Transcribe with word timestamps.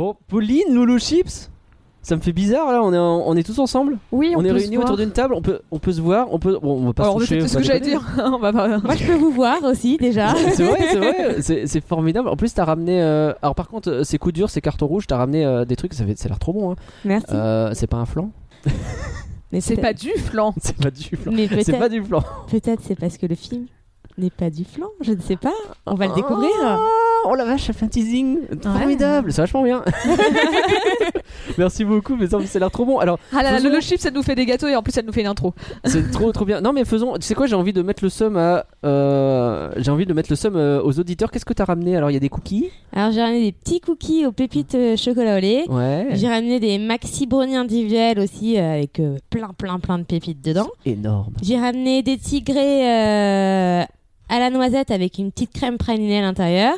Bon, 0.00 0.16
Pauline, 0.28 0.72
Lolo 0.72 0.98
Chips 0.98 1.50
ça 2.00 2.16
me 2.16 2.22
fait 2.22 2.32
bizarre 2.32 2.72
là, 2.72 2.82
on 2.82 2.94
est, 2.94 2.96
en- 2.98 3.22
on 3.26 3.36
est 3.36 3.42
tous 3.42 3.58
ensemble 3.58 3.98
Oui, 4.10 4.32
On, 4.34 4.42
est 4.42 4.50
réunis 4.50 4.78
autour 4.78 4.86
voir. 4.92 4.96
d'une 4.96 5.10
table, 5.10 5.34
on 5.34 5.42
peut, 5.42 5.60
on 5.70 5.78
peut 5.78 5.92
se 5.92 6.00
voir, 6.00 6.28
on 6.32 6.38
peut. 6.38 6.58
Bon, 6.62 6.78
on 6.80 6.86
va 6.86 6.92
pas 6.94 7.02
Alors, 7.02 7.16
se 7.20 7.26
toucher. 7.26 7.42
c'est 7.42 7.48
ce 7.48 7.58
que 7.58 7.62
j'allais 7.62 7.80
dire. 7.80 8.00
On 8.24 8.38
va 8.38 8.50
pas- 8.54 8.78
Moi, 8.78 8.94
je 8.96 9.04
peux 9.06 9.16
vous 9.16 9.30
voir 9.30 9.62
aussi 9.64 9.98
déjà. 9.98 10.34
C'est 10.54 10.64
vrai, 10.64 10.78
c'est 10.90 10.96
vrai, 10.96 11.66
c'est 11.66 11.84
formidable. 11.86 12.28
En 12.30 12.36
plus, 12.36 12.54
t'as 12.54 12.64
ramené. 12.64 13.02
euh, 13.02 13.34
Alors, 13.42 13.54
par 13.54 13.68
contre, 13.68 13.90
euh, 13.90 14.02
ces 14.04 14.16
coups 14.16 14.32
durs, 14.32 14.48
ces 14.48 14.62
cartons 14.62 14.86
rouges, 14.86 15.06
t'as 15.06 15.18
ramené 15.18 15.44
euh, 15.44 15.66
des 15.66 15.76
trucs, 15.76 15.92
ça, 15.92 16.06
fait... 16.06 16.16
ça 16.18 16.24
a 16.24 16.28
l'air 16.30 16.38
trop 16.38 16.54
bon. 16.54 16.72
Hein. 16.72 16.76
Merci. 17.04 17.26
Euh, 17.34 17.72
c'est 17.74 17.86
pas 17.86 17.98
un 17.98 18.06
flan? 18.06 18.30
Mais 19.52 19.60
C'est 19.60 19.76
pas 19.76 19.92
du 19.92 20.08
flan. 20.16 20.54
C'est 20.56 20.76
pas 20.78 20.90
du 20.90 21.04
flan. 21.16 21.32
Mais 21.32 21.48
C'est 21.62 21.72
pas 21.72 21.80
peut-être, 21.80 21.92
du 21.92 22.02
flan. 22.02 22.22
peut-être 22.50 22.80
c'est 22.82 22.98
parce 22.98 23.18
que 23.18 23.26
le 23.26 23.34
film 23.34 23.66
n'est 24.20 24.30
pas 24.30 24.50
du 24.50 24.64
flan. 24.64 24.86
Je 25.00 25.12
ne 25.12 25.20
sais 25.20 25.36
pas. 25.36 25.52
On 25.86 25.94
va 25.94 26.06
le 26.08 26.14
découvrir. 26.14 26.50
Oh 27.26 27.34
la 27.34 27.44
vache, 27.44 27.64
ça 27.66 27.72
fait 27.74 27.84
un 27.84 27.88
teasing 27.88 28.38
formidable, 28.62 29.32
c'est 29.32 29.42
vachement 29.42 29.62
bien. 29.62 29.82
Merci 31.58 31.84
beaucoup, 31.84 32.16
mais 32.16 32.26
ça 32.26 32.38
ça 32.46 32.58
a 32.58 32.60
l'air 32.60 32.70
trop 32.70 32.84
bon. 32.84 32.98
Alors, 32.98 33.18
Ah 33.32 33.42
là 33.42 33.50
là, 33.52 33.58
Faisons- 33.58 33.70
le 33.74 33.80
chip, 33.80 33.98
ça 34.00 34.10
nous 34.10 34.22
fait 34.22 34.34
des 34.34 34.46
gâteaux 34.46 34.68
et 34.68 34.76
en 34.76 34.82
plus, 34.82 34.92
ça 34.92 35.02
nous 35.02 35.12
fait 35.12 35.20
une 35.20 35.26
intro. 35.26 35.52
c'est 35.84 36.10
trop 36.10 36.32
trop 36.32 36.44
bien. 36.44 36.60
Non, 36.60 36.72
mais 36.72 36.84
faisons. 36.84 37.14
Tu 37.14 37.22
sais 37.26 37.34
quoi, 37.34 37.46
j'ai 37.46 37.54
envie 37.56 37.72
de 37.72 37.82
mettre 37.82 38.02
le 38.02 38.08
somme 38.10 38.36
à. 38.36 38.64
euh, 38.84 39.70
J'ai 39.76 39.90
envie 39.90 40.06
de 40.06 40.12
mettre 40.14 40.30
le 40.30 40.36
somme 40.36 40.56
euh, 40.56 40.82
aux 40.82 40.98
auditeurs. 40.98 41.30
Qu'est-ce 41.30 41.44
que 41.44 41.52
t'as 41.52 41.64
ramené? 41.64 41.96
Alors, 41.96 42.10
il 42.10 42.14
y 42.14 42.16
a 42.16 42.20
des 42.20 42.28
cookies? 42.28 42.70
Alors 42.92 43.12
j'ai 43.12 43.20
ramené 43.22 43.42
des 43.44 43.52
petits 43.52 43.80
cookies 43.80 44.26
aux 44.26 44.32
pépites 44.32 44.74
euh, 44.74 44.96
chocolat 44.96 45.36
au 45.36 45.40
lait. 45.40 45.64
Ouais. 45.68 46.08
J'ai 46.12 46.28
ramené 46.28 46.58
des 46.60 46.78
maxi 46.78 47.26
brownies 47.26 47.56
individuels 47.56 48.18
aussi 48.18 48.58
euh, 48.58 48.72
avec 48.74 48.98
euh, 49.00 49.16
plein 49.30 49.50
plein 49.56 49.78
plein 49.78 49.98
de 49.98 50.04
pépites 50.04 50.42
dedans. 50.44 50.68
Énorme. 50.86 51.32
J'ai 51.42 51.58
ramené 51.58 52.02
des 52.02 52.16
tigrés 52.18 52.88
euh, 52.90 53.82
à 54.30 54.38
la 54.38 54.48
noisette 54.48 54.90
avec 54.90 55.18
une 55.18 55.30
petite 55.32 55.52
crème 55.52 55.76
pralinée 55.76 56.18
à 56.18 56.22
l'intérieur. 56.22 56.74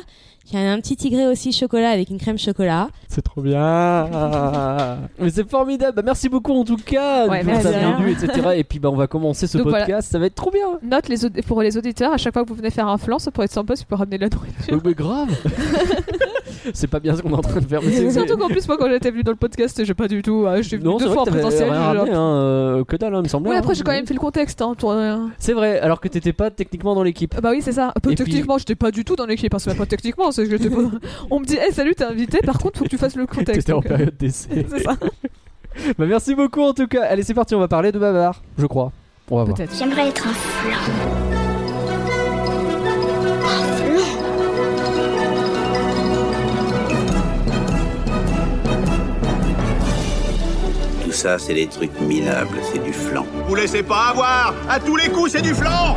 J'ai 0.51 0.57
ramené 0.57 0.71
un 0.73 0.79
petit 0.81 0.97
tigré 0.97 1.25
aussi 1.25 1.53
chocolat 1.53 1.91
avec 1.91 2.09
une 2.09 2.17
crème 2.19 2.37
chocolat. 2.37 2.89
C'est 3.07 3.21
trop 3.21 3.41
bien. 3.41 4.07
Mais 5.19 5.29
c'est 5.29 5.49
formidable. 5.49 5.95
Bah, 5.95 6.01
merci 6.05 6.27
beaucoup 6.27 6.51
en 6.53 6.65
tout 6.65 6.75
cas 6.75 7.27
Ouais, 7.27 7.39
pour 7.39 7.47
merci. 7.47 7.63
ta 7.63 7.71
De 7.71 7.77
rien. 7.77 7.97
venue, 7.97 8.11
etc. 8.11 8.49
Et 8.57 8.63
puis 8.65 8.79
bah 8.79 8.89
on 8.91 8.95
va 8.97 9.07
commencer 9.07 9.47
ce 9.47 9.57
Donc, 9.57 9.67
podcast. 9.67 9.87
voilà. 9.87 10.01
Ça 10.01 10.19
va 10.19 10.25
être 10.25 10.35
trop 10.35 10.51
bien. 10.51 10.79
Note 10.83 11.07
les 11.07 11.41
pour 11.43 11.61
les 11.61 11.77
auditeurs, 11.77 12.11
à 12.13 12.17
chaque 12.17 12.33
fois 12.33 12.43
que 12.43 12.49
vous 12.49 12.55
venez 12.55 12.71
faire 12.71 12.87
un 12.87 12.97
flan, 12.97 13.19
ça 13.19 13.31
pourrait 13.31 13.45
être 13.45 13.53
sympa 13.53 13.75
si 13.77 13.83
vous 13.83 13.87
pouvez 13.87 13.99
ramener 13.99 14.17
de 14.17 14.23
la 14.23 14.29
nourriture. 14.29 14.73
Oh, 14.77 14.81
mais 14.85 14.93
grave. 14.93 15.29
c'est 16.73 16.87
pas 16.87 16.99
bien 16.99 17.15
ce 17.15 17.21
qu'on 17.21 17.31
est 17.31 17.35
en 17.35 17.41
train 17.41 17.61
de 17.61 17.65
faire. 17.65 17.81
Mais 17.81 17.91
c'est 17.91 18.11
Surtout 18.11 18.37
qu'en 18.37 18.47
plus, 18.47 18.67
moi, 18.67 18.77
quand 18.77 18.89
j'étais 18.89 19.11
venu 19.11 19.23
dans 19.23 19.31
le 19.31 19.37
podcast, 19.37 19.83
j'ai 19.83 19.93
pas 19.93 20.07
du 20.07 20.21
tout. 20.21 20.45
euh, 20.45 20.57
je 20.57 20.63
suis 20.67 20.77
venu 20.77 20.97
deux 20.97 21.07
fois 21.09 21.21
en 21.21 21.25
que 21.25 21.29
présentiel. 21.31 21.69
ramené, 21.69 22.11
hein, 22.11 22.17
euh, 22.19 22.83
que 22.83 22.95
dalle, 22.97 23.13
hein, 23.15 23.19
il 23.19 23.23
me 23.23 23.27
semblait. 23.29 23.49
Ouais, 23.51 23.55
hein. 23.55 23.59
après, 23.59 23.75
j'ai 23.75 23.83
quand 23.83 23.91
même 23.91 24.05
fait 24.05 24.13
le 24.13 24.19
contexte. 24.19 24.61
Hein, 24.61 24.75
euh, 24.83 25.17
C'est 25.37 25.53
vrai, 25.53 25.79
alors 25.79 25.99
que 26.01 26.07
t'étais 26.09 26.33
pas 26.33 26.51
techniquement 26.51 26.95
dans 26.95 27.03
l'équipe. 27.03 27.39
Bah 27.41 27.51
oui, 27.51 27.61
c'est 27.61 27.71
ça. 27.71 27.93
Peu 28.01 28.13
techniquement, 28.13 28.57
j'étais 28.57 28.75
pas 28.75 28.91
du 28.91 29.05
tout 29.05 29.15
dans 29.15 29.25
l'équipe. 29.25 29.53
hein, 29.53 29.59
C'est 29.59 29.69
même 29.69 29.77
pas 29.77 29.85
techniquement, 29.85 30.31
que 30.35 30.67
pas. 30.67 30.97
On 31.29 31.39
me 31.39 31.45
dit, 31.45 31.55
hey, 31.55 31.71
salut, 31.71 31.95
t'es 31.95 32.03
invité. 32.03 32.39
Par 32.39 32.57
contre, 32.57 32.79
faut 32.79 32.85
que 32.85 32.89
tu 32.89 32.97
fasses 32.97 33.15
le 33.15 33.25
contexte. 33.25 33.53
T'étais 33.53 33.73
en 33.73 33.77
Donc, 33.77 33.85
euh, 33.85 33.89
période 33.89 34.17
d'essai. 34.17 34.65
C'est 34.69 34.83
ça. 34.83 34.95
bah 35.97 36.05
merci 36.05 36.35
beaucoup 36.35 36.61
en 36.61 36.73
tout 36.73 36.87
cas. 36.87 37.03
Allez, 37.03 37.23
c'est 37.23 37.33
parti, 37.33 37.55
on 37.55 37.59
va 37.59 37.67
parler 37.67 37.91
de 37.91 37.99
Babar, 37.99 38.41
je 38.57 38.65
crois. 38.65 38.91
On 39.31 39.37
va 39.37 39.43
voir. 39.45 39.57
Peut-être. 39.57 39.75
J'aimerais 39.77 40.09
être 40.09 40.27
un 40.27 40.33
flan. 40.33 40.77
Un 43.45 43.63
flan 43.77 44.03
Tout 51.03 51.11
ça, 51.11 51.39
c'est 51.39 51.53
des 51.53 51.67
trucs 51.67 51.99
minables, 52.01 52.57
c'est 52.71 52.83
du 52.83 52.93
flan. 52.93 53.25
Vous 53.47 53.55
laissez 53.55 53.83
pas 53.83 54.09
avoir 54.09 54.53
À 54.69 54.79
tous 54.79 54.95
les 54.95 55.09
coups, 55.09 55.31
c'est 55.31 55.41
du 55.41 55.53
flan 55.53 55.95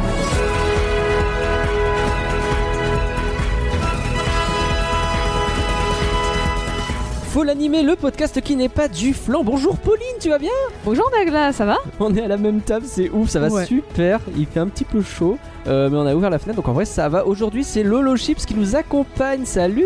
Faut 7.37 7.45
l'animer, 7.45 7.83
le 7.83 7.97
podcast 7.97 8.41
qui 8.41 8.57
n'est 8.57 8.71
pas 8.71 8.89
du 8.89 9.13
flan. 9.13 9.45
Bonjour 9.45 9.77
Pauline, 9.77 10.17
tu 10.19 10.31
vas 10.31 10.39
bien 10.39 10.49
Bonjour 10.87 11.05
Nagla, 11.15 11.53
ça 11.53 11.67
va 11.67 11.77
On 12.01 12.17
est 12.17 12.23
à 12.23 12.29
la 12.29 12.39
même 12.39 12.63
table, 12.63 12.87
c'est 12.89 13.11
ouf, 13.11 13.29
ça 13.29 13.41
va 13.41 13.49
Ouais. 13.49 13.67
super. 13.67 14.21
Il 14.39 14.47
fait 14.47 14.59
un 14.59 14.69
petit 14.69 14.87
peu 14.87 15.03
chaud, 15.03 15.37
euh, 15.67 15.91
mais 15.91 15.99
on 15.99 16.07
a 16.07 16.15
ouvert 16.15 16.31
la 16.31 16.39
fenêtre, 16.39 16.57
donc 16.57 16.69
en 16.69 16.73
vrai 16.73 16.87
ça 16.87 17.11
va. 17.11 17.27
Aujourd'hui, 17.27 17.63
c'est 17.63 17.83
Lolo 17.83 18.17
Chips 18.17 18.47
qui 18.47 18.55
nous 18.55 18.75
accompagne. 18.75 19.45
Salut 19.45 19.85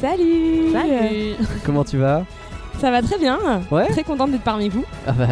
Salut 0.00 1.34
Comment 1.66 1.82
tu 1.82 1.96
vas 1.96 2.24
Ça 2.80 2.90
va 2.92 3.02
très 3.02 3.18
bien. 3.18 3.38
Ouais 3.70 3.86
Très 3.88 4.04
contente 4.04 4.30
d'être 4.30 4.42
parmi 4.42 4.68
vous. 4.68 4.84
Ah 5.06 5.12
bah, 5.12 5.26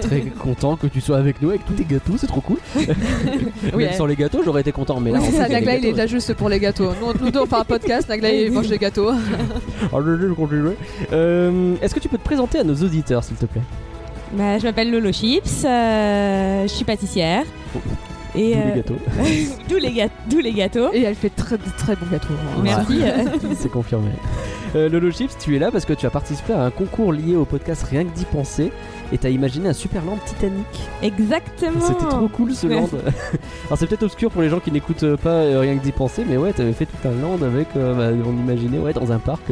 très 0.00 0.20
content 0.42 0.74
que 0.76 0.86
tu 0.88 1.00
sois 1.00 1.18
avec 1.18 1.40
nous 1.40 1.50
avec 1.50 1.64
tous 1.64 1.74
tes 1.74 1.84
gâteaux, 1.84 2.14
c'est 2.18 2.26
trop 2.26 2.40
cool. 2.40 2.56
Oui, 3.74 3.84
Même 3.84 3.92
sans 3.92 4.06
les 4.06 4.16
gâteaux, 4.16 4.40
j'aurais 4.44 4.62
été 4.62 4.72
content, 4.72 4.98
mais 5.00 5.10
là, 5.12 5.18
Oui, 5.20 5.24
en 5.24 5.26
c'est 5.26 5.32
fait, 5.36 5.38
ça, 5.42 5.48
il 5.48 5.52
Nagla, 5.52 5.74
il 5.76 5.78
est 5.78 5.88
gâteaux. 5.88 5.96
là 5.98 6.06
juste 6.06 6.34
pour 6.34 6.48
les 6.48 6.58
gâteaux. 6.58 6.90
Nous, 7.00 7.24
nous 7.24 7.30
deux, 7.30 7.40
on 7.40 7.46
fait 7.46 7.56
un 7.56 7.64
podcast, 7.64 8.08
Nagla, 8.08 8.30
il 8.32 8.50
mange 8.52 8.68
des 8.68 8.78
gâteaux. 8.78 9.10
Ah. 9.92 9.96
Euh, 11.12 11.74
Est-ce 11.82 11.94
que 11.94 12.00
tu 12.00 12.08
peux 12.08 12.18
te 12.18 12.24
présenter 12.24 12.58
à 12.58 12.64
nos 12.64 12.74
auditeurs, 12.74 13.24
s'il 13.24 13.36
te 13.36 13.46
plaît? 13.46 13.62
Bah, 14.32 14.58
je 14.58 14.64
m'appelle 14.64 14.90
Lolo 14.90 15.12
Chips. 15.12 15.64
euh, 15.64 16.62
je 16.62 16.68
suis 16.68 16.84
pâtissière. 16.84 17.44
Et 18.34 18.54
euh, 18.56 18.58
les 18.68 18.76
gâteaux. 18.76 18.96
d'où 19.68 19.76
les, 19.76 19.90
gâ- 19.90 20.08
d'où 20.30 20.38
les 20.38 20.52
gâteaux. 20.52 20.92
Et 20.92 21.02
elle 21.02 21.14
fait 21.16 21.30
très, 21.30 21.56
très 21.58 21.96
bons 21.96 22.06
gâteaux. 22.12 22.34
hein. 22.34 22.60
Merci. 22.62 23.00
c'est 23.58 23.70
confirmé. 23.70 24.10
Euh, 24.76 24.88
Lolo 24.88 25.10
Chips, 25.10 25.36
tu 25.38 25.56
es 25.56 25.58
là 25.58 25.72
parce 25.72 25.84
que 25.84 25.92
tu 25.92 26.06
as 26.06 26.10
participé 26.10 26.52
à 26.52 26.62
un 26.62 26.70
concours 26.70 27.12
lié 27.12 27.34
au 27.34 27.44
podcast 27.44 27.82
Rien 27.90 28.04
que 28.04 28.14
d'y 28.14 28.24
penser 28.24 28.72
et 29.12 29.18
t'as 29.18 29.30
imaginé 29.30 29.68
un 29.68 29.72
super 29.72 30.04
land 30.04 30.18
Titanic. 30.24 30.66
Exactement. 31.02 31.80
C'était 31.80 32.06
trop 32.06 32.28
cool 32.28 32.54
ce 32.54 32.68
land. 32.68 32.88
Alors 33.66 33.78
c'est 33.78 33.86
peut-être 33.86 34.04
obscur 34.04 34.30
pour 34.30 34.42
les 34.42 34.48
gens 34.48 34.60
qui 34.60 34.70
n'écoutent 34.70 35.16
pas 35.16 35.30
euh, 35.30 35.58
Rien 35.58 35.76
que 35.76 35.82
d'y 35.82 35.90
penser, 35.90 36.24
mais 36.28 36.36
ouais, 36.36 36.52
t'avais 36.52 36.72
fait 36.72 36.86
tout 36.86 37.08
un 37.08 37.20
land 37.20 37.42
avec, 37.42 37.68
euh, 37.76 37.94
bah, 37.94 38.24
on 38.24 38.32
imaginait, 38.32 38.78
ouais, 38.78 38.92
dans 38.92 39.10
un 39.10 39.18
parc. 39.18 39.50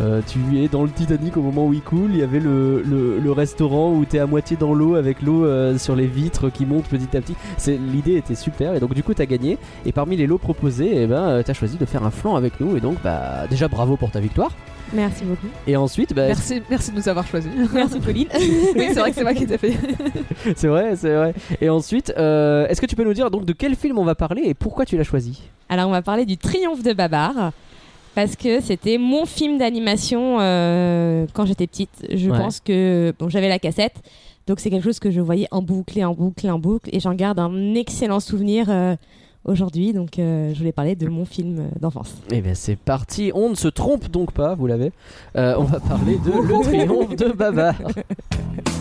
Euh, 0.00 0.20
tu 0.26 0.62
es 0.62 0.68
dans 0.68 0.82
le 0.82 0.90
Titanic 0.90 1.36
au 1.36 1.42
moment 1.42 1.66
où 1.66 1.72
il 1.72 1.82
coule. 1.82 2.10
Il 2.12 2.18
y 2.18 2.22
avait 2.22 2.40
le, 2.40 2.82
le, 2.82 3.18
le 3.18 3.32
restaurant 3.32 3.92
où 3.92 4.04
t'es 4.04 4.18
à 4.18 4.26
moitié 4.26 4.56
dans 4.56 4.74
l'eau 4.74 4.94
avec 4.94 5.22
l'eau 5.22 5.44
euh, 5.44 5.76
sur 5.78 5.96
les 5.96 6.06
vitres 6.06 6.50
qui 6.50 6.66
monte 6.66 6.84
petit 6.84 7.16
à 7.16 7.20
petit. 7.20 7.34
C'est 7.56 7.76
l'idée 7.76 8.16
était 8.16 8.34
super 8.34 8.74
et 8.74 8.80
donc 8.80 8.94
du 8.94 9.02
coup 9.02 9.14
t'as 9.14 9.26
gagné. 9.26 9.58
Et 9.86 9.92
parmi 9.92 10.16
les 10.16 10.26
lots 10.26 10.38
proposés, 10.38 10.90
eh 10.94 11.06
ben 11.06 11.22
euh, 11.28 11.42
t'as 11.44 11.52
choisi 11.54 11.76
de 11.76 11.84
faire 11.84 12.04
un 12.04 12.10
flanc 12.10 12.36
avec 12.36 12.60
nous 12.60 12.76
et 12.76 12.80
donc 12.80 12.98
bah 13.02 13.46
déjà 13.50 13.68
bravo 13.68 13.96
pour 13.96 14.10
ta 14.10 14.20
victoire. 14.20 14.52
Merci 14.92 15.24
beaucoup. 15.24 15.48
Et 15.66 15.76
ensuite, 15.76 16.14
bah, 16.14 16.28
Merci, 16.28 16.62
merci 16.70 16.92
de 16.92 16.96
nous 16.96 17.08
avoir 17.08 17.26
choisis. 17.26 17.50
Merci 17.74 18.00
Pauline. 18.00 18.28
oui, 18.34 18.86
c'est 18.88 19.00
vrai 19.00 19.10
que 19.10 19.16
c'est 19.16 19.22
moi 19.22 19.34
qui 19.34 19.46
t'ai 19.46 19.58
fait. 19.58 19.74
c'est 20.56 20.68
vrai, 20.68 20.96
c'est 20.96 21.14
vrai. 21.14 21.34
Et 21.60 21.68
ensuite, 21.68 22.12
euh, 22.16 22.66
est-ce 22.68 22.80
que 22.80 22.86
tu 22.86 22.96
peux 22.96 23.04
nous 23.04 23.12
dire 23.12 23.30
donc 23.30 23.44
de 23.44 23.52
quel 23.52 23.76
film 23.76 23.98
on 23.98 24.04
va 24.04 24.14
parler 24.14 24.42
et 24.46 24.54
pourquoi 24.54 24.86
tu 24.86 24.96
l'as 24.96 25.04
choisi? 25.04 25.42
Alors 25.68 25.88
on 25.88 25.92
va 25.92 26.00
parler 26.00 26.24
du 26.24 26.38
Triomphe 26.38 26.82
de 26.82 26.94
Babar. 26.94 27.52
Parce 28.18 28.34
que 28.34 28.60
c'était 28.60 28.98
mon 28.98 29.26
film 29.26 29.58
d'animation 29.58 30.38
euh, 30.40 31.24
quand 31.34 31.46
j'étais 31.46 31.68
petite. 31.68 32.04
Je 32.12 32.28
Ouais. 32.28 32.36
pense 32.36 32.58
que 32.58 33.14
bon, 33.16 33.28
j'avais 33.28 33.48
la 33.48 33.60
cassette, 33.60 33.94
donc 34.48 34.58
c'est 34.58 34.70
quelque 34.70 34.82
chose 34.82 34.98
que 34.98 35.12
je 35.12 35.20
voyais 35.20 35.46
en 35.52 35.62
boucle 35.62 35.96
et 35.96 36.04
en 36.04 36.14
boucle 36.14 36.44
et 36.44 36.50
en 36.50 36.58
boucle, 36.58 36.90
et 36.92 36.98
j'en 36.98 37.14
garde 37.14 37.38
un 37.38 37.76
excellent 37.76 38.18
souvenir 38.18 38.66
euh, 38.70 38.96
aujourd'hui. 39.44 39.92
Donc 39.92 40.18
euh, 40.18 40.50
je 40.52 40.58
voulais 40.58 40.72
parler 40.72 40.96
de 40.96 41.06
mon 41.06 41.24
film 41.24 41.68
d'enfance. 41.80 42.12
Eh 42.32 42.40
bien 42.40 42.54
c'est 42.54 42.74
parti, 42.74 43.30
on 43.36 43.50
ne 43.50 43.54
se 43.54 43.68
trompe 43.68 44.10
donc 44.10 44.32
pas, 44.32 44.56
vous 44.56 44.66
l'avez. 44.66 44.90
On 45.36 45.62
va 45.62 45.78
parler 45.78 46.16
de 46.18 46.32
Le 46.32 46.64
Triomphe 46.64 47.14
de 47.14 47.28
Babar. 47.28 47.76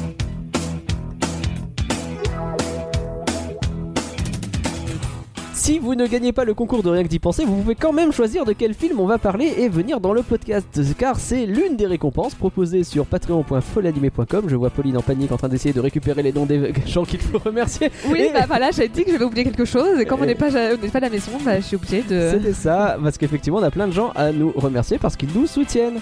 Si 5.59 5.79
vous 5.79 5.95
ne 5.95 6.05
gagnez 6.05 6.31
pas 6.33 6.45
le 6.45 6.53
concours 6.53 6.83
de 6.83 6.89
rien 6.89 7.01
que 7.03 7.07
d'y 7.07 7.17
penser, 7.17 7.43
vous 7.43 7.55
pouvez 7.57 7.73
quand 7.73 7.91
même 7.91 8.11
choisir 8.13 8.45
de 8.45 8.53
quel 8.53 8.75
film 8.75 8.99
on 8.99 9.07
va 9.07 9.17
parler 9.17 9.53
et 9.57 9.67
venir 9.69 9.99
dans 9.99 10.13
le 10.13 10.21
podcast, 10.21 10.67
car 10.99 11.19
c'est 11.19 11.47
l'une 11.47 11.75
des 11.75 11.87
récompenses 11.87 12.35
proposées 12.35 12.83
sur 12.83 13.05
patreon.folanimé.com. 13.07 14.45
Je 14.47 14.55
vois 14.55 14.69
Pauline 14.69 14.97
en 14.97 15.01
panique 15.01 15.31
en 15.31 15.37
train 15.37 15.49
d'essayer 15.49 15.73
de 15.73 15.79
récupérer 15.81 16.21
les 16.21 16.31
noms 16.31 16.45
des 16.45 16.71
gens 16.85 17.03
qu'il 17.05 17.19
faut 17.19 17.39
remercier. 17.39 17.89
Oui, 18.07 18.21
Et- 18.29 18.33
bah 18.33 18.45
voilà, 18.47 18.69
j'avais 18.69 18.87
dit 18.87 19.03
que 19.03 19.11
j'avais 19.11 19.25
oublié 19.25 19.43
quelque 19.43 19.65
chose 19.65 19.99
et 19.99 20.05
comme 20.05 20.21
on 20.21 20.25
n'est 20.25 20.35
pas, 20.35 20.49
on 20.51 20.77
n'est 20.81 20.89
pas 20.89 20.99
à 20.99 21.01
la 21.01 21.09
maison, 21.09 21.31
bah, 21.43 21.57
je 21.59 21.65
suis 21.65 21.75
obligée 21.75 22.03
de. 22.03 22.29
C'était 22.33 22.53
ça, 22.53 22.97
parce 23.03 23.17
qu'effectivement, 23.17 23.57
on 23.57 23.63
a 23.63 23.71
plein 23.71 23.87
de 23.87 23.93
gens 23.93 24.11
à 24.15 24.31
nous 24.31 24.51
remercier 24.55 24.99
parce 24.99 25.15
qu'ils 25.17 25.33
nous 25.33 25.47
soutiennent. 25.47 25.99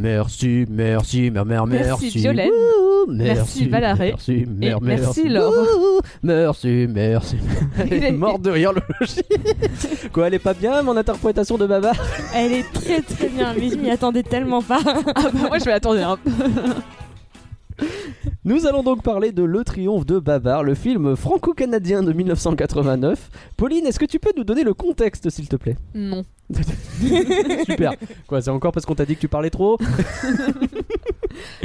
Merci, 0.00 0.64
merci, 0.70 1.30
mer, 1.30 1.44
mer, 1.44 1.66
merci. 1.66 2.04
Merci, 2.04 2.18
Violaine. 2.18 2.48
Wouhou, 2.50 3.12
Merci, 3.12 3.68
Valaré. 3.68 4.08
Merci, 4.10 4.46
mer, 4.46 4.78
Et 4.78 4.84
merci, 4.84 5.28
Laure. 5.28 6.02
Merci, 6.22 6.86
merci. 6.88 7.36
Elle 7.78 7.92
Il 7.92 8.04
est 8.04 8.12
morte 8.12 8.40
de 8.40 8.50
rire, 8.50 8.72
le. 8.72 8.80
Quoi, 10.12 10.28
elle 10.28 10.34
est 10.34 10.38
pas 10.38 10.54
bien, 10.54 10.80
mon 10.82 10.96
interprétation 10.96 11.58
de 11.58 11.66
Baba? 11.66 11.92
Elle 12.34 12.52
est 12.52 12.72
très 12.72 13.02
très 13.02 13.28
bien, 13.28 13.52
mais 13.54 13.68
je 13.68 13.76
m'y 13.76 13.90
attendais 13.90 14.22
tellement 14.22 14.62
pas. 14.62 14.80
Ah 15.14 15.30
bah 15.32 15.48
moi 15.48 15.58
je 15.58 15.64
vais 15.64 15.72
attendre 15.72 16.00
un 16.06 16.16
peu. 16.16 16.30
Nous 18.44 18.66
allons 18.66 18.82
donc 18.82 19.02
parler 19.02 19.32
de 19.32 19.42
Le 19.42 19.64
Triomphe 19.64 20.06
de 20.06 20.18
Babar, 20.18 20.62
le 20.62 20.74
film 20.74 21.14
franco-canadien 21.16 22.02
de 22.02 22.12
1989. 22.12 23.30
Pauline, 23.56 23.86
est-ce 23.86 23.98
que 23.98 24.06
tu 24.06 24.18
peux 24.18 24.32
nous 24.36 24.44
donner 24.44 24.64
le 24.64 24.72
contexte, 24.72 25.28
s'il 25.30 25.48
te 25.48 25.56
plaît? 25.56 25.76
Non. 25.94 26.22
Super. 27.66 27.94
Quoi, 28.26 28.42
c'est 28.42 28.50
encore 28.50 28.72
parce 28.72 28.84
qu'on 28.86 28.94
t'a 28.94 29.06
dit 29.06 29.14
que 29.16 29.20
tu 29.20 29.28
parlais 29.28 29.50
trop 29.50 29.78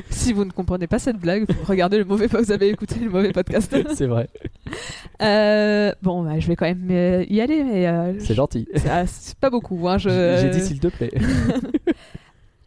Si 0.10 0.32
vous 0.34 0.46
ne 0.46 0.52
comprenez 0.52 0.88
pas 0.88 1.00
cette 1.00 1.18
blague, 1.18 1.46
regardez 1.66 1.98
le 1.98 2.06
mauvais, 2.06 2.28
vous 2.28 2.52
avez 2.52 2.70
écouté 2.70 3.00
le 3.00 3.10
mauvais 3.10 3.32
podcast. 3.32 3.76
C'est 3.96 4.06
vrai, 4.06 4.30
Euh, 5.22 5.92
bon, 6.02 6.24
bah, 6.24 6.40
je 6.40 6.48
vais 6.48 6.56
quand 6.56 6.66
même 6.66 6.88
euh, 6.92 7.26
y 7.30 7.42
aller, 7.42 7.64
mais 7.64 7.88
euh, 7.88 8.14
c'est 8.20 8.36
gentil. 8.36 8.68
c'est 8.76 8.90
c'est 9.08 9.38
pas 9.38 9.50
beaucoup. 9.50 9.88
Hein, 9.88 9.98
je... 9.98 10.10
J'ai 10.42 10.50
dit 10.50 10.62
s'il 10.66 10.80
te 10.80 10.88
plaît. 10.88 11.12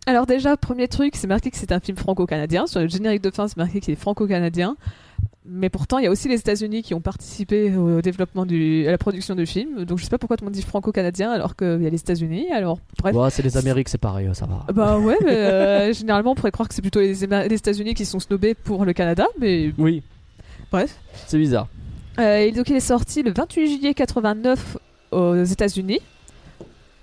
Alors 0.06 0.26
déjà, 0.26 0.56
premier 0.56 0.88
truc, 0.88 1.16
c'est 1.16 1.26
marqué 1.26 1.50
que 1.50 1.56
c'est 1.56 1.72
un 1.72 1.80
film 1.80 1.96
franco-canadien. 1.96 2.66
Sur 2.66 2.80
le 2.80 2.88
générique 2.88 3.22
de 3.22 3.30
fin, 3.30 3.46
c'est 3.46 3.58
marqué 3.58 3.80
qu'il 3.80 3.92
est 3.92 3.96
franco-canadien. 3.96 4.76
Mais 5.50 5.70
pourtant, 5.70 5.96
il 5.98 6.04
y 6.04 6.06
a 6.06 6.10
aussi 6.10 6.28
les 6.28 6.38
États-Unis 6.38 6.82
qui 6.82 6.92
ont 6.92 7.00
participé 7.00 7.74
au 7.74 8.02
développement 8.02 8.44
du, 8.44 8.86
à 8.86 8.90
la 8.90 8.98
production 8.98 9.34
du 9.34 9.46
film. 9.46 9.84
Donc 9.84 9.98
je 9.98 10.04
sais 10.04 10.10
pas 10.10 10.18
pourquoi 10.18 10.36
tout 10.36 10.44
le 10.44 10.50
monde 10.50 10.54
dit 10.54 10.62
franco-canadien 10.62 11.30
alors 11.30 11.56
qu'il 11.56 11.82
y 11.82 11.86
a 11.86 11.90
les 11.90 11.98
États-Unis. 11.98 12.50
Alors 12.52 12.78
bref. 12.98 13.16
Ouais, 13.16 13.30
c'est 13.30 13.42
les 13.42 13.56
Amériques, 13.56 13.88
c'est 13.88 13.96
pareil, 13.96 14.28
ça 14.34 14.46
va. 14.46 14.70
Bah 14.72 14.98
ouais, 14.98 15.16
mais 15.24 15.32
euh, 15.32 15.92
généralement 15.94 16.32
on 16.32 16.34
pourrait 16.34 16.50
croire 16.50 16.68
que 16.68 16.74
c'est 16.74 16.82
plutôt 16.82 17.00
les, 17.00 17.24
États-Unis 17.24 17.94
qui 17.94 18.04
sont 18.04 18.20
snobés 18.20 18.52
pour 18.52 18.84
le 18.84 18.92
Canada, 18.92 19.26
mais 19.40 19.72
Oui, 19.78 20.02
bref. 20.70 20.94
c'est 21.26 21.38
bizarre. 21.38 21.68
Euh, 22.18 22.40
et 22.40 22.52
donc 22.52 22.68
il 22.68 22.76
est 22.76 22.80
sorti 22.80 23.22
le 23.22 23.32
28 23.32 23.66
juillet 23.68 23.94
89 23.94 24.76
aux 25.12 25.42
États-Unis 25.42 26.00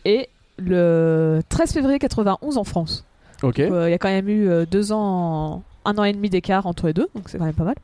et 0.03 0.29
le 0.59 1.41
13 1.49 1.73
février 1.73 1.97
91 1.97 2.57
en 2.57 2.63
France. 2.63 3.05
Ok. 3.41 3.59
Euh, 3.59 3.89
Il 3.89 3.91
y 3.91 3.95
a 3.95 3.97
quand 3.97 4.09
même 4.09 4.29
eu 4.29 4.67
deux 4.69 4.91
ans, 4.91 5.63
un 5.83 5.97
an 5.97 6.03
et 6.03 6.13
demi 6.13 6.29
d'écart 6.29 6.67
entre 6.67 6.85
les 6.85 6.93
deux, 6.93 7.09
donc 7.15 7.27
c'est 7.27 7.39
quand 7.39 7.45
même 7.45 7.55
pas 7.55 7.63
mal. 7.63 7.75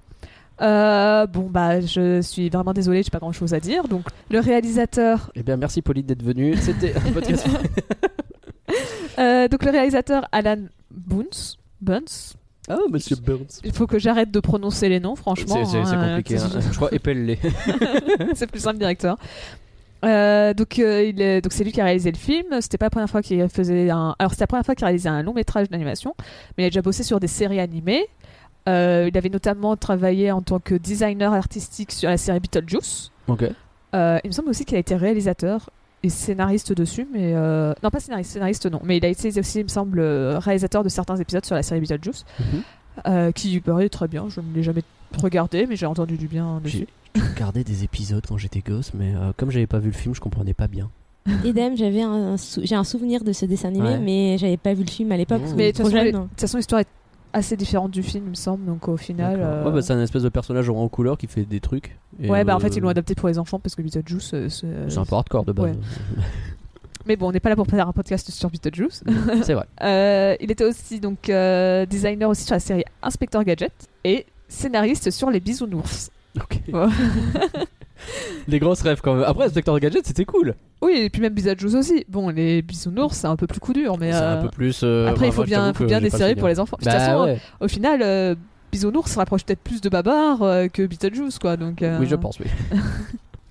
Euh, 0.62 1.25
bon 1.28 1.50
bah 1.50 1.81
je 1.81 2.22
suis 2.22 2.50
vraiment 2.50 2.74
désolée, 2.74 3.02
j'ai 3.04 3.10
pas 3.10 3.19
grand 3.19 3.31
chose 3.31 3.54
à 3.54 3.60
dire. 3.60 3.88
Donc 3.88 4.06
le 4.30 4.40
réalisateur, 4.40 5.31
Eh 5.36 5.44
bien, 5.44 5.58
merci 5.58 5.81
Pauline 5.81 6.06
d'être 6.06 6.24
venue. 6.24 6.56
C'était 6.58 6.94
un 6.96 7.12
podcast. 7.12 7.48
euh, 9.19 9.48
donc 9.48 9.63
le 9.63 9.72
réalisateur 9.72 10.28
Alan 10.31 10.58
Boons, 10.92 11.58
Buns. 11.81 12.36
Ah, 12.69 12.78
monsieur 12.92 13.16
Burns. 13.16 13.60
Il 13.63 13.74
faut 13.74 13.88
que 13.88 13.98
j'arrête 13.98 14.30
de 14.31 14.40
prononcer 14.40 14.88
les 14.88 15.00
noms, 15.00 15.16
franchement. 15.16 15.66
C'est 15.66 15.72
c'est- 15.80 15.86
c'est 15.86 15.96
hein, 15.96 16.10
compliqué. 16.10 16.38
c'est- 16.38 16.56
hein. 16.56 16.60
Je 16.72 16.75
crois 16.75 16.90
épelle-les. 16.94 17.40
c'est 18.36 18.48
plus 18.48 18.60
simple 18.60 18.78
directeur. 18.78 19.18
Euh, 20.06 20.54
donc 20.54 20.80
euh, 20.80 21.04
il 21.04 21.22
est- 21.22 21.42
donc 21.42 21.54
c'est 21.54 21.64
lui 21.64 21.72
qui 21.72 21.81
a 21.81 21.86
réalisé 21.86 22.12
le 22.12 22.18
film. 22.18 22.46
C'était 22.62 22.78
pas 22.78 22.86
la 22.86 22.90
première 22.92 23.10
fois 23.10 23.22
qu'il 23.24 23.48
faisait 23.50 23.90
un. 23.90 24.16
Alors 24.19 24.31
c'était 24.31 24.44
la 24.44 24.48
première 24.48 24.66
fois 24.66 24.75
qu'il 24.75 24.86
réalisait 24.86 25.10
un 25.10 25.24
long 25.24 25.34
métrage 25.34 25.69
d'animation, 25.69 26.16
mais 26.57 26.64
il 26.64 26.68
a 26.68 26.69
déjà 26.69 26.81
bossé 26.84 27.04
sur 27.04 27.19
des 27.19 27.28
séries 27.28 27.60
animées. 27.60 28.06
Euh, 28.69 29.10
il 29.12 29.18
avait 29.18 29.30
notamment 29.30 29.75
travaillé 29.75 30.31
en 30.31 30.42
tant 30.42 30.60
que 30.60 30.75
designer 30.75 31.34
artistique 31.34 31.92
sur 31.92 32.10
la 32.10 32.18
série 32.18 32.40
Beetlejuice. 32.40 33.12
Ok. 33.28 33.44
Euh, 33.96 34.19
il 34.24 34.28
me 34.28 34.31
semble 34.34 34.50
aussi 34.50 34.66
qu'il 34.66 34.75
a 34.78 34.80
été 34.80 34.96
réalisateur 34.96 35.69
et 36.04 36.10
scénariste 36.10 36.72
dessus, 36.74 37.08
mais 37.13 37.34
euh, 37.36 37.74
non 37.84 37.90
pas 37.90 38.00
scénariste, 38.00 38.31
scénariste 38.31 38.66
non, 38.72 38.80
mais 38.84 38.98
il 38.98 39.06
a 39.06 39.08
été 39.10 39.38
aussi, 39.40 39.60
il 39.60 39.63
me 39.63 39.68
semble, 39.69 40.00
réalisateur 40.02 40.84
de 40.84 40.90
certains 40.90 41.16
épisodes 41.18 41.46
sur 41.46 41.56
la 41.56 41.63
série 41.63 41.80
Beetlejuice, 41.81 42.25
Mhm. 42.40 42.46
euh, 43.08 43.31
qui 43.31 43.60
paraît 43.60 43.90
très 43.90 44.08
bien. 44.08 44.28
Je 44.30 44.42
ne 44.42 44.54
l'ai 44.56 44.64
jamais 44.64 44.84
regardé, 45.18 45.66
mais 45.68 45.75
j'ai 45.75 45.86
entendu 45.88 46.18
du 46.18 46.28
bien 46.28 46.60
dessus. 46.64 46.88
J'ai 47.16 47.22
regardé 47.22 47.64
des 47.64 47.84
épisodes 47.84 48.24
quand 48.28 48.38
j'étais 48.38 48.62
gosse, 48.62 48.94
mais 48.94 49.14
euh, 49.16 49.31
comme 49.38 49.52
j'avais 49.52 49.68
pas 49.68 49.80
vu 49.80 49.88
le 49.88 49.96
film, 49.96 50.16
je 50.16 50.22
comprenais 50.22 50.54
pas 50.54 50.68
bien. 50.68 50.90
Idem, 51.44 51.75
j'avais 51.78 52.02
un, 52.02 52.38
sou- 52.38 52.62
j'ai 52.64 52.74
un 52.75 52.84
souvenir 52.84 53.24
de 53.24 53.31
ce 53.34 53.46
dessin 53.46 53.68
animé, 53.68 53.90
Ouais. 53.90 54.00
mais 54.00 54.38
j'avais 54.40 54.57
pas 54.57 54.74
vu 54.74 54.84
le 54.84 54.90
film 54.90 55.12
à 55.12 55.18
l'époque. 55.18 55.42
Mmh. 55.42 55.56
Mais 55.56 55.72
de 55.72 55.78
toute 55.78 56.40
façon, 56.40 56.57
l'histoire 56.57 56.81
est 56.81 56.88
assez 57.33 57.56
différente 57.57 57.92
du 57.92 58.04
film, 58.04 58.25
il 58.28 58.30
me 58.31 58.36
semble. 58.36 58.66
Donc 58.66 58.88
au 58.88 58.98
final. 58.98 59.38
Euh, 59.39 59.63
Ouais, 59.66 59.72
bah, 59.72 59.81
c'est 59.81 59.94
un 59.94 60.01
espèce 60.01 60.24
de 60.24 60.30
personnage 60.30 60.69
en 60.69 60.88
couleur 60.89 61.18
qui 61.18 61.28
fait 61.28 61.45
des 61.45 61.60
trucs. 61.60 61.98
Et, 62.22 62.30
ouais, 62.30 62.44
bah 62.44 62.56
en 62.56 62.57
euh, 62.57 62.60
fait, 62.60 62.75
ils 62.75 62.81
l'ont 62.81 62.89
adapté 62.89 63.16
pour 63.16 63.28
les 63.30 63.39
enfants 63.39 63.60
parce 63.60 63.75
que 63.75 63.81
Beetlejuice. 63.81 64.31
euh, 64.33 64.50
c'est 64.50 64.98
un 64.98 65.06
peu 65.06 65.16
hardcore 65.16 65.45
de 65.45 65.51
base. 65.51 65.66
Ouais. 65.66 65.78
Mais 67.06 67.16
bon, 67.16 67.30
on 67.30 67.31
n'est 67.31 67.39
pas 67.39 67.50
là 67.50 67.56
pour 67.56 67.66
faire 67.68 67.88
un 67.88 67.94
podcast 67.94 68.30
sur 68.30 68.50
Beetlejuice. 68.50 69.04
c'est 69.44 69.54
vrai. 69.54 69.66
Euh, 69.81 70.36
il 70.39 70.51
était 70.51 70.66
aussi 70.66 71.00
donc 71.00 71.30
euh, 71.30 71.86
designer 71.86 72.30
aussi 72.30 72.44
sur 72.44 72.54
la 72.56 72.60
série 72.60 72.83
Inspector 73.01 73.44
Gadget 73.44 73.74
et 74.04 74.25
scénariste 74.48 75.10
sur 75.10 75.31
les 75.31 75.39
bisounours. 75.39 76.12
Ok. 76.38 76.62
Des 78.48 78.59
grosses 78.59 78.81
rêves 78.81 79.01
quand 79.03 79.15
même. 79.15 79.24
Après, 79.25 79.45
Inspector 79.45 79.80
Gadget, 79.80 80.06
c'était 80.06 80.25
cool. 80.25 80.56
Oui, 80.81 80.94
et 80.98 81.09
puis 81.09 81.21
même 81.21 81.33
Beetlejuice 81.33 81.75
aussi. 81.75 82.06
Bon, 82.09 82.30
les 82.30 82.62
bisounours, 82.62 83.15
c'est 83.15 83.27
un 83.27 83.36
peu 83.36 83.48
plus 83.48 83.59
coup 83.59 83.74
dur, 83.74 83.98
mais 84.00 84.12
C'est 84.12 84.18
un 84.18 84.38
euh, 84.38 84.42
peu 84.44 84.50
plus. 84.50 84.81
euh, 84.83 85.07
après, 85.09 85.27
il 85.27 85.30
bah, 85.30 85.36
faut 85.36 85.42
je 85.44 85.48
bien, 85.48 85.74
faut 85.74 85.86
bien 85.86 86.01
des 86.01 86.09
séries 86.09 86.36
pour 86.36 86.48
les 86.48 86.59
enfants. 86.59 86.77
De 86.80 86.83
toute 86.83 86.92
Bah 86.94 87.00
façon, 87.00 87.24
ouais. 87.25 87.39
au 87.59 87.68
final, 87.68 88.01
euh, 88.03 88.36
Bisounours 88.71 89.12
se 89.12 89.18
rapproche 89.18 89.44
peut-être 89.45 89.59
plus 89.62 89.81
de 89.81 89.89
Babar 89.89 90.42
euh, 90.42 90.68
que 90.68 90.86
Beetlejuice, 90.86 91.39
quoi. 91.39 91.57
Donc, 91.57 91.83
Oui, 92.00 92.07
je 92.07 92.15
pense, 92.15 92.39
oui. 92.39 92.45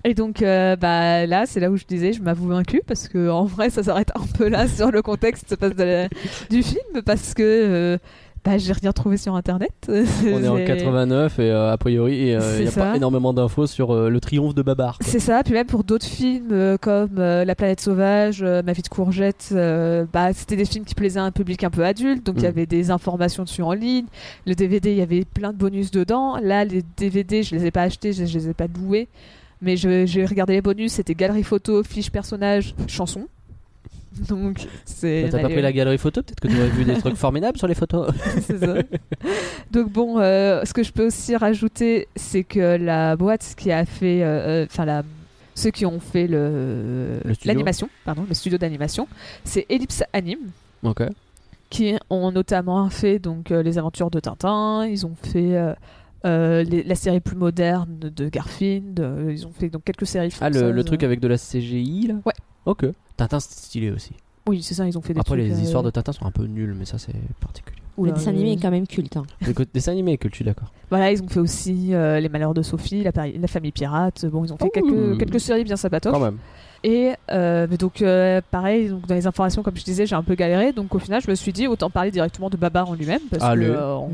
Et 0.03 0.15
donc, 0.15 0.41
euh, 0.41 0.75
bah 0.75 1.27
là, 1.27 1.43
c'est 1.45 1.59
là 1.59 1.69
où 1.69 1.77
je 1.77 1.85
disais, 1.85 2.11
je 2.11 2.23
m'avoue 2.23 2.47
vaincu 2.47 2.81
parce 2.87 3.07
que 3.07 3.29
en 3.29 3.45
vrai, 3.45 3.69
ça 3.69 3.83
s'arrête 3.83 4.11
un 4.15 4.25
peu 4.35 4.47
là 4.49 4.67
sur 4.67 4.89
le 4.91 5.03
contexte 5.03 5.55
la- 5.77 6.07
du 6.49 6.63
film 6.63 7.03
parce 7.05 7.35
que 7.35 7.43
euh, 7.43 7.97
bah, 8.43 8.57
j'ai 8.57 8.73
rien 8.73 8.91
trouvé 8.91 9.17
sur 9.17 9.35
internet. 9.35 9.71
On 9.89 10.43
est 10.43 10.47
en 10.47 10.57
C'est- 10.57 10.65
89 10.65 11.37
et 11.39 11.51
euh, 11.51 11.71
a 11.71 11.77
priori, 11.77 12.17
il 12.17 12.25
n'y 12.25 12.33
a 12.33 12.71
ça. 12.71 12.81
pas 12.81 12.95
énormément 12.95 13.33
d'infos 13.33 13.67
sur 13.67 13.91
euh, 13.93 14.09
le 14.09 14.19
triomphe 14.19 14.55
de 14.55 14.61
Babar. 14.61 14.97
C'est 15.01 15.19
ça, 15.19 15.43
puis 15.43 15.53
même 15.53 15.67
pour 15.67 15.83
d'autres 15.83 16.05
films 16.05 16.49
euh, 16.51 16.77
comme 16.77 17.17
euh, 17.19 17.45
La 17.45 17.53
planète 17.55 17.81
sauvage, 17.81 18.41
euh, 18.41 18.61
Ma 18.65 18.73
vie 18.73 18.81
de 18.81 18.87
courgette, 18.87 19.49
euh, 19.51 20.05
bah, 20.11 20.33
c'était 20.33 20.55
des 20.55 20.65
films 20.65 20.85
qui 20.85 20.95
plaisaient 20.95 21.19
à 21.19 21.23
un 21.23 21.31
public 21.31 21.63
un 21.63 21.69
peu 21.69 21.85
adulte, 21.85 22.25
donc 22.25 22.35
il 22.37 22.41
y 22.43 22.45
Mm. 22.45 22.49
avait 22.49 22.65
des 22.65 22.89
informations 22.91 23.43
dessus 23.43 23.61
en 23.61 23.73
ligne. 23.73 24.05
Le 24.47 24.55
DVD, 24.55 24.91
il 24.91 24.97
y 24.97 25.01
avait 25.01 25.23
plein 25.25 25.51
de 25.53 25.57
bonus 25.57 25.91
dedans. 25.91 26.37
Là, 26.41 26.65
les 26.65 26.83
DVD, 26.97 27.43
je 27.43 27.55
les 27.55 27.65
ai 27.67 27.71
pas 27.71 27.83
achetés, 27.83 28.11
je, 28.13 28.25
je 28.25 28.37
les 28.39 28.49
ai 28.49 28.53
pas 28.53 28.65
loués. 28.67 29.07
Mais 29.61 29.77
j'ai 29.77 30.25
regardé 30.25 30.53
les 30.53 30.61
bonus, 30.61 30.93
c'était 30.93 31.13
galerie 31.13 31.43
photo, 31.43 31.83
fiche 31.83 32.09
personnage, 32.09 32.73
chanson. 32.87 33.27
Donc, 34.29 34.67
c'est. 34.85 35.23
Bah, 35.23 35.29
T'as 35.31 35.41
pas 35.43 35.49
pris 35.49 35.61
la 35.61 35.71
galerie 35.71 35.97
photo 35.97 36.21
Peut-être 36.21 36.39
que 36.41 36.47
tu 36.47 36.55
aurais 36.57 36.67
vu 36.69 36.83
des 36.83 36.95
trucs 36.97 37.15
formidables 37.17 37.57
sur 37.57 37.67
les 37.67 37.75
photos. 37.75 38.11
C'est 38.41 38.57
ça. 38.59 38.75
Donc 39.71 39.89
bon, 39.91 40.19
euh, 40.19 40.63
ce 40.65 40.73
que 40.73 40.83
je 40.83 40.91
peux 40.91 41.07
aussi 41.07 41.35
rajouter, 41.35 42.07
c'est 42.15 42.43
que 42.43 42.77
la 42.77 43.15
boîte 43.15 43.53
qui 43.57 43.71
a 43.71 43.85
fait, 43.85 44.21
euh, 44.23 44.63
euh, 44.63 44.65
enfin 44.69 44.83
la, 44.85 45.03
ceux 45.55 45.71
qui 45.71 45.85
ont 45.85 45.99
fait 45.99 46.27
le 46.27 47.19
l'animation, 47.45 47.89
pardon, 48.05 48.25
le 48.27 48.33
studio 48.33 48.57
d'animation, 48.57 49.07
c'est 49.45 49.65
Ellipse 49.69 50.03
Anime 50.13 50.49
ok. 50.83 51.03
qui 51.69 51.95
ont 52.09 52.31
notamment 52.31 52.89
fait 52.89 53.19
donc 53.19 53.51
euh, 53.51 53.63
les 53.63 53.77
aventures 53.77 54.11
de 54.11 54.19
Tintin, 54.19 54.85
ils 54.87 55.05
ont 55.05 55.15
fait 55.15 55.55
euh, 55.57 55.73
euh, 56.25 56.63
les- 56.63 56.83
la 56.83 56.95
série 56.95 57.19
plus 57.21 57.35
moderne 57.37 57.97
de 58.13 58.27
Garfield, 58.29 59.05
ils 59.29 59.47
ont 59.47 59.51
fait 59.51 59.69
donc 59.69 59.83
quelques 59.85 60.05
séries 60.07 60.33
Ah, 60.41 60.49
le, 60.49 60.71
le 60.71 60.83
truc 60.83 61.03
avec 61.03 61.19
de 61.21 61.27
la 61.29 61.37
CGI 61.37 62.07
là? 62.07 62.15
Ouais. 62.25 62.33
Ok. 62.65 62.85
Tintin, 63.27 63.39
c'est 63.39 63.53
stylé 63.65 63.91
aussi. 63.91 64.11
Oui, 64.47 64.63
c'est 64.63 64.73
ça, 64.73 64.87
ils 64.87 64.97
ont 64.97 65.01
fait 65.01 65.13
des 65.13 65.19
Après, 65.19 65.35
trucs. 65.37 65.47
les 65.47 65.53
euh, 65.59 65.63
histoires 65.63 65.83
de 65.83 65.89
Tintin 65.91 66.11
sont 66.13 66.25
un 66.25 66.31
peu 66.31 66.45
nulles, 66.45 66.75
mais 66.77 66.85
ça, 66.85 66.97
c'est 66.97 67.13
particulier. 67.39 67.77
oula, 67.97 68.11
Le 68.11 68.17
dessin 68.17 68.31
animé 68.31 68.53
est 68.53 68.57
quand 68.61 68.71
même 68.71 68.87
culte. 68.87 69.15
hein. 69.17 69.23
Le 69.45 69.53
dessin 69.71 69.91
animé, 69.91 70.17
je 70.21 70.35
suis 70.35 70.43
d'accord. 70.45 70.71
Voilà, 70.89 71.11
ils 71.11 71.21
ont 71.21 71.27
fait 71.27 71.39
aussi 71.39 71.93
euh, 71.93 72.19
Les 72.19 72.27
Malheurs 72.29 72.53
de 72.55 72.63
Sophie, 72.63 73.03
La, 73.03 73.11
Famille 73.47 73.71
Pirate. 73.71 74.25
Bon, 74.25 74.43
ils 74.43 74.51
ont 74.51 74.57
fait 74.57 74.65
Oh. 74.65 74.69
quelques, 74.73 75.19
quelques 75.19 75.39
séries 75.39 75.63
bien 75.63 75.75
sympatoches. 75.75 76.11
Quand 76.11 76.19
même. 76.19 76.37
Et 76.83 77.11
euh, 77.31 77.67
mais 77.69 77.77
donc, 77.77 78.01
euh, 78.01 78.41
pareil, 78.49 78.89
donc 78.89 79.05
dans 79.05 79.13
les 79.13 79.27
informations, 79.27 79.61
comme 79.61 79.77
je 79.77 79.83
disais, 79.83 80.07
j'ai 80.07 80.15
un 80.15 80.23
peu 80.23 80.33
galéré. 80.33 80.73
Donc, 80.73 80.95
au 80.95 80.99
final, 80.99 81.21
je 81.21 81.29
me 81.29 81.35
suis 81.35 81.53
dit, 81.53 81.67
autant 81.67 81.91
parler 81.91 82.09
directement 82.09 82.49
de 82.49 82.57
Babar 82.57 82.89
en 82.89 82.95
lui-même. 82.95 83.21
Parce 83.29 83.43
Ah, 83.45 83.53
que. 83.53 83.59
le- 83.59 83.77
euh, 83.77 83.95
on- 83.97 84.09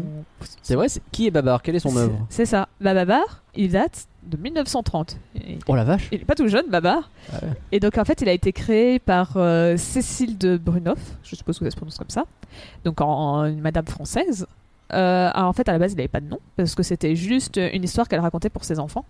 C'est 0.61 0.75
vrai, 0.75 0.89
c'est- 0.89 1.01
qui 1.13 1.27
est 1.27 1.31
Babar? 1.31 1.61
Quelle 1.61 1.77
est 1.77 1.79
son 1.79 1.95
œuvre? 1.95 2.25
C'est 2.27 2.45
ça. 2.45 2.67
Bah, 2.81 2.93
Babar, 2.93 3.41
il 3.55 3.71
date 3.71 4.07
de 4.27 4.37
1930. 4.37 5.17
Et- 5.35 5.57
Oh 5.67 5.75
la 5.75 5.83
vache 5.83 6.09
Il 6.11 6.21
est 6.21 6.25
pas 6.25 6.35
tout 6.35 6.47
jeune, 6.47 6.65
Babar. 6.69 7.09
Ah 7.33 7.37
ouais. 7.43 7.49
Et 7.71 7.79
donc, 7.79 7.97
en 7.97 8.05
fait, 8.05 8.21
il 8.21 8.29
a 8.29 8.33
été 8.33 8.51
créé 8.53 8.99
par 8.99 9.33
euh, 9.37 9.77
Cécile 9.77 10.37
de 10.37 10.57
Brunoff, 10.57 10.99
je 11.23 11.35
suppose 11.35 11.59
que 11.59 11.65
ça 11.65 11.71
se 11.71 11.75
prononce 11.75 11.97
comme 11.97 12.09
ça. 12.09 12.25
Donc, 12.85 13.01
en, 13.01 13.07
en- 13.09 13.45
une 13.45 13.61
madame 13.61 13.85
française. 13.87 14.45
Euh, 14.93 15.29
alors, 15.33 15.49
en 15.49 15.53
fait, 15.53 15.67
à 15.67 15.73
la 15.73 15.79
base, 15.79 15.91
il 15.91 15.97
n'avait 15.97 16.07
pas 16.07 16.21
de 16.21 16.29
nom, 16.29 16.39
parce 16.55 16.73
que 16.73 16.81
c'était 16.81 17.13
juste 17.13 17.59
une 17.73 17.83
histoire 17.83 18.07
qu'elle 18.07 18.21
racontait 18.21 18.49
pour 18.49 18.63
ses 18.63 18.79
enfants. 18.79 19.03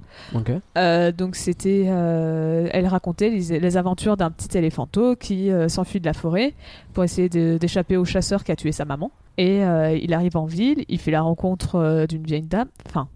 Euh, 0.76 1.12
donc 1.12 1.36
c'était, 1.36 1.86
euh, 1.88 2.68
elle 2.72 2.88
racontait 2.88 3.30
les, 3.30 3.60
les 3.60 3.78
aventures 3.78 4.18
d'un 4.18 4.32
petit 4.32 4.58
éléphanto 4.58 5.16
qui 5.16 5.52
euh, 5.52 5.70
s'enfuit 5.70 6.00
de 6.00 6.08
la 6.08 6.14
forêt 6.14 6.56
pour 6.94 7.04
essayer 7.04 7.30
d'échapper 7.30 7.96
au 7.96 8.06
chasseur 8.06 8.44
qui 8.44 8.52
a 8.52 8.56
tué 8.56 8.72
sa 8.72 8.86
maman. 8.86 9.12
Et 9.38 9.64
euh, 9.64 9.96
il 9.96 10.16
arrive 10.16 10.36
en 10.36 10.46
ville, 10.46 10.84
il 10.90 10.98
fait 10.98 11.12
la 11.12 11.22
rencontre 11.22 11.76
euh, 11.76 12.08
d'une 12.08 12.24
vieille 12.24 12.42
dame, 12.42 12.70
enfin 12.88 13.08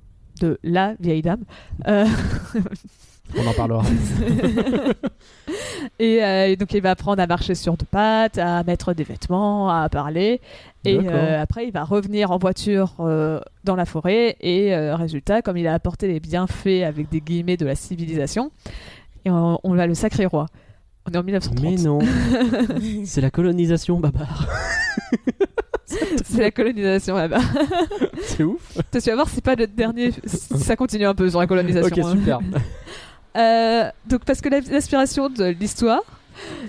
de 0.41 0.60
la 0.63 0.95
vieille 1.00 1.21
dame. 1.21 1.43
Euh, 1.88 2.05
On 3.38 3.48
en 3.48 3.53
parlera. 3.53 3.83
et, 6.00 6.24
euh, 6.24 6.48
et 6.48 6.55
donc 6.55 6.74
il 6.74 6.81
va 6.81 6.91
apprendre 6.91 7.21
à 7.21 7.27
marcher 7.27 7.55
sur 7.55 7.77
deux 7.77 7.86
pattes, 7.86 8.38
à 8.38 8.63
mettre 8.63 8.93
des 8.93 9.03
vêtements, 9.03 9.69
à 9.69 9.88
parler. 9.89 10.41
Et 10.83 11.00
euh, 11.05 11.41
après, 11.41 11.67
il 11.67 11.71
va 11.71 11.83
revenir 11.83 12.31
en 12.31 12.38
voiture 12.38 12.95
euh, 13.00 13.39
dans 13.63 13.75
la 13.75 13.86
forêt. 13.86 14.36
Et 14.41 14.75
résultat, 14.93 15.41
comme 15.41 15.57
il 15.57 15.67
a 15.67 15.74
apporté 15.74 16.07
les 16.07 16.19
bienfaits 16.19 16.83
avec 16.86 17.10
des 17.10 17.21
guillemets 17.21 17.57
de 17.57 17.65
la 17.65 17.75
civilisation, 17.75 18.51
et 19.25 19.29
on, 19.29 19.60
on 19.63 19.75
va 19.75 19.88
le 19.88 19.93
sacré 19.93 20.25
roi. 20.25 20.48
On 21.07 21.12
est 21.12 21.17
en 21.17 21.24
1930. 21.24 21.63
Mais 21.63 21.75
non 21.77 22.00
C'est 23.05 23.21
la 23.21 23.31
colonisation, 23.31 24.00
Babar 24.00 24.48
C'est 26.25 26.41
la 26.41 26.51
colonisation 26.51 27.15
là-bas. 27.15 27.41
C'est 28.21 28.43
ouf 28.43 28.77
tu 28.91 29.00
vas 29.00 29.15
voir, 29.15 29.29
c'est 29.29 29.43
pas 29.43 29.55
le 29.55 29.67
dernier. 29.67 30.12
Ça 30.25 30.75
continue 30.75 31.05
un 31.05 31.15
peu 31.15 31.29
sur 31.29 31.39
la 31.39 31.48
colonisation. 31.48 31.88
Ok, 31.95 31.98
hein. 32.05 32.17
super. 32.17 32.39
Euh, 33.38 33.89
donc 34.07 34.25
parce 34.25 34.41
que 34.41 34.50
l'inspiration 34.50 35.29
de 35.29 35.45
l'histoire, 35.45 36.01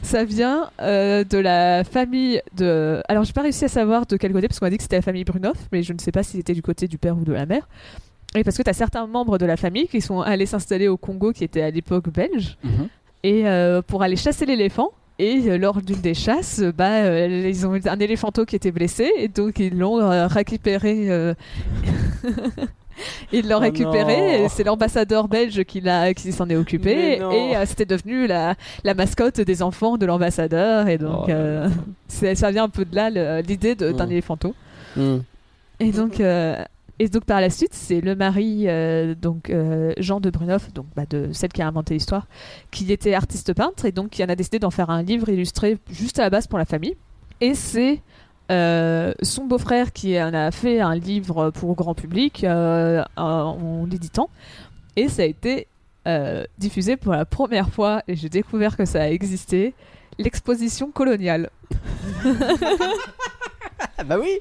ça 0.02 0.24
vient 0.24 0.70
euh, 0.80 1.24
de 1.24 1.38
la 1.38 1.82
famille 1.82 2.40
de. 2.56 3.02
Alors 3.08 3.24
j'ai 3.24 3.32
pas 3.32 3.42
réussi 3.42 3.64
à 3.64 3.68
savoir 3.68 4.06
de 4.06 4.16
quel 4.16 4.32
côté 4.32 4.46
parce 4.46 4.60
qu'on 4.60 4.66
a 4.66 4.70
dit 4.70 4.76
que 4.76 4.84
c'était 4.84 4.94
la 4.94 5.02
famille 5.02 5.24
Brunoff, 5.24 5.56
mais 5.72 5.82
je 5.82 5.92
ne 5.92 5.98
sais 5.98 6.12
pas 6.12 6.22
si 6.22 6.36
c'était 6.36 6.54
du 6.54 6.62
côté 6.62 6.86
du 6.86 6.98
père 6.98 7.16
ou 7.18 7.24
de 7.24 7.32
la 7.32 7.46
mère. 7.46 7.66
Et 8.36 8.44
parce 8.44 8.56
que 8.56 8.62
tu 8.62 8.70
as 8.70 8.74
certains 8.74 9.06
membres 9.08 9.38
de 9.38 9.44
la 9.46 9.56
famille 9.56 9.88
qui 9.88 10.00
sont 10.00 10.20
allés 10.20 10.46
s'installer 10.46 10.86
au 10.86 10.96
Congo, 10.96 11.32
qui 11.32 11.42
était 11.42 11.62
à 11.62 11.70
l'époque 11.70 12.08
belge, 12.10 12.56
Mhm. 12.62 12.88
et 13.24 13.48
euh, 13.48 13.82
pour 13.82 14.02
aller 14.04 14.16
chasser 14.16 14.46
l'éléphant. 14.46 14.90
Et 15.22 15.42
euh, 15.46 15.56
lors 15.56 15.80
d'une 15.80 16.00
des 16.00 16.14
chasses, 16.14 16.58
euh, 16.60 16.72
bah, 16.76 17.04
euh, 17.04 17.48
ils 17.48 17.64
ont 17.64 17.76
eu 17.76 17.82
un 17.86 17.98
éléphanto 18.00 18.44
qui 18.44 18.56
était 18.56 18.72
blessé 18.72 19.08
et 19.16 19.28
donc 19.28 19.60
ils 19.60 19.78
l'ont 19.78 20.26
récupéré. 20.28 21.08
Ils 23.32 23.48
l'ont 23.48 23.56
Oh 23.56 23.60
récupéré, 23.60 24.46
c'est 24.50 24.64
l'ambassadeur 24.64 25.26
belge 25.26 25.64
qui, 25.64 25.82
qui 26.14 26.32
s'en 26.32 26.48
est 26.50 26.56
occupé, 26.56 27.14
et 27.14 27.56
euh, 27.56 27.64
c'était 27.66 27.86
devenu 27.86 28.26
la, 28.26 28.54
la 28.84 28.94
mascotte 28.94 29.40
des 29.40 29.62
enfants 29.62 29.96
de 29.96 30.06
l'ambassadeur, 30.06 30.86
et 30.88 30.98
donc 30.98 31.24
Oh 31.26 31.30
euh, 31.30 31.68
ça 32.08 32.50
vient 32.50 32.64
un 32.64 32.68
peu 32.68 32.84
de 32.84 32.94
là 32.94 33.40
l'idée 33.40 33.74
d'un 33.74 34.06
Mm. 34.06 34.10
éléphanto. 34.10 34.54
Hmm. 34.96 35.18
Et 35.80 35.90
donc, 35.90 36.20
euh, 36.20 36.62
et 36.98 37.08
donc 37.08 37.24
par 37.24 37.40
la 37.40 37.50
suite, 37.50 37.74
c'est 37.74 38.00
le 38.00 38.14
mari, 38.14 38.64
euh, 38.66 39.14
donc 39.14 39.50
euh, 39.50 39.92
Jean 39.98 40.20
de 40.20 40.30
Brunoff, 40.30 40.72
donc 40.72 40.86
bah, 40.94 41.04
de 41.08 41.30
celle 41.32 41.50
qui 41.50 41.62
a 41.62 41.66
inventé 41.66 41.94
l'histoire, 41.94 42.26
qui 42.70 42.92
était 42.92 43.14
artiste 43.14 43.54
peintre 43.54 43.86
et 43.86 43.92
donc 43.92 44.10
qui 44.10 44.22
en 44.22 44.28
a 44.28 44.36
décidé 44.36 44.58
d'en 44.58 44.70
faire 44.70 44.90
un 44.90 45.02
livre 45.02 45.28
illustré 45.28 45.78
juste 45.90 46.18
à 46.18 46.22
la 46.22 46.30
base 46.30 46.46
pour 46.46 46.58
la 46.58 46.64
famille. 46.64 46.96
Et 47.40 47.54
c'est 47.54 48.02
euh, 48.50 49.14
son 49.22 49.46
beau-frère 49.46 49.92
qui 49.92 50.20
en 50.20 50.34
a 50.34 50.50
fait 50.50 50.80
un 50.80 50.94
livre 50.94 51.50
pour 51.50 51.74
grand 51.74 51.94
public 51.94 52.44
en, 52.46 53.86
l'éditant. 53.90 54.28
Et 54.94 55.08
ça 55.08 55.22
a 55.22 55.24
été 55.24 55.66
diffusé 56.58 56.96
pour 56.96 57.12
la 57.12 57.24
première 57.24 57.70
fois 57.70 58.02
et 58.06 58.16
j'ai 58.16 58.28
découvert 58.28 58.76
que 58.76 58.84
ça 58.84 59.02
a 59.02 59.08
existé. 59.08 59.74
L'exposition 60.18 60.90
coloniale. 60.90 61.50
Ah 63.98 64.04
bah 64.04 64.16
oui 64.20 64.40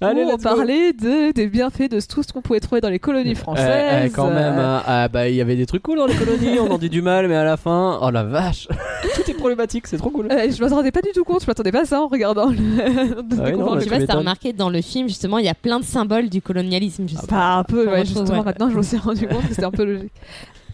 où 0.00 0.04
Allez, 0.04 0.22
on 0.24 0.28
let's 0.28 0.36
go. 0.42 0.42
parlait 0.42 0.92
de, 0.92 1.32
des 1.32 1.46
bienfaits 1.48 1.90
de 1.90 2.00
tout 2.00 2.22
ce 2.22 2.32
qu'on 2.32 2.42
pouvait 2.42 2.60
trouver 2.60 2.80
dans 2.80 2.88
les 2.90 2.98
colonies 2.98 3.30
Eh, 3.32 3.34
françaises. 3.34 4.04
eh, 4.06 4.10
quand 4.10 4.28
même, 4.28 4.58
euh, 4.58 4.76
hein. 4.78 4.82
ah 4.86 5.08
bah 5.08 5.28
il 5.28 5.34
y 5.34 5.40
avait 5.40 5.56
des 5.56 5.66
trucs 5.66 5.82
cool 5.82 5.98
dans 5.98 6.06
les 6.06 6.14
colonies, 6.14 6.58
on 6.60 6.70
en 6.70 6.78
dit 6.78 6.90
du 6.90 7.02
mal, 7.02 7.28
mais 7.28 7.36
à 7.36 7.44
la 7.44 7.56
fin, 7.56 7.98
oh 8.02 8.10
la 8.10 8.22
vache, 8.24 8.68
tout 9.14 9.30
est 9.30 9.34
problématique, 9.34 9.86
c'est 9.86 9.96
trop 9.98 10.10
cool. 10.10 10.28
euh, 10.30 10.50
je 10.50 10.60
m'attendais 10.62 10.90
pas 10.92 11.02
du 11.02 11.10
tout 11.14 11.24
compte, 11.24 11.42
je 11.42 11.46
m'attendais 11.46 11.72
pas 11.72 11.82
à 11.82 11.84
ça 11.84 12.00
en 12.02 12.08
regardant 12.08 12.50
le. 12.50 12.56
Ah 13.38 13.42
oui, 13.44 13.52
non, 13.52 13.66
bah, 13.66 13.72
Je 13.76 13.78
sais 13.80 13.84
tu 13.86 13.90
pas 13.90 14.00
si 14.00 14.06
t'as 14.06 14.16
remarqué 14.16 14.52
dans 14.52 14.70
le 14.70 14.80
film, 14.80 15.08
justement, 15.08 15.38
il 15.38 15.44
y 15.44 15.48
a 15.48 15.54
plein 15.54 15.78
de 15.80 15.84
symboles 15.84 16.28
du 16.28 16.40
colonialisme. 16.42 17.06
Sais 17.08 17.14
pas. 17.16 17.22
Enfin, 17.24 17.58
un 17.58 17.64
peu, 17.64 17.86
On 17.88 17.92
ouais, 17.92 18.04
justement, 18.04 18.38
ouais. 18.38 18.44
maintenant 18.44 18.70
je 18.70 18.76
me 18.76 18.82
suis 18.82 18.96
rendu 18.96 19.26
compte 19.28 19.42
que 19.42 19.48
c'était 19.54 19.64
un 19.64 19.70
peu 19.70 19.84
logique. 19.84 20.12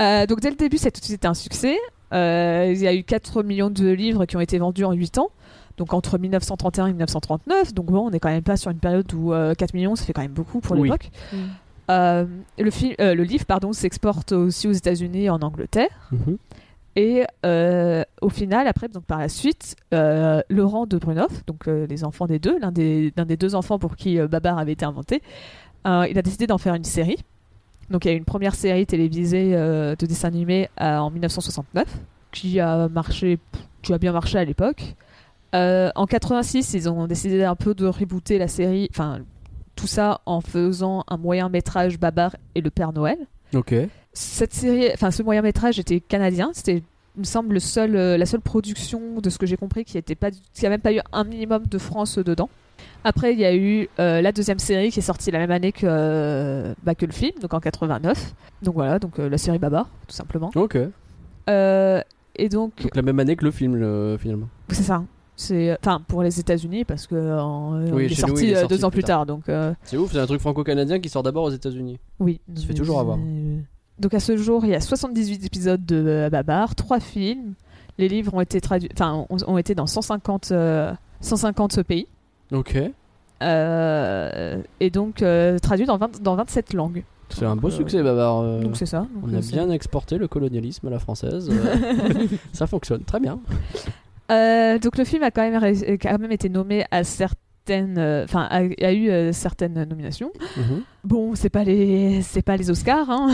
Euh, 0.00 0.26
donc 0.26 0.41
dès 0.41 0.50
le 0.50 0.57
début, 0.57 0.79
ça 0.79 0.88
a 0.88 0.91
tout 0.91 1.00
de 1.00 1.05
suite 1.05 1.17
été 1.17 1.26
un 1.26 1.35
succès. 1.35 1.76
Euh, 2.14 2.71
il 2.75 2.79
y 2.81 2.87
a 2.87 2.95
eu 2.95 3.05
4 3.05 3.43
millions 3.43 3.71
de 3.71 3.88
livres 3.91 4.25
qui 4.26 4.37
ont 4.37 4.41
été 4.41 4.59
vendus 4.59 4.85
en 4.85 4.93
8 4.93 5.19
ans. 5.19 5.31
Donc 5.83 5.95
entre 5.95 6.17
1931 6.17 6.87
et 6.87 6.91
1939. 6.91 7.75
Donc 7.75 7.87
bon, 7.87 8.07
on 8.07 8.11
est 8.12 8.21
quand 8.21 8.29
même 8.29 8.45
pas 8.45 8.57
sur 8.57 8.71
une 8.71 8.79
période 8.79 9.12
où 9.15 9.33
euh, 9.33 9.53
4 9.53 9.75
millions, 9.75 9.97
ça 9.97 10.05
fait 10.05 10.12
quand 10.12 10.23
même 10.23 10.31
beaucoup 10.31 10.61
pour 10.61 10.79
Oui. 10.79 10.85
l'époque. 10.85 11.11
Mm. 11.33 11.37
Euh, 11.91 12.25
le, 12.57 12.71
film, 12.71 12.95
euh, 13.01 13.17
le 13.17 13.25
livre 13.25 13.45
pardon, 13.47 13.73
s'exporte 13.73 14.31
aussi 14.31 14.69
aux 14.69 14.73
États-Unis 14.73 15.25
et 15.25 15.31
en 15.31 15.41
Angleterre. 15.41 15.91
Mhm. 16.12 16.39
Et 16.95 17.25
euh, 17.45 18.05
au 18.21 18.29
final, 18.29 18.69
après, 18.69 18.87
donc 18.87 19.03
par 19.07 19.19
la 19.19 19.29
suite, 19.29 19.75
euh, 19.93 20.41
Laurent 20.49 20.87
de 20.87 20.99
Brunoff, 20.99 21.45
donc 21.47 21.67
euh, 21.67 21.85
les 21.89 22.05
enfants 22.05 22.29
des 22.29 22.39
deux, 22.39 22.61
l'un 22.61 22.71
des, 22.71 23.11
deux 23.37 23.57
enfants 23.57 23.81
pour 23.81 23.97
qui 23.97 24.21
euh, 24.21 24.29
Babar 24.29 24.57
avait 24.57 24.73
été 24.73 24.85
inventé, 24.85 25.21
euh, 25.89 26.07
il 26.09 26.17
a 26.17 26.23
décidé 26.23 26.47
d'en 26.47 26.59
faire 26.59 26.75
une 26.77 26.85
série. 26.85 27.19
Donc 27.91 28.05
il 28.05 28.09
y 28.09 28.11
a 28.12 28.15
eu 28.15 28.19
une 28.19 28.25
première 28.25 28.55
série 28.55 28.87
télévisée 28.87 29.51
euh, 29.57 29.97
de 29.97 30.07
dessin 30.07 30.29
animé 30.29 30.69
euh, 30.81 30.99
en 30.99 31.11
1969 31.11 31.89
qui 32.31 32.61
a 32.61 32.89
marché, 32.89 33.41
qui 33.83 33.93
a 33.93 33.99
bien 33.99 34.12
marché 34.12 34.39
à 34.39 34.45
l'époque. 34.45 34.95
Euh, 35.54 35.90
en 35.94 36.06
86, 36.06 36.73
ils 36.75 36.88
ont 36.88 37.06
décidé 37.06 37.44
un 37.44 37.54
peu 37.56 37.75
de 37.75 37.87
rebooter 37.87 38.38
la 38.38 38.49
série, 38.49 38.88
enfin 38.90 39.18
tout 39.76 39.87
ça 39.87 40.21
en 40.26 40.40
faisant 40.40 41.04
un 41.09 41.16
moyen 41.16 41.49
métrage 41.49 41.99
Babar 41.99 42.37
et 42.54 42.61
le 42.61 42.71
Père 42.71 42.92
Noël 42.92 43.18
Ok. 43.54 43.75
cette 44.12 44.52
série, 44.54 44.88
enfin 44.94 45.11
ce 45.11 45.23
moyen 45.23 45.42
métrage 45.42 45.78
était 45.78 46.00
canadien. 46.00 46.50
C'était, 46.54 46.76
il 47.16 47.21
me 47.21 47.25
semble, 47.25 47.52
le 47.54 47.61
seul, 47.61 47.97
euh, 47.97 48.16
la 48.16 48.25
seule 48.26 48.40
production 48.40 49.21
de 49.23 49.28
ce 49.28 49.37
que 49.38 49.44
j'ai 49.47 49.56
compris 49.59 49.85
qui 49.85 49.99
était 49.99 50.14
pas, 50.14 50.30
qui 50.30 50.66
a 50.66 50.71
même 50.71 50.80
pas 50.80 50.92
eu 50.94 51.00
un 51.12 51.25
minimum 51.25 51.66
de 51.66 51.78
France 51.78 52.16
dedans. 52.18 52.49
Après, 53.04 53.32
il 53.35 53.38
y 53.38 53.44
a 53.44 53.54
eu 53.54 53.88
euh, 53.99 54.21
la 54.23 54.32
deuxième 54.32 54.59
série 54.59 54.90
qui 54.90 55.00
est 55.00 55.02
sortie 55.02 55.30
la 55.30 55.38
même 55.38 55.50
année 55.50 55.73
que, 55.73 55.85
euh, 55.85 56.73
bah, 56.85 56.94
que 56.94 57.04
le 57.04 57.12
film, 57.12 57.32
donc 57.40 57.52
en 57.52 57.61
89. 57.61 58.35
Donc 58.62 58.75
voilà, 58.75 58.99
donc 58.99 59.18
euh, 59.18 59.28
la 59.28 59.37
série 59.38 59.59
Babar, 59.59 59.88
tout 60.06 60.14
simplement. 60.14 60.50
Ok. 60.54 60.78
Et 62.35 62.49
donc, 62.49 62.80
Donc 62.82 62.97
la 62.97 63.02
même 63.02 63.18
année 63.21 63.37
que 63.37 63.44
le 63.44 63.50
film, 63.50 63.76
le- 63.76 64.16
finalement. 64.18 64.49
c'est 64.71 64.82
ça. 64.82 65.04
C'est, 65.35 65.77
enfin, 65.81 66.01
pour 66.07 66.23
les 66.23 66.39
États-Unis, 66.39 66.85
parce 66.85 67.07
que 67.07 67.15
euh, 67.15 67.41
en- 67.43 67.81
Oui, 67.91 68.05
il, 68.05 68.07
est 68.07 68.09
nous, 68.11 68.15
sorti, 68.29 68.45
il 68.45 68.51
est 68.51 68.57
euh, 68.57 68.61
sorti 68.61 68.75
deux 68.77 68.85
ans 68.85 68.91
plus 68.91 69.03
tard. 69.03 69.27
Donc 69.27 69.49
euh, 69.49 69.73
C'est 69.85 69.97
ouf, 69.97 70.12
c'est 70.12 70.19
un 70.21 70.27
truc 70.27 70.41
franco-canadien 70.41 71.01
qui 71.01 71.09
sort 71.09 71.23
d'abord 71.23 71.45
aux 71.45 71.51
États-Unis. 71.51 71.99
Oui. 72.21 72.41
Ça 72.55 72.67
fait 72.67 72.75
toujours 72.75 73.01
avoir. 73.01 73.19
Euh, 73.19 73.59
Donc 73.99 74.15
à 74.15 74.21
ce 74.21 74.37
jour, 74.37 74.65
il 74.65 74.71
y 74.71 74.75
a 74.75 74.81
78 74.81 75.45
épisodes 75.47 75.85
de 75.85 75.97
euh, 76.07 76.31
Babar, 76.31 76.75
3 76.75 77.01
films. 77.01 77.55
Les 77.99 78.09
livres 78.09 78.35
ont 78.35 78.41
été 78.41 78.61
traduits, 78.61 78.89
enfin, 78.95 79.27
ont, 79.31 79.37
ont 79.47 79.59
été 79.59 79.75
dans 79.75 79.87
150, 79.87 80.51
euh, 80.53 80.93
150 81.21 81.83
pays. 81.83 82.07
Ok. 82.53 82.79
Euh, 83.43 84.62
et 84.81 84.91
donc 84.91 85.23
euh, 85.23 85.59
traduits 85.59 85.87
dans, 85.87 85.97
20 85.99 86.23
dans 86.23 86.37
27 86.37 86.75
langues. 86.75 87.05
C'est 87.31 87.47
un 87.47 87.57
beau 87.57 87.69
euh, 87.69 87.71
succès, 87.71 88.03
Babar. 88.03 88.41
euh, 88.41 88.61
Donc 88.61 88.77
c'est 88.77 88.87
ça. 88.87 89.01
Donc, 89.01 89.25
on 89.25 89.33
euh, 89.35 89.39
a 89.39 89.41
bien 89.41 89.71
exporté 89.71 90.19
le 90.19 90.29
colonialisme 90.29 90.87
à 90.87 90.91
la 90.91 90.99
française. 90.99 91.51
euh, 91.51 92.27
ça 92.53 92.67
fonctionne 92.67 93.03
très 93.05 93.21
bien. 93.21 93.41
Euh, 94.33 94.79
donc 94.79 94.97
le 94.99 95.05
film 95.05 95.23
a 95.23 95.31
quand 95.31 95.49
même, 95.49 95.61
quand 95.99 96.19
même 96.19 96.33
été 96.33 96.49
nommé 96.49 96.85
à 96.91 97.05
certaines, 97.05 97.99
euh, 97.99 98.25
enfin 98.25 98.43
a, 98.51 98.59
a 98.87 98.93
eu 98.93 99.11
euh, 99.11 99.33
certaines 99.33 99.85
nominations. 99.85 100.33
Mhm. 100.57 100.83
Bon, 101.05 101.35
c'est 101.35 101.51
pas 101.51 101.65
les, 101.65 102.23
c'est 102.23 102.43
pas 102.43 102.57
les 102.57 102.71
Oscars, 102.71 103.11
hein. 103.11 103.31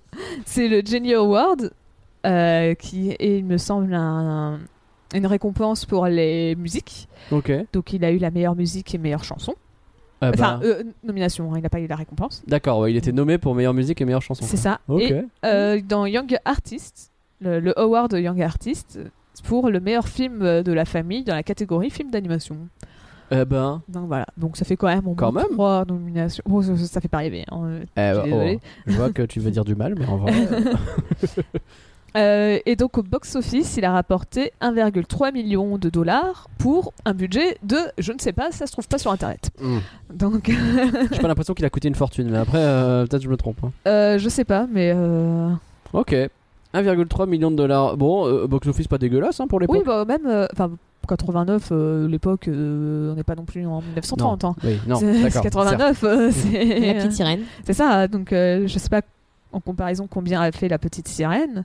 c'est 0.44 0.68
le 0.68 0.82
Genie 0.84 1.14
Award 1.14 1.70
euh, 2.26 2.74
qui 2.74 3.10
est, 3.10 3.38
il 3.38 3.44
me 3.44 3.56
semble, 3.58 3.94
un- 3.94 4.58
une 5.14 5.26
récompense 5.26 5.84
pour 5.84 6.06
les 6.06 6.54
musiques. 6.56 7.08
Ok. 7.30 7.52
Donc 7.72 7.92
il 7.92 8.04
a 8.04 8.10
eu 8.10 8.18
la 8.18 8.30
meilleure 8.30 8.56
musique 8.56 8.94
et 8.94 8.98
meilleure 8.98 9.24
chanson. 9.24 9.54
Ah 10.20 10.30
bah, 10.30 10.36
Enfin, 10.38 10.60
euh, 10.64 10.84
nomination, 11.04 11.52
hein, 11.52 11.58
il 11.58 11.62
n'a 11.62 11.68
pas 11.68 11.80
eu 11.80 11.86
la 11.86 11.96
récompense. 11.96 12.42
D'accord, 12.46 12.78
ouais, 12.80 12.92
il 12.92 12.96
était 12.96 13.12
nommé 13.12 13.38
pour 13.38 13.54
meilleure 13.54 13.74
musique 13.74 14.00
et 14.00 14.04
meilleure 14.04 14.22
chanson. 14.22 14.44
C'est 14.46 14.56
ça. 14.56 14.80
Ok. 14.88 15.02
Et 15.02 15.22
euh, 15.44 15.80
dans 15.86 16.06
Young 16.06 16.36
Artist, 16.44 17.10
le, 17.40 17.58
le 17.60 17.78
award 17.78 18.12
Young 18.12 18.40
Artist, 18.40 19.00
pour 19.44 19.70
le 19.70 19.80
meilleur 19.80 20.08
film 20.08 20.42
euh, 20.42 20.62
de 20.62 20.72
la 20.72 20.84
famille 20.84 21.24
dans 21.24 21.34
la 21.34 21.42
catégorie 21.42 21.90
film 21.90 22.10
d'animation. 22.10 22.56
Eh 23.30 23.44
ben. 23.46 23.80
Donc 23.88 24.08
voilà, 24.08 24.26
donc 24.36 24.56
ça 24.58 24.64
fait 24.66 24.76
quand 24.76 24.88
même 24.88 25.14
Quand 25.16 25.32
même. 25.32 25.46
trois 25.52 25.84
nominations. 25.86 26.42
Bon, 26.46 26.60
ça, 26.60 26.76
ça 26.76 27.00
fait 27.00 27.08
pas 27.08 27.18
rêver. 27.18 27.44
hein. 27.50 27.80
eh, 27.96 28.12
oh, 28.14 28.22
désolée. 28.24 28.60
je 28.86 28.96
vois 28.96 29.10
que 29.10 29.22
tu 29.22 29.40
veux 29.40 29.50
dire 29.50 29.64
du 29.64 29.74
mal, 29.74 29.94
mais 29.98 30.06
en 30.06 30.18
vrai. 30.18 30.32
euh, 30.52 30.74
Euh, 32.14 32.58
et 32.66 32.76
donc 32.76 32.98
au 32.98 33.02
box-office, 33.02 33.78
il 33.78 33.86
a 33.86 33.92
rapporté 33.92 34.52
1,3 34.60 35.32
million 35.32 35.78
de 35.78 35.88
dollars 35.88 36.50
pour 36.58 36.92
un 37.06 37.14
budget 37.14 37.56
de, 37.62 37.78
je 37.96 38.12
ne 38.12 38.18
sais 38.18 38.34
pas, 38.34 38.50
ça 38.52 38.66
se 38.66 38.72
trouve 38.72 38.86
pas 38.86 38.98
sur 38.98 39.10
internet. 39.12 39.48
hmm. 39.62 39.78
Donc 40.12 40.50
J'ai 41.10 41.18
pas 41.20 41.28
l'impression 41.28 41.54
qu'il 41.54 41.64
a 41.64 41.70
coûté 41.70 41.88
une 41.88 41.94
fortune, 41.94 42.28
mais 42.30 42.36
après, 42.36 42.58
euh, 42.60 43.06
peut-être 43.06 43.22
je 43.22 43.30
me 43.30 43.38
trompe. 43.38 43.56
hein. 43.64 43.70
euh, 43.86 44.18
je 44.18 44.28
sais 44.28 44.44
pas, 44.44 44.66
mais 44.70 44.94
Ok. 45.94 46.14
1,3 46.74 47.28
million 47.28 47.50
de 47.50 47.56
dollars. 47.56 47.96
Bon, 47.96 48.26
euh, 48.26 48.46
box 48.46 48.66
office 48.68 48.88
pas 48.88 48.98
dégueulasse 48.98 49.40
hein, 49.40 49.46
pour 49.46 49.60
l'époque. 49.60 49.76
oui, 49.78 49.82
bah, 49.84 50.04
même, 50.04 50.26
euh, 50.26 50.46
enfin 50.52 50.70
89, 51.08 51.68
euh, 51.72 52.06
l'époque, 52.08 52.48
euh, 52.48 53.12
on 53.12 53.16
n'est 53.16 53.24
pas 53.24 53.34
non 53.34 53.44
plus 53.44 53.66
en 53.66 53.80
1930. 53.82 54.44
hein. 54.44 54.54
Oui, 54.64 54.78
non, 54.86 54.96
C'est- 54.96 55.12
d'accord. 55.12 55.30
c'est 55.32 55.40
89, 55.42 56.04
euh, 56.04 56.30
c'est 56.30 56.64
la 56.80 56.94
petite 56.94 57.12
sirène. 57.12 57.40
c'est 57.64 57.72
ça. 57.74 58.06
Donc 58.08 58.32
euh, 58.32 58.66
je 58.66 58.78
sais 58.78 58.88
pas 58.88 59.02
en 59.52 59.60
comparaison 59.60 60.06
combien 60.08 60.40
a 60.40 60.50
fait 60.52 60.68
la 60.68 60.78
petite 60.78 61.08
sirène. 61.08 61.64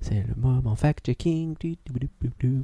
C'est 0.00 0.24
le 0.26 0.34
moment 0.36 0.74
fact-checking. 0.74 1.54
du- 1.60 1.70
du- 1.86 1.92
du- 2.00 2.08
du- 2.20 2.32
du- 2.40 2.62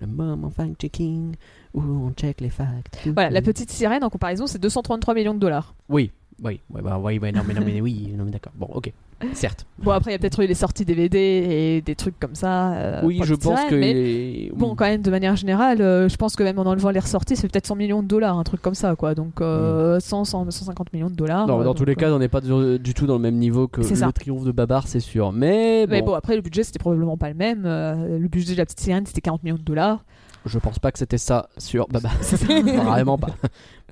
Le 0.00 0.06
moment 0.06 0.50
fact-checking 0.50 1.34
où 1.74 1.82
on 1.82 2.10
check 2.12 2.40
les 2.40 2.48
facts. 2.48 2.98
Voilà, 3.12 3.28
la 3.30 3.42
petite 3.42 3.70
sirène 3.70 4.02
en 4.04 4.08
comparaison, 4.10 4.46
c'est 4.46 4.58
233 4.58 5.12
millions 5.14 5.34
de 5.34 5.38
dollars. 5.38 5.74
Oui, 5.90 6.10
oui, 6.44 6.60
ouais, 6.70 6.82
bah, 6.82 6.98
oui, 7.02 7.18
ouais, 7.18 7.32
non, 7.32 7.42
mais, 7.46 7.54
non, 7.54 7.62
mais 7.64 7.80
oui, 7.80 8.12
non, 8.16 8.24
mais 8.24 8.30
d'accord. 8.30 8.52
Bon, 8.56 8.66
ok. 8.72 8.92
Certes. 9.32 9.66
Bon, 9.78 9.90
après, 9.90 10.10
il 10.10 10.14
y 10.14 10.14
a 10.14 10.18
peut-être 10.20 10.40
eu 10.44 10.46
les 10.46 10.54
sorties 10.54 10.84
DVD 10.84 11.18
et 11.18 11.80
des 11.82 11.96
trucs 11.96 12.18
comme 12.20 12.36
ça. 12.36 12.72
euh, 12.74 13.00
oui, 13.04 13.20
je 13.24 13.34
pense 13.34 13.58
que. 13.68 13.74
mais- 13.74 13.92
les- 13.92 14.52
Bon, 14.54 14.76
quand 14.76 14.84
même, 14.84 15.02
de 15.02 15.10
manière 15.10 15.34
générale, 15.34 15.82
euh, 15.82 16.08
je 16.08 16.16
pense 16.16 16.36
que 16.36 16.44
même 16.44 16.56
en 16.60 16.66
enlevant 16.66 16.90
les 16.90 17.00
ressorties, 17.00 17.34
c'est 17.34 17.48
peut-être 17.48 17.66
100 17.66 17.74
millions 17.74 18.02
de 18.02 18.06
dollars, 18.06 18.38
un 18.38 18.44
truc 18.44 18.62
comme 18.62 18.74
ça, 18.76 18.94
quoi. 18.94 19.16
Donc, 19.16 19.40
euh, 19.40 19.98
100, 19.98 20.24
100, 20.24 20.48
150 20.50 20.92
millions 20.92 21.10
de 21.10 21.16
dollars. 21.16 21.48
Non, 21.48 21.60
euh, 21.60 21.64
dans 21.64 21.74
tous 21.74 21.84
les 21.84 21.96
cas, 21.96 22.12
on 22.12 22.20
n'est 22.20 22.28
pas 22.28 22.40
du, 22.40 22.78
du 22.78 22.94
tout 22.94 23.06
dans 23.06 23.16
le 23.16 23.22
même 23.22 23.36
niveau 23.38 23.66
que 23.66 23.80
le 23.80 24.12
triomphe 24.12 24.44
de 24.44 24.52
Babar, 24.52 24.86
c'est 24.86 25.00
sûr. 25.00 25.32
Mais 25.32 25.86
bon, 25.86 25.92
Mais 25.92 26.02
bon, 26.02 26.14
après, 26.14 26.36
le 26.36 26.42
budget, 26.42 26.62
c'était 26.62 26.78
probablement 26.78 27.16
pas 27.16 27.28
le 27.28 27.34
même. 27.34 27.62
Le 27.64 28.28
budget 28.28 28.52
de 28.52 28.58
la 28.58 28.64
petite 28.66 28.78
sirène, 28.80 29.04
c'était 29.06 29.20
40 29.20 29.42
millions 29.42 29.56
de 29.56 29.62
dollars. 29.62 30.04
je 30.46 30.58
pense 30.60 30.78
pas 30.78 30.92
que 30.92 30.98
c'était 31.00 31.18
ça 31.18 31.48
sur 31.58 31.88
Babar. 31.88 32.12
vraiment 32.22 33.18
pas. 33.18 33.30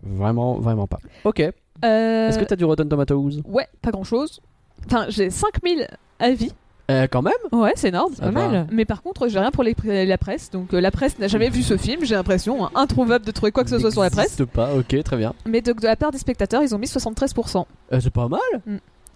Vraiment, 0.04 0.54
vraiment 0.60 0.86
pas. 0.86 0.98
Ok. 1.24 1.42
Euh, 1.84 2.28
Est-ce 2.28 2.38
que 2.38 2.44
t'as 2.44 2.56
du 2.56 2.64
Rotten 2.64 2.88
Tomatoes 2.88 3.40
Ouais, 3.46 3.66
pas 3.82 3.90
grand 3.90 4.04
chose. 4.04 4.40
Enfin, 4.86 5.06
j'ai 5.08 5.30
5000 5.30 5.86
avis. 6.18 6.52
Euh, 6.90 7.06
Quand 7.10 7.22
même 7.22 7.32
Ouais, 7.52 7.72
c'est 7.74 7.88
énorme. 7.88 8.14
Pas 8.14 8.30
mal. 8.30 8.66
Mais 8.70 8.84
par 8.84 9.02
contre, 9.02 9.26
j'ai 9.28 9.38
rien 9.40 9.50
pour 9.50 9.64
les 9.64 9.74
pr- 9.74 10.06
la 10.06 10.18
presse. 10.18 10.50
Donc, 10.50 10.72
euh, 10.72 10.80
la 10.80 10.90
presse 10.92 11.18
n'a 11.18 11.26
jamais 11.26 11.48
vu 11.50 11.62
ce 11.62 11.76
film, 11.76 12.04
j'ai 12.04 12.14
l'impression. 12.14 12.64
hein, 12.64 12.70
introuvable 12.76 13.24
de 13.26 13.32
trouver 13.32 13.50
quoi 13.50 13.64
que 13.64 13.70
ce 13.70 13.78
soit 13.78 13.90
sur 13.90 14.02
la 14.02 14.10
presse. 14.10 14.38
N'existe 14.38 14.44
pas, 14.44 14.72
ok, 14.74 15.02
très 15.02 15.16
bien. 15.16 15.34
Mais 15.46 15.60
de, 15.62 15.72
de 15.72 15.82
la 15.84 15.96
part 15.96 16.12
des 16.12 16.18
spectateurs, 16.18 16.62
ils 16.62 16.74
ont 16.74 16.78
mis 16.78 16.86
73%. 16.86 17.64
Euh, 17.92 18.00
c'est 18.00 18.10
pas 18.10 18.28
mal. 18.28 18.40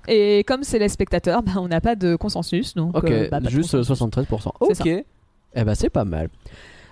Et 0.09 0.43
comme 0.45 0.65
c'est 0.65 0.79
les 0.81 0.89
spectateurs, 0.89 1.43
bah, 1.43 1.53
on 1.59 1.69
n'a 1.69 1.81
pas 1.81 1.95
de 1.95 2.17
consensus. 2.17 2.75
Donc, 2.75 2.97
Ok, 2.97 3.09
euh, 3.11 3.25
bah, 3.31 3.39
pas 3.39 3.41
de 3.41 3.51
juste 3.51 3.75
euh, 3.75 3.85
consensus. 3.85 4.09
73%. 4.17 4.53
C'est 4.75 4.81
Ok. 4.81 5.05
Eh 5.55 5.65
ben 5.65 5.75
c'est 5.75 5.91
pas 5.91 6.05
mal. 6.05 6.29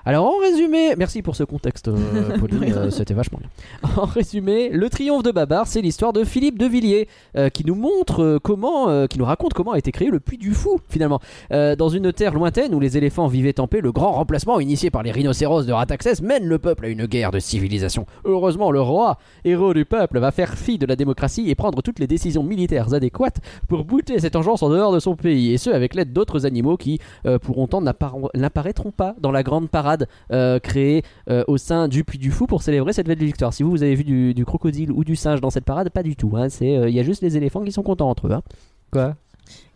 Alors 0.07 0.26
en 0.26 0.38
résumé, 0.38 0.95
merci 0.97 1.21
pour 1.21 1.37
ce 1.37 1.45
contexte, 1.45 1.88
euh, 1.88 2.38
Pauline, 2.38 2.73
euh, 2.75 2.90
c'était 2.90 3.12
vachement 3.12 3.40
bien. 3.40 3.90
En 3.97 4.07
résumé, 4.07 4.71
le 4.71 4.88
triomphe 4.88 5.23
de 5.23 5.31
Babar, 5.31 5.67
c'est 5.67 5.83
l'histoire 5.83 6.14
de 6.14 6.25
Philippe 6.25 6.59
de 6.59 6.64
Villiers 6.67 7.09
euh, 7.37 7.50
qui 7.50 7.64
nous 7.67 7.75
montre 7.75 8.38
comment, 8.43 9.07
qui 9.07 9.19
nous 9.19 9.25
raconte 9.26 9.52
comment 9.52 9.73
a 9.73 9.78
été 9.78 9.93
créé 9.93 10.09
le 10.09 10.19
Puy 10.21 10.38
du 10.38 10.52
Fou 10.55 10.81
finalement. 10.88 11.21
Dans 11.50 11.88
une 11.88 12.12
terre 12.12 12.35
lointaine 12.35 12.75
où 12.75 12.81
les 12.81 12.97
éléphants 12.97 13.26
vivaient 13.26 13.61
en 13.61 13.67
paix, 13.67 13.81
le 13.81 13.93
grand 13.93 14.12
remplacement 14.12 14.61
initié 14.61 14.90
par 14.90 15.02
les 15.02 15.11
rhinocéros 15.11 15.64
de 15.67 15.73
Rataxès 15.73 16.23
mène 16.23 16.45
le 16.47 16.59
peuple 16.59 16.87
à 16.87 16.88
une 16.88 17.07
guerre 17.07 17.31
de 17.31 17.38
civilisation. 17.38 18.07
Heureusement, 18.25 18.71
le 18.71 18.81
roi, 18.81 19.19
héros 19.45 19.75
du 19.75 19.85
peuple, 19.85 20.19
va 20.21 20.31
faire 20.31 20.55
fi 20.55 20.78
de 20.78 20.87
la 20.87 20.97
démocratie 20.97 21.50
et 21.50 21.55
prendre 21.55 21.83
toutes 21.83 21.99
les 21.99 22.07
décisions 22.07 22.43
militaires 22.43 22.95
adéquates 22.95 23.38
pour 23.69 23.85
bouter 23.85 24.19
cette 24.21 24.37
engeance 24.37 24.62
en 24.62 24.71
dehors 24.71 24.93
de 24.93 25.00
son 25.00 25.17
pays, 25.17 25.52
et 25.52 25.59
ce 25.59 25.71
avec 25.71 25.95
l'aide 25.95 26.12
d'autres 26.12 26.47
animaux 26.47 26.76
qui, 26.76 26.99
pour 27.43 27.59
autant, 27.59 27.83
n'appara- 27.83 28.31
n'apparaîtront 28.35 28.90
pas 28.93 29.14
dans 29.21 29.33
la 29.33 29.43
grande 29.43 29.69
parade 29.69 29.98
euh, 30.33 30.59
créée 30.59 31.02
euh, 31.31 31.43
au 31.49 31.57
sein 31.57 31.88
du 31.88 32.05
Puy 32.05 32.19
du 32.19 32.31
Fou 32.31 32.47
pour 32.47 32.62
célébrer 32.62 32.93
cette 32.93 33.07
belle 33.07 33.19
victoire. 33.19 33.52
Si 33.52 33.62
vous, 33.62 33.71
vous 33.71 33.83
avez 33.83 33.95
vu 33.95 34.05
du, 34.05 34.35
du 34.35 34.45
crocodile 34.45 34.93
ou 34.93 35.05
du 35.05 35.17
singe 35.17 35.40
dans 35.40 35.50
cette 35.50 35.64
parade, 35.64 35.90
pas 35.90 36.02
du 36.02 36.14
tout. 36.17 36.33
hein. 36.37 36.49
C'est, 36.49 36.76
euh, 36.76 36.88
Il 36.88 36.95
y 36.95 37.00
a 37.00 37.02
juste 37.02 37.23
les 37.23 37.37
éléphants 37.37 37.62
qui 37.64 37.73
sont 37.73 37.83
contents 37.83 38.09
entre 38.11 38.28
eux. 38.28 38.33
hein. 38.33 38.43
Quoi? 38.93 39.14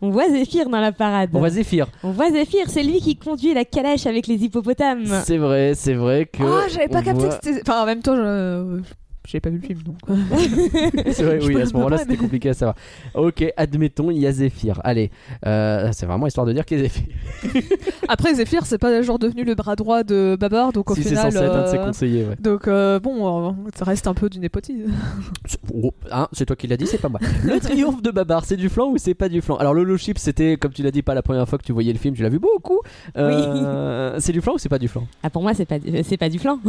On 0.01 0.11
voit 0.11 0.29
Zéphyr 0.29 0.69
dans 0.69 0.79
la 0.79 0.91
parade. 0.91 1.31
On 1.33 1.39
voit 1.39 1.49
Zéphyr. 1.49 1.87
On 2.03 2.11
voit 2.11 2.29
Zéphyr, 2.29 2.65
c'est 2.67 2.83
lui 2.83 2.99
qui 2.99 3.15
conduit 3.15 3.55
la 3.55 3.65
calèche 3.65 4.05
avec 4.05 4.27
les 4.27 4.35
hippopotames. 4.43 5.05
C'est 5.25 5.37
vrai, 5.39 5.73
c'est 5.75 5.95
vrai 5.95 6.27
que. 6.31 6.43
Oh, 6.43 6.61
j'avais 6.71 6.87
pas 6.89 7.01
capté 7.01 7.25
voit- 7.25 7.35
que 7.37 7.43
c'était. 7.43 7.61
Enfin, 7.67 7.81
en 7.81 7.85
même 7.87 8.01
temps, 8.03 8.15
je. 8.15 8.81
J'avais 9.25 9.39
pas 9.39 9.49
vu 9.49 9.57
le 9.59 9.65
film 9.65 9.79
donc. 9.83 9.97
C'est 11.13 11.23
vrai, 11.23 11.39
oui, 11.43 11.61
à 11.61 11.65
ce 11.65 11.73
moment-là, 11.73 11.97
c'était 11.97 12.17
compliqué 12.17 12.49
à 12.49 12.53
savoir. 12.53 12.75
Ok, 13.15 13.43
admettons, 13.55 14.11
il 14.11 14.17
y 14.19 14.27
a 14.27 14.31
Zéphyr. 14.31 14.81
Allez, 14.83 15.11
euh, 15.45 15.89
c'est 15.93 16.05
vraiment 16.05 16.27
histoire 16.27 16.45
de 16.45 16.51
dire 16.53 16.65
qu'il 16.65 16.77
y 16.77 16.81
a 16.81 16.83
Zéphyr. 16.83 17.05
Après, 18.09 18.33
Zephyr, 18.33 18.65
c'est 18.65 18.77
pas 18.77 19.01
genre 19.01 19.19
devenu 19.19 19.43
le 19.45 19.55
bras 19.55 19.75
droit 19.77 20.03
de 20.03 20.35
Babar, 20.39 20.73
donc 20.73 20.91
au 20.91 20.95
si 20.95 21.03
c'est 21.03 21.09
final. 21.09 21.31
censé 21.31 21.45
être 21.45 21.55
un 21.55 21.63
de 21.63 21.67
ses 21.67 21.77
euh, 21.77 21.85
conseillers, 21.85 22.23
ouais. 22.25 22.35
Donc 22.39 22.67
euh, 22.67 22.99
bon, 22.99 23.49
euh, 23.49 23.51
ça 23.75 23.85
reste 23.85 24.07
un 24.07 24.13
peu 24.13 24.29
du 24.29 24.39
népotisme. 24.39 24.91
C'est 25.45 25.59
oh, 25.73 25.93
hein, 26.11 26.27
c'est 26.33 26.45
toi 26.45 26.55
qui 26.55 26.67
l'as 26.67 26.77
dit, 26.77 26.87
c'est 26.87 26.97
pas 27.01 27.09
moi. 27.09 27.19
Le 27.43 27.59
triomphe 27.59 28.01
de 28.01 28.11
Babar, 28.11 28.45
c'est 28.45 28.55
du 28.57 28.69
flan 28.69 28.89
ou 28.91 28.97
c'est 28.97 29.13
pas 29.13 29.29
du 29.29 29.41
flan 29.41 29.55
Alors, 29.57 29.73
Lolo 29.73 29.97
Chip, 29.97 30.17
c'était, 30.17 30.57
comme 30.57 30.71
tu 30.71 30.83
l'as 30.83 30.91
dit, 30.91 31.01
pas 31.01 31.13
la 31.13 31.21
première 31.21 31.47
fois 31.47 31.57
que 31.57 31.63
tu 31.63 31.71
voyais 31.73 31.91
le 31.93 31.99
film, 31.99 32.15
tu 32.15 32.23
l'as 32.23 32.29
vu 32.29 32.39
beaucoup. 32.39 32.79
Euh, 33.17 34.15
C'est 34.19 34.31
du 34.31 34.41
flan 34.41 34.53
ou 34.53 34.57
c'est 34.57 34.69
pas 34.69 34.79
du 34.79 34.87
flan 34.87 35.05
Ah 35.21 35.29
pour 35.29 35.41
moi 35.41 35.53
c'est 35.53 35.65
pas 35.65 35.79
du- 35.79 36.03
c'est 36.03 36.17
pas 36.17 36.29
du 36.29 36.39
flan. 36.39 36.59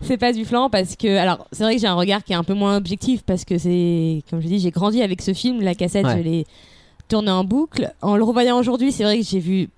c'est 0.00 0.16
pas 0.16 0.32
du 0.32 0.44
flan 0.44 0.70
parce 0.70 0.96
que 0.96 1.16
alors 1.18 1.29
c'est 1.52 1.62
vrai 1.64 1.74
que 1.76 1.80
j'ai 1.80 1.86
un 1.86 1.94
regard 1.94 2.22
qui 2.24 2.32
est 2.32 2.36
un 2.36 2.44
peu 2.44 2.54
moins 2.54 2.76
objectif 2.76 3.22
parce 3.22 3.44
que 3.44 3.58
c'est 3.58 4.22
comme 4.30 4.40
je 4.40 4.46
dis 4.48 4.58
j'ai 4.58 4.70
grandi 4.70 5.02
avec 5.02 5.22
ce 5.22 5.32
film 5.34 5.60
la 5.62 5.74
cassette 5.74 6.06
Ouais. 6.06 6.18
je 6.18 6.22
l'ai 6.22 6.46
tourné 7.08 7.30
en 7.30 7.44
boucle 7.44 7.92
en 8.02 8.16
le 8.16 8.22
revoyant 8.24 8.58
aujourd'hui 8.58 8.92
c'est 8.92 9.04
vrai 9.04 9.18
que 9.18 9.24
j'ai 9.24 9.40
vu 9.40 9.68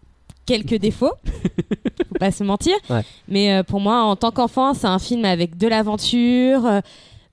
quelques 0.46 0.74
défauts 0.76 1.12
faut 2.08 2.18
pas 2.18 2.30
se 2.30 2.44
mentir 2.44 2.74
Ouais. 2.90 3.02
mais 3.28 3.52
euh, 3.52 3.62
pour 3.62 3.80
moi 3.80 4.02
en 4.02 4.16
tant 4.16 4.30
qu'enfant 4.30 4.74
c'est 4.74 4.86
un 4.86 4.98
film 4.98 5.24
avec 5.24 5.56
de 5.56 5.66
l'aventure 5.68 6.66
euh, 6.66 6.80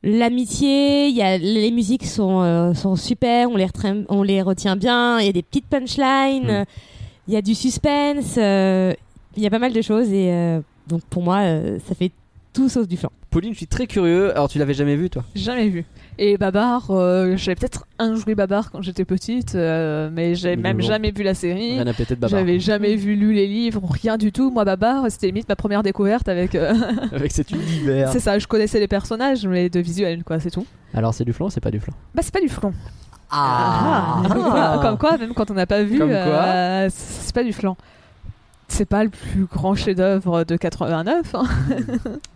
l'amitié 0.03 1.09
y 1.09 1.21
a 1.21 1.37
les 1.37 1.71
musiques 1.71 2.05
sont 2.05 2.41
euh, 2.41 2.73
sont 2.73 2.95
super 2.95 3.49
on 3.49 3.55
les 3.55 3.65
retient, 3.65 4.03
on 4.09 4.23
les 4.23 4.41
retient 4.41 4.75
bien 4.75 5.19
il 5.19 5.25
y 5.25 5.29
a 5.29 5.33
des 5.33 5.43
petites 5.43 5.67
punchlines 5.67 6.61
Mm. 6.61 6.65
il 7.27 7.33
y 7.33 7.37
a 7.37 7.41
du 7.41 7.53
suspense 7.55 8.37
il 8.37 9.43
y 9.43 9.47
a 9.47 9.49
pas 9.49 9.59
mal 9.59 9.73
de 9.73 9.81
choses 9.81 10.11
et 10.11 10.59
donc 10.87 11.01
pour 11.09 11.21
moi 11.21 11.41
ça 11.87 11.93
fait 11.95 12.11
tout 12.59 12.69
sauf 12.69 12.87
du 12.87 12.97
flan. 12.97 13.09
Pauline, 13.29 13.53
je 13.53 13.57
suis 13.57 13.67
très 13.67 13.87
curieux. 13.87 14.31
Alors, 14.31 14.49
tu 14.49 14.59
l'avais 14.59 14.73
jamais 14.73 14.95
vu, 14.97 15.09
toi? 15.09 15.23
Jamais 15.35 15.69
vu. 15.69 15.85
Et 16.17 16.35
Babar, 16.37 16.91
euh, 16.91 17.35
j'avais 17.37 17.55
peut-être 17.55 17.85
un 17.99 18.15
joué 18.15 18.35
Babar 18.35 18.69
quand 18.71 18.81
j'étais 18.81 19.05
petite, 19.05 19.55
euh, 19.55 20.09
mais 20.11 20.35
j'avais 20.35 20.57
Mais 20.57 20.63
même 20.73 20.77
bon. 20.77 20.83
jamais 20.83 21.11
vu 21.11 21.23
la 21.23 21.33
série. 21.33 21.73
Rien 21.73 21.87
à 21.87 21.93
péter 21.93 22.15
de 22.15 22.19
Babar. 22.19 22.37
J'avais 22.37 22.59
jamais 22.59 22.95
vu 22.95 23.15
lu 23.15 23.33
les 23.33 23.47
livres, 23.47 23.81
rien 23.89 24.17
du 24.17 24.31
tout. 24.33 24.51
Moi, 24.51 24.65
Babar, 24.65 25.05
c'était 25.09 25.27
limite 25.27 25.47
ma 25.47 25.55
première 25.55 25.83
découverte 25.83 26.27
avec. 26.27 26.53
euh, 26.55 26.73
Avec 27.13 27.31
cet 27.31 27.51
univers. 27.51 28.11
c'est 28.11 28.19
ça, 28.19 28.37
je 28.39 28.47
connaissais 28.47 28.79
les 28.81 28.87
personnages, 28.89 29.47
mais 29.47 29.69
de 29.69 29.79
visuel, 29.79 30.23
quoi, 30.25 30.39
c'est 30.41 30.51
tout. 30.51 30.65
Alors, 30.93 31.13
c'est 31.13 31.23
du 31.23 31.31
flan 31.31 31.45
ou 31.45 31.49
c'est 31.49 31.61
pas 31.61 31.71
du 31.71 31.79
flan? 31.79 31.93
Bah, 32.13 32.21
c'est 32.23 32.33
pas 32.33 32.41
du 32.41 32.49
flan. 32.49 32.73
Ah, 33.31 34.21
Comme, 34.27 34.41
quoi, 34.43 34.79
comme 34.81 34.97
quoi, 34.97 35.17
même 35.17 35.33
quand 35.33 35.51
on 35.51 35.53
n'a 35.53 35.67
pas 35.67 35.83
vu, 35.83 35.99
Comme 35.99 36.09
quoi 36.09 36.17
euh, 36.17 36.89
c'est 36.91 37.33
pas 37.33 37.43
du 37.43 37.53
flan. 37.53 37.77
C'est 38.71 38.85
pas 38.85 39.03
le 39.03 39.09
plus 39.09 39.45
grand 39.45 39.75
chef-d'œuvre 39.75 40.43
de 40.45 40.55
89, 40.55 41.35
hein. 41.35 41.43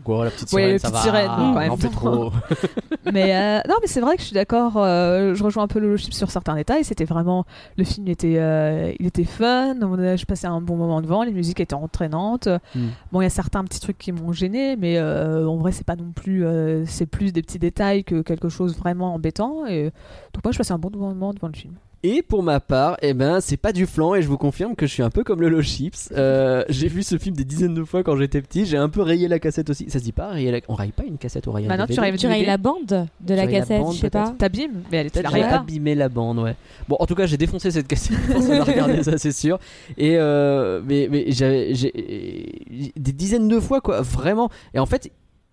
La 0.07 0.29
petite 0.31 0.51
Ouais, 0.51 0.61
sirène, 0.63 0.71
la 0.73 0.79
ça 0.79 0.89
va. 0.89 0.99
sirène, 1.01 1.27
Ah, 1.29 1.35
quand 1.37 1.51
on 1.51 1.59
même. 1.59 1.71
en 1.71 1.77
fait 1.77 1.89
trop. 1.89 2.31
mais 3.13 3.35
euh, 3.35 3.59
non, 3.69 3.75
mais 3.81 3.87
c'est 3.87 4.01
vrai 4.01 4.15
que 4.15 4.21
je 4.21 4.27
suis 4.27 4.33
d'accord. 4.33 4.73
euh, 4.77 5.35
je 5.35 5.43
rejoins 5.43 5.63
un 5.63 5.67
peu 5.67 5.79
le 5.79 5.95
chip 5.95 6.13
sur 6.13 6.31
certains 6.31 6.55
détails. 6.55 6.83
C'était 6.83 7.05
vraiment 7.05 7.45
le 7.77 7.83
film 7.85 8.07
était, 8.07 8.35
euh, 8.39 8.91
il 8.99 9.05
était 9.05 9.23
fun. 9.23 9.75
Je 9.79 10.25
passais 10.25 10.47
un 10.47 10.59
bon 10.59 10.75
moment 10.75 11.01
devant. 11.01 11.23
Les 11.23 11.31
musiques 11.31 11.59
étaient 11.59 11.73
entraînantes. 11.75 12.47
Hmm. 12.75 12.87
Bon, 13.11 13.21
il 13.21 13.23
y 13.23 13.27
a 13.27 13.29
certains 13.29 13.63
petits 13.63 13.79
trucs 13.79 13.97
qui 13.97 14.11
m'ont 14.11 14.33
gêné, 14.33 14.75
mais 14.75 14.99
en 15.01 15.55
vrai, 15.57 15.71
c'est 15.71 15.85
pas 15.85 15.95
non 15.95 16.11
plus. 16.13 16.45
c'est 16.87 17.05
plus 17.05 17.31
des 17.31 17.41
petits 17.41 17.59
détails 17.59 18.03
que 18.03 18.21
quelque 18.21 18.49
chose 18.49 18.75
vraiment 18.77 19.13
embêtant. 19.13 19.65
Et 19.67 19.91
donc 20.33 20.43
moi, 20.43 20.51
je 20.51 20.57
passais 20.57 20.73
un 20.73 20.79
bon 20.79 20.89
moment 20.97 21.33
devant 21.33 21.47
le 21.47 21.53
film. 21.55 21.75
Et 22.05 22.21
pour 22.21 22.43
ma 22.43 22.59
part, 22.59 22.97
eh 23.01 23.13
ben, 23.13 23.39
c'est 23.39 23.55
pas 23.55 23.71
du 23.71 23.85
flan 23.85 24.13
et 24.13 24.21
je 24.21 24.27
vous 24.27 24.37
confirme 24.37 24.75
que 24.75 24.85
je 24.85 24.91
suis 24.91 25.03
un 25.03 25.09
peu 25.09 25.23
comme 25.23 25.39
Lolo 25.41 25.61
Chips. 25.61 26.09
Euh, 26.11 26.65
j'ai 26.67 26.89
vu 26.89 27.01
ce 27.01 27.17
film 27.17 27.33
des 27.33 27.45
dizaines 27.45 27.73
de 27.73 27.83
fois 27.85 28.03
quand 28.03 28.17
j'étais 28.17 28.41
petit. 28.41 28.65
J'ai 28.65 28.75
un 28.75 28.89
peu 28.89 29.01
rayé 29.01 29.29
la 29.29 29.39
cassette 29.39 29.69
aussi. 29.69 29.89
Ça 29.89 29.99
se 29.99 30.03
dit 30.03 30.11
pas 30.11 30.27
rayer 30.27 30.51
la... 30.51 30.59
On 30.67 30.73
raye 30.73 30.91
pas 30.91 31.03
une 31.05 31.17
cassette, 31.17 31.47
on 31.47 31.53
raye 31.53 31.65
un 31.65 31.69
Maintenant, 31.69 31.87
tu 31.87 31.97
rayes- 32.01 32.17
Tu 32.17 32.27
rayes 32.27 32.45
la 32.45 32.57
bande 32.57 33.07
de 33.21 33.33
la 33.33 33.47
cassette, 33.47 33.79
bande, 33.81 33.93
je 33.95 33.99
sais 34.01 34.09
pas. 34.09 34.35
T'abîmes, 34.37 34.83
mais 34.91 34.97
elle 34.97 35.07
était 35.07 35.21
j'ai 35.33 35.43
abîmé 35.43 35.95
la 35.95 36.09
bande, 36.09 36.39
ouais. 36.39 36.55
Bon, 36.89 36.97
en 36.99 37.05
tout 37.05 37.15
cas, 37.15 37.25
j'ai 37.25 37.37
défoncé 37.37 37.71
cette 37.71 37.87
cassette 37.87 38.17
regarder, 38.67 39.01
ça 39.03 39.17
c'est 39.17 39.31
sûr. 39.31 39.57
Et 39.97 40.17
euh, 40.17 40.81
mais 40.85 41.07
mais 41.09 41.25
j'avais 41.31 41.73
j'ai 41.73 42.91
des 42.97 43.11
dizaines 43.13 43.47
de 43.47 43.61
fois 43.61 43.79
quoi, 43.79 44.01
vraiment. 44.01 44.49
Et 44.73 44.79
en 44.79 44.85
fait, 44.85 45.09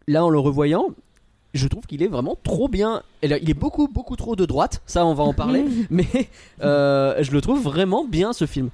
là 0.09 0.25
en 0.25 0.31
le 0.31 0.41
revoyant, 0.41 0.87
je 1.55 1.67
trouve 1.69 1.87
qu'il 1.87 2.03
est 2.03 2.09
vraiment 2.09 2.37
trop 2.43 2.69
bien. 2.69 3.03
Il 3.23 3.33
est 3.33 3.55
beaucoup 3.55 3.89
beaucoup 3.89 4.17
trop 4.17 4.37
de 4.37 4.45
droite, 4.45 4.83
ça 4.87 5.05
on 5.05 5.15
va 5.15 5.25
en 5.25 5.35
parler. 5.35 5.65
mais 5.91 6.07
euh, 6.63 7.17
je 7.21 7.33
le 7.33 7.41
trouve 7.41 7.63
vraiment 7.63 8.05
bien 8.05 8.33
ce 8.33 8.47
film. 8.47 8.71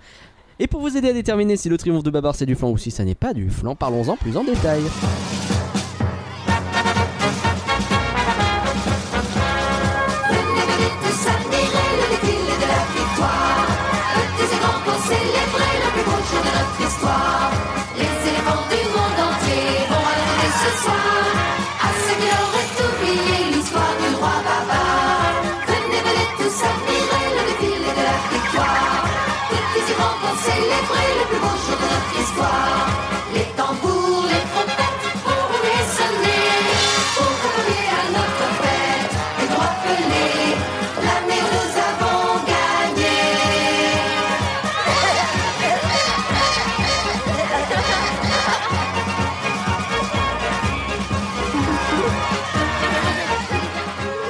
Et 0.58 0.66
pour 0.66 0.80
vous 0.80 0.96
aider 0.96 1.10
à 1.10 1.12
déterminer 1.12 1.56
si 1.56 1.68
le 1.68 1.76
triomphe 1.76 2.02
de 2.02 2.10
Babar 2.10 2.34
c'est 2.34 2.46
du 2.46 2.54
flan 2.54 2.70
ou 2.70 2.78
si 2.78 2.90
ça 2.90 3.04
n'est 3.04 3.14
pas 3.14 3.34
du 3.34 3.50
flan, 3.50 3.74
parlons-en 3.74 4.16
plus 4.16 4.36
en 4.36 4.44
détail. 4.44 4.82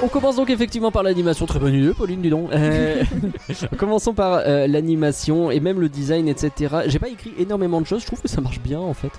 On 0.02 0.08
commence 0.08 0.36
donc 0.36 0.50
effectivement 0.50 0.90
par 0.92 1.02
l'animation, 1.02 1.46
très 1.46 1.58
bonne 1.58 1.74
idée 1.74 1.92
Pauline, 1.94 2.20
dis 2.20 2.28
donc. 2.30 2.52
Euh, 2.52 3.02
commençons 3.78 4.12
par 4.12 4.34
euh, 4.46 4.66
l'animation 4.66 5.50
et 5.50 5.58
même 5.58 5.80
le 5.80 5.88
design, 5.88 6.28
etc. 6.28 6.76
J'ai 6.86 6.98
pas 6.98 7.08
écrit 7.08 7.32
énormément 7.38 7.80
de 7.80 7.86
choses, 7.86 8.02
je 8.02 8.06
trouve 8.06 8.20
que 8.20 8.28
ça 8.28 8.40
marche 8.40 8.60
bien 8.60 8.78
en 8.78 8.92
fait. 8.94 9.10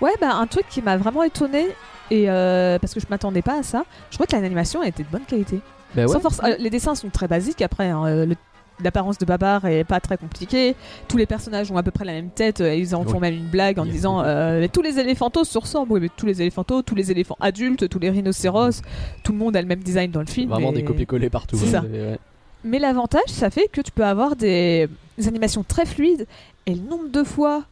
Ouais, 0.00 0.12
bah 0.20 0.34
un 0.34 0.46
truc 0.46 0.66
qui 0.68 0.82
m'a 0.82 0.96
vraiment 0.98 1.22
étonné 1.22 1.66
et 2.10 2.30
euh, 2.30 2.78
parce 2.78 2.92
que 2.94 3.00
je 3.00 3.06
m'attendais 3.08 3.42
pas 3.42 3.58
à 3.58 3.62
ça. 3.62 3.84
Je 4.10 4.16
crois 4.16 4.26
que 4.26 4.36
l'animation 4.36 4.82
était 4.82 5.02
de 5.04 5.08
bonne 5.10 5.24
qualité. 5.26 5.60
Bah 5.94 6.02
ouais. 6.02 6.08
Sans 6.08 6.20
force, 6.20 6.40
euh, 6.44 6.54
les 6.58 6.70
dessins 6.70 6.94
sont 6.94 7.08
très 7.08 7.28
basiques 7.28 7.62
après. 7.62 7.88
hein, 7.88 8.24
le- 8.26 8.36
L'apparence 8.84 9.16
de 9.18 9.24
Babar 9.24 9.64
est 9.66 9.84
pas 9.84 10.00
très 10.00 10.16
compliquée. 10.18 10.74
Tous 11.08 11.16
les 11.16 11.24
personnages 11.26 11.70
ont 11.72 11.76
à 11.78 11.82
peu 11.82 11.90
près 11.90 12.04
la 12.04 12.12
même 12.12 12.28
tête. 12.28 12.60
euh, 12.60 12.74
Ils 12.74 12.94
en 12.94 13.04
font 13.04 13.14
Oui. 13.14 13.20
même 13.20 13.34
une 13.34 13.46
blague 13.48 13.78
en 13.78 13.86
disant 13.86 14.22
euh, 14.22 14.60
mais 14.60 14.68
tous 14.68 14.82
les 14.82 14.98
éléphantos 14.98 15.44
se 15.44 15.56
ressemblent. 15.58 15.92
Oui, 15.92 16.00
mais 16.00 16.10
tous 16.14 16.26
les 16.26 16.42
éléphantos, 16.42 16.82
tous 16.82 16.94
les 16.94 17.10
éléphants 17.10 17.36
adultes, 17.40 17.88
tous 17.88 17.98
les 17.98 18.10
rhinocéros, 18.10 18.82
tout 19.22 19.32
le 19.32 19.38
monde 19.38 19.56
a 19.56 19.62
le 19.62 19.66
même 19.68 19.80
design 19.82 20.10
dans 20.10 20.20
le 20.20 20.26
film. 20.26 20.50
Vraiment 20.50 20.72
des 20.72 20.84
copier-coller 20.84 21.30
partout. 21.30 21.56
C'est 21.56 21.64
ouais, 21.66 21.70
ça. 21.72 21.80
ouais. 21.82 22.18
Mais 22.64 22.78
l'avantage, 22.78 23.28
ça 23.28 23.48
fait 23.48 23.68
que 23.72 23.80
tu 23.80 23.92
peux 23.92 24.04
avoir 24.04 24.36
des, 24.36 24.88
des 25.16 25.28
animations 25.28 25.62
très 25.62 25.86
fluides. 25.86 26.26
Et 26.66 26.74
le 26.74 26.80
nombre 26.82 27.08
de 27.10 27.22
fois 27.24 27.64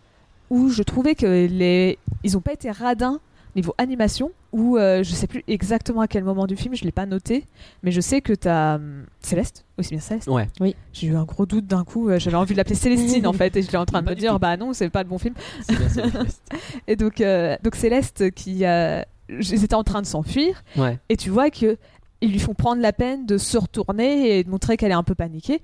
où 0.51 0.69
je 0.69 0.83
trouvais 0.83 1.15
que 1.15 1.27
les 1.27 1.99
ils 2.23 2.37
ont 2.37 2.41
pas 2.41 2.53
été 2.53 2.71
radins 2.71 3.19
niveau 3.57 3.75
animation, 3.79 4.31
où 4.53 4.77
euh, 4.77 5.03
je 5.03 5.13
sais 5.13 5.27
plus 5.27 5.45
exactement 5.49 6.01
à 6.01 6.09
quel 6.09 6.25
moment 6.25 6.47
du 6.47 6.57
film, 6.57 6.75
je 6.75 6.85
l'ai 6.85 6.93
pas 6.93 7.07
noté, 7.07 7.45
mais 7.83 7.91
je 7.93 8.01
sais 8.01 8.21
que 8.21 8.33
t'as 8.33 8.77
hum, 8.77 9.05
Céleste, 9.21 9.65
oui 9.79 9.85
c'est 9.85 9.91
bien 9.91 10.01
Céleste. 10.01 10.29
Ouais. 10.29 10.49
J'ai 10.93 11.07
eu 11.09 11.17
un 11.17 11.25
gros 11.25 11.47
doute 11.47 11.67
d'un 11.67 11.85
coup, 11.85 12.09
euh, 12.09 12.19
j'avais 12.19 12.37
envie 12.37 12.53
de 12.55 12.57
l'appeler 12.59 12.75
Célestine 12.77 13.27
en 13.27 13.33
fait, 13.35 13.57
et 13.57 13.63
j'étais 13.63 13.77
en 13.77 13.85
train 13.87 14.03
de 14.03 14.11
me 14.11 14.15
dire 14.15 14.33
tout. 14.33 14.39
bah 14.39 14.57
non 14.57 14.73
c'est 14.73 14.89
pas 14.91 15.03
le 15.03 15.09
bon 15.09 15.19
film. 15.19 15.35
Et 16.87 16.97
donc 16.97 17.21
euh, 17.21 17.57
donc 17.63 17.75
Céleste 17.77 18.31
qui, 18.33 18.65
euh, 18.65 19.03
ils 19.29 19.65
étaient 19.65 19.75
en 19.75 19.85
train 19.85 20.03
de 20.03 20.07
s'enfuir, 20.07 20.63
Ouais. 20.77 20.99
et 21.09 21.17
tu 21.17 21.31
vois 21.31 21.51
que 21.51 21.77
ils 22.21 22.31
lui 22.33 22.39
font 22.39 22.55
prendre 22.55 22.81
la 22.81 22.93
peine 22.93 23.27
de 23.27 23.37
se 23.37 23.59
retourner 23.59 24.39
et 24.39 24.45
de 24.45 24.51
montrer 24.51 24.77
qu'elle 24.79 24.91
est 24.93 24.95
un 24.95 25.03
peu 25.03 25.15
paniquée. 25.15 25.61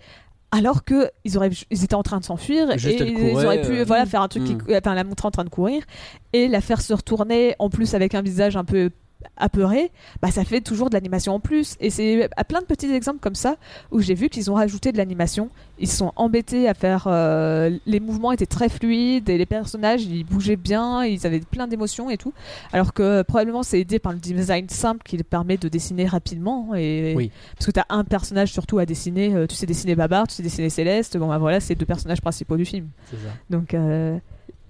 Alors 0.52 0.84
que 0.84 1.10
ils 1.24 1.36
auraient, 1.36 1.50
ils 1.70 1.84
étaient 1.84 1.94
en 1.94 2.02
train 2.02 2.18
de 2.18 2.24
s'enfuir 2.24 2.70
et 2.72 2.76
ils 2.76 3.14
courait, 3.14 3.44
auraient 3.44 3.62
pu, 3.62 3.78
euh, 3.78 3.84
voilà, 3.84 4.04
faire 4.04 4.20
un 4.20 4.28
truc, 4.28 4.44
qui, 4.44 4.54
mm. 4.54 4.64
enfin 4.78 4.94
la 4.94 5.04
montrer 5.04 5.28
en 5.28 5.30
train 5.30 5.44
de 5.44 5.48
courir 5.48 5.84
et 6.32 6.48
la 6.48 6.60
faire 6.60 6.80
se 6.80 6.92
retourner 6.92 7.54
en 7.58 7.70
plus 7.70 7.94
avec 7.94 8.14
un 8.14 8.22
visage 8.22 8.56
un 8.56 8.64
peu 8.64 8.90
apeuré, 9.36 9.90
bah 10.22 10.30
ça 10.30 10.44
fait 10.44 10.60
toujours 10.60 10.88
de 10.90 10.94
l'animation 10.94 11.34
en 11.34 11.40
plus. 11.40 11.76
Et 11.80 11.90
c'est 11.90 12.28
à 12.36 12.44
plein 12.44 12.60
de 12.60 12.66
petits 12.66 12.90
exemples 12.92 13.18
comme 13.20 13.34
ça 13.34 13.56
où 13.90 14.00
j'ai 14.00 14.14
vu 14.14 14.28
qu'ils 14.28 14.50
ont 14.50 14.54
rajouté 14.54 14.92
de 14.92 14.96
l'animation. 14.98 15.50
Ils 15.78 15.88
se 15.88 15.96
sont 15.96 16.12
embêtés 16.16 16.68
à 16.68 16.74
faire, 16.74 17.04
euh, 17.06 17.70
les 17.86 18.00
mouvements 18.00 18.32
étaient 18.32 18.46
très 18.46 18.68
fluides 18.68 19.28
et 19.30 19.38
les 19.38 19.46
personnages 19.46 20.02
ils 20.04 20.24
bougeaient 20.24 20.56
bien, 20.56 21.04
ils 21.04 21.26
avaient 21.26 21.40
plein 21.40 21.66
d'émotions 21.66 22.10
et 22.10 22.16
tout. 22.18 22.32
Alors 22.72 22.92
que 22.92 23.02
euh, 23.02 23.24
probablement 23.24 23.62
c'est 23.62 23.80
aidé 23.80 23.98
par 23.98 24.12
le 24.12 24.18
design 24.18 24.68
simple 24.68 25.02
qui 25.04 25.16
permet 25.22 25.56
de 25.56 25.68
dessiner 25.68 26.06
rapidement 26.06 26.74
et 26.74 27.14
Oui. 27.16 27.30
parce 27.56 27.66
que 27.66 27.70
tu 27.72 27.80
as 27.80 27.86
un 27.88 28.04
personnage 28.04 28.52
surtout 28.52 28.78
à 28.78 28.86
dessiner. 28.86 29.34
euh, 29.34 29.46
tu 29.46 29.54
sais 29.54 29.66
dessiner 29.66 29.94
Babar, 29.94 30.26
tu 30.28 30.34
sais 30.34 30.42
dessiner 30.42 30.70
Céleste. 30.70 31.16
Bon 31.16 31.28
bah 31.28 31.38
voilà, 31.38 31.60
c'est 31.60 31.70
les 31.74 31.78
deux 31.78 31.86
personnages 31.86 32.20
principaux 32.20 32.56
du 32.56 32.64
film. 32.64 32.88
C'est 33.10 33.16
ça. 33.16 33.32
Donc 33.48 33.74
euh, 33.74 34.18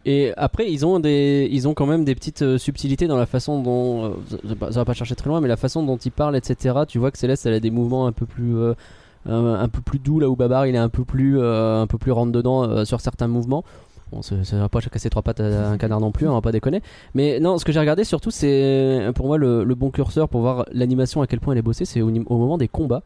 Et 0.06 0.32
après, 0.36 0.70
ils 0.70 0.86
ont 0.86 0.98
des, 0.98 1.48
ils 1.50 1.68
ont 1.68 1.74
quand 1.74 1.86
même 1.86 2.04
des 2.04 2.14
petites 2.14 2.42
euh, 2.42 2.58
subtilités 2.58 3.06
dans 3.06 3.18
la 3.18 3.26
façon 3.26 3.62
dont, 3.62 4.04
euh, 4.04 4.10
ça- 4.70 4.80
va 4.80 4.84
pas 4.84 4.94
chercher 4.94 5.14
très 5.14 5.28
loin, 5.28 5.40
mais 5.40 5.48
la 5.48 5.58
façon 5.58 5.82
dont 5.82 5.98
ils 5.98 6.10
parlent, 6.10 6.36
etc. 6.36 6.80
Tu 6.88 6.98
vois 6.98 7.10
que 7.10 7.18
Céleste, 7.18 7.44
elle 7.44 7.54
a 7.54 7.60
des 7.60 7.70
mouvements 7.70 8.06
un 8.06 8.12
peu 8.12 8.24
plus, 8.24 8.56
euh, 8.56 8.74
un, 9.26 9.68
peu 9.68 9.82
plus 9.82 9.98
doux, 9.98 10.18
là 10.18 10.30
où 10.30 10.36
Babar, 10.36 10.66
il 10.66 10.74
est 10.74 10.78
un 10.78 10.88
peu 10.88 11.04
plus, 11.04 11.38
euh, 11.38 11.82
un 11.82 11.86
peu 11.86 11.98
plus 11.98 12.12
rentre 12.12 12.32
dedans 12.32 12.84
sur 12.86 13.00
certains 13.00 13.28
mouvements. 13.28 13.62
Bon, 14.10 14.22
ça 14.22 14.34
va 14.52 14.68
pas 14.68 14.80
casser 14.80 15.10
trois 15.10 15.22
pattes 15.22 15.38
à 15.40 15.68
un 15.68 15.78
canard 15.78 16.00
non 16.00 16.10
plus, 16.10 16.26
on 16.26 16.32
va 16.32 16.40
pas 16.40 16.50
déconner. 16.50 16.82
Mais 17.14 17.38
non, 17.38 17.58
ce 17.58 17.64
que 17.64 17.70
j'ai 17.70 17.78
regardé 17.78 18.02
surtout, 18.02 18.32
c'est 18.32 19.06
pour 19.14 19.26
moi 19.26 19.38
le, 19.38 19.64
bon 19.74 19.90
curseur 19.90 20.28
pour 20.28 20.40
voir 20.40 20.64
l'animation 20.72 21.22
à 21.22 21.26
quel 21.28 21.38
point 21.38 21.52
elle 21.52 21.58
est 21.58 21.62
bossée, 21.62 21.84
c'est 21.84 22.00
au 22.00 22.10
moment 22.10 22.58
des 22.58 22.66
combats. 22.66 23.02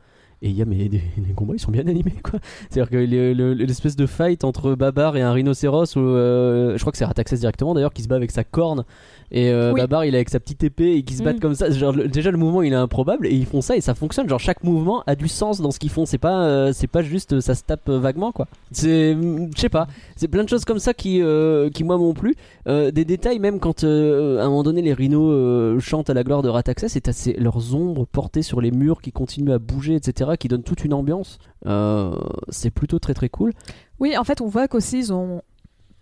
Et 0.46 0.48
il 0.50 0.57
y 0.57 0.61
a 0.61 0.66
mais 0.66 0.76
les 0.76 1.00
combats 1.35 1.54
ils 1.54 1.59
sont 1.59 1.70
bien 1.70 1.87
animés 1.88 2.12
quoi. 2.22 2.38
C'est-à-dire 2.68 2.90
que 2.90 2.96
le- 2.96 3.33
le- 3.33 3.54
l'espèce 3.54 3.96
de 3.96 4.04
fight 4.04 4.44
entre 4.44 4.74
Babar 4.74 5.16
et 5.16 5.22
un 5.22 5.33
rhinocéros, 5.33 5.96
où, 5.96 6.00
euh, 6.00 6.76
je 6.76 6.80
crois 6.83 6.92
que 6.92 6.98
c'est 6.98 7.07
Rataxès 7.07 7.40
directement 7.40 7.72
d'ailleurs 7.72 7.94
qui 7.94 8.02
se 8.02 8.09
bat 8.09 8.16
avec 8.16 8.30
sa 8.30 8.44
corne 8.44 8.85
et 9.30 9.50
euh, 9.50 9.72
Oui. 9.72 9.80
Babar 9.80 10.04
il 10.04 10.14
est 10.14 10.18
avec 10.18 10.28
sa 10.30 10.40
petite 10.40 10.62
épée 10.64 10.92
et 10.94 11.02
qui 11.02 11.14
se 11.14 11.22
battent 11.22 11.37
Mm. 11.37 11.40
comme 11.40 11.54
ça. 11.54 11.70
Genre, 11.70 11.92
le- 11.92 12.08
déjà 12.08 12.30
le 12.30 12.38
mouvement 12.38 12.62
il 12.62 12.72
est 12.72 12.76
improbable 12.76 13.26
et 13.26 13.32
ils 13.34 13.46
font 13.46 13.60
ça 13.60 13.76
et 13.76 13.80
ça 13.80 13.94
fonctionne. 13.94 14.28
Genre 14.28 14.38
chaque 14.40 14.62
mouvement 14.64 15.02
a 15.06 15.14
du 15.16 15.28
sens 15.28 15.60
dans 15.60 15.70
ce 15.70 15.78
qu'ils 15.78 15.90
font. 15.90 16.06
C'est 16.06 16.18
pas 16.18 16.44
euh, 16.44 16.72
c'est 16.72 16.87
pas 16.87 17.02
juste 17.02 17.34
euh, 17.34 17.40
ça 17.40 17.54
se 17.54 17.62
tape 17.64 17.88
euh, 17.88 17.98
vaguement 17.98 18.32
quoi. 18.32 18.46
C'est 18.72 19.14
mm, 19.14 19.50
je 19.56 19.60
sais 19.60 19.68
pas. 19.68 19.87
C'est 20.16 20.28
plein 20.28 20.44
de 20.44 20.48
choses 20.48 20.64
comme 20.64 20.78
ça 20.78 20.94
qui 20.94 21.20
euh, 21.22 21.70
qui 21.70 21.84
moi 21.84 21.96
m'ont 21.98 22.14
plu. 22.14 22.34
Euh, 22.68 22.90
des 22.90 23.04
détails 23.04 23.38
même 23.38 23.60
quand 23.60 23.84
euh, 23.84 24.38
à 24.40 24.44
un 24.44 24.48
moment 24.48 24.62
donné 24.62 24.82
les 24.82 24.92
rhinos 24.94 25.30
euh, 25.32 25.78
chantent 25.80 26.10
à 26.10 26.14
la 26.14 26.22
gloire 26.24 26.42
de 26.42 26.48
Rataxès 26.48 26.94
et 26.96 27.00
t'as 27.00 27.12
ces- 27.12 27.34
leurs 27.34 27.74
ombres 27.74 28.06
portées 28.06 28.42
sur 28.42 28.60
les 28.60 28.70
murs 28.70 29.00
qui 29.02 29.12
continuent 29.12 29.52
à 29.52 29.58
bouger 29.58 29.94
etc 29.94 30.32
qui 30.38 30.48
donnent 30.48 30.62
toute 30.62 30.84
une 30.84 30.94
ambiance. 30.94 31.38
Euh, 31.66 32.14
c'est 32.50 32.70
plutôt 32.70 32.98
très 32.98 33.14
très 33.14 33.28
cool. 33.28 33.52
oui, 34.00 34.16
en 34.18 34.24
fait, 34.24 34.40
on 34.42 34.48
voit 34.48 34.68
qu'aussi 34.68 34.98
ils 34.98 35.12
ont 35.12 35.40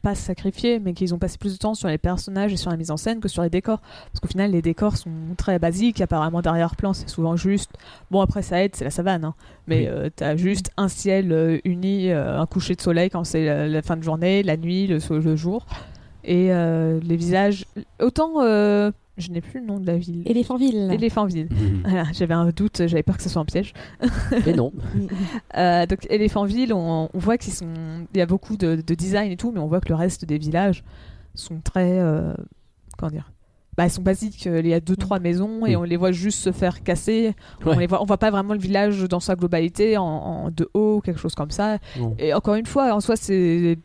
pas 0.02 0.14
sacrifié, 0.14 0.78
mais 0.80 0.92
qu'ils 0.94 1.14
ont 1.14 1.18
passé 1.18 1.38
plus 1.38 1.52
de 1.54 1.58
temps 1.58 1.74
sur 1.74 1.88
les 1.88 1.98
personnages 1.98 2.52
et 2.52 2.56
sur 2.56 2.70
la 2.70 2.76
mise 2.76 2.90
en 2.90 2.96
scène 2.96 3.20
que 3.20 3.28
sur 3.28 3.42
les 3.42 3.50
décors. 3.50 3.80
Parce 3.80 4.20
qu'au 4.20 4.28
final, 4.28 4.50
les 4.50 4.62
décors 4.62 4.96
sont 4.96 5.10
très 5.36 5.58
basiques. 5.58 6.00
Apparemment, 6.00 6.42
d'arrière-plan, 6.42 6.92
c'est 6.92 7.08
souvent 7.08 7.36
juste. 7.36 7.70
Bon, 8.10 8.20
après, 8.20 8.42
ça 8.42 8.62
aide, 8.62 8.74
c'est 8.74 8.84
la 8.84 8.90
savane. 8.90 9.24
hein. 9.24 9.34
Mais 9.66 9.82
Oui. 9.82 9.86
euh, 9.88 10.10
t'as 10.14 10.36
juste 10.36 10.70
un 10.76 10.88
ciel 10.88 11.32
euh, 11.32 11.58
uni, 11.64 12.10
euh, 12.10 12.38
un 12.40 12.46
coucher 12.46 12.74
de 12.74 12.80
soleil 12.80 13.10
quand 13.10 13.24
c'est 13.24 13.44
la, 13.46 13.68
la 13.68 13.82
fin 13.82 13.96
de 13.96 14.02
journée, 14.02 14.42
la 14.42 14.56
nuit, 14.56 14.86
le, 14.88 14.98
jour. 15.36 15.66
Et 16.24 16.48
les 16.48 17.16
visages. 17.16 17.64
Autant. 18.00 18.34
Euh, 19.18 19.20
je 19.22 19.30
n'ai 19.30 19.40
plus 19.40 19.60
le 19.60 19.66
nom 19.66 19.78
de 19.78 19.86
la 19.86 19.96
ville. 19.96 20.22
Éléphantville. 20.26 20.90
Éléphantville. 20.92 21.48
Voilà, 21.84 22.04
j'avais 22.12 22.34
un 22.34 22.48
doute, 22.50 22.86
j'avais 22.86 23.02
peur 23.02 23.16
que 23.16 23.22
ce 23.22 23.28
soit 23.28 23.42
un 23.42 23.44
piège. 23.44 23.72
Et 24.46 24.52
non. 24.54 24.72
Euh, 25.58 25.86
donc 25.86 26.06
Éléphantville, 26.10 26.72
on, 26.72 27.08
on 27.12 27.18
voit 27.18 27.36
qu'ils 27.38 27.52
sont, 27.52 27.66
il 28.14 28.18
y 28.18 28.20
a 28.22 28.26
beaucoup 28.26 28.56
de, 28.56 28.76
de 28.76 28.94
design 28.94 29.30
et 29.30 29.36
tout, 29.36 29.52
mais 29.52 29.60
on 29.60 29.66
voit 29.66 29.80
que 29.80 29.88
le 29.90 29.94
reste 29.94 30.24
des 30.24 30.38
villages 30.38 30.82
sont 31.34 31.60
très, 31.62 31.98
euh, 31.98 32.32
comment 32.96 33.10
dire, 33.10 33.30
bah, 33.76 33.84
ils 33.86 33.90
sont 33.90 34.02
basiques. 34.02 34.44
Il 34.46 34.66
y 34.66 34.74
a 34.74 34.80
deux 34.80 34.96
trois 34.96 35.18
maisons 35.18 35.60
et 35.66 35.70
Oui. 35.70 35.76
on 35.76 35.82
les 35.82 35.96
voit 35.96 36.12
juste 36.12 36.38
se 36.40 36.52
faire 36.52 36.82
casser. 36.82 37.34
On 37.64 37.78
les 37.78 37.86
voit, 37.86 38.02
on 38.02 38.06
voit 38.06 38.18
pas 38.18 38.30
vraiment 38.30 38.52
le 38.54 38.60
village 38.60 39.02
dans 39.04 39.20
sa 39.20 39.34
globalité 39.34 39.96
en, 39.98 40.04
en- 40.04 40.50
de 40.50 40.68
haut, 40.74 41.00
quelque 41.04 41.18
chose 41.20 41.34
comme 41.34 41.50
ça. 41.50 41.78
Et 42.18 42.32
encore 42.34 42.54
une 42.54 42.66
fois, 42.66 42.94
en 42.94 43.00
soi, 43.00 43.16
c'est, 43.16 43.78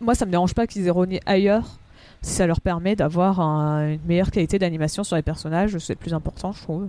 moi, 0.00 0.14
ça 0.14 0.24
me 0.26 0.30
dérange 0.30 0.54
pas 0.54 0.66
qu'ils 0.66 0.86
aient 0.86 0.90
rogné 0.90 1.20
ailleurs. 1.26 1.78
Si 2.22 2.32
ça 2.34 2.46
leur 2.46 2.60
permet 2.60 2.96
d'avoir 2.96 3.40
un- 3.40 3.92
une 3.92 4.00
meilleure 4.06 4.30
qualité 4.30 4.58
d'animation 4.58 5.04
sur 5.04 5.16
les 5.16 5.22
personnages, 5.22 5.76
c'est 5.78 5.94
plus 5.96 6.14
important, 6.14 6.52
je 6.52 6.62
trouve. 6.62 6.88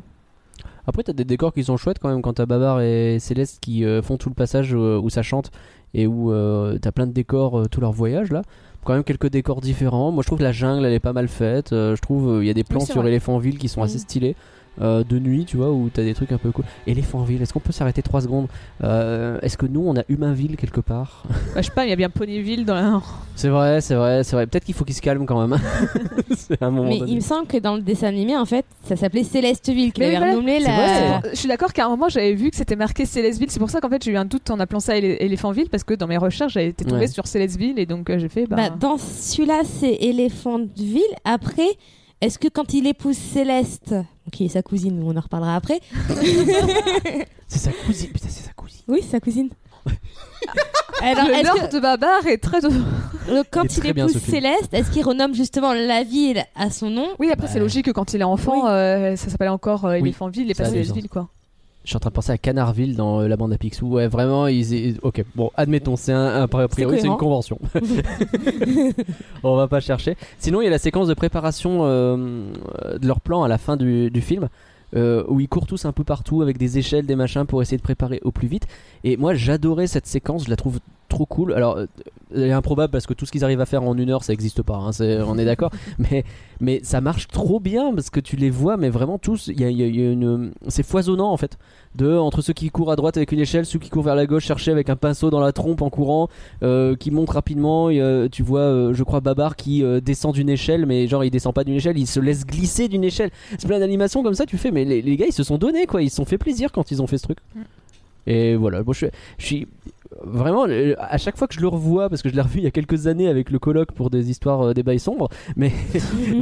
Après, 0.88 1.04
t'as 1.04 1.13
des 1.13 1.24
décors 1.26 1.54
qui 1.54 1.63
sont 1.63 1.78
chouettes 1.78 2.00
quand 2.00 2.10
même 2.10 2.22
quand 2.22 2.34
t'as 2.34 2.46
Babar 2.46 2.82
et 2.82 3.18
Céleste 3.20 3.60
qui 3.62 3.86
euh, 3.86 4.02
font 4.02 4.18
tout 4.18 4.30
le 4.30 4.36
passage 4.36 4.74
euh, 4.74 5.00
où 5.00 5.10
ça 5.10 5.22
chante 5.22 5.52
et 5.94 6.08
où 6.08 6.32
euh, 6.32 6.78
t'as 6.82 6.92
plein 6.92 7.06
de 7.08 7.12
décors 7.13 7.60
euh, 7.60 7.65
tout 7.68 7.80
leur 7.80 7.92
voyage 7.92 8.32
là. 8.32 8.42
Quand 8.84 8.94
même 8.94 9.04
quelques 9.04 9.30
décors 9.30 9.62
différents. 9.62 10.12
Moi 10.12 10.24
je 10.24 10.28
trouve 10.28 10.39
que 10.39 10.44
la 10.44 10.52
jungle 10.52 10.86
elle 10.86 10.94
est 10.94 11.00
pas 11.00 11.13
mal 11.13 11.28
faite. 11.28 11.68
Je 11.72 12.00
trouve 12.02 12.39
il 12.42 12.48
y 12.48 12.50
a 12.50 12.54
des 12.54 12.63
plans 12.63 12.80
c'est 12.80 12.94
sur 12.94 13.02
vrai. 13.02 13.12
Éléphantville 13.12 13.58
qui 13.58 13.68
sont 13.68 13.84
assez 13.84 14.00
stylés. 14.00 14.36
Euh, 14.82 15.04
de 15.04 15.20
nuit, 15.20 15.44
tu 15.46 15.58
vois, 15.58 15.72
où 15.72 15.89
t'as 15.94 16.04
des 16.04 16.13
trucs 16.13 16.32
un 16.32 16.38
peu 16.38 16.52
cool. 16.52 16.63
Éléphantville, 16.88 17.42
est-ce 17.42 17.52
qu'on 17.52 17.60
peut 17.60 17.74
s'arrêter 17.74 18.02
3 18.02 18.22
secondes? 18.22 18.48
Euh, 18.84 19.38
Est-ce 19.42 19.58
que 19.58 19.65
nous 19.65 19.82
on 19.86 19.96
a 19.98 20.04
Humainville 20.08 20.56
quelque 20.56 20.80
part? 20.80 21.24
Bah, 21.54 21.62
je 21.62 21.68
sais 21.68 21.74
pas, 21.74 21.86
il 21.86 21.89
y 21.89 21.94
a 21.94 21.96
bien 21.98 22.10
Ponyville 22.10 22.63
dans 22.65 22.76
la. 22.76 23.02
C'est 23.36 23.50
vrai, 23.50 23.82
c'est 23.82 23.96
vrai, 23.96 24.24
c'est 24.24 24.36
vrai. 24.36 24.48
Peut-être 24.48 24.63
qu'il 24.63 24.74
faut 24.76 24.86
qu'il 24.86 24.96
se 24.96 25.02
calme 25.02 25.26
quand 25.26 25.46
même. 25.48 25.60
c'est 26.38 26.62
à 26.62 26.68
un 26.68 26.72
moment 26.72 26.89
Mais 26.89 27.00
donné. 27.00 27.12
il 27.12 27.15
me 27.15 27.22
semble 27.22 27.48
que 27.48 27.58
dans 27.58 27.76
le 27.76 27.82
dessin 27.82 28.08
animé, 28.08 28.38
en 28.38 28.46
fait, 28.46 28.65
ça 28.84 28.96
s'appelait 28.96 29.24
Célesteville, 29.24 29.92
qu'il 29.92 30.04
avait 30.04 30.15
voilà, 30.18 30.32
renommé 30.34 30.60
la. 30.60 31.20
vrai, 31.20 31.30
Je 31.34 31.38
suis 31.38 31.48
d'accord 31.50 31.74
qu'à 31.74 31.86
un 31.86 31.89
moment 31.89 32.08
j'avais 32.10 32.34
vu 32.34 32.50
que 32.52 32.56
c'était 32.56 32.76
marqué 32.76 33.06
Célesteville, 33.06 33.52
c'est 33.52 33.60
pour 33.60 33.70
ça 33.70 33.82
qu'en 33.82 33.89
fait 33.89 34.04
j'ai 34.04 34.12
eu 34.12 34.18
un 34.18 34.26
doute 34.26 34.50
en 34.50 34.60
appelant 34.60 34.80
ça 34.80 34.96
Éléphantville 34.96 35.70
parce 35.70 35.84
que 35.84 35.94
dans 35.94 36.08
mes 36.08 36.18
recherches 36.18 36.54
j'avais 36.54 36.70
été 36.70 36.86
tombée 36.86 37.02
Ouais. 37.02 37.08
sur 37.08 37.28
Célesteville 37.28 37.80
et 37.80 37.86
donc 37.86 38.10
euh, 38.10 38.18
j'ai 38.20 38.30
fait 38.30 38.46
bah, 38.46 38.56
Bah, 38.56 38.70
dans 38.70 38.98
celui-là, 38.98 39.62
c'est 39.65 39.94
Éléphantville. 39.96 41.02
Après, 41.26 41.68
est-ce 42.22 42.38
que 42.39 42.48
quand 42.48 42.74
il 42.74 42.88
épouse 42.88 43.18
Céleste, 43.18 43.96
qui 44.30 44.46
est 44.46 44.50
sa 44.50 44.62
cousine, 44.62 45.02
on 45.04 45.15
en 45.15 45.20
reparlera 45.22 45.56
après. 45.56 45.80
C'est 47.48 47.60
sa 47.60 47.72
cousine. 47.72 48.10
Putain, 48.10 48.28
c'est 48.30 48.44
sa 48.46 48.54
cousine. 48.54 48.82
Oui, 48.88 49.00
c'est 49.02 49.12
sa 49.12 49.20
cousine. 49.20 49.50
Alors, 51.02 51.26
le 51.28 51.44
lord 51.44 51.70
que- 51.70 51.76
de 51.76 51.80
Babar 51.80 52.28
est 52.28 52.38
très. 52.38 52.62
donc, 52.62 52.74
quand 53.52 53.63
Il 53.78 53.86
est 53.88 53.89
épouse. 53.89 54.18
Céleste, 54.20 54.74
est-ce 54.74 54.92
qu'il 54.92 55.04
renomme 55.06 55.34
justement 55.34 55.74
la 55.74 56.04
ville 56.04 56.44
à 56.56 56.70
son 56.70 56.89
nom? 56.89 57.08
Oui 57.20 57.32
après 57.32 57.48
Bah, 57.48 57.54
c'est 57.54 57.60
logique 57.60 57.86
que 57.86 57.92
quand 57.92 58.13
il 58.13 58.22
est 58.22 58.26
enfant 58.26 58.65
Oui. 58.65 58.70
euh, 58.70 59.15
ça 59.15 59.30
s'appelait 59.30 59.48
encore 59.50 59.86
euh, 59.86 60.00
Oui, 60.00 60.10
et 60.10 60.54
pas 60.54 60.65
Célesteville 60.65 61.10
quoi. 61.10 61.30
Je 61.89 61.93
suis 61.93 61.97
en 61.97 62.02
train 62.02 62.12
de 62.12 62.15
penser 62.15 62.32
à 62.32 62.38
Canardville 62.38 62.95
dans 62.95 63.21
euh, 63.21 63.28
la 63.28 63.36
bande 63.36 63.52
à 63.52 63.58
Picsou. 63.58 63.88
Ouais, 63.88 64.08
vraiment, 64.08 64.45
ils. 64.45 64.73
ils- 64.75 64.99
Ok, 65.02 65.23
bon, 65.36 65.49
admettons, 65.58 65.95
c'est 65.95 66.13
un, 66.13 66.43
un- 66.43 66.47
priori, 66.47 66.99
c'est 67.02 67.08
une 67.08 67.17
convention. 67.17 67.58
On 69.43 69.56
va 69.56 69.67
pas 69.67 69.80
chercher. 69.80 70.15
Sinon, 70.38 70.62
il 70.62 70.65
y 70.65 70.67
a 70.67 70.69
la 70.69 70.78
séquence 70.78 71.08
de 71.08 71.15
préparation 71.15 71.86
euh, 71.86 72.17
euh, 72.86 72.99
de 72.99 73.08
leur 73.08 73.21
plan 73.21 73.41
à 73.41 73.47
la 73.47 73.58
fin 73.58 73.75
du, 73.75 74.12
du 74.12 74.21
film. 74.21 74.49
euh, 74.95 75.23
où 75.30 75.39
ils 75.39 75.47
courent 75.49 75.65
tous 75.67 75.86
un 75.86 75.91
peu 75.91 76.04
partout 76.04 76.43
avec 76.43 76.60
des 76.60 76.78
échelles, 76.78 77.08
des 77.08 77.15
machins 77.15 77.45
pour 77.45 77.62
essayer 77.62 77.78
de 77.78 77.82
préparer 77.84 78.19
au 78.23 78.32
plus 78.32 78.47
vite. 78.47 78.67
Et 79.04 79.17
moi 79.17 79.34
j'adorais 79.34 79.88
cette 79.88 80.06
séquence, 80.08 80.45
je 80.45 80.49
la 80.52 80.56
trouve 80.58 80.80
trop 81.10 81.26
cool. 81.26 81.54
Alors 81.54 81.76
euh, 81.78 81.86
elle 82.34 82.43
est 82.43 82.52
improbable 82.52 82.91
parce 82.91 83.06
que 83.08 83.13
tout 83.13 83.26
ce 83.26 83.32
qu'ils 83.32 83.43
arrivent 83.43 83.60
à 83.60 83.65
faire 83.65 83.84
en 83.84 83.98
une 83.98 84.10
heure 84.10 84.24
ça 84.24 84.32
existe 84.34 84.62
pas, 84.62 84.76
hein, 84.78 84.91
on 85.28 85.38
est 85.38 85.45
d'accord. 85.45 85.72
mais, 86.00 86.24
mais 86.62 86.80
ça 86.84 87.02
marche 87.02 87.28
trop 87.28 87.60
bien 87.60 87.93
parce 87.93 88.10
que 88.10 88.19
tu 88.19 88.36
les 88.38 88.50
vois, 88.50 88.78
mais 88.78 88.89
vraiment 88.89 89.17
tous, 89.17 89.48
il 89.48 89.60
y 89.60 89.63
a, 89.65 89.69
il 89.69 89.78
y 89.78 89.84
a- 89.84 89.88
il 89.88 90.00
y 90.00 90.08
a 90.08 90.12
une... 90.12 90.52
c'est 90.67 90.84
foisonnant 90.84 91.32
en 91.32 91.38
fait. 91.38 91.58
De, 91.95 92.15
entre 92.15 92.41
ceux 92.41 92.54
qui 92.54 92.69
courent 92.69 92.91
à 92.91 92.95
droite 92.95 93.17
avec 93.17 93.32
une 93.32 93.39
échelle, 93.39 93.65
ceux 93.65 93.80
qui 93.80 93.89
courent 93.89 94.04
vers 94.04 94.13
la 94.15 94.28
gauche 94.28 94.45
chercher 94.45 94.69
avec 94.72 94.91
un 94.91 94.95
pinceau 94.95 95.32
dans 95.32 95.39
la 95.39 95.52
trompe 95.52 95.82
en 95.82 95.89
courant, 95.89 96.30
euh, 96.62 96.95
qui 96.95 97.10
montent 97.10 97.32
rapidement. 97.32 97.89
et, 97.89 98.00
euh, 98.00 98.28
tu 98.32 98.43
vois, 98.43 98.60
euh, 98.62 98.93
je 98.93 99.04
crois, 99.04 99.22
Babar 99.22 99.56
qui 99.56 99.84
descend 100.04 100.36
d'une 100.36 100.50
échelle, 100.50 100.86
mais 100.86 101.08
genre 101.08 101.24
il 101.24 101.32
descend 101.32 101.54
pas 101.54 101.63
d'une 101.63 101.74
échelle, 101.76 101.98
il 101.98 102.06
se 102.06 102.19
laisse 102.19 102.45
glisser 102.45 102.88
d'une 102.89 103.04
échelle. 103.04 103.32
C'est 103.58 103.65
plein 103.67 103.80
d'animations 103.80 104.22
comme 104.22 104.36
ça, 104.36 104.45
tu 104.45 104.58
fais, 104.60 104.69
mais 104.69 104.86
les, 104.86 105.02
les 105.02 105.17
gars 105.17 105.26
ils 105.28 105.34
se 105.34 105.41
sont 105.43 105.58
donnés 105.58 105.88
quoi, 105.88 106.04
ils 106.04 106.12
se 106.12 106.17
sont 106.17 106.26
fait 106.26 106.38
plaisir 106.38 106.72
quand 106.72 106.91
ils 106.91 107.02
ont 107.02 107.08
fait 107.08 107.17
ce 107.17 107.24
truc. 107.24 107.39
Mm. 107.56 107.60
Et 108.28 108.56
voilà, 108.56 108.84
moi 108.84 108.93
je, 108.93 108.98
suis- 109.08 109.10
je 109.39 109.45
suis. 109.45 109.67
Vraiment, 110.24 110.65
à 110.98 111.17
chaque 111.17 111.38
fois 111.38 111.48
que 111.48 111.54
je 111.54 111.60
le 111.60 111.67
revois, 111.67 112.10
parce 112.10 112.22
que 112.22 112.30
je 112.30 112.36
l'ai 112.36 112.41
revu 112.41 112.60
il 112.60 112.63
y 112.63 112.67
a 112.67 112.72
quelques 112.72 113.08
années 113.08 113.28
avec 113.28 113.52
le 113.52 113.60
colloque 113.60 113.91
pour 113.91 114.10
des 114.10 114.30
histoires, 114.30 114.62
euh, 114.69 114.74
des 114.74 114.84
bails 114.84 115.00
sombres, 115.00 115.30
mais, 115.56 115.72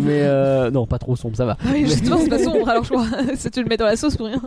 mais 0.01 0.21
euh, 0.21 0.71
non, 0.71 0.87
pas 0.87 0.99
trop 0.99 1.15
sombre, 1.15 1.35
ça 1.35 1.45
va. 1.45 1.57
Oui, 1.71 1.85
justement, 1.85 2.17
c'est 2.17 2.29
pas 2.29 2.39
sombre, 2.43 2.67
alors 2.67 2.83
je 2.83 2.91
crois. 2.91 3.05
si 3.35 3.51
tu 3.51 3.61
le 3.61 3.69
mets 3.69 3.77
dans 3.77 3.85
la 3.85 3.95
sauce 3.95 4.15
pour 4.15 4.27
rien. 4.27 4.41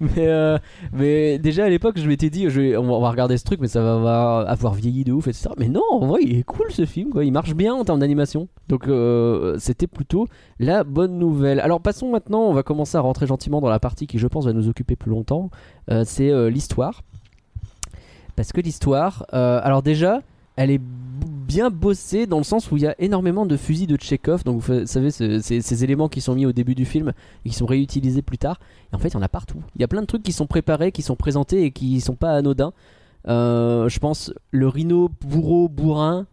mais, 0.00 0.28
euh, 0.28 0.58
mais 0.92 1.38
déjà 1.38 1.64
à 1.64 1.68
l'époque, 1.68 1.98
je 1.98 2.08
m'étais 2.08 2.30
dit, 2.30 2.48
je 2.48 2.60
vais, 2.60 2.76
on, 2.76 3.00
va, 3.00 3.10
regarder 3.10 3.36
ce 3.36 3.44
truc, 3.44 3.60
mais 3.60 3.68
ça 3.68 3.82
va 3.82 4.40
avoir, 4.48 4.74
vieilli 4.74 5.04
de 5.04 5.12
ouf, 5.12 5.28
etc. 5.28 5.50
Mais 5.58 5.68
non, 5.68 5.82
en 5.90 6.06
vrai, 6.06 6.20
il 6.22 6.38
est 6.38 6.42
cool 6.42 6.66
ce 6.70 6.86
film, 6.86 7.10
quoi. 7.10 7.24
Il 7.24 7.32
marche 7.32 7.54
bien 7.54 7.74
en 7.74 7.84
termes 7.84 8.00
d'animation. 8.00 8.48
Donc, 8.68 8.88
c'était 9.58 9.86
plutôt 9.86 10.26
la 10.58 10.84
bonne 10.84 11.18
nouvelle. 11.18 11.60
Alors, 11.60 11.80
passons 11.80 12.10
maintenant, 12.10 12.42
on 12.42 12.54
va 12.54 12.62
commencer 12.62 12.96
à 12.96 13.00
rentrer 13.00 13.26
gentiment 13.26 13.60
dans 13.60 13.68
la 13.68 13.78
partie 13.78 14.06
qui, 14.06 14.18
je 14.18 14.26
pense, 14.26 14.46
va 14.46 14.52
nous 14.52 14.68
occuper 14.68 14.96
plus 14.96 15.10
longtemps. 15.10 15.50
C'est 16.04 16.50
l'histoire. 16.50 17.02
Parce 18.36 18.52
que 18.52 18.60
l'histoire, 18.60 19.26
euh, 19.32 19.60
alors 19.62 19.82
déjà, 19.82 20.22
elle 20.56 20.70
est 20.70 20.80
bien 20.80 21.70
bossée 21.70 22.26
dans 22.26 22.38
le 22.38 22.44
sens 22.44 22.70
où 22.72 22.76
il 22.76 22.82
y 22.82 22.86
a 22.86 22.94
énormément 22.98 23.46
de 23.46 23.56
fusils 23.56 23.86
de 23.86 23.96
Chekhov. 24.00 24.44
Donc, 24.44 24.60
vous 24.60 24.86
savez, 24.86 25.10
ce- 25.10 25.40
ces, 25.40 25.60
ces 25.60 25.84
éléments 25.84 26.08
qui 26.08 26.20
sont 26.20 26.34
mis 26.34 26.46
au 26.46 26.52
début 26.52 26.74
du 26.74 26.84
film 26.84 27.12
et 27.44 27.50
qui 27.50 27.54
sont 27.54 27.66
réutilisés 27.66 28.22
plus 28.22 28.38
tard. 28.38 28.58
Et 28.92 28.96
en 28.96 28.98
fait, 28.98 29.08
il 29.08 29.14
y 29.14 29.16
en 29.16 29.22
a 29.22 29.28
partout. 29.28 29.58
Il 29.76 29.80
y 29.80 29.84
a 29.84 29.88
plein 29.88 30.00
de 30.00 30.06
trucs 30.06 30.22
qui 30.22 30.32
sont 30.32 30.46
préparés, 30.46 30.90
qui 30.90 31.02
sont 31.02 31.16
présentés 31.16 31.64
et 31.64 31.70
qui 31.70 32.00
sont 32.00 32.16
pas 32.16 32.32
anodins. 32.32 32.72
Euh, 33.28 33.88
je 33.88 33.98
pense 34.00 34.32
le 34.50 34.68
rhino 34.68 35.10
bourreau 35.24 35.68
bourrin. 35.68 36.26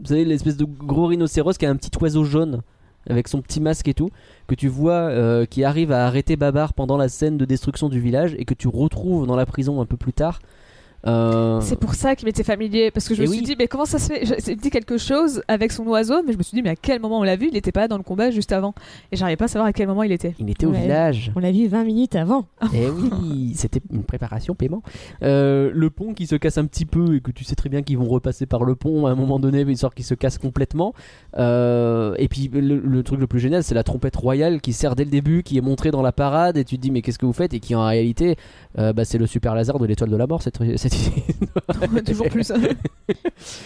Vous 0.00 0.06
savez, 0.06 0.24
l'espèce 0.24 0.56
de 0.56 0.64
gros 0.64 1.06
rhinocéros 1.06 1.58
qui 1.58 1.66
a 1.66 1.70
un 1.70 1.76
petit 1.76 1.90
oiseau 2.00 2.24
jaune 2.24 2.62
avec 3.10 3.26
son 3.26 3.42
petit 3.42 3.60
masque 3.60 3.88
et 3.88 3.94
tout, 3.94 4.10
que 4.46 4.54
tu 4.54 4.68
vois 4.68 4.92
euh, 4.92 5.44
qui 5.44 5.64
arrive 5.64 5.90
à 5.90 6.06
arrêter 6.06 6.36
Babar 6.36 6.72
pendant 6.72 6.96
la 6.96 7.08
scène 7.08 7.36
de 7.36 7.44
destruction 7.44 7.88
du 7.88 7.98
village 7.98 8.36
et 8.38 8.44
que 8.44 8.54
tu 8.54 8.68
retrouves 8.68 9.26
dans 9.26 9.34
la 9.34 9.44
prison 9.44 9.80
un 9.80 9.86
peu 9.86 9.96
plus 9.96 10.12
tard. 10.12 10.38
Euh, 11.06 11.60
C'est 11.60 11.78
pour 11.78 11.94
ça 11.94 12.14
qu'il 12.16 12.26
m'était 12.26 12.44
familier, 12.44 12.90
parce 12.90 13.08
que 13.08 13.14
je 13.14 13.22
Et 13.22 13.26
me 13.26 13.32
suis 13.32 13.42
dit, 13.42 13.56
mais 13.58 13.66
comment 13.66 13.84
ça 13.84 13.98
se 13.98 14.12
fait? 14.12 14.22
Il 14.48 14.56
dit 14.56 14.70
quelque 14.70 14.98
chose 14.98 15.42
avec 15.48 15.72
son 15.72 15.84
oiseau, 15.86 16.22
mais 16.26 16.32
je 16.32 16.38
me 16.38 16.42
suis 16.42 16.54
dit, 16.54 16.62
mais 16.62 16.70
à 16.70 16.76
quel 16.76 17.00
moment 17.00 17.18
on 17.18 17.22
l'a 17.22 17.36
vu? 17.36 17.48
Il 17.50 17.56
était 17.56 17.72
pas 17.72 17.80
là 17.80 17.88
dans 17.88 17.96
le 17.96 18.02
combat 18.02 18.30
juste 18.30 18.52
avant. 18.52 18.74
Et 19.10 19.16
j'arrivais 19.16 19.36
pas 19.36 19.46
à 19.46 19.48
savoir 19.48 19.66
à 19.68 19.72
quel 19.72 19.86
moment 19.88 20.02
il 20.04 20.12
était. 20.12 20.34
Il 20.38 20.48
était 20.50 20.66
au 20.66 20.70
Ouais. 20.70 20.80
village. 20.82 21.32
On 21.34 21.40
l'a 21.40 21.50
vu 21.52 21.66
20 21.66 21.84
minutes 21.84 22.14
avant. 22.16 22.46
Eh 22.74 22.88
oui, 22.88 23.52
c'était 23.56 23.80
une 23.92 24.04
préparation 24.04 24.54
paiement. 24.54 24.82
Euh, 25.22 25.70
le 25.74 25.90
pont 25.90 26.14
qui 26.14 26.26
se 26.26 26.36
casse 26.36 26.58
un 26.58 26.66
petit 26.66 26.86
peu 26.86 27.16
et 27.16 27.20
que 27.20 27.30
tu 27.30 27.44
sais 27.44 27.54
très 27.56 27.68
bien 27.68 27.82
qu'ils 27.82 27.98
vont 27.98 28.08
repasser 28.08 28.46
par 28.46 28.64
le 28.64 28.74
pont 28.74 29.06
à 29.06 29.10
un 29.10 29.14
moment 29.14 29.38
donné, 29.40 29.62
histoire 29.62 29.94
qu'il 29.94 30.04
se 30.04 30.14
casse 30.14 30.38
complètement. 30.38 30.94
Euh, 31.38 32.14
et 32.18 32.28
puis 32.28 32.48
le, 32.52 32.78
le 32.78 33.02
truc 33.02 33.18
le 33.20 33.26
plus 33.26 33.40
génial, 33.40 33.62
c'est 33.64 33.74
la 33.74 33.82
trompette 33.82 34.16
royale 34.16 34.60
qui 34.60 34.72
sert 34.72 34.94
dès 34.94 35.04
le 35.04 35.10
début, 35.10 35.42
qui 35.42 35.58
est 35.58 35.62
montrée 35.62 35.90
dans 35.90 36.02
la 36.02 36.12
parade 36.12 36.56
et 36.56 36.64
tu 36.64 36.76
te 36.76 36.80
dis 36.82 36.90
mais 36.90 37.02
qu'est-ce 37.02 37.18
que 37.18 37.26
vous 37.26 37.32
faites? 37.32 37.54
Et 37.54 37.60
qui 37.60 37.74
en 37.74 37.84
réalité, 37.86 38.36
euh, 38.78 38.92
bah, 38.92 39.04
c'est 39.04 39.18
le 39.18 39.26
super 39.26 39.54
laser 39.54 39.78
de 39.78 39.86
l'étoile 39.86 40.10
de 40.10 40.16
la 40.16 40.26
mort 40.26 40.42
cette, 40.42 40.58
cette 40.76 40.91
Toujours 42.06 42.28
plus. 42.28 42.50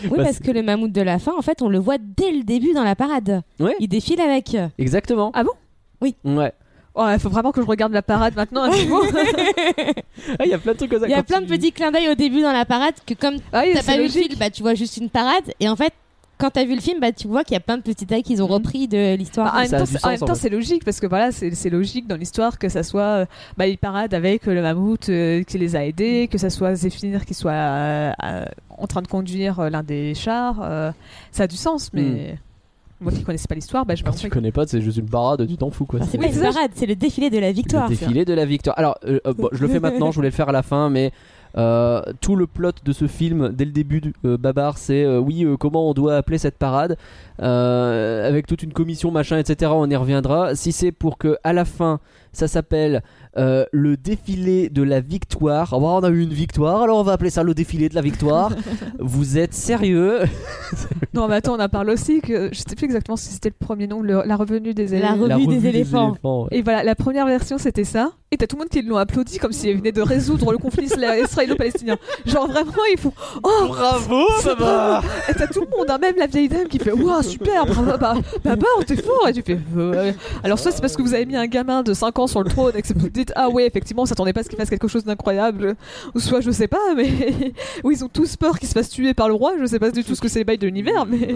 Oui, 0.04 0.10
Bah, 0.16 0.24
parce 0.24 0.38
que 0.40 0.50
le 0.50 0.62
mammouth 0.62 0.92
de 0.92 1.02
la 1.02 1.18
fin, 1.18 1.32
en 1.36 1.42
fait, 1.42 1.62
on 1.62 1.68
le 1.68 1.78
voit 1.78 1.98
dès 1.98 2.32
le 2.32 2.42
début 2.42 2.72
dans 2.72 2.82
la 2.84 2.96
parade. 2.96 3.42
Ouais. 3.60 3.74
Il 3.80 3.88
défile 3.88 4.20
avec. 4.20 4.56
Exactement. 4.78 5.30
Ah 5.34 5.44
bon? 5.44 5.50
Oui. 6.00 6.14
Ouais. 6.24 6.52
Oh, 6.94 7.04
il 7.12 7.18
faut 7.20 7.28
vraiment 7.28 7.52
que 7.52 7.60
je 7.60 7.66
regarde 7.66 7.92
la 7.92 8.02
parade 8.02 8.34
maintenant. 8.36 8.70
Ah, 10.38 10.44
il 10.44 10.50
y 10.50 10.54
a 10.54 10.58
plein 10.58 10.72
de 10.72 10.78
trucs 10.78 10.90
comme 10.90 11.00
ça. 11.00 11.06
Il 11.06 11.10
y 11.10 11.14
a 11.14 11.22
plein 11.22 11.40
de 11.40 11.46
petits 11.46 11.70
clins 11.72 11.92
d'œil 11.92 12.08
au 12.08 12.14
début 12.14 12.40
dans 12.40 12.52
la 12.52 12.64
parade 12.64 12.94
que 13.06 13.14
comme 13.14 13.36
Ah 13.52 13.62
t'as 13.72 13.82
pas 13.82 13.92
vu 13.92 13.98
le 13.98 14.02
logique. 14.04 14.26
film, 14.28 14.38
bah 14.38 14.50
tu 14.50 14.62
vois 14.62 14.74
juste 14.74 14.96
une 14.96 15.10
parade 15.10 15.44
et 15.60 15.68
en 15.68 15.76
fait 15.76 15.92
quand 16.38 16.50
t'as 16.50 16.64
vu 16.64 16.74
le 16.74 16.80
film, 16.80 17.00
bah 17.00 17.12
tu 17.12 17.28
vois 17.28 17.44
qu'il 17.44 17.54
y 17.54 17.56
a 17.56 17.60
plein 17.60 17.76
de 17.78 17.82
petits 17.82 18.04
détails 18.04 18.22
qu'ils 18.22 18.42
ont 18.42 18.46
Mhm. 18.46 18.52
repris 18.52 18.88
de 18.88 18.96
Bah, 18.96 19.16
l'histoire. 19.16 19.54
en 19.54 19.58
même 19.60 19.70
temps, 19.70 19.86
c'est- 19.86 20.04
en 20.04 20.10
même 20.10 20.18
temps, 20.18 20.34
c'est 20.34 20.48
logique 20.50 20.84
parce 20.84 21.00
que 21.00 21.06
voilà, 21.06 21.32
c'est 21.32 21.70
logique 21.70 22.06
dans 22.06 22.16
l'histoire 22.16 22.58
que 22.58 22.68
ça 22.68 22.82
soit 22.82 23.02
euh, 23.02 23.26
bah, 23.56 23.66
il 23.66 23.78
parade 23.78 24.12
avec 24.14 24.46
euh, 24.46 24.54
le 24.54 24.62
mammouth 24.62 25.08
euh, 25.08 25.42
qui 25.44 25.56
les 25.58 25.76
a 25.76 25.84
aidés, 25.84 26.28
que 26.30 26.38
ça 26.38 26.50
soit 26.50 26.74
Zéphyr 26.74 27.24
qui 27.24 27.34
soit 27.34 27.52
euh, 27.52 28.12
euh, 28.24 28.44
en 28.76 28.86
train 28.86 29.02
de 29.02 29.08
conduire 29.08 29.70
l'un 29.70 29.82
des 29.82 30.14
chars. 30.14 30.60
euh, 30.62 30.92
ça 31.32 31.44
a 31.44 31.46
du 31.46 31.56
sens, 31.56 31.90
mais 31.94 32.36
moi 33.00 33.12
qui 33.12 33.22
connaissais 33.22 33.48
pas 33.48 33.54
l'histoire, 33.54 33.84
bah, 33.86 33.94
je 33.94 34.02
me 34.04 34.08
Quand 34.10 34.16
tu 34.16 34.28
connais 34.28 34.52
pas, 34.52 34.66
c'est 34.66 34.80
juste 34.80 34.98
une 34.98 35.08
parade, 35.08 35.46
tu 35.46 35.56
t'en 35.56 35.70
fous 35.70 35.84
quoi. 35.86 36.00
Enfin, 36.00 36.08
c'est 36.10 36.18
pas 36.18 36.26
une 36.28 36.40
parade, 36.40 36.70
c'est 36.74 36.86
le 36.86 36.96
défilé 36.96 37.30
de 37.30 37.38
la 37.38 37.52
victoire. 37.52 37.88
Le 37.88 37.96
défilé 37.96 38.24
de 38.24 38.34
la 38.34 38.44
victoire. 38.44 38.78
Alors, 38.78 38.98
bon, 39.36 39.48
je 39.52 39.60
le 39.62 39.68
fais 39.68 39.80
maintenant, 39.80 40.10
je 40.10 40.16
voulais 40.16 40.28
le 40.28 40.34
faire 40.34 40.48
à 40.50 40.52
la 40.52 40.62
fin, 40.62 40.90
mais 40.90 41.12
euh, 41.56 42.02
tout 42.20 42.36
le 42.36 42.46
plot 42.46 42.72
de 42.84 42.92
ce 42.92 43.06
film, 43.06 43.50
dès 43.52 43.64
le 43.64 43.70
début, 43.70 44.12
euh, 44.24 44.36
Babar, 44.36 44.76
c'est 44.76 45.04
euh, 45.04 45.18
oui, 45.18 45.44
euh, 45.44 45.56
comment 45.56 45.88
on 45.88 45.94
doit 45.94 46.16
appeler 46.16 46.38
cette 46.38 46.58
parade, 46.58 46.96
avec 47.38 48.46
toute 48.46 48.62
une 48.62 48.72
commission, 48.72 49.10
machin, 49.10 49.38
etc. 49.38 49.70
On 49.74 49.88
y 49.88 49.96
reviendra. 49.96 50.54
Si 50.54 50.72
c'est 50.72 50.92
pour 50.92 51.18
que 51.18 51.36
à 51.44 51.52
la 51.52 51.64
fin, 51.64 52.00
ça 52.32 52.48
s'appelle 52.48 53.02
euh, 53.38 53.64
le 53.72 53.96
défilé 53.96 54.68
de 54.70 54.82
la 54.82 55.00
victoire. 55.00 55.70
Ah, 55.74 55.78
bon, 55.78 55.88
on 55.98 56.02
a 56.02 56.08
eu 56.10 56.20
une 56.22 56.32
victoire, 56.32 56.82
alors 56.82 56.98
on 56.98 57.02
va 57.02 57.12
appeler 57.12 57.30
ça 57.30 57.42
le 57.42 57.54
défilé 57.54 57.88
de 57.88 57.94
la 57.94 58.00
victoire. 58.00 58.50
Vous 58.98 59.38
êtes 59.38 59.54
sérieux 59.54 60.20
Non, 61.14 61.28
mais 61.28 61.36
attends, 61.36 61.56
on 61.56 61.60
en 61.62 61.68
parle 61.68 61.90
aussi 61.90 62.20
que 62.20 62.50
je 62.52 62.58
sais 62.58 62.74
plus 62.76 62.84
exactement 62.86 63.16
si 63.16 63.28
c'était 63.32 63.48
le 63.50 63.64
premier 63.66 63.86
nom, 63.86 64.00
le- 64.02 64.22
la 64.26 64.36
revenue 64.36 64.74
des 64.74 64.86
La 64.88 64.96
élèves. 64.98 65.10
Revue 65.20 65.28
La 65.28 65.36
des 65.36 65.44
revue 65.46 65.68
éléphants. 65.68 66.16
ouais. 66.24 66.48
Et 66.58 66.62
voilà, 66.62 66.82
la 66.84 66.94
première 66.94 67.26
version 67.26 67.58
c'était 67.58 67.84
ça. 67.84 68.12
Et 68.32 68.36
t'as 68.36 68.46
tout 68.48 68.56
le 68.56 68.60
monde 68.62 68.68
qui 68.68 68.82
l'ont 68.82 68.96
applaudi 68.96 69.38
comme 69.38 69.52
s'ils 69.52 69.76
venaient 69.76 69.92
de 69.92 70.02
résoudre 70.02 70.50
le 70.50 70.58
conflit 70.58 70.86
israélo-palestinien. 71.24 71.96
Genre 72.26 72.48
vraiment, 72.48 72.72
ils 72.92 72.98
font 72.98 73.12
Oh 73.44 73.66
Bravo, 73.68 74.26
Babar 74.44 75.04
Et 75.28 75.34
t'as 75.34 75.46
tout 75.46 75.60
le 75.60 75.76
monde, 75.76 75.86
hein, 75.88 75.98
même 75.98 76.16
la 76.18 76.26
vieille 76.26 76.48
dame 76.48 76.66
qui 76.66 76.78
fait 76.80 76.90
Waouh, 76.92 77.22
super, 77.22 77.64
bravo, 77.66 77.92
bah, 77.98 78.14
bah, 78.44 78.56
bah, 78.56 78.66
t'es 78.84 78.96
fort. 78.96 79.28
Et 79.28 79.32
tu 79.32 79.42
fais. 79.42 79.58
Alors, 80.42 80.58
soit 80.58 80.72
c'est 80.72 80.80
parce 80.80 80.96
que 80.96 81.02
vous 81.02 81.14
avez 81.14 81.24
mis 81.24 81.36
un 81.36 81.46
gamin 81.46 81.82
de 81.84 81.94
5 81.94 82.18
ans 82.18 82.26
sur 82.26 82.42
le 82.42 82.50
trône 82.50 82.72
et 82.76 82.82
que 82.82 82.88
Ah 83.34 83.48
ouais, 83.48 83.66
effectivement, 83.66 84.02
on 84.02 84.06
s'attendait 84.06 84.32
pas 84.32 84.40
à 84.40 84.42
ce 84.42 84.48
qu'il 84.48 84.58
fasse 84.58 84.70
quelque 84.70 84.88
chose 84.88 85.04
d'incroyable. 85.04 85.76
Ou 86.14 86.20
soit, 86.20 86.40
je 86.40 86.50
sais 86.50 86.68
pas, 86.68 86.94
mais. 86.94 87.52
Ou 87.84 87.90
ils 87.90 88.04
ont 88.04 88.08
tous 88.08 88.36
peur 88.36 88.58
qu'il 88.58 88.68
se 88.68 88.74
fasse 88.74 88.88
tuer 88.88 89.14
par 89.14 89.28
le 89.28 89.34
roi. 89.34 89.54
Je 89.58 89.66
sais 89.66 89.78
pas 89.78 89.90
du 89.90 90.04
tout 90.04 90.14
ce 90.14 90.20
que 90.20 90.28
c'est 90.28 90.40
les 90.40 90.44
bails 90.44 90.58
de 90.58 90.66
l'univers, 90.66 91.06
mais. 91.06 91.34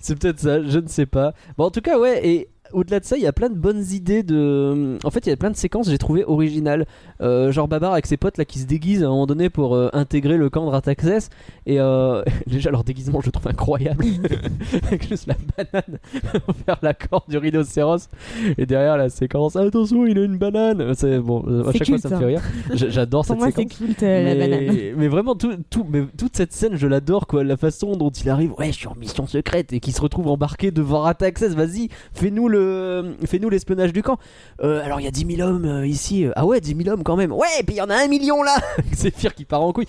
C'est 0.00 0.18
peut-être 0.18 0.40
ça, 0.40 0.62
je 0.62 0.78
ne 0.78 0.88
sais 0.88 1.06
pas. 1.06 1.34
Bon, 1.56 1.64
en 1.64 1.70
tout 1.70 1.80
cas, 1.80 1.98
ouais, 1.98 2.26
et 2.26 2.48
au-delà 2.74 3.00
de 3.00 3.04
ça, 3.04 3.16
il 3.16 3.22
y 3.22 3.26
a 3.26 3.32
plein 3.32 3.48
de 3.48 3.54
bonnes 3.54 3.84
idées 3.92 4.22
de. 4.22 4.98
En 5.04 5.10
fait, 5.10 5.26
il 5.26 5.30
y 5.30 5.32
a 5.32 5.36
plein 5.36 5.50
de 5.50 5.56
séquences 5.56 5.86
que 5.86 5.92
j'ai 5.92 5.98
trouvé 5.98 6.24
originales. 6.24 6.86
Euh, 7.20 7.52
genre 7.52 7.68
Babar 7.68 7.92
avec 7.92 8.06
ses 8.06 8.16
potes 8.16 8.36
là 8.38 8.44
qui 8.44 8.58
se 8.58 8.66
déguisent 8.66 9.02
à 9.02 9.06
un 9.06 9.10
moment 9.10 9.26
donné 9.26 9.48
pour 9.50 9.74
euh, 9.74 9.88
intégrer 9.92 10.36
le 10.36 10.50
camp 10.50 10.64
de 10.66 10.70
Rataxès. 10.70 11.30
Et 11.66 11.80
euh, 11.80 12.22
déjà, 12.46 12.70
leur 12.70 12.84
déguisement, 12.84 13.20
je 13.20 13.26
le 13.26 13.32
trouve 13.32 13.48
incroyable. 13.48 14.04
avec 14.86 15.08
juste 15.08 15.26
la 15.26 15.36
banane 15.56 15.98
vers 16.66 16.78
la 16.82 16.94
corde 16.94 17.24
du 17.28 17.38
rhinocéros. 17.38 18.08
Et 18.58 18.66
derrière 18.66 18.96
la 18.96 19.08
séquence, 19.08 19.56
attention, 19.56 20.06
il 20.06 20.18
a 20.18 20.24
une 20.24 20.36
banane. 20.36 20.94
C'est 20.94 21.18
bon, 21.18 21.40
à 21.66 21.72
chaque 21.72 21.88
fois 21.88 21.98
ça 21.98 22.10
me 22.10 22.18
fait 22.18 22.24
rire. 22.26 22.42
J- 22.72 22.86
J'adore 22.90 23.24
cette 23.24 23.38
moi, 23.38 23.46
c'est 23.50 23.56
séquence. 23.62 23.78
culte 23.78 24.02
euh, 24.02 24.24
la 24.24 24.34
mais, 24.34 24.48
banane. 24.48 24.76
mais 24.96 25.08
vraiment 25.08 25.34
tout, 25.34 25.52
tout, 25.70 25.86
mais 25.88 26.02
toute 26.18 26.36
cette 26.36 26.52
scène 26.52 26.76
je 26.76 26.86
l'adore 26.86 27.26
quoi 27.26 27.44
la 27.44 27.56
façon 27.56 27.96
dont 27.96 28.10
il 28.10 28.28
arrive 28.28 28.52
ouais 28.58 28.66
je 28.68 28.78
suis 28.78 28.88
en 28.88 28.94
mission 28.94 29.26
secrète 29.26 29.72
et 29.72 29.80
qu'il 29.80 29.92
se 29.94 30.00
retrouve 30.00 30.28
embarqué 30.28 30.70
devant 30.70 31.00
Rataxès 31.00 31.54
vas-y 31.54 31.88
fais-nous 32.12 32.48
le 32.48 32.63
fais-nous 33.26 33.50
l'espionnage 33.50 33.92
du 33.92 34.02
camp. 34.02 34.18
Euh, 34.62 34.84
alors 34.84 35.00
il 35.00 35.04
y 35.04 35.06
a 35.06 35.10
10 35.10 35.36
000 35.36 35.48
hommes 35.48 35.64
euh, 35.64 35.86
ici. 35.86 36.26
Ah 36.36 36.46
ouais 36.46 36.60
10 36.60 36.76
000 36.84 36.88
hommes 36.88 37.02
quand 37.02 37.16
même. 37.16 37.32
Ouais 37.32 37.46
et 37.60 37.62
puis 37.62 37.76
il 37.76 37.78
y 37.78 37.82
en 37.82 37.90
a 37.90 37.96
un 37.96 38.08
million 38.08 38.42
là. 38.42 38.56
C'est 38.92 39.14
Fir 39.14 39.34
qui 39.34 39.44
part 39.44 39.62
en 39.62 39.72
couille. 39.72 39.86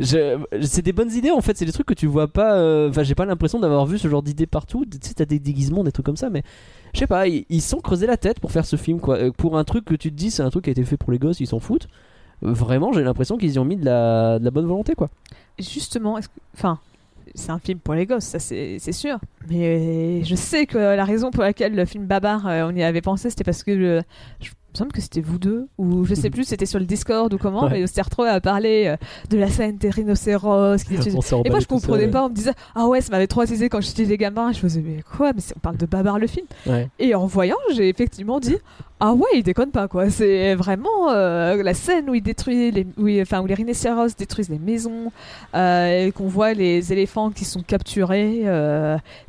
C'est 0.00 0.82
des 0.82 0.92
bonnes 0.92 1.12
idées 1.12 1.30
en 1.30 1.40
fait. 1.40 1.56
C'est 1.56 1.64
des 1.64 1.72
trucs 1.72 1.86
que 1.86 1.94
tu 1.94 2.06
vois 2.06 2.28
pas 2.28 2.54
euh, 2.54 2.88
enfin 2.90 3.02
j'ai 3.02 3.14
pas 3.14 3.26
l'impression 3.26 3.58
d'avoir 3.58 3.86
vu 3.86 3.98
ce 3.98 4.08
genre 4.08 4.22
d'idées 4.22 4.46
partout. 4.46 4.84
Tu 4.84 4.98
sais 5.00 5.14
t'as 5.14 5.24
des 5.24 5.38
déguisements 5.38 5.84
des 5.84 5.92
trucs 5.92 6.06
comme 6.06 6.16
ça 6.16 6.30
mais 6.30 6.42
je 6.94 7.00
sais 7.00 7.06
pas 7.06 7.26
ils, 7.28 7.60
sont 7.60 7.80
creusés 7.80 8.06
la 8.06 8.16
tête 8.16 8.40
pour 8.40 8.52
faire 8.52 8.66
ce 8.66 8.76
film 8.76 9.00
quoi. 9.00 9.16
Euh, 9.16 9.30
pour 9.30 9.58
un 9.58 9.64
truc 9.64 9.84
que 9.84 9.94
tu 9.94 10.10
te 10.10 10.16
dis 10.16 10.30
c'est 10.30 10.42
un 10.42 10.50
truc 10.50 10.64
qui 10.64 10.70
a 10.70 10.72
été 10.72 10.84
fait 10.84 10.96
pour 10.96 11.12
les 11.12 11.18
gosses 11.18 11.40
ils 11.40 11.46
s'en 11.46 11.60
foutent. 11.60 11.88
Vraiment 12.42 12.92
j'ai 12.92 13.02
l'impression 13.02 13.36
qu'ils 13.38 13.54
y 13.54 13.58
ont 13.58 13.64
mis 13.64 13.76
de 13.76 13.84
la, 13.84 14.38
de 14.38 14.44
la 14.44 14.50
bonne 14.50 14.66
volonté 14.66 14.94
quoi. 14.94 15.08
justement, 15.58 16.18
enfin, 16.54 16.78
c'est 17.36 17.50
un 17.50 17.58
film 17.58 17.78
pour 17.78 17.94
les 17.94 18.06
gosses, 18.06 18.24
ça 18.24 18.38
c'est 18.38 18.92
sûr. 18.92 19.18
Mais 19.48 20.24
je 20.24 20.34
sais 20.34 20.66
que 20.66 20.78
la 20.78 21.04
raison 21.04 21.30
pour 21.30 21.42
laquelle 21.42 21.74
le 21.74 21.84
film 21.84 22.06
Babar, 22.06 22.46
euh, 22.46 22.68
on 22.68 22.74
y 22.74 22.82
avait 22.82 23.02
pensé, 23.02 23.30
c'était 23.30 23.44
parce 23.44 23.62
que 23.62 24.02
je 24.40 24.50
me 24.76 24.78
semble 24.84 24.92
que 24.92 25.00
c'était 25.00 25.20
vous 25.20 25.38
deux, 25.38 25.66
ou 25.78 26.04
je 26.04 26.14
sais 26.14 26.30
plus, 26.36 26.44
c'était 26.44 26.66
sur 26.66 26.78
le 26.78 26.84
Discord 26.84 27.32
ou 27.32 27.38
comment, 27.38 27.64
Ouais. 27.64 27.80
mais 27.96 28.02
retrouvé 28.02 28.28
à 28.28 28.40
parler 28.40 28.84
euh, 28.86 28.96
de 29.30 29.38
la 29.38 29.48
scène 29.48 29.76
des 29.78 29.88
rhinocéros. 29.90 30.76
qui 30.84 30.94
étaient- 30.94 31.10
Et 31.44 31.50
moi 31.50 31.60
je 31.60 31.66
comprenais 31.66 32.08
pas, 32.08 32.24
on 32.24 32.28
me 32.28 32.34
disait 32.34 32.52
ah 32.74 32.86
ouais 32.86 33.00
ça 33.00 33.10
m'avait 33.10 33.26
traumatisé 33.26 33.68
quand 33.68 33.80
j'étais 33.80 34.04
des 34.06 34.16
gamins. 34.18 34.52
Je 34.52 34.58
faisais 34.58 34.82
mais 34.86 35.02
quoi 35.16 35.32
mais 35.32 35.40
on 35.56 35.60
parle 35.60 35.76
de 35.78 35.86
Babar 35.86 36.18
le 36.18 36.26
film. 36.26 36.46
Ouais. 36.66 36.88
Et 36.98 37.14
en 37.14 37.26
voyant 37.26 37.56
j'ai 37.74 37.88
effectivement 37.88 38.38
dit 38.38 38.56
ah 39.00 39.12
ouais 39.12 39.28
il 39.34 39.42
déconne 39.42 39.70
pas 39.70 39.88
quoi. 39.88 40.08
C'est 40.10 40.54
vraiment 40.54 41.10
euh, 41.10 41.62
la 41.62 41.74
scène 41.74 42.08
où 42.08 42.14
il 42.14 42.22
détruit 42.22 42.70
les, 42.70 42.86
où, 42.96 43.08
il- 43.08 43.20
enfin 43.22 43.40
où 43.40 43.46
les 43.46 43.54
rhinocéros 43.54 44.14
détruisent 44.16 44.48
les 44.50 44.58
maisons, 44.58 45.10
euh, 45.54 46.06
et 46.06 46.12
qu'on 46.12 46.28
voit 46.28 46.52
les 46.54 46.92
éléphants 46.92 47.30
qui 47.30 47.44
sont 47.44 47.60
capturés, 47.62 48.42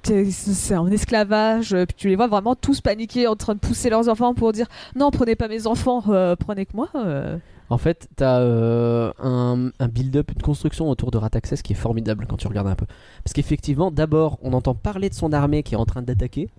c'est 0.04 0.76
en 0.76 0.88
esclavage. 0.88 1.72
Puis 1.88 1.96
tu 1.98 2.08
les 2.10 2.16
vois 2.16 2.28
vraiment 2.28 2.56
tous 2.56 2.82
paniquer 2.82 3.28
en 3.28 3.36
train 3.36 3.54
de 3.56 3.60
pousser 3.60 3.90
leurs 3.90 4.08
enfants 4.10 4.34
pour 4.34 4.52
dire 4.54 4.68
non 4.96 5.12
prenez 5.12 5.36
pas 5.38 5.48
mes 5.48 5.68
enfants, 5.68 6.04
euh, 6.10 6.36
prenez 6.36 6.66
que 6.66 6.76
moi. 6.76 6.90
euh. 6.96 7.38
En 7.70 7.78
fait, 7.78 8.08
t'as 8.16 8.40
euh, 8.40 9.12
un, 9.20 9.88
build-up, 9.88 10.32
une 10.34 10.42
construction 10.42 10.90
autour 10.90 11.12
de 11.12 11.18
Rataxès 11.18 11.62
qui 11.62 11.74
est 11.74 11.76
formidable 11.76 12.26
quand 12.28 12.38
tu 12.38 12.48
regardes 12.48 12.68
un 12.68 12.76
peu. 12.76 12.86
Parce 13.24 13.34
qu'effectivement, 13.34 13.92
d'abord, 13.92 14.38
on 14.42 14.54
entend 14.54 14.74
parler 14.74 15.10
de 15.10 15.14
son 15.14 15.34
armée 15.34 15.64
qui 15.64 15.74
est 15.74 15.78
en 15.78 15.86
train 15.86 16.02
d'attaquer. 16.02 16.50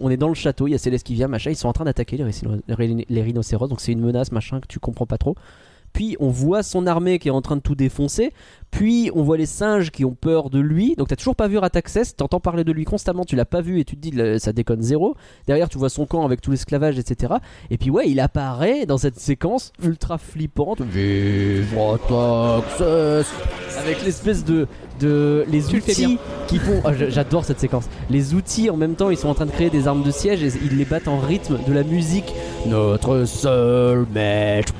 On 0.00 0.10
est 0.10 0.16
dans 0.16 0.28
le 0.28 0.34
château, 0.34 0.66
il 0.66 0.72
y 0.72 0.74
a 0.74 0.78
Céleste 0.78 1.06
qui 1.06 1.14
vient, 1.14 1.28
machin, 1.28 1.50
ils 1.50 1.56
sont 1.56 1.68
en 1.68 1.72
train 1.72 1.84
d'attaquer 1.84 2.18
les, 2.18 3.06
les 3.08 3.22
rhinocéros, 3.22 3.68
donc 3.68 3.80
c'est 3.80 3.92
une 3.92 4.00
menace, 4.00 4.30
machin, 4.30 4.60
que 4.60 4.66
tu 4.66 4.78
comprends 4.78 5.06
pas 5.06 5.16
trop. 5.16 5.36
Puis 5.94 6.16
on 6.20 6.28
voit 6.28 6.62
son 6.62 6.86
armée 6.86 7.18
qui 7.18 7.28
est 7.28 7.30
en 7.30 7.40
train 7.40 7.56
de 7.56 7.62
tout 7.62 7.74
défoncer, 7.74 8.32
puis 8.70 9.10
on 9.14 9.22
voit 9.22 9.36
les 9.38 9.46
singes 9.46 9.90
qui 9.90 10.04
ont 10.04 10.14
peur 10.14 10.50
de 10.50 10.58
lui. 10.60 10.94
Donc 10.96 11.08
t'as 11.08 11.16
toujours 11.16 11.36
pas 11.36 11.48
vu 11.48 11.56
Rataxès, 11.56 12.14
t'entends 12.16 12.40
parler 12.40 12.64
de 12.64 12.72
lui 12.72 12.84
constamment, 12.84 13.24
tu 13.24 13.36
l'as 13.36 13.44
pas 13.46 13.62
vu 13.62 13.80
et 13.80 13.84
tu 13.84 13.96
te 13.96 14.06
dis 14.06 14.40
ça 14.40 14.52
déconne 14.52 14.82
zéro. 14.82 15.14
Derrière 15.46 15.70
tu 15.70 15.78
vois 15.78 15.88
son 15.88 16.04
camp 16.04 16.24
avec 16.26 16.42
tout 16.42 16.50
l'esclavage, 16.50 16.98
etc. 16.98 17.34
Et 17.70 17.78
puis 17.78 17.88
ouais, 17.88 18.04
il 18.10 18.20
apparaît 18.20 18.84
dans 18.84 18.98
cette 18.98 19.18
séquence 19.18 19.72
ultra 19.82 20.18
flippante. 20.18 20.80
Vive 20.82 21.72
Rataxès 21.78 23.26
Avec 23.78 24.04
l'espèce 24.04 24.44
de, 24.44 24.66
de 25.00 25.44
les 25.48 25.62
Tu 25.62 25.76
outils 25.76 26.18
qui 26.48 26.58
font. 26.58 26.82
j'a- 26.92 27.08
J'adore 27.10 27.44
cette 27.44 27.60
séquence. 27.60 27.84
Les 28.10 28.34
outils 28.34 28.68
en 28.70 28.76
même 28.76 28.96
temps, 28.96 29.10
ils 29.10 29.16
sont 29.16 29.28
en 29.28 29.34
train 29.34 29.46
de 29.46 29.50
créer 29.52 29.70
des 29.70 29.86
armes 29.86 30.02
de 30.02 30.10
siège 30.10 30.42
et 30.42 30.50
ils 30.64 30.76
les 30.76 30.84
battent 30.84 31.06
en 31.08 31.18
rythme 31.18 31.58
de 31.66 31.72
la 31.72 31.84
musique. 31.84 32.34
Notre 32.66 33.24
seul 33.24 34.04
maître. 34.12 34.72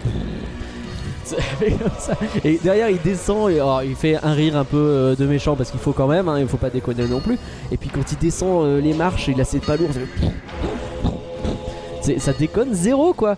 Et 2.44 2.58
derrière, 2.62 2.90
il 2.90 3.00
descend 3.00 3.50
et 3.50 3.60
il 3.84 3.94
fait 3.94 4.16
un 4.22 4.32
rire 4.32 4.56
un 4.56 4.64
peu 4.64 4.76
euh, 4.76 5.14
de 5.16 5.24
méchant 5.26 5.56
parce 5.56 5.70
qu'il 5.70 5.80
faut 5.80 5.92
quand 5.92 6.06
même, 6.06 6.28
hein, 6.28 6.38
il 6.38 6.46
faut 6.48 6.56
pas 6.56 6.70
déconner 6.70 7.06
non 7.06 7.20
plus. 7.20 7.38
Et 7.72 7.76
puis 7.76 7.88
quand 7.88 8.10
il 8.12 8.18
descend 8.18 8.64
euh, 8.64 8.80
les 8.80 8.94
marches, 8.94 9.28
il 9.28 9.40
a 9.40 9.44
ses 9.44 9.60
C'est- 12.02 12.18
Ça 12.18 12.32
déconne 12.32 12.74
zéro 12.74 13.12
quoi. 13.14 13.36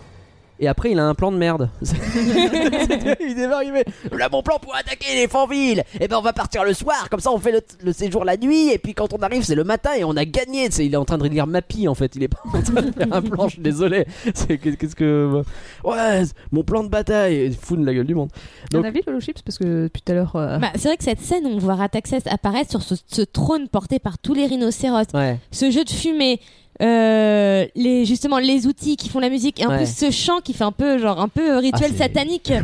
Et 0.59 0.67
après, 0.67 0.91
il 0.91 0.99
a 0.99 1.05
un 1.05 1.13
plan 1.15 1.31
de 1.31 1.37
merde. 1.37 1.69
il 1.81 3.35
démarre, 3.35 3.63
il 3.63 3.71
fait 3.73 3.85
Là, 4.17 4.29
mon 4.31 4.41
plan 4.41 4.57
pour 4.59 4.75
attaquer 4.75 5.15
les 5.15 5.27
Fanville. 5.27 5.83
Et 5.99 6.07
ben, 6.07 6.17
on 6.17 6.21
va 6.21 6.33
partir 6.33 6.63
le 6.63 6.73
soir. 6.73 7.09
Comme 7.09 7.19
ça, 7.19 7.31
on 7.31 7.37
fait 7.37 7.51
le, 7.51 7.61
le 7.83 7.93
séjour 7.93 8.25
la 8.25 8.37
nuit. 8.37 8.69
Et 8.71 8.77
puis, 8.77 8.93
quand 8.93 9.13
on 9.13 9.17
arrive, 9.17 9.43
c'est 9.43 9.55
le 9.55 9.63
matin 9.63 9.91
et 9.97 10.03
on 10.03 10.15
a 10.17 10.25
gagné. 10.25 10.69
Il 10.79 10.93
est 10.93 10.97
en 10.97 11.05
train 11.05 11.17
de 11.17 11.27
lire 11.27 11.47
Mappy 11.47 11.87
en 11.87 11.95
fait. 11.95 12.15
Il 12.15 12.23
est 12.23 12.27
pas 12.27 12.39
en 12.45 12.61
train 12.61 12.81
de 12.81 12.91
faire 12.91 13.07
un 13.11 13.21
plan. 13.21 13.47
Je 13.47 13.53
suis 13.53 13.61
désolé. 13.61 14.05
C'est 14.33 14.57
qu'est-ce 14.57 14.95
que. 14.95 15.43
Ouais, 15.83 16.23
mon 16.51 16.63
plan 16.63 16.83
de 16.83 16.89
bataille. 16.89 17.45
Il 17.47 17.55
fout 17.55 17.79
de 17.79 17.85
la 17.85 17.93
gueule 17.93 18.07
du 18.07 18.15
monde. 18.15 18.29
Donc- 18.71 18.85
avis, 18.85 19.01
Lolo 19.05 19.19
Chips 19.19 19.41
Parce 19.43 19.57
que 19.57 19.83
depuis 19.83 20.01
tout 20.01 20.11
à 20.11 20.15
l'heure. 20.15 20.35
euh, 20.35 20.57
Bah, 20.59 20.71
c'est 20.75 20.87
vrai 20.87 20.97
que 20.97 21.03
cette 21.03 21.21
scène 21.21 21.45
où 21.45 21.49
on 21.49 21.57
voit 21.59 21.75
Rataxès 21.75 22.25
apparaître 22.27 22.71
sur 22.71 22.81
ce, 22.81 22.95
ce 23.05 23.21
trône 23.21 23.67
porté 23.67 23.99
par 23.99 24.17
tous 24.17 24.33
les 24.33 24.45
rhinocéros, 24.45 25.03
Ouais. 25.13 25.37
ce 25.51 25.69
jeu 25.71 25.83
de 25.83 25.89
fumée, 25.89 26.39
euh, 26.81 27.65
les 27.75 28.05
justement 28.05 28.37
les 28.37 28.67
outils 28.67 28.95
qui 28.97 29.09
font 29.09 29.19
la 29.19 29.29
musique 29.29 29.59
et 29.59 29.65
en 29.65 29.69
Ouais. 29.71 29.77
plus 29.77 29.93
ce 29.95 30.11
chant 30.11 30.39
qui 30.43 30.53
fait 30.53 30.63
un 30.63 30.71
peu 30.71 30.97
genre 30.99 31.19
un 31.19 31.27
peu 31.27 31.57
rituel 31.57 31.91
Ah, 31.91 31.95
c'est- 31.97 32.03
satanique. 32.03 32.51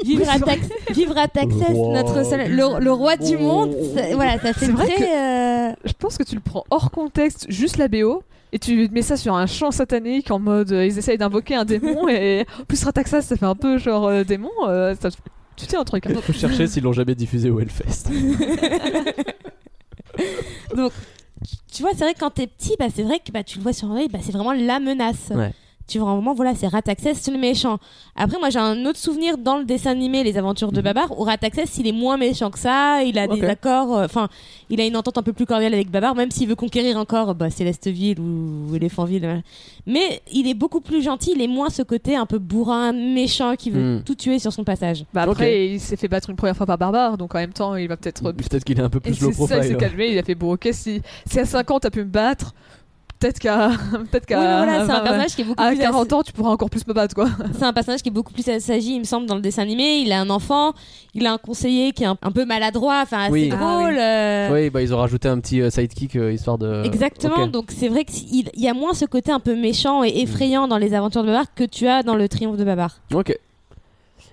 Vivre 0.06 0.24
Le 0.24 1.74
roi 1.74 1.92
notre 2.02 2.24
seul- 2.24 2.50
le, 2.50 2.80
le 2.84 2.92
roi 2.92 3.16
du 3.16 3.36
monde. 3.38 3.74
ça- 3.94 4.14
voilà, 4.14 4.38
ça 4.38 4.52
fait 4.52 4.66
C'est 4.66 4.72
vrai 4.72 4.86
très. 4.86 5.16
euh, 5.16 5.72
Je 5.84 5.92
pense 5.98 6.16
que 6.16 6.22
tu 6.22 6.34
le 6.36 6.40
prends 6.40 6.64
hors 6.70 6.90
contexte, 6.92 7.46
juste 7.48 7.76
la 7.76 7.88
BO, 7.88 8.22
et 8.52 8.58
tu 8.60 8.88
mets 8.92 9.02
ça 9.02 9.16
sur 9.16 9.34
un 9.34 9.46
chant 9.46 9.72
satanique 9.72 10.30
en 10.30 10.38
mode 10.38 10.70
euh, 10.70 10.86
ils 10.86 10.96
essayent 10.96 11.18
d'invoquer 11.18 11.56
un 11.56 11.64
démon, 11.64 12.06
et 12.08 12.46
en 12.60 12.64
plus 12.64 12.84
Rataxas 12.84 13.22
ça 13.22 13.36
fait 13.36 13.46
un 13.46 13.56
peu 13.56 13.78
genre 13.78 14.06
euh, 14.06 14.22
démon, 14.22 14.50
euh, 14.68 14.94
ça, 15.00 15.08
tu 15.56 15.66
tiens 15.66 15.80
un 15.80 15.84
truc. 15.84 16.06
hein. 16.06 16.10
Faut 16.22 16.32
chercher 16.32 16.68
s'ils 16.68 16.84
l'ont 16.84 16.92
jamais 16.92 17.14
diffusé 17.16 17.50
au 17.50 17.58
Hellfest. 17.58 18.10
Tu 21.72 21.82
vois, 21.82 21.92
c'est 21.92 22.04
vrai 22.04 22.14
que 22.14 22.20
quand 22.20 22.30
t'es 22.30 22.46
petit, 22.46 22.76
bah, 22.78 22.86
c'est 22.94 23.02
vrai 23.02 23.18
que 23.18 23.32
bah, 23.32 23.42
tu 23.44 23.58
le 23.58 23.62
vois 23.62 23.72
sur 23.72 23.88
l'œil, 23.88 24.08
bah, 24.08 24.18
c'est 24.22 24.32
vraiment 24.32 24.52
la 24.52 24.80
menace. 24.80 25.30
Tu 25.88 26.00
vois, 26.00 26.14
vraiment, 26.14 26.34
voilà, 26.34 26.54
c'est 26.56 26.66
Rataxès, 26.66 27.16
c'est 27.20 27.30
le 27.30 27.38
méchant. 27.38 27.78
Après, 28.16 28.38
moi, 28.40 28.50
j'ai 28.50 28.58
un 28.58 28.84
autre 28.86 28.98
souvenir 28.98 29.38
dans 29.38 29.56
le 29.56 29.64
dessin 29.64 29.92
animé 29.92 30.24
Les 30.24 30.36
Aventures 30.36 30.72
de 30.72 30.78
Mhm. 30.78 30.82
Babar, 30.84 31.16
où 31.18 31.22
Rataxès, 31.22 31.78
il 31.78 31.86
est 31.86 31.92
moins 31.92 32.16
méchant 32.16 32.50
que 32.50 32.58
ça, 32.58 33.04
il 33.04 33.16
a 33.18 33.28
des 33.28 33.44
accords, 33.44 33.96
euh, 33.96 34.04
enfin, 34.04 34.28
il 34.68 34.80
a 34.80 34.84
une 34.84 34.96
entente 34.96 35.16
un 35.18 35.22
peu 35.22 35.32
plus 35.32 35.46
cordiale 35.46 35.72
avec 35.74 35.88
Babar, 35.88 36.16
même 36.16 36.32
s'il 36.32 36.48
veut 36.48 36.56
conquérir 36.56 36.96
encore 36.96 37.36
bah, 37.36 37.50
Célesteville 37.50 38.18
ou 38.18 38.74
Éléphantville. 38.74 39.24
euh. 39.24 39.38
Mais 39.86 40.22
il 40.32 40.48
est 40.48 40.54
beaucoup 40.54 40.80
plus 40.80 41.02
gentil, 41.02 41.34
il 41.36 41.40
est 41.42 41.46
moins 41.46 41.70
ce 41.70 41.82
côté 41.82 42.16
un 42.16 42.26
peu 42.26 42.38
bourrin, 42.40 42.92
méchant, 42.92 43.54
qui 43.54 43.70
veut 43.70 43.80
Mhm. 43.98 44.02
tout 44.02 44.16
tuer 44.16 44.40
sur 44.40 44.52
son 44.52 44.64
passage. 44.64 45.04
Bah 45.14 45.22
après, 45.22 45.68
il 45.68 45.78
s'est 45.80 45.96
fait 45.96 46.08
battre 46.08 46.30
une 46.30 46.36
première 46.36 46.56
fois 46.56 46.66
par 46.66 46.78
Barbare, 46.78 47.16
donc 47.16 47.32
en 47.34 47.38
même 47.38 47.52
temps, 47.52 47.76
il 47.76 47.86
va 47.86 47.96
peut-être. 47.96 48.32
Peut-être 48.32 48.64
qu'il 48.64 48.76
est 48.80 48.82
un 48.82 48.90
peu 48.90 48.98
plus 48.98 49.20
low 49.20 49.30
c'est 49.30 49.46
ça, 49.46 49.54
il 49.54 49.58
profile. 49.60 49.68
s'est 49.72 49.76
calmé, 49.76 50.08
il 50.10 50.18
a 50.18 50.24
fait 50.24 50.34
bon, 50.34 50.54
ok, 50.54 50.68
si, 50.72 51.00
si 51.30 51.38
à 51.38 51.44
5 51.44 51.70
ans 51.70 51.78
t'as 51.78 51.90
pu 51.90 52.00
me 52.00 52.04
battre, 52.10 52.54
peut-être 53.18 53.38
qu'à 53.38 53.68
peut-être 54.10 54.26
qu'à 54.26 54.38
Oui, 54.38 54.44
voilà, 54.44 54.86
c'est 54.86 54.92
un 54.92 55.00
personnage 55.04 55.34
qui 55.34 55.42
est 55.42 55.44
beaucoup 55.44 55.62
à 55.62 55.68
plus 55.68 55.78
40 55.78 56.12
ans 56.12 56.22
tu 56.22 56.32
pourras 56.32 56.50
encore 56.50 56.70
plus 56.70 56.86
me 56.86 56.92
battre 56.92 57.14
quoi. 57.14 57.28
C'est 57.58 57.64
un 57.64 57.72
personnage 57.72 58.02
qui 58.02 58.08
est 58.08 58.12
beaucoup 58.12 58.32
plus 58.32 58.48
assagi, 58.48 58.94
il 58.94 59.00
me 59.00 59.04
semble, 59.04 59.26
dans 59.26 59.34
le 59.34 59.40
dessin 59.40 59.62
animé. 59.62 59.98
Il 59.98 60.12
a 60.12 60.20
un 60.20 60.30
enfant, 60.30 60.72
il 61.14 61.26
a 61.26 61.32
un 61.32 61.38
conseiller 61.38 61.92
qui 61.92 62.02
est 62.04 62.06
un, 62.06 62.16
un 62.22 62.30
peu 62.32 62.44
maladroit, 62.44 63.00
enfin 63.02 63.22
assez 63.24 63.32
Oui. 63.32 63.50
Ah 63.52 63.56
drôle. 63.56 63.96
euh, 63.98 64.52
Oui, 64.52 64.70
bah 64.70 64.82
ils 64.82 64.94
ont 64.94 64.98
rajouté 64.98 65.28
un 65.28 65.38
petit 65.40 65.60
euh, 65.60 65.70
sidekick 65.70 66.16
euh, 66.16 66.32
histoire 66.32 66.58
de. 66.58 66.82
Exactement, 66.84 67.46
donc 67.46 67.70
c'est 67.76 67.88
vrai 67.88 68.04
qu'il 68.04 68.48
il 68.54 68.62
y 68.62 68.68
a 68.68 68.74
moins 68.74 68.94
ce 68.94 69.04
côté 69.04 69.32
un 69.32 69.40
peu 69.40 69.54
méchant 69.56 70.04
et 70.04 70.08
effrayant 70.20 70.68
dans 70.68 70.78
les 70.78 70.94
aventures 70.94 71.22
de 71.22 71.28
Babar 71.28 71.54
que 71.54 71.64
tu 71.64 71.86
as 71.88 72.02
dans 72.02 72.14
le 72.14 72.28
triomphe 72.28 72.56
de 72.56 72.64
Babar. 72.64 72.98
Ok. 73.14 73.36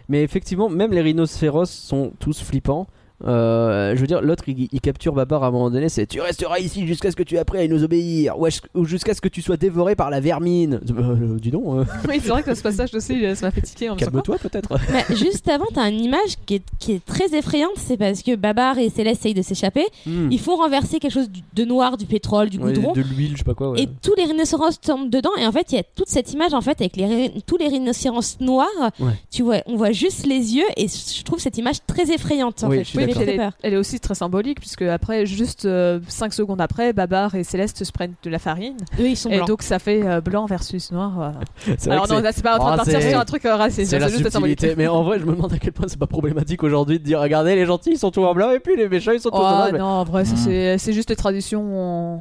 Mais 0.10 0.22
effectivement, 0.24 0.70
même 0.70 0.92
les 0.92 1.02
rhinocéros 1.02 1.70
sont 1.70 2.12
tous 2.20 2.42
flippants. 2.42 2.88
Euh, 3.26 3.96
je 3.96 4.02
veux 4.02 4.08
dire, 4.08 4.22
l'autre 4.22 4.44
il, 4.48 4.68
il 4.72 4.82
capture 4.82 5.14
Babar 5.14 5.44
à 5.44 5.48
un 5.48 5.52
moment 5.52 5.70
donné, 5.70 5.90
c'est 5.90 6.06
tu 6.08 6.20
resteras 6.22 6.60
ici 6.60 6.86
jusqu'à 6.88 7.10
ce 7.12 7.16
que 7.16 7.24
tu 7.24 7.38
appris 7.38 7.60
à 7.60 7.68
nous 7.68 7.84
obéir, 7.84 8.36
ou, 8.40 8.86
jusqu'à 8.86 9.14
ce 9.14 9.22
que 9.22 9.30
tu 9.30 9.42
sois 9.42 9.58
dévoré 9.58 9.96
par 9.96 10.10
la 10.10 10.20
vermine. 10.20 10.82
Euh, 10.90 11.02
euh, 11.02 11.40
dis 11.40 11.52
donc, 11.52 11.64
euh, 11.68 11.86
oui, 12.10 12.20
c'est 12.22 12.30
vrai 12.30 12.44
que 12.44 12.54
ce 12.54 12.62
passage 12.62 12.94
aussi, 12.94 13.26
euh, 13.26 13.36
ça 13.36 13.48
m'a 13.48 13.52
fait 13.52 13.62
tiquer 13.62 13.92
calme-toi 13.98 14.38
peut-être. 14.40 14.78
Juste 15.16 15.48
avant, 15.48 15.66
t'as 15.74 15.90
une 15.90 16.02
image 16.04 16.36
qui 16.46 16.56
est, 16.56 16.64
qui 16.80 16.94
est 16.94 17.06
très 17.06 17.34
effrayante, 17.36 17.72
c'est 17.78 17.98
parce 17.98 18.22
que 18.24 18.36
Babar 18.36 18.78
et 18.78 18.90
Céleste 18.90 19.22
essayent 19.22 19.34
de 19.34 19.42
s'échapper. 19.42 19.86
Hmm. 20.06 20.30
Il 20.32 20.40
faut 20.40 20.56
renverser 20.56 21.00
quelque 21.00 21.12
chose 21.14 21.30
de 21.54 21.64
noir, 21.66 21.98
du 21.98 22.06
pétrole, 22.06 22.50
du 22.50 22.58
Ouais, 22.60 22.74
goudron. 22.74 22.94
de 22.94 23.02
l'huile, 23.02 23.32
je 23.34 23.38
sais 23.40 23.44
pas 23.44 23.54
quoi. 23.54 23.72
ouais. 23.72 23.84
Et 23.84 23.90
tous 24.02 24.16
les 24.16 24.24
rhinocéros 24.26 24.80
tombent 24.82 25.10
dedans 25.10 25.32
et 25.40 25.46
en 25.46 25.52
fait 25.52 25.72
il 25.72 25.76
y 25.76 25.80
a 25.80 25.84
toute 25.84 26.08
cette 26.10 26.32
image 26.34 26.54
en 26.54 26.62
fait 26.62 26.80
avec 26.82 26.96
les 26.96 27.32
tous 27.46 27.58
les 27.58 27.68
rhinocéros 27.68 28.38
noirs. 28.40 28.68
Ouais. 29.00 29.12
Tu 29.32 29.44
vois, 29.44 29.58
on 29.66 29.76
voit 29.78 29.92
juste 29.92 30.26
les 30.26 30.56
yeux 30.56 30.66
et 30.78 30.88
je 30.88 31.24
trouve 31.24 31.40
cette 31.40 31.58
image 31.58 31.78
très 31.88 32.12
effrayante 32.12 32.64
en 32.64 32.70
Oui, 32.70 32.84
fait. 32.84 33.13
Elle, 33.22 33.30
est, 33.30 33.38
peur. 33.38 33.52
elle 33.64 33.74
est 33.74 33.78
aussi 33.78 34.00
très 34.00 34.16
symbolique 34.16 34.60
puisque 34.60 34.82
après 34.84 35.26
juste 35.26 35.68
5 36.08 36.34
secondes 36.34 36.62
après 36.62 36.94
Babar 36.94 37.34
et 37.36 37.44
Céleste 37.44 37.84
se 37.84 37.92
prennent 37.92 38.14
de 38.24 38.30
la 38.30 38.40
farine 38.40 38.76
Eux 39.00 39.08
ils 39.08 39.16
sont 39.18 39.30
et 39.30 39.38
blancs. 39.38 39.48
donc 39.48 39.62
ça 39.64 39.80
fait 39.80 40.06
euh, 40.06 40.22
blanc 40.22 40.46
versus 40.46 40.92
noir 40.92 41.34
euh. 41.68 41.74
Alors 41.90 42.08
non 42.08 42.16
c'est- 42.18 42.22
là 42.22 42.32
c'est 42.32 42.42
pas 42.44 42.56
en 42.56 42.60
train 42.60 42.72
de 42.74 42.78
partir 42.78 43.02
sur 43.02 43.20
un 43.20 43.26
truc 43.26 43.46
euh, 43.46 43.56
raciste 43.56 43.90
c'est 43.92 44.00
la 44.00 44.08
juste 44.08 44.30
symbolique. 44.30 44.60
subtilité. 44.60 44.76
Mais 44.82 44.88
en 44.88 45.04
vrai, 45.04 45.20
je 45.20 45.26
me 45.26 45.34
demande 45.36 45.54
à 45.54 45.58
quel 45.60 45.72
point 45.74 45.88
c'est 45.88 46.00
pas 46.00 46.08
problématique 46.08 46.64
aujourd'hui 46.64 47.00
de 47.00 47.04
dire 47.04 47.20
regardez, 47.20 47.56
les 47.56 47.66
gentils 47.66 47.92
ils 47.92 47.98
sont 48.00 48.12
tous 48.12 48.24
en 48.26 48.34
blanc 48.34 48.52
et 48.52 48.60
puis 48.60 48.76
les 48.76 48.88
méchants 48.90 49.12
ils 49.12 49.20
sont 49.20 49.30
tous 49.30 49.38
en 49.38 49.42
noir. 49.42 49.70
Mais- 49.72 49.80
non 49.80 49.86
en 49.86 50.04
vrai 50.04 50.24
Hmm. 50.24 50.36
c'est 50.38 50.78
c'est 50.78 50.94
juste 50.94 51.10
les 51.10 51.16
traditions 51.16 51.64
euh, 51.72 52.18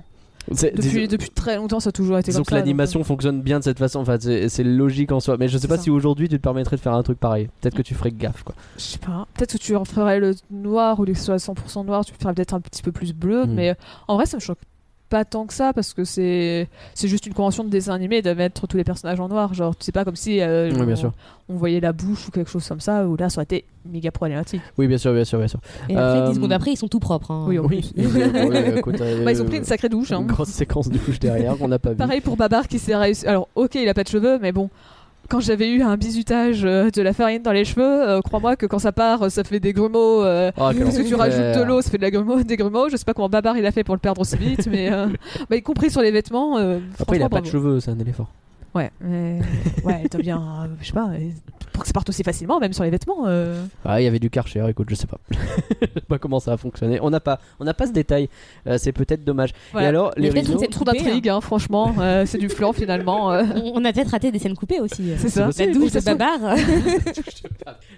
depuis, 0.50 1.08
depuis 1.08 1.30
très 1.30 1.56
longtemps 1.56 1.80
ça 1.80 1.90
a 1.90 1.92
toujours 1.92 2.18
été 2.18 2.30
Disons 2.30 2.40
comme 2.40 2.44
que 2.46 2.50
ça 2.50 2.56
l'animation 2.56 3.04
fonctionne 3.04 3.42
bien 3.42 3.58
de 3.58 3.64
cette 3.64 3.78
façon, 3.78 4.00
enfin 4.00 4.16
c'est 4.20 4.64
logique 4.64 5.12
en 5.12 5.20
soi, 5.20 5.36
mais 5.38 5.48
je 5.48 5.56
sais 5.58 5.68
pas 5.68 5.76
ça. 5.76 5.84
si 5.84 5.90
aujourd'hui 5.90 6.28
tu 6.28 6.36
te 6.36 6.42
permettrais 6.42 6.76
de 6.76 6.80
faire 6.80 6.94
un 6.94 7.02
truc 7.02 7.18
pareil. 7.18 7.48
Peut-être 7.60 7.76
que 7.76 7.82
tu 7.82 7.94
ferais 7.94 8.10
gaffe 8.10 8.42
quoi. 8.42 8.54
donc, 8.54 8.64
je 8.76 8.82
sais 8.82 8.98
pas 8.98 9.26
peut-être 9.34 9.52
que 9.52 9.58
tu 9.58 9.76
en 9.76 9.84
ferais 9.84 10.18
le 10.18 10.34
noir 10.50 10.98
ou 11.00 11.04
les 11.04 11.14
soit 11.14 11.36
100% 11.36 11.86
noir 11.86 12.04
tu 12.04 12.12
ferais 12.14 12.34
peut-être 12.34 12.54
un 12.54 12.60
petit 12.60 12.82
peu 12.82 12.92
plus 12.92 13.12
bleu 13.12 13.44
Hmm. 13.46 13.54
mais 13.54 13.70
euh, 13.70 13.74
en 14.08 14.16
vrai 14.16 14.26
ça 14.26 14.36
me 14.36 14.40
choque 14.42 14.58
pas 15.12 15.24
tant 15.26 15.44
que 15.46 15.52
ça 15.52 15.72
parce 15.74 15.92
que 15.92 16.04
c'est 16.04 16.68
c'est 16.94 17.06
juste 17.08 17.26
une 17.26 17.34
convention 17.34 17.64
de 17.64 17.68
dessin 17.68 17.92
animé 17.92 18.22
de 18.22 18.32
mettre 18.32 18.66
tous 18.66 18.76
les 18.78 18.84
personnages 18.84 19.20
en 19.20 19.28
noir 19.28 19.52
genre 19.52 19.74
c'est 19.78 19.92
pas 19.92 20.04
comme 20.06 20.16
si 20.16 20.40
euh, 20.40 20.70
Oui, 20.70 20.86
bien 20.86 20.94
on, 20.94 20.96
sûr. 20.96 21.12
on 21.50 21.54
voyait 21.56 21.80
la 21.80 21.92
bouche 21.92 22.28
ou 22.28 22.30
quelque 22.30 22.50
chose 22.50 22.66
comme 22.66 22.80
ça 22.80 23.06
où 23.06 23.16
là 23.16 23.28
ça 23.28 23.38
aurait 23.40 23.44
été 23.44 23.64
méga 23.90 24.10
problématique 24.10 24.62
Oui, 24.78 24.86
bien 24.86 24.96
sûr, 24.96 25.12
bien 25.12 25.24
sûr, 25.24 25.38
bien 25.38 25.48
sûr. 25.48 25.60
Et 25.90 25.96
après 25.96 26.20
Euh, 26.20 26.28
10 26.30 26.34
secondes 26.36 26.52
après 26.52 26.72
ils 26.72 26.76
sont 26.76 26.88
tout 26.88 26.98
propres. 26.98 27.30
hein. 27.30 27.44
oui, 27.46 27.58
en 27.58 27.64
Oui, 27.66 27.92
plus. 27.94 28.04
oui, 28.06 28.56
écoute, 28.78 29.00
euh, 29.02 29.24
Bah, 29.24 29.32
ils 29.32 29.42
ont 29.42 29.44
pris 29.44 29.58
une 29.58 29.64
sacrée 29.64 29.88
douche 29.90 30.12
hein. 30.12 30.20
une 30.20 30.26
grosse 30.28 30.48
séquence 30.48 30.88
de 30.88 30.96
douche 30.98 31.18
derrière 31.20 31.58
qu'on 31.58 31.68
n'a 31.68 31.78
pas 31.78 31.90
vu. 31.90 31.96
pareil 31.96 32.20
pour 32.22 32.36
Babar 32.38 32.66
qui 32.66 32.78
s'est 32.78 32.96
réussi 32.96 33.26
alors 33.26 33.48
ok 33.54 33.74
il 33.74 33.88
a 33.88 33.94
pas 33.94 34.04
de 34.04 34.08
cheveux 34.08 34.38
mais 34.40 34.52
bon 34.52 34.70
quand 35.28 35.40
j'avais 35.40 35.70
eu 35.70 35.82
un 35.82 35.96
bisutage 35.96 36.64
euh, 36.64 36.90
de 36.90 37.02
la 37.02 37.12
farine 37.12 37.42
dans 37.42 37.52
les 37.52 37.64
cheveux, 37.64 37.82
euh, 38.08 38.20
crois-moi 38.20 38.56
que 38.56 38.66
quand 38.66 38.78
ça 38.78 38.92
part, 38.92 39.22
euh, 39.22 39.28
ça 39.28 39.44
fait 39.44 39.60
des 39.60 39.72
grumeaux. 39.72 40.22
euh, 40.24 40.50
quel 40.56 40.82
parce 40.84 40.98
que 40.98 41.02
tu 41.08 41.14
rajoutes 41.14 41.56
de 41.58 41.62
l'eau, 41.62 41.80
ça 41.80 41.90
fait 41.90 41.96
de 41.98 42.02
la 42.02 42.10
grumeau, 42.10 42.42
des 42.42 42.56
grumeaux. 42.56 42.88
Je 42.90 42.96
sais 42.96 43.04
pas 43.04 43.14
comment 43.14 43.28
Babar 43.28 43.56
il 43.56 43.64
a 43.66 43.72
fait 43.72 43.84
pour 43.84 43.94
le 43.94 44.00
perdre 44.00 44.20
aussi 44.20 44.36
vite, 44.36 44.66
mais 44.70 44.92
euh, 44.92 45.06
bah, 45.50 45.56
y 45.56 45.62
compris 45.62 45.90
sur 45.90 46.02
les 46.02 46.10
vêtements. 46.10 46.56
Après, 46.98 47.16
il 47.16 47.22
a 47.22 47.28
pas 47.28 47.40
de 47.40 47.46
cheveux, 47.46 47.80
c'est 47.80 47.90
un 47.90 47.98
éléphant. 47.98 48.28
Ouais, 48.74 48.90
mais 49.00 49.38
ouais, 49.84 50.04
t'as 50.10 50.18
bien, 50.18 50.68
je 50.80 50.86
sais 50.86 50.92
pas, 50.94 51.10
pour 51.72 51.82
que 51.82 51.88
ça 51.88 51.92
parte 51.92 52.08
aussi 52.08 52.22
facilement, 52.22 52.60
même 52.60 52.72
sur 52.72 52.84
les 52.84 52.90
vêtements. 52.90 53.24
euh, 53.26 53.64
Ah, 53.84 54.00
il 54.00 54.04
y 54.04 54.06
avait 54.06 54.18
du 54.18 54.30
karcher, 54.30 54.64
écoute, 54.68 54.88
je 54.90 54.94
sais 54.94 55.06
pas. 55.06 55.18
je 55.30 55.36
sais 55.86 56.00
pas 56.08 56.18
comment 56.18 56.40
ça 56.40 56.52
a 56.52 56.56
fonctionné. 56.56 56.98
On 57.02 57.10
n'a 57.10 57.20
pas, 57.20 57.40
on 57.60 57.64
n'a 57.64 57.74
pas 57.74 57.86
ce 57.86 57.92
détail. 57.92 58.28
Euh, 58.66 58.76
c'est 58.78 58.92
peut-être 58.92 59.24
dommage. 59.24 59.50
voilà. 59.72 59.86
Et 59.86 59.88
alors, 59.88 60.12
les 60.16 60.30
peut-être 60.30 60.46
rhinos. 60.46 60.60
que 60.60 60.66
C'est 60.66 60.70
trop 60.72 60.84
d'intrigue, 60.84 61.28
hein, 61.28 61.40
franchement. 61.40 61.94
euh, 61.98 62.24
c'est 62.26 62.38
du 62.38 62.48
flan 62.48 62.72
finalement. 62.72 63.32
euh. 63.32 63.42
On 63.74 63.84
a 63.84 63.92
peut-être 63.92 64.10
raté 64.10 64.30
des 64.30 64.38
scènes 64.38 64.54
coupées 64.56 64.80
aussi. 64.80 65.12
C'est 65.18 65.28
ça. 65.28 65.40
La 65.42 65.46
de 65.48 65.52
se 65.52 65.98
trouve- 65.98 66.04
Babar. 66.04 66.56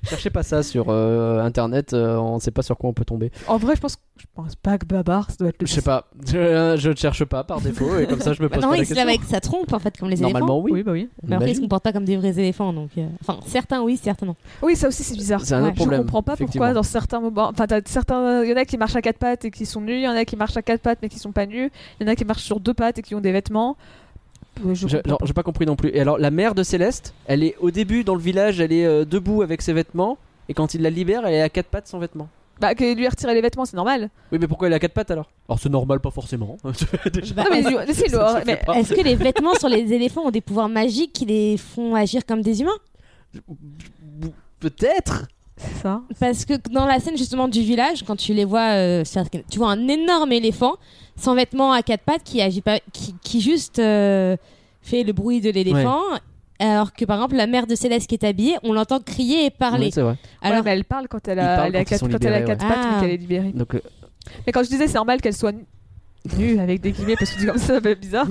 Cherchez 0.09 0.31
pas 0.31 0.43
ça 0.43 0.63
sur 0.63 0.87
euh, 0.91 1.41
internet, 1.43 1.95
euh, 1.95 2.17
on 2.19 2.39
sait 2.39 2.51
pas 2.51 2.63
sur 2.63 2.77
quoi 2.77 2.91
on 2.91 2.93
peut 2.93 3.05
tomber. 3.05 3.31
En 3.49 3.57
vrai, 3.57 3.75
je 3.77 3.81
pense, 3.81 3.97
je 4.19 4.27
pense 4.35 4.55
pas 4.57 4.79
que 4.79 4.85
Babar, 4.87 5.31
ça 5.31 5.37
doit 5.41 5.49
être 5.49 5.61
le. 5.63 5.67
Je 5.67 5.73
sais 5.73 5.83
pas, 5.83 6.09
je, 6.27 6.77
je 6.79 6.91
ne 6.91 6.97
cherche 6.97 7.25
pas 7.25 7.43
par 7.45 7.61
défaut 7.61 7.99
et 7.99 8.07
comme 8.07 8.21
ça 8.21 8.33
je 8.35 8.43
me 8.43 8.49
pose 8.49 8.63
non, 8.63 8.69
pas 8.71 8.77
la 8.77 8.83
ils 8.83 8.87
se 8.87 8.95
lavent 8.95 9.09
avec 9.09 9.23
sa 9.25 9.41
trompe 9.41 9.73
en 9.73 9.79
fait 9.79 9.97
comme 9.99 10.09
les 10.11 10.21
éléphants. 10.23 10.39
Normalement, 10.39 10.61
oui. 10.61 10.73
Oui, 10.73 10.83
bah 10.83 10.93
oui. 10.93 11.09
Mais 11.27 11.37
après 11.37 11.53
ils 11.53 11.57
se 11.57 11.61
comportent 11.61 11.85
pas 11.85 11.93
comme 11.93 12.05
des 12.05 12.17
vrais 12.17 12.39
éléphants 12.39 12.73
donc. 12.73 12.91
Enfin 13.23 13.39
certains 13.65 13.83
oui, 13.83 13.97
certains 13.97 14.27
non. 14.27 14.37
Oui, 14.63 14.77
ça 14.77 14.89
aussi 14.89 15.03
c'est 15.03 15.15
bizarre. 15.15 15.41
C'est 15.43 15.55
un 15.55 15.65
Ouais, 15.65 15.73
Je 15.77 15.85
comprends 15.85 16.23
pas 16.23 16.37
pourquoi 16.37 16.73
dans 16.73 16.83
certains 16.83 17.21
moments. 17.21 17.49
Enfin, 17.49 17.67
t'as 17.67 17.81
certains. 17.87 18.45
Il 18.45 18.51
y 18.51 18.53
en 18.53 18.57
a 18.57 18.65
qui 18.65 18.77
marchent 18.77 18.97
à 18.97 19.03
quatre 19.03 19.19
pattes 19.19 19.45
et 19.45 19.51
qui 19.51 19.67
sont 19.67 19.81
nus. 19.81 19.95
Il 19.95 20.03
y 20.03 20.09
en 20.09 20.17
a 20.17 20.25
qui 20.25 20.37
marchent 20.37 20.57
à 20.57 20.63
quatre 20.63 20.83
pattes 20.83 20.99
mais 21.03 21.09
qui 21.09 21.19
sont 21.19 21.33
pas 21.33 21.47
nus. 21.47 21.71
Il 21.99 22.07
y 22.07 22.09
en 22.09 22.13
a 22.13 22.17
qui 22.17 22.25
marchent 22.25 22.45
sur 22.45 22.61
deux 22.61 22.75
pattes 22.75 22.99
et 22.99 23.03
qui 23.03 23.15
ont 23.15 23.21
des 23.21 23.33
vêtements. 23.33 23.77
Ouais, 24.63 24.75
je 24.75 24.87
pas. 24.87 25.17
j'ai 25.25 25.33
pas 25.33 25.43
compris 25.43 25.67
non 25.67 25.77
plus. 25.77 25.91
Et 25.91 26.01
alors, 26.01 26.19
la 26.19 26.31
mère 26.31 26.55
de 26.55 26.63
Céleste, 26.63 27.15
elle 27.27 27.43
est 27.43 27.57
au 27.59 27.71
début 27.71 28.05
dans 28.05 28.15
le 28.15 28.21
village, 28.21 28.61
elle 28.61 28.73
est 28.73 28.87
euh, 28.87 29.05
debout 29.05 29.43
avec 29.43 29.63
ses 29.63 29.73
vêtements. 29.73 30.17
Et 30.49 30.55
quand 30.55 30.75
il 30.75 30.83
la 30.83 30.91
libère, 30.91 31.27
elle 31.27 31.35
est 31.35 31.43
à 31.43 31.49
quatre 31.49 31.69
pattes 31.69 31.89
sans 31.89 31.99
vêtements. 31.99 32.29
Bah, 32.61 32.75
que 32.75 32.95
lui 32.95 33.09
retirer 33.09 33.35
les 33.35 33.41
vêtements, 33.41 33.65
c'est 33.65 33.77
normal. 33.77 34.11
Oui, 34.31 34.39
mais 34.41 34.47
pourquoi 34.47 34.69
elle 34.69 34.75
est 34.75 34.77
à 34.77 34.79
quatre 34.79 34.93
pattes 34.93 35.11
alors? 35.11 35.29
Alors, 35.49 35.59
c'est 35.59 35.71
normal, 35.71 35.99
pas 36.01 36.11
forcément. 36.11 36.57
Déjà. 37.13 37.35
Bah, 37.35 37.45
non, 37.45 37.51
mais, 37.51 37.63
il. 37.89 37.91
Est-ce 37.91 38.95
que 38.95 39.03
les 39.03 39.17
vêtements 39.17 39.55
sur 39.55 39.69
les 39.69 39.93
éléphants 39.93 40.23
ont 40.27 40.31
des 40.31 40.41
pouvoirs 40.41 40.69
magiques 40.69 41.13
qui 41.13 41.25
les 41.25 41.57
font 41.57 41.95
agir 41.95 42.25
comme 42.25 42.43
des 42.43 42.61
humains? 42.61 42.79
Peut-être 44.61 45.27
c'est 45.57 45.83
ça. 45.83 46.03
Parce 46.19 46.45
que 46.45 46.55
dans 46.71 46.85
la 46.85 46.99
scène 46.99 47.17
justement 47.17 47.47
du 47.47 47.61
village, 47.61 48.03
quand 48.05 48.17
tu 48.17 48.35
les 48.35 48.45
vois, 48.45 48.73
euh, 48.73 49.05
tu 49.49 49.59
vois 49.59 49.71
un 49.71 49.87
énorme 49.87 50.33
éléphant 50.33 50.75
sans 51.17 51.37
vêtements 51.37 51.71
à 51.73 51.83
quatre 51.83 52.03
pattes 52.03 52.25
qui 52.25 52.43
agit 52.43 52.61
pas, 52.61 52.81
qui, 52.93 53.15
qui 53.23 53.41
juste 53.41 53.79
euh, 53.79 54.37
fait 54.83 55.05
le 55.05 55.13
bruit 55.13 55.41
de 55.41 55.51
l'éléphant. 55.51 56.01
Alors 56.59 56.93
que 56.93 57.05
par 57.05 57.19
exemple 57.19 57.37
la 57.37 57.47
mère 57.47 57.67
de 57.67 57.75
Céleste 57.75 58.09
qui 58.09 58.15
est 58.17 58.25
habillée, 58.25 58.57
on 58.63 58.73
l'entend 58.73 59.01
crier 59.01 59.47
et 59.47 59.51
parler. 59.51 59.87
Oui, 59.87 59.93
c'est 59.93 60.03
vrai. 60.03 60.17
Alors, 60.41 60.55
Alors 60.55 60.65
mais 60.65 60.71
elle 60.73 60.85
parle 60.85 61.09
quand 61.09 61.27
elle 61.29 61.39
a, 61.41 61.67
elle 61.67 61.73
quand 61.73 61.85
quatre, 61.85 62.01
sont 62.01 62.09
quand 62.09 62.25
elle 62.25 62.33
a 62.35 62.41
libérés, 62.41 62.45
quatre 62.57 62.63
ouais. 62.63 62.69
pattes, 62.69 62.87
mais 62.89 62.97
Ah. 62.97 63.01
qu'elle 63.01 63.11
est 63.11 63.17
libérée. 63.17 63.53
Donc, 63.53 63.75
euh, 63.75 63.81
Mais 64.47 64.53
quand 64.53 64.63
je 64.65 64.69
disais 64.71 64.87
c'est 64.89 64.95
normal 64.95 65.21
qu'elle 65.21 65.35
soit 65.37 65.53
nue, 66.39 66.59
avec 66.59 66.81
des 66.81 66.93
guillemets 66.93 67.17
parce 67.17 67.31
que 67.33 67.39
dit 67.39 67.47
comme 67.47 67.59
ça, 67.59 67.75
ça 67.75 67.81
fait 67.81 67.95
bizarre. 67.97 68.27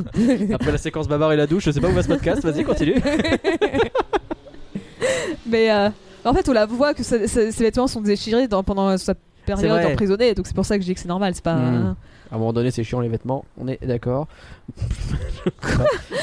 après 0.53 0.71
la 0.71 0.77
séquence 0.77 1.07
babar 1.07 1.31
et 1.31 1.37
la 1.37 1.47
douche, 1.47 1.65
je 1.65 1.71
sais 1.71 1.79
pas 1.81 1.89
où 1.89 1.93
va 1.93 2.03
ce 2.03 2.07
podcast, 2.07 2.43
vas-y, 2.43 2.63
continue. 2.63 2.95
Mais 5.45 5.71
euh, 5.71 5.89
en 6.25 6.33
fait, 6.33 6.47
on 6.49 6.53
la 6.53 6.65
voit 6.65 6.93
que 6.93 7.03
sa- 7.03 7.27
ses 7.27 7.51
vêtements 7.51 7.87
sont 7.87 8.01
déchirés 8.01 8.47
dans- 8.47 8.63
pendant 8.63 8.97
sa 8.97 9.13
période 9.45 9.71
emprisonnée, 9.91 10.33
donc 10.33 10.47
c'est 10.47 10.55
pour 10.55 10.65
ça 10.65 10.75
que 10.77 10.81
je 10.83 10.87
dis 10.87 10.93
que 10.93 10.99
c'est 10.99 11.07
normal. 11.07 11.33
C'est 11.35 11.43
pas. 11.43 11.55
Hmm. 11.55 11.95
À 12.31 12.35
un 12.35 12.39
moment 12.39 12.53
donné, 12.53 12.71
c'est 12.71 12.83
chiant 12.83 12.99
les 12.99 13.09
vêtements, 13.09 13.45
on 13.59 13.67
est 13.67 13.85
d'accord. 13.85 14.27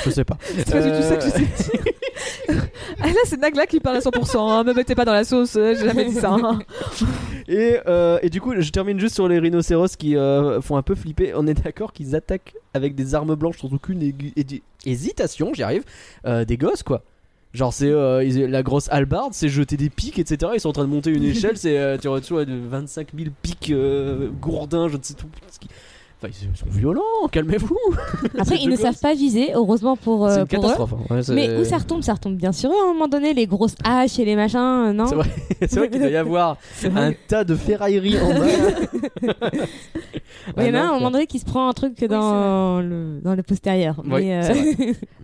je 0.05 0.11
sais 0.11 0.25
pas. 0.25 0.37
C'est 0.43 0.71
pas 0.71 0.81
du 0.83 0.91
tout 0.91 1.03
ça 1.03 1.17
que 1.17 1.23
Euh, 1.23 1.27
je 1.27 1.31
sais 1.31 1.69
dire. 2.49 2.63
ah, 3.01 3.07
là, 3.07 3.15
c'est 3.27 3.39
Nagla 3.41 3.67
qui 3.67 3.79
parle 3.81 3.97
à 3.97 4.01
100%. 4.01 4.39
Hein. 4.51 4.65
Me 4.65 4.75
mettez 4.75 4.95
pas 4.95 5.05
dans 5.05 5.13
la 5.13 5.25
sauce, 5.25 5.55
euh, 5.57 5.75
j'ai 5.79 5.87
jamais 5.87 6.07
dit 6.07 6.15
ça. 6.15 6.31
hein. 6.33 6.59
Et, 7.49 7.79
euh, 7.89 8.19
et 8.23 8.31
du 8.31 8.41
coup, 8.41 8.53
je 8.57 8.71
termine 8.71 9.01
juste 9.01 9.15
sur 9.17 9.27
les 9.27 9.41
rhinocéros 9.41 9.97
qui 9.97 10.17
euh, 10.17 10.61
font 10.61 10.77
un 10.77 10.83
peu 10.83 10.95
flipper. 10.95 11.33
On 11.35 11.47
est 11.49 11.55
d'accord 11.55 11.93
qu'ils 11.93 12.15
attaquent 12.15 12.55
avec 12.75 12.95
des 12.95 13.15
armes 13.17 13.35
blanches 13.35 13.59
sans 13.59 13.73
aucune 13.73 14.13
hésitation, 14.87 15.53
j'y 15.53 15.65
arrive, 15.65 15.83
euh, 16.27 16.45
des 16.45 16.57
gosses 16.57 16.85
quoi. 16.85 17.03
Genre, 17.53 17.73
c'est 17.73 17.89
euh, 17.91 18.23
ils- 18.23 18.47
la 18.47 18.63
grosse 18.63 18.89
hallebarde, 18.91 19.33
c'est 19.35 19.49
jeter 19.49 19.77
des 19.77 19.91
pics, 19.91 20.19
etc. 20.21 20.53
Ils 20.55 20.61
sont 20.61 20.69
en 20.69 20.73
train 20.73 20.85
de 20.85 20.89
monter 20.89 21.11
une 21.11 21.25
échelle, 21.25 21.57
c'est 21.57 21.79
euh, 21.79 21.97
tu 21.99 22.07
reçois 22.09 22.45
de 22.45 22.55
25 22.55 23.09
000 23.17 23.31
pics 23.43 23.71
euh, 23.73 24.29
gourdins, 24.41 24.89
je 24.89 24.97
ne 24.97 25.03
sais 25.03 25.15
tout. 25.15 25.27
Enfin, 26.23 26.33
ils 26.43 26.57
sont 26.57 26.67
violents, 26.69 27.01
calmez-vous. 27.33 27.79
Après 28.39 28.57
ils 28.61 28.69
ne 28.69 28.77
savent 28.77 29.01
pas 29.01 29.15
viser, 29.15 29.53
heureusement 29.55 29.97
pour, 29.97 30.27
euh, 30.27 30.35
c'est 30.35 30.41
une 30.43 30.47
pour 30.47 30.59
eux. 30.59 30.63
catastrophe. 30.63 30.93
hein. 31.11 31.15
Ouais, 31.17 31.23
Mais 31.35 31.57
où 31.59 31.65
ça 31.65 31.79
retombe? 31.79 32.03
Ça 32.03 32.13
retombe 32.13 32.37
bien 32.37 32.51
eux 32.51 32.69
à 32.69 32.85
un 32.85 32.93
moment 32.93 33.09
donné, 33.09 33.33
les 33.35 33.47
grosses 33.47 33.75
haches 33.83 34.19
et 34.19 34.25
les 34.27 34.37
machins, 34.37 34.59
euh, 34.59 34.93
non? 34.93 35.07
C'est 35.07 35.15
vrai, 35.15 35.29
c'est 35.63 35.77
vrai 35.77 35.89
qu'il 35.91 35.99
doit 36.01 36.11
y 36.11 36.17
avoir 36.17 36.57
un 36.95 37.13
tas 37.27 37.43
de 37.43 37.57
ferrailleries 37.57 38.21
en 38.21 38.39
bas. 38.39 38.47
Il 40.59 40.67
y 40.67 40.71
en 40.71 40.75
a 40.75 40.79
Ah 40.79 40.83
un 40.83 40.85
à 40.85 40.87
non, 40.87 40.91
un 40.91 40.95
moment 40.99 41.11
donné 41.11 41.27
qui 41.27 41.39
se 41.39 41.45
prend 41.47 41.69
un 41.69 41.73
truc 41.73 42.05
dans, 42.05 42.81
le, 42.81 43.19
dans 43.23 43.35
le 43.35 43.43
postérieur. 43.43 44.03
Oui, 44.05 44.31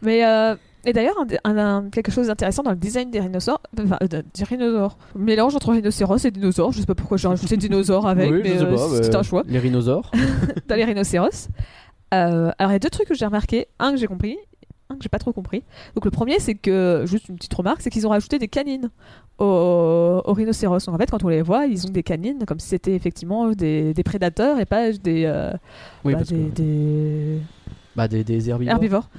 Mais, 0.02 0.24
euh, 0.24 0.56
et 0.86 0.92
d'ailleurs, 0.94 1.16
un, 1.44 1.56
un- 1.58 1.90
quelque 1.90 2.10
chose 2.10 2.28
d'intéressant 2.28 2.62
dans 2.62 2.70
le 2.70 2.76
design 2.76 3.10
des 3.10 3.20
rhinocéros, 3.20 3.58
enfin, 3.78 3.98
euh, 4.02 4.06
des 4.08 4.44
rhinocéros, 4.44 4.96
mélange 5.14 5.54
entre 5.54 5.72
rhinocéros 5.72 6.24
et 6.24 6.30
dinosaures. 6.30 6.72
Je 6.72 6.80
sais 6.80 6.86
pas 6.86 6.94
pourquoi 6.94 7.16
j'ai 7.18 7.28
rajouté 7.28 7.56
dinosaure 7.58 8.06
avec, 8.06 8.30
Oui, 8.30 8.40
mais 8.42 8.62
euh, 8.62 9.02
c'est 9.02 9.14
un 9.14 9.22
choix. 9.22 9.42
Les 9.46 9.58
rhinosaures. 9.58 10.10
dans 10.68 10.74
les 10.76 10.84
rhinocéros. 10.84 11.48
Euh, 12.14 12.50
alors 12.58 12.70
il 12.70 12.74
y 12.74 12.76
a 12.76 12.78
deux 12.78 12.88
trucs 12.88 13.08
que 13.08 13.14
j'ai 13.14 13.26
remarqué, 13.26 13.66
un 13.80 13.90
que 13.90 13.96
j'ai 13.98 14.06
compris, 14.06 14.38
un 14.88 14.94
que 14.94 15.02
j'ai 15.02 15.08
pas 15.08 15.18
trop 15.18 15.32
compris. 15.32 15.64
Donc 15.96 16.04
le 16.04 16.10
premier 16.12 16.38
c'est 16.38 16.54
que 16.54 17.02
juste 17.04 17.28
une 17.28 17.34
petite 17.36 17.52
remarque, 17.54 17.82
c'est 17.82 17.90
qu'ils 17.90 18.06
ont 18.06 18.10
rajouté 18.10 18.38
des 18.38 18.46
canines 18.48 18.90
aux, 19.38 20.22
aux 20.24 20.32
rhinocéros. 20.32 20.86
Donc 20.86 20.94
en 20.94 20.98
fait 20.98 21.10
quand 21.10 21.24
on 21.24 21.28
les 21.28 21.42
voit, 21.42 21.66
ils 21.66 21.84
ont 21.84 21.90
des 21.90 22.04
canines 22.04 22.44
comme 22.46 22.60
si 22.60 22.68
c'était 22.68 22.94
effectivement 22.94 23.50
des, 23.50 23.92
des 23.92 24.02
prédateurs 24.04 24.60
et 24.60 24.66
pas 24.66 24.92
des 24.92 25.24
euh, 25.26 25.52
Oui, 26.04 26.12
bah, 26.12 26.18
parce, 26.20 26.28
des, 26.30 26.36
que- 26.36 26.54
des 26.54 27.40
bah, 27.96 28.06
des, 28.06 28.22
des 28.22 28.48
herbivores. 28.50 28.72
herbivores. 28.74 29.10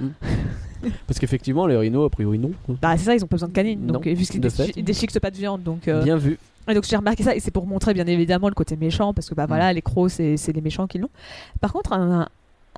Parce 1.06 1.18
qu'effectivement, 1.18 1.66
les 1.66 1.76
rhinos, 1.76 2.06
a 2.06 2.10
priori, 2.10 2.38
non. 2.38 2.52
Bah 2.80 2.96
c'est 2.96 3.04
ça, 3.04 3.14
ils 3.14 3.24
ont 3.24 3.26
pas 3.26 3.36
besoin 3.36 3.48
de 3.48 3.54
canines. 3.54 3.84
Non, 3.86 3.94
Donc 3.94 4.06
et 4.06 4.14
puisqu'ils 4.14 4.40
de 4.40 4.48
déchi- 4.48 4.66
fait. 4.66 4.72
ils 4.76 4.84
déchiquetent 4.84 5.20
pas 5.20 5.30
de 5.30 5.36
viande, 5.36 5.62
donc. 5.62 5.88
euh, 5.88 6.02
Bien 6.02 6.16
vu. 6.16 6.38
Et 6.68 6.74
donc 6.74 6.84
j'ai 6.84 6.96
remarqué 6.96 7.22
ça 7.22 7.34
et 7.34 7.40
c'est 7.40 7.50
pour 7.50 7.66
montrer 7.66 7.94
bien 7.94 8.06
évidemment 8.06 8.48
le 8.48 8.54
côté 8.54 8.76
méchant 8.76 9.14
parce 9.14 9.28
que 9.30 9.34
bah 9.34 9.44
Mm. 9.44 9.48
voilà 9.48 9.72
les 9.72 9.80
crocs 9.80 10.10
c'est 10.10 10.36
c'est 10.36 10.52
les 10.52 10.60
méchants 10.60 10.86
qui 10.86 10.98
l'ont. 10.98 11.08
Par 11.62 11.72
contre 11.72 11.94
un, 11.94 12.28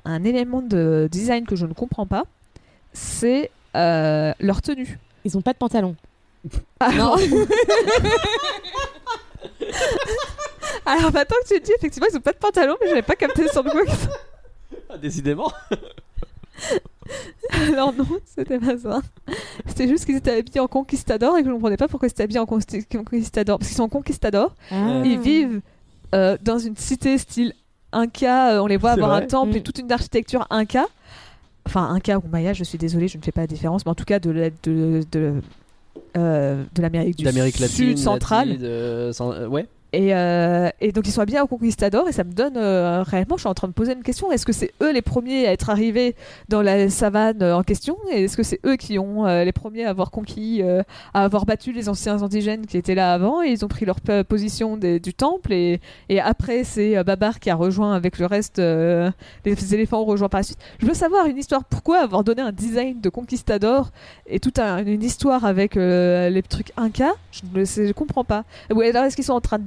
un 0.05 0.23
élément 0.23 0.61
de 0.61 1.09
design 1.11 1.45
que 1.45 1.57
je 1.57 1.65
ne 1.65 1.73
comprends 1.73 2.05
pas 2.05 2.23
c'est 2.93 3.51
euh, 3.75 4.31
leur 4.39 4.61
tenue. 4.61 4.97
Ils 5.25 5.37
ont 5.37 5.41
pas 5.41 5.51
de 5.51 5.57
pantalon. 5.57 5.97
Alors... 6.79 7.19
Alors 10.85 11.11
maintenant 11.13 11.35
que 11.43 11.47
tu 11.49 11.53
le 11.55 11.59
dis 11.59 11.71
effectivement 11.77 12.07
ils 12.11 12.17
ont 12.17 12.21
pas 12.21 12.31
de 12.33 12.37
pantalon 12.37 12.75
mais 12.81 12.87
j'avais 12.87 13.01
pas 13.01 13.15
capté 13.15 13.47
sur 13.49 13.61
quoi. 13.63 13.85
que 13.85 13.91
ça- 13.91 14.09
Ah, 14.89 14.97
décidément. 14.97 15.51
Alors 17.73 17.93
non 17.93 18.05
c'était 18.25 18.59
pas 18.59 18.77
ça. 18.77 19.01
C'était 19.65 19.87
juste 19.87 20.05
qu'ils 20.05 20.15
étaient 20.17 20.37
habillés 20.37 20.59
en 20.59 20.67
conquistador 20.67 21.37
et 21.37 21.41
que 21.43 21.49
je 21.49 21.53
comprenais 21.53 21.77
pas 21.77 21.87
pourquoi 21.87 22.07
ils 22.07 22.11
étaient 22.11 22.23
habillés 22.23 22.39
en 22.39 22.45
conquistador 22.45 23.57
parce 23.59 23.67
qu'ils 23.69 23.77
sont 23.77 23.89
conquistadors 23.89 24.55
Ah. 24.71 25.01
Ils 25.03 25.19
vivent 25.19 25.61
euh, 26.13 26.37
dans 26.43 26.59
une 26.59 26.75
cité 26.77 27.17
style 27.17 27.53
Inca. 27.91 28.51
euh, 28.53 28.59
on 28.61 28.67
les 28.67 28.77
voit 28.77 28.91
avoir 28.91 29.11
vrai. 29.11 29.23
un 29.23 29.27
temple 29.27 29.55
et 29.55 29.59
Mm. 29.59 29.63
toute 29.63 29.79
une 29.79 29.91
architecture 29.91 30.45
Inca. 30.49 30.85
Enfin, 31.65 31.89
Inca 31.93 32.17
ou 32.17 32.23
Maya, 32.29 32.53
je 32.53 32.63
suis 32.63 32.77
désolée, 32.77 33.07
je 33.07 33.17
ne 33.17 33.23
fais 33.23 33.31
pas 33.31 33.41
la 33.41 33.47
différence, 33.47 33.85
mais 33.85 33.91
en 33.91 33.95
tout 33.95 34.05
cas 34.05 34.19
de 34.19 34.31
la- 34.31 34.49
de, 34.49 35.03
de, 35.11 35.33
euh, 36.17 36.63
de 36.73 36.81
l'Amérique 36.81 37.17
du 37.17 37.23
latine. 37.25 37.67
Sud 37.67 37.97
centrale. 37.97 38.49
latine, 38.49 38.65
euh, 38.65 39.13
sans- 39.13 39.31
euh, 39.31 39.47
ouais. 39.47 39.67
Et, 39.93 40.15
euh, 40.15 40.69
et 40.79 40.93
donc 40.93 41.05
ils 41.05 41.11
sont 41.11 41.23
bien 41.25 41.43
au 41.43 41.47
Conquistador 41.47 42.07
et 42.07 42.13
ça 42.13 42.23
me 42.23 42.31
donne 42.31 42.55
euh, 42.55 43.03
réellement, 43.03 43.35
je 43.35 43.41
suis 43.41 43.49
en 43.49 43.53
train 43.53 43.67
de 43.67 43.73
poser 43.73 43.91
une 43.91 44.03
question, 44.03 44.31
est-ce 44.31 44.45
que 44.45 44.53
c'est 44.53 44.71
eux 44.81 44.93
les 44.93 45.01
premiers 45.01 45.47
à 45.47 45.51
être 45.51 45.69
arrivés 45.69 46.15
dans 46.47 46.61
la 46.61 46.89
savane 46.89 47.43
euh, 47.43 47.57
en 47.57 47.63
question? 47.63 47.97
Et 48.09 48.23
est-ce 48.23 48.37
que 48.37 48.43
c'est 48.43 48.61
eux 48.65 48.77
qui 48.77 48.97
ont 48.99 49.25
les 49.25 49.51
premiers 49.51 49.83
à 49.83 49.89
avoir 49.89 50.09
conquis, 50.09 50.61
à 51.13 51.23
avoir 51.23 51.45
battu 51.45 51.73
les 51.73 51.89
anciens 51.89 52.23
indigènes 52.23 52.65
qui 52.67 52.77
étaient 52.77 52.95
là 52.95 53.13
avant? 53.13 53.43
Et 53.43 53.49
ils 53.49 53.65
ont 53.65 53.67
pris 53.67 53.85
leur 53.85 53.99
position 54.27 54.77
du 54.77 55.13
temple 55.13 55.51
et, 55.53 55.79
après 56.23 56.63
c'est 56.63 57.03
Babar 57.03 57.39
qui 57.39 57.49
a 57.49 57.55
rejoint 57.55 57.93
avec 57.93 58.17
le 58.17 58.25
reste, 58.27 58.59
les 58.59 59.75
éléphants 59.75 60.01
ont 60.01 60.05
rejoint 60.05 60.29
par 60.29 60.39
la 60.39 60.43
suite. 60.43 60.59
Je 60.79 60.85
veux 60.85 60.93
savoir 60.93 61.25
une 61.25 61.37
histoire, 61.37 61.65
pourquoi 61.65 61.99
avoir 61.99 62.23
donné 62.23 62.41
un 62.41 62.51
design 62.51 63.01
de 63.01 63.09
Conquistador 63.09 63.91
et 64.25 64.39
toute 64.39 64.59
un- 64.59 64.85
une 64.85 65.03
histoire 65.03 65.43
avec 65.45 65.75
les 65.75 66.43
trucs 66.47 66.71
Inca, 66.77 67.11
je 67.31 67.81
ne 67.81 67.91
comprends 67.91 68.23
pas. 68.23 68.45
Ou 68.73 68.79
alors 68.81 69.03
est-ce 69.03 69.15
qu'ils 69.15 69.25
sont 69.25 69.33
en 69.33 69.41
train 69.41 69.59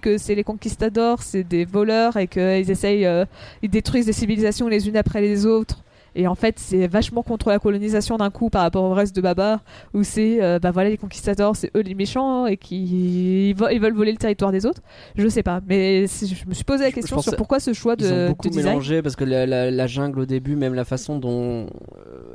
que 0.00 0.18
c'est 0.18 0.34
les 0.34 0.44
conquistadors, 0.44 1.22
c'est 1.22 1.44
des 1.44 1.64
voleurs 1.64 2.16
et 2.16 2.26
qu'ils 2.26 2.70
essayent, 2.70 3.06
euh, 3.06 3.24
ils 3.62 3.70
détruisent 3.70 4.06
des 4.06 4.12
civilisations 4.12 4.68
les 4.68 4.88
unes 4.88 4.96
après 4.96 5.20
les 5.20 5.46
autres 5.46 5.82
et 6.16 6.26
en 6.26 6.34
fait 6.34 6.58
c'est 6.58 6.88
vachement 6.88 7.22
contre 7.22 7.50
la 7.50 7.60
colonisation 7.60 8.16
d'un 8.16 8.30
coup 8.30 8.50
par 8.50 8.62
rapport 8.62 8.82
au 8.82 8.92
reste 8.94 9.14
de 9.14 9.20
Babar 9.20 9.60
où 9.94 10.02
c'est 10.02 10.42
euh, 10.42 10.58
bah 10.58 10.72
voilà 10.72 10.90
les 10.90 10.96
conquistadors 10.96 11.54
c'est 11.54 11.70
eux 11.76 11.82
les 11.82 11.94
méchants 11.94 12.46
et 12.46 12.56
qui 12.56 13.50
ils, 13.50 13.54
veulent 13.54 13.94
voler 13.94 14.10
le 14.10 14.18
territoire 14.18 14.50
des 14.50 14.66
autres 14.66 14.82
je 15.14 15.28
sais 15.28 15.44
pas 15.44 15.60
mais 15.68 16.06
je 16.08 16.48
me 16.48 16.54
suis 16.54 16.64
posé 16.64 16.82
la 16.82 16.90
question 16.90 17.22
sur 17.22 17.36
pourquoi 17.36 17.60
ce 17.60 17.72
choix 17.72 17.94
de, 17.94 18.06
Ils 18.06 18.12
ont 18.12 18.26
beaucoup 18.30 18.50
mélangé 18.50 19.02
parce 19.02 19.14
que 19.14 19.22
la, 19.22 19.46
la- 19.46 19.70
la 19.70 19.86
jungle 19.86 20.18
au 20.18 20.26
début, 20.26 20.56
même 20.56 20.74
la 20.74 20.84
façon 20.84 21.18
dont. 21.20 21.68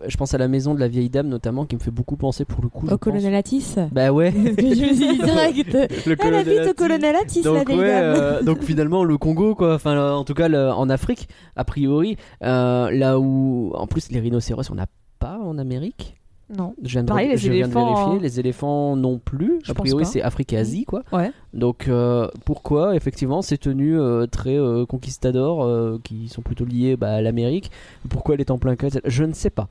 Je 0.08 0.18
pense 0.18 0.34
à 0.34 0.38
la 0.38 0.47
maison 0.47 0.74
de 0.74 0.80
la 0.80 0.88
vieille 0.88 1.10
dame 1.10 1.28
notamment 1.28 1.66
qui 1.66 1.76
me 1.76 1.80
fait 1.82 1.91
beaucoup 1.91 2.16
penser 2.18 2.45
pour 2.45 2.62
le 2.64 2.70
coup. 2.70 2.88
Au 2.89 2.97
colonel 2.97 3.34
Atis. 3.36 3.76
Bah 3.91 4.12
ouais. 4.12 4.32
je 4.36 4.39
me 4.62 4.93
suis 4.93 4.95
dit 4.95 5.18
direct. 5.24 5.74
le 5.74 6.16
Elle 6.22 6.36
habite 6.36 6.45
colonel 6.56 6.70
au 6.70 6.74
colonel 6.74 7.16
Atis, 7.16 7.41
la 7.43 7.51
donc, 7.51 7.68
vieille 7.68 7.80
ouais, 7.80 7.88
dame. 7.88 8.03
euh, 8.16 8.43
donc 8.43 8.62
finalement 8.64 9.03
le 9.03 9.18
Congo 9.18 9.56
quoi, 9.56 9.76
enfin 9.76 10.14
en 10.14 10.24
tout 10.24 10.34
cas 10.34 10.47
le- 10.47 10.72
en 10.72 10.89
Afrique 10.89 11.28
a 11.56 11.64
priori, 11.64 12.18
euh, 12.43 12.89
là 12.91 13.20
où 13.20 13.72
en 13.76 13.88
plus 13.88 14.12
les 14.12 14.20
rhinocéros 14.20 14.70
on 14.72 14.76
n'a 14.76 14.88
pas 15.20 15.39
en 15.43 15.58
Amérique. 15.58 16.16
non 16.56 16.74
Je 16.84 16.89
viens 16.91 17.03
de, 17.03 17.08
Pareil, 17.08 17.30
les 17.30 17.38
je 17.38 17.51
viens 17.51 17.68
de 17.68 17.74
vérifier, 17.74 18.18
euh, 18.18 18.20
les 18.22 18.39
éléphants 18.39 18.95
non 18.95 19.18
plus. 19.18 19.60
Je 19.64 19.72
a 19.72 19.76
priori 19.76 20.06
c'est 20.06 20.22
Afrique 20.22 20.53
et 20.53 20.58
Asie 20.58 20.86
quoi. 20.86 21.01
ouais 21.12 21.32
Donc 21.53 21.88
euh, 21.88 22.28
pourquoi 22.45 22.95
effectivement 22.95 23.41
ces 23.41 23.58
tenues 23.58 23.99
euh, 23.99 24.28
très 24.28 24.56
euh, 24.58 24.86
conquistadors 24.86 25.64
euh, 25.64 25.97
qui 26.03 26.28
sont 26.28 26.41
plutôt 26.41 26.66
liées 26.66 26.95
bah, 26.97 27.14
à 27.14 27.22
l'Amérique, 27.22 27.72
pourquoi 28.10 28.36
elle 28.36 28.41
est 28.41 28.51
en 28.51 28.58
plein 28.60 28.76
cas 28.76 28.88
Je 29.06 29.24
ne 29.24 29.34
sais 29.34 29.49
pas. 29.49 29.68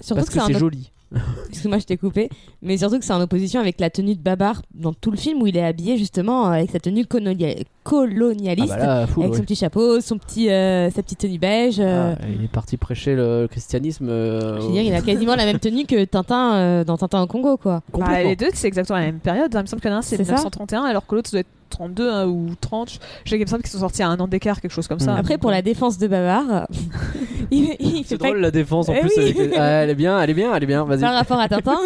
Surtout 0.00 0.14
Parce 0.22 0.30
que 0.30 0.38
que 0.38 0.52
c'est 0.52 0.58
joli. 0.58 0.90
Excuse-moi, 1.48 1.78
je 1.78 1.84
t'ai 1.84 1.96
coupé. 1.96 2.28
Mais 2.60 2.76
surtout 2.76 2.98
que 2.98 3.04
c'est 3.04 3.14
en 3.14 3.20
opposition 3.22 3.60
avec 3.60 3.80
la 3.80 3.88
tenue 3.88 4.14
de 4.14 4.20
Babar 4.20 4.60
dans 4.74 4.92
tout 4.92 5.10
le 5.10 5.16
film 5.16 5.40
où 5.40 5.46
il 5.46 5.56
est 5.56 5.64
habillé 5.64 5.96
justement 5.96 6.44
avec 6.46 6.70
sa 6.70 6.78
tenue 6.80 7.06
colonia- 7.06 7.54
Ah 7.58 7.62
colonialiste. 7.82 8.68
bah 8.68 8.76
là, 8.76 9.06
full, 9.06 9.22
avec 9.22 9.32
ouais. 9.32 9.38
son 9.38 9.44
petit 9.44 9.54
chapeau, 9.56 10.00
son 10.02 10.18
petit, 10.18 10.50
euh, 10.50 10.90
sa 10.90 11.02
petite 11.02 11.20
tenue 11.20 11.38
beige. 11.38 11.76
euh, 11.80 12.14
Ah, 12.20 12.24
il 12.28 12.44
est 12.44 12.48
parti 12.52 12.76
prêcher 12.76 13.14
le 13.14 13.46
christianisme. 13.50 14.06
euh, 14.10 14.60
Je 14.60 14.66
veux 14.66 14.72
dire, 14.72 14.82
il 14.82 14.92
a 14.94 15.00
quasiment 15.00 15.34
la 15.34 15.46
même 15.46 15.58
tenue 15.58 15.86
que 15.86 16.04
Tintin 16.04 16.54
euh, 16.56 16.84
dans 16.84 16.98
Tintin 16.98 17.22
au 17.22 17.26
Congo, 17.26 17.56
quoi. 17.56 17.80
Bah, 17.94 18.22
les 18.22 18.36
deux, 18.36 18.50
c'est 18.52 18.68
exactement 18.68 18.98
la 18.98 19.06
même 19.06 19.20
période. 19.20 19.56
hein. 19.56 19.60
Il 19.60 19.62
me 19.62 19.66
semble 19.66 19.80
qu'il 19.80 19.90
y 19.90 19.94
en 19.94 19.96
a 19.96 20.00
un, 20.00 20.02
c'est 20.02 20.16
C'est 20.18 20.24
ça 20.24 20.34
1931, 20.34 20.82
alors 20.82 21.06
que 21.06 21.14
l'autre, 21.14 21.30
ça 21.30 21.36
doit 21.36 21.40
être 21.40 21.48
32 21.68 22.10
hein, 22.10 22.26
ou 22.26 22.48
30. 22.60 22.98
Je 23.24 23.30
sais 23.30 23.36
qu'il 23.36 23.44
me 23.46 23.50
semble 23.50 23.62
qu'ils 23.62 23.70
sont 23.72 23.78
sortis 23.80 24.02
à 24.02 24.08
un 24.08 24.18
an 24.18 24.26
d'écart, 24.28 24.60
quelque 24.60 24.72
chose 24.72 24.88
comme 24.88 24.98
ça. 25.00 25.14
Mm. 25.14 25.18
Après, 25.18 25.38
pour 25.38 25.50
la 25.50 25.62
défense 25.62 25.98
de 25.98 26.06
Babar, 26.08 26.66
il, 27.50 27.76
il 27.80 27.98
fait 28.04 28.10
C'est 28.10 28.18
pas 28.18 28.26
drôle 28.28 28.38
la 28.40 28.50
défense 28.50 28.88
en 28.88 28.94
Eh 28.94 29.00
plus. 29.00 29.10
oui. 29.16 29.22
avec 29.40 29.52
Ah, 29.56 29.64
elle 29.82 29.90
est 29.90 29.94
bien, 29.94 30.20
elle 30.20 30.30
est 30.30 30.34
bien, 30.34 30.54
elle 30.54 30.62
est 30.62 30.66
bien. 30.66 30.84
Vas-y. 30.84 31.00
par 31.00 31.14
rapport 31.14 31.40
à 31.40 31.48
Tintin, 31.48 31.78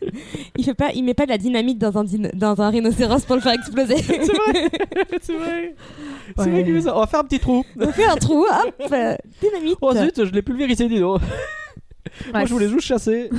il 0.56 0.64
fait 0.64 0.74
pas, 0.74 0.90
il 0.94 1.02
met 1.04 1.14
pas 1.14 1.24
de 1.24 1.30
la 1.30 1.38
dynamite 1.38 1.78
dans 1.78 1.96
un, 1.98 2.04
din- 2.04 2.30
dans 2.34 2.60
un 2.60 2.68
rhinocéros 2.70 3.24
pour 3.24 3.36
le 3.36 3.42
faire 3.42 3.52
exploser. 3.52 3.96
C'est 4.02 4.14
vrai, 4.16 4.68
c'est 5.22 5.36
vrai. 5.36 5.74
C'est 6.36 6.50
vrai 6.50 6.64
qu'il 6.64 6.74
fait 6.74 6.82
ça. 6.82 6.96
On 6.96 7.00
va 7.00 7.06
faire 7.06 7.20
un 7.20 7.24
petit 7.24 7.38
trou. 7.40 7.64
On 7.80 7.92
fait 7.92 8.04
un 8.06 8.16
trou, 8.16 8.44
hop, 8.44 8.92
euh, 8.92 9.16
dynamite. 9.40 9.78
Oh 9.80 9.92
zut, 9.94 10.24
je 10.24 10.32
l'ai 10.32 10.42
pulvérisé, 10.42 10.88
dis 10.88 11.00
donc. 11.00 11.20
Moi, 12.32 12.40
Ouais, 12.40 12.46
je 12.46 12.52
voulais 12.52 12.68
juste 12.68 12.86
chasser. 12.86 13.30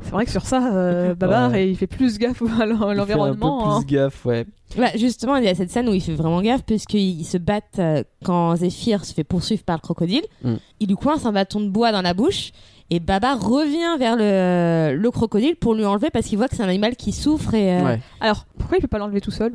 C'est 0.00 0.10
vrai 0.12 0.24
que 0.24 0.30
sur 0.30 0.46
ça, 0.46 0.72
euh, 0.74 1.14
Babar, 1.14 1.50
Ouais. 1.50 1.64
et 1.66 1.70
il 1.70 1.76
fait 1.76 1.88
plus 1.88 2.18
gaffe 2.18 2.40
à 2.60 2.66
l'en- 2.66 2.74
Il 2.74 2.78
fait 2.78 2.84
un 2.84 2.88
peu 2.88 2.94
l'environnement. 2.94 3.76
hein. 3.76 3.80
plus 3.82 3.94
gaffe, 3.96 4.24
ouais. 4.26 4.46
Bah, 4.76 4.88
justement, 4.96 5.36
il 5.36 5.44
y 5.44 5.48
a 5.48 5.54
cette 5.54 5.70
scène 5.70 5.88
où 5.88 5.94
il 5.94 6.00
fait 6.00 6.14
vraiment 6.14 6.40
gaffe 6.40 6.62
puisqu'ils 6.62 7.24
se 7.24 7.36
battent 7.38 7.78
euh, 7.78 8.04
quand 8.24 8.54
Zéphyr 8.56 9.04
se 9.04 9.12
fait 9.14 9.24
poursuivre 9.24 9.62
par 9.64 9.76
le 9.76 9.80
crocodile. 9.80 10.22
Mm. 10.44 10.54
Il 10.80 10.88
lui 10.88 10.94
coince 10.94 11.26
un 11.26 11.32
bâton 11.32 11.60
de 11.60 11.68
bois 11.68 11.90
dans 11.90 12.02
la 12.02 12.14
bouche 12.14 12.52
et 12.90 13.00
Baba 13.00 13.34
revient 13.34 13.98
vers 13.98 14.14
le, 14.16 14.94
le 14.96 15.10
crocodile 15.10 15.56
pour 15.56 15.74
lui 15.74 15.84
enlever 15.84 16.10
parce 16.10 16.26
qu'il 16.26 16.38
voit 16.38 16.48
que 16.48 16.54
c'est 16.56 16.62
un 16.62 16.68
animal 16.68 16.94
qui 16.96 17.12
souffre 17.12 17.54
et 17.54 17.74
euh, 17.80 17.84
ouais. 17.84 18.00
Alors, 18.20 18.44
pourquoi 18.58 18.78
il 18.78 18.80
peut 18.80 18.88
pas 18.88 18.98
l'enlever 18.98 19.20
tout 19.20 19.30
seul? 19.32 19.54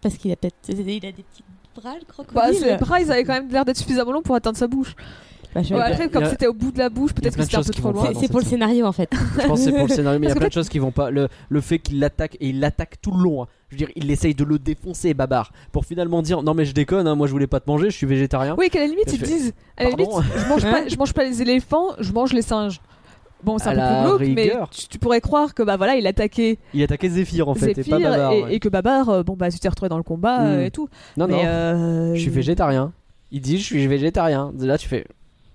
Parce 0.00 0.16
qu'il 0.16 0.32
a 0.32 0.36
peut-être 0.36 0.54
il 0.68 0.80
a 1.06 1.12
des 1.12 1.22
petits 1.22 1.44
bras 1.76 1.94
le 1.98 2.04
crocodile. 2.06 2.34
Bah, 2.34 2.52
ses 2.52 2.76
bras, 2.76 3.00
ils 3.00 3.10
avaient 3.12 3.24
quand 3.24 3.34
même 3.34 3.50
l'air 3.50 3.64
d'être 3.64 3.76
suffisamment 3.76 4.12
longs 4.12 4.22
pour 4.22 4.34
atteindre 4.36 4.56
sa 4.56 4.68
bouche. 4.68 4.94
Bah, 5.54 5.62
je- 5.62 5.74
Ouais, 5.74 5.80
après, 5.80 6.08
comme 6.08 6.22
a- 6.24 6.30
c'était 6.30 6.46
au 6.46 6.54
bout 6.54 6.70
de 6.72 6.78
la 6.78 6.88
bouche, 6.88 7.12
peut-être 7.12 7.36
que 7.36 7.42
c'était 7.42 7.56
un 7.56 7.62
peu 7.62 7.72
trop 7.72 7.92
loin. 7.92 8.08
c'est 8.18 8.28
pour 8.30 8.40
le 8.40 8.44
scénario 8.46 8.86
en 8.86 8.92
fait. 8.92 9.10
Je 9.42 9.46
pense 9.46 9.58
que 9.60 9.64
c'est 9.66 9.72
pour 9.76 9.86
le 9.86 9.92
scénario, 9.94 10.18
mais 10.18 10.26
il 10.26 10.28
y 10.30 10.32
a 10.32 10.34
plein 10.36 10.48
de 10.48 10.52
choses 10.52 10.68
qui 10.68 10.78
vont 10.78 10.92
pas. 10.92 11.10
Le, 11.10 11.28
le 11.48 11.60
fait 11.60 11.78
qu'il 11.78 11.98
l'attaque 12.00 12.36
et 12.40 12.48
il 12.48 12.60
l'attaque 12.60 13.00
tout 13.02 13.10
le 13.12 13.22
long. 13.22 13.42
hein. 13.42 13.46
Je 13.68 13.74
veux 13.74 13.78
dire, 13.78 13.88
il 13.96 14.10
essaye 14.10 14.34
de 14.34 14.44
le 14.44 14.58
défoncer, 14.58 15.14
Babar, 15.14 15.52
pour 15.72 15.84
finalement 15.86 16.20
dire 16.22 16.42
non 16.42 16.52
mais 16.54 16.64
je 16.64 16.72
déconne, 16.74 17.06
hein, 17.06 17.14
moi 17.14 17.26
je 17.26 17.32
voulais 17.32 17.46
pas 17.46 17.60
te 17.60 17.68
manger, 17.70 17.90
je 17.90 17.96
suis 17.96 18.06
végétarien. 18.06 18.54
Oui, 18.58 18.68
qu'à 18.70 18.80
la 18.80 18.86
limite, 18.86 19.12
ils 19.12 19.18
fais, 19.18 19.26
disent 19.26 19.52
à 19.76 19.84
la 19.84 19.90
limite, 19.90 20.08
je 20.10 20.48
mange, 20.48 20.62
pas, 20.62 20.78
Hein 20.80 20.84
je 20.88 20.96
mange 20.96 21.12
pas 21.14 21.24
les 21.24 21.40
éléphants, 21.42 21.86
je 21.98 22.12
mange 22.12 22.32
les 22.32 22.42
singes. 22.42 22.80
Bon, 23.42 23.58
c'est 23.58 23.70
un 23.70 23.72
peu 24.10 24.16
plus 24.18 24.26
glauque, 24.28 24.36
mais 24.36 24.52
tu, 24.70 24.86
tu 24.88 24.98
pourrais 25.00 25.20
croire 25.20 25.52
que 25.52 25.62
bah 25.64 25.76
voilà, 25.76 25.96
il 25.96 26.06
attaquait 26.06 26.58
Il 26.74 26.82
attaquait 26.82 27.08
Zéphyr 27.08 27.48
en 27.48 27.54
fait, 27.54 27.76
et 27.76 27.82
pas 27.84 27.98
Babar. 27.98 28.32
et, 28.32 28.42
ouais. 28.44 28.54
et 28.54 28.60
que 28.60 28.68
Babar, 28.68 29.08
euh, 29.08 29.22
bon 29.24 29.34
bah, 29.36 29.50
tu 29.50 29.58
t'es 29.58 29.68
retrouvé 29.68 29.88
dans 29.88 29.96
le 29.96 30.02
combat 30.04 30.42
euh, 30.42 30.62
Mm. 30.62 30.66
et 30.66 30.70
tout. 30.70 30.88
Non, 31.16 31.26
mais 31.26 31.32
non, 31.34 31.40
euh, 31.44 32.14
je 32.14 32.20
suis 32.20 32.30
végétarien. 32.30 32.92
Il 33.32 33.40
dit 33.40 33.58
je 33.58 33.64
suis 33.64 33.86
végétarien. 33.86 34.52
Là 34.60 34.78
tu 34.78 34.86
fais. 34.88 35.06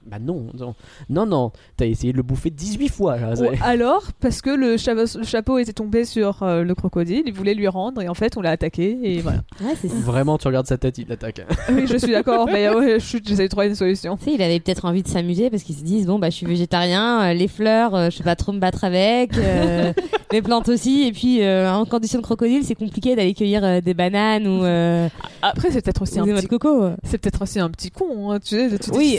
Bah 0.09 0.17
non, 0.19 0.47
non, 0.57 0.73
non, 1.09 1.25
non. 1.25 1.51
t'as 1.75 1.85
essayé 1.85 2.11
de 2.13 2.17
le 2.17 2.23
bouffer 2.23 2.49
18 2.49 2.87
fois 2.89 3.17
là. 3.17 3.31
Ou 3.33 3.35
c'est- 3.35 3.59
alors, 3.61 4.03
parce 4.21 4.41
que 4.41 4.49
le, 4.49 4.77
chapeau- 4.77 5.17
le 5.19 5.23
chapeau 5.25 5.57
était 5.57 5.73
tombé 5.73 6.05
sur 6.05 6.43
euh, 6.43 6.63
le 6.63 6.75
crocodile, 6.75 7.23
il 7.25 7.33
voulait 7.33 7.53
lui 7.53 7.67
rendre 7.67 8.01
et 8.01 8.07
en 8.07 8.13
fait 8.13 8.37
on 8.37 8.41
l'a 8.41 8.51
attaqué 8.51 8.97
et 9.03 9.19
voilà. 9.21 9.39
Ouais, 9.61 9.73
c'est 9.81 9.89
ça. 9.89 9.95
Vraiment, 9.95 10.37
tu 10.37 10.47
regardes 10.47 10.67
sa 10.67 10.77
tête, 10.77 10.97
il 10.97 11.07
l'attaque. 11.07 11.41
oui, 11.69 11.85
je 11.87 11.97
suis 11.97 12.11
d'accord, 12.11 12.45
mais 12.47 12.67
euh, 12.67 12.79
ouais, 12.79 12.99
je- 12.99 13.17
j'essaie 13.23 13.43
de 13.43 13.47
trouver 13.49 13.67
une 13.67 13.75
solution. 13.75 14.17
Sais, 14.23 14.31
il 14.33 14.41
avait 14.41 14.59
peut-être 14.59 14.85
envie 14.85 15.03
de 15.03 15.07
s'amuser 15.07 15.49
parce 15.49 15.63
qu'ils 15.63 15.75
se 15.75 15.83
disent 15.83 16.05
bon 16.07 16.19
bah 16.19 16.29
je 16.29 16.35
suis 16.35 16.45
végétarien, 16.45 17.21
euh, 17.29 17.33
les 17.33 17.47
fleurs, 17.47 17.93
euh, 17.95 18.09
je 18.09 18.17
sais 18.17 18.23
pas 18.23 18.35
trop 18.35 18.51
me 18.53 18.59
battre 18.59 18.83
avec, 18.83 19.37
euh, 19.37 19.91
les 20.31 20.41
plantes 20.41 20.69
aussi, 20.69 21.03
et 21.07 21.11
puis 21.11 21.41
euh, 21.43 21.71
en 21.71 21.85
condition 21.85 22.19
de 22.19 22.23
crocodile 22.23 22.63
c'est 22.63 22.75
compliqué 22.75 23.15
d'aller 23.15 23.33
cueillir 23.33 23.63
euh, 23.63 23.81
des 23.81 23.93
bananes 23.93 24.47
ou, 24.47 24.63
euh, 24.63 25.07
Après, 25.41 25.69
c'est 25.71 25.81
peut-être 25.83 26.01
aussi 26.01 26.19
un 26.19 26.25
petit 26.25 26.43
de 26.43 26.47
coco. 26.47 26.89
c'est 27.03 27.17
peut-être 27.17 27.41
aussi 27.41 27.59
un 27.59 27.69
petit 27.69 27.91
con, 27.91 28.31
hein, 28.31 28.39
tu 28.39 28.55
sais. 28.55 28.79
tu- 28.79 28.91
Oui. 28.91 29.17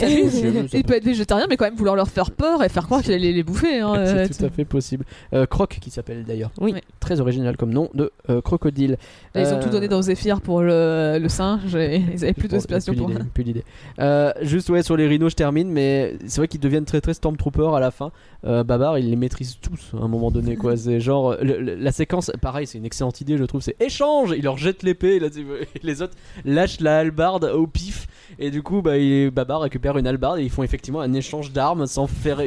Il 0.79 0.83
peut- 0.83 0.95
être 0.95 1.03
végétarien, 1.05 1.45
mais 1.49 1.55
quand 1.57 1.65
même 1.65 1.75
vouloir 1.75 1.95
leur 1.95 2.07
faire 2.09 2.31
peur 2.31 2.63
et 2.63 2.69
faire 2.69 2.85
croire 2.85 3.01
qu'il 3.01 3.13
allait 3.13 3.31
les 3.31 3.43
bouffer. 3.43 3.79
Hein, 3.79 3.93
euh, 3.97 4.25
C'est 4.27 4.37
tout 4.37 4.45
à 4.45 4.49
fait 4.49 4.65
possible. 4.65 5.05
Euh, 5.33 5.45
Croc 5.45 5.77
qui 5.79 5.89
s'appelle 5.91 6.23
d'ailleurs. 6.25 6.51
Oui. 6.59 6.73
Très 6.99 7.19
original 7.21 7.55
comme 7.57 7.71
nom 7.71 7.89
de 7.93 8.11
euh, 8.29 8.41
crocodile. 8.41 8.97
Ils 9.35 9.41
ont 9.41 9.57
Euh, 9.57 9.61
tout 9.63 9.69
donné 9.69 9.87
dans 9.87 10.01
Zéphyr 10.01 10.41
pour 10.41 10.61
le, 10.61 11.17
le 11.21 11.29
singe 11.29 11.75
et 11.75 11.97
ils 12.13 12.23
avaient 12.23 12.33
plus 12.33 12.47
plus 12.47 12.65
pour 12.95 13.11
plus 13.33 13.43
l'idée. 13.43 13.63
Euh, 13.99 14.31
juste 14.41 14.69
ouais 14.69 14.83
sur 14.83 14.97
les 14.97 15.07
rhinos 15.07 15.31
je 15.31 15.35
termine 15.35 15.69
mais 15.69 16.15
c'est 16.27 16.37
vrai 16.41 16.47
qu'ils 16.47 16.59
deviennent 16.59 16.85
très 16.85 17.01
très 17.01 17.13
stormtroopers 17.13 17.75
à 17.75 17.79
la 17.79 17.91
fin. 17.91 18.11
Euh, 18.45 18.63
Babar 18.63 18.97
il 18.97 19.09
les 19.09 19.15
maîtrise 19.15 19.57
tous 19.61 19.91
à 19.99 20.03
un 20.03 20.07
moment 20.07 20.31
donné 20.31 20.55
quoi. 20.55 20.75
C'est 20.77 20.99
genre 20.99 21.35
le- 21.41 21.59
le- 21.59 21.75
la 21.75 21.91
séquence 21.91 22.31
pareil 22.41 22.65
c'est 22.67 22.77
une 22.77 22.85
excellente 22.85 23.19
idée 23.21 23.37
je 23.37 23.43
trouve 23.43 23.61
c'est 23.61 23.75
échange 23.81 24.33
il 24.35 24.43
leur 24.43 24.57
jette 24.57 24.83
l'épée 24.83 25.19
tu- 25.33 25.45
les 25.83 26.01
autres 26.01 26.15
lâchent 26.45 26.79
la 26.79 26.99
hallebarde 26.99 27.45
au 27.45 27.67
pif 27.67 28.07
et 28.39 28.49
du 28.51 28.63
coup 28.63 28.81
bah, 28.81 28.97
il- 28.97 29.31
récupère 29.61 29.97
une 29.97 30.07
hallebarde 30.07 30.39
et 30.39 30.43
ils 30.43 30.49
font 30.49 30.63
effectivement 30.63 31.01
un 31.01 31.13
échange 31.13 31.51
d'armes 31.51 31.85
sans 31.85 32.07
faire 32.07 32.41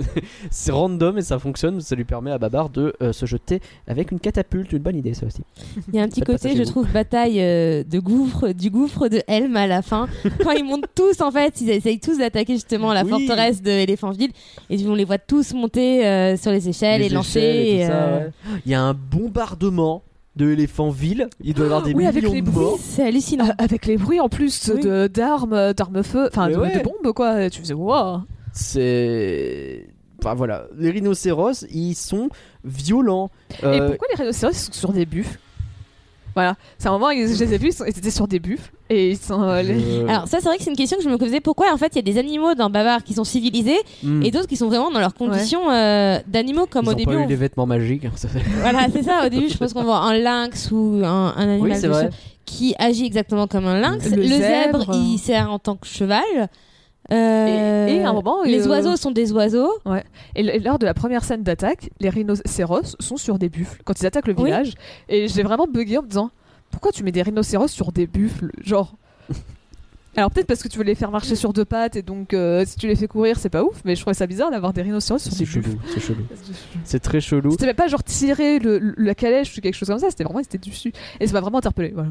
c'est 0.50 0.72
random 0.72 1.18
et 1.18 1.22
ça 1.22 1.38
fonctionne 1.38 1.80
ça 1.80 1.94
lui 1.96 2.04
permet 2.04 2.30
à 2.30 2.38
Babar 2.38 2.68
de 2.70 2.94
euh, 3.02 3.12
se 3.12 3.26
jeter 3.26 3.60
avec 3.86 4.10
une 4.12 4.20
catapulte 4.20 4.72
une 4.72 4.78
bonne 4.78 4.96
idée 4.96 5.14
ça 5.14 5.26
aussi. 5.26 5.42
Il 5.88 5.96
y 5.96 5.98
a 5.98 6.02
un 6.02 6.08
petit 6.08 6.20
Faites 6.20 6.26
côté, 6.26 6.56
je 6.56 6.62
vous. 6.62 6.68
trouve, 6.68 6.90
bataille 6.92 7.40
euh, 7.40 7.82
de 7.84 7.98
gouffre, 7.98 8.52
du 8.52 8.70
gouffre 8.70 9.08
de 9.08 9.20
Helm 9.26 9.56
à 9.56 9.66
la 9.66 9.82
fin. 9.82 10.08
Quand 10.42 10.52
ils 10.52 10.64
montent 10.64 10.86
tous, 10.94 11.20
en 11.20 11.30
fait, 11.30 11.60
ils 11.60 11.70
essayent 11.70 12.00
tous 12.00 12.18
d'attaquer 12.18 12.54
justement 12.54 12.92
la 12.92 13.02
Oui. 13.04 13.10
forteresse 13.10 13.62
de 13.62 13.70
Éléphantville. 13.70 14.30
Et 14.70 14.76
on 14.86 14.94
les 14.94 15.04
voit 15.04 15.18
tous 15.18 15.52
monter 15.54 16.06
euh, 16.06 16.36
sur 16.36 16.50
les 16.50 16.68
échelles 16.68 17.00
Les 17.00 17.06
et 17.06 17.10
lancer. 17.10 17.38
échelles 17.40 17.66
et 17.66 17.80
et, 17.80 17.86
tout 17.86 17.92
ça, 17.92 18.16
ouais. 18.16 18.30
Il 18.66 18.72
y 18.72 18.74
a 18.74 18.82
un 18.82 18.94
bombardement 18.94 20.02
de 20.36 20.50
Éléphantville. 20.50 21.28
Il 21.42 21.54
doit 21.54 21.64
y 21.64 21.68
avoir 21.68 21.82
des 21.82 21.92
Oui, 21.94 22.06
avec 22.06 22.22
millions 22.22 22.34
les 22.34 22.42
de 22.42 22.50
bruits. 22.50 22.64
morts. 22.64 22.78
C'est 22.80 23.06
hallucinant. 23.06 23.48
Euh, 23.48 23.52
avec 23.58 23.86
les 23.86 23.96
bruits 23.98 24.20
en 24.20 24.28
plus 24.28 24.70
Oui. 24.74 24.80
de 24.82 25.06
d'armes, 25.06 25.72
d'armes 25.74 26.02
feu, 26.02 26.28
enfin 26.28 26.48
de, 26.48 26.56
ouais. 26.56 26.78
de 26.78 26.82
bombes 26.82 27.12
quoi. 27.14 27.50
Tu 27.50 27.60
faisais 27.60 27.74
waouh. 27.74 28.20
C'est. 28.52 29.86
Enfin 30.24 30.34
voilà, 30.34 30.66
les 30.78 30.90
rhinocéros, 30.90 31.64
ils 31.72 31.94
sont 31.96 32.28
violents. 32.64 33.28
Et 33.62 33.66
Euh, 33.66 33.88
pourquoi 33.88 34.06
les 34.10 34.14
rhinocéros 34.16 34.52
sont 34.52 34.72
sur 34.72 34.92
des 34.92 35.04
buffles 35.04 35.38
Voilà, 36.34 36.54
c'est 36.78 36.88
un 36.88 36.92
moment 36.92 37.10
ils- 37.10 37.34
je 37.34 37.44
les 37.44 37.54
ai 37.54 37.58
vus, 37.58 37.68
ils, 37.68 37.72
sont- 37.72 37.84
ils 37.84 37.90
étaient 37.98 38.10
sur 38.10 38.26
des 38.26 38.38
buffles 38.40 38.70
et 38.88 39.10
ils 39.10 39.16
sont. 39.18 39.42
euh, 39.42 39.62
les- 39.62 39.78
je- 39.78 40.06
Alors 40.08 40.26
ça 40.28 40.38
c'est 40.40 40.46
vrai 40.46 40.56
que 40.56 40.62
c'est 40.64 40.70
une 40.70 40.76
question 40.76 40.96
que 40.96 41.04
je 41.04 41.08
me 41.10 41.18
posais 41.18 41.40
pourquoi 41.40 41.72
en 41.72 41.76
fait 41.76 41.88
il 41.92 41.96
y 41.96 41.98
a 41.98 42.02
des 42.02 42.18
animaux 42.18 42.54
dans 42.54 42.70
Babar 42.70 43.04
qui 43.04 43.14
sont 43.14 43.24
civilisés 43.24 43.78
Hmm. 44.02 44.22
et 44.22 44.30
d'autres 44.30 44.46
qui 44.48 44.56
sont 44.56 44.68
vraiment 44.68 44.90
dans 44.90 45.00
leurs 45.00 45.14
conditions 45.14 45.70
euh, 45.70 46.18
d'animaux 46.26 46.66
comme 46.66 46.84
Ils 46.86 46.88
au 46.88 46.92
ont 46.92 46.96
début 46.96 47.12
pas 47.14 47.20
eu 47.20 47.24
on- 47.24 47.28
les 47.28 47.36
vêtements 47.36 47.66
magiques. 47.66 48.04
hein, 48.06 48.12
ça 48.16 48.28
fait- 48.28 48.40
voilà 48.60 48.86
c'est 48.92 49.02
ça 49.02 49.26
au 49.26 49.28
début 49.28 49.48
je 49.48 49.56
pense 49.58 49.72
qu'on 49.74 49.84
voit 49.84 49.98
un 49.98 50.16
lynx 50.18 50.70
ou 50.72 51.00
un, 51.04 51.34
un 51.36 51.48
animal 51.48 51.70
Oui, 51.70 51.76
c'est 51.76 51.86
de 51.88 51.92
vrai. 51.92 52.10
ce- 52.10 52.16
qui 52.44 52.74
agit 52.78 53.06
exactement 53.06 53.46
comme 53.46 53.66
un 53.66 53.80
lynx 53.80 54.08
Le 54.10 54.16
le, 54.16 54.22
zèbre, 54.26 54.80
zèbre. 54.80 54.94
il 54.94 55.18
sert 55.18 55.50
en 55.50 55.58
tant 55.58 55.76
que 55.76 55.86
cheval 55.86 56.22
Euh, 57.10 57.86
Et- 57.88 57.96
et 57.96 58.04
à 58.04 58.10
un 58.10 58.12
moment, 58.12 58.42
les 58.44 58.66
euh, 58.66 58.70
oiseaux 58.70 58.96
sont 58.96 59.10
des 59.10 59.32
oiseaux 59.32 59.72
Et 60.36 60.40
l- 60.40 60.62
lors 60.64 60.78
de 60.78 60.86
la 60.86 60.94
première 60.94 61.24
scène 61.24 61.42
d'attaque, 61.42 61.90
les 62.00 62.08
rhinocéros 62.08 62.96
sont 63.00 63.16
sur 63.16 63.38
des 63.38 63.48
buffles 63.48 63.80
quand 63.84 64.00
ils 64.00 64.06
attaquent 64.06 64.28
le 64.28 64.34
Oui. 64.36 64.44
village. 64.44 64.74
Et 65.08 65.26
j'ai 65.28 65.42
vraiment 65.42 65.66
bugué 65.66 65.98
en 65.98 66.02
me 66.02 66.06
disant 66.08 66.30
pourquoi 66.70 66.92
tu 66.92 67.02
mets 67.02 67.12
des 67.12 67.22
rhinocéros 67.22 67.68
sur 67.68 67.92
des 67.92 68.06
buffles? 68.06 68.50
Genre. 68.62 68.94
Alors 70.16 70.30
peut-être 70.30 70.46
parce 70.46 70.62
que 70.62 70.68
tu 70.68 70.76
veux 70.78 70.84
les 70.84 70.94
faire 70.94 71.10
marcher 71.10 71.36
sur 71.36 71.52
deux 71.54 71.64
pattes 71.64 71.96
et 71.96 72.02
donc 72.02 72.34
euh, 72.34 72.64
si 72.66 72.76
tu 72.76 72.86
les 72.86 72.96
fais 72.96 73.08
courir 73.08 73.38
c'est 73.38 73.48
pas 73.48 73.62
ouf, 73.64 73.80
mais 73.84 73.94
je 73.96 74.00
trouvais 74.02 74.12
ça 74.14 74.26
bizarre 74.26 74.50
d'avoir 74.50 74.72
des 74.74 74.82
rhinocéros 74.82 75.18
sur 75.22 75.32
C'est 75.32 75.38
des 75.38 75.44
buffles. 75.44 75.62
chelou, 75.62 75.78
c'est 75.94 76.00
chelou. 76.00 76.22
C'est 76.84 77.00
très 77.00 77.20
chelou. 77.20 77.50
C'était 77.52 77.66
même 77.66 77.76
pas 77.76 77.88
genre 77.88 78.04
tirer 78.04 78.58
le, 78.58 78.78
le- 78.78 78.94
la 78.98 79.14
calèche 79.14 79.56
ou 79.56 79.60
quelque 79.62 79.74
chose 79.74 79.88
comme 79.88 79.98
ça, 79.98 80.10
c'était 80.10 80.24
vraiment 80.24 80.42
c'était 80.42 80.58
dessus. 80.58 80.92
Et 81.18 81.26
ça 81.26 81.32
m'a 81.32 81.40
vraiment 81.40 81.58
interpellé. 81.58 81.92
Voilà. 81.94 82.10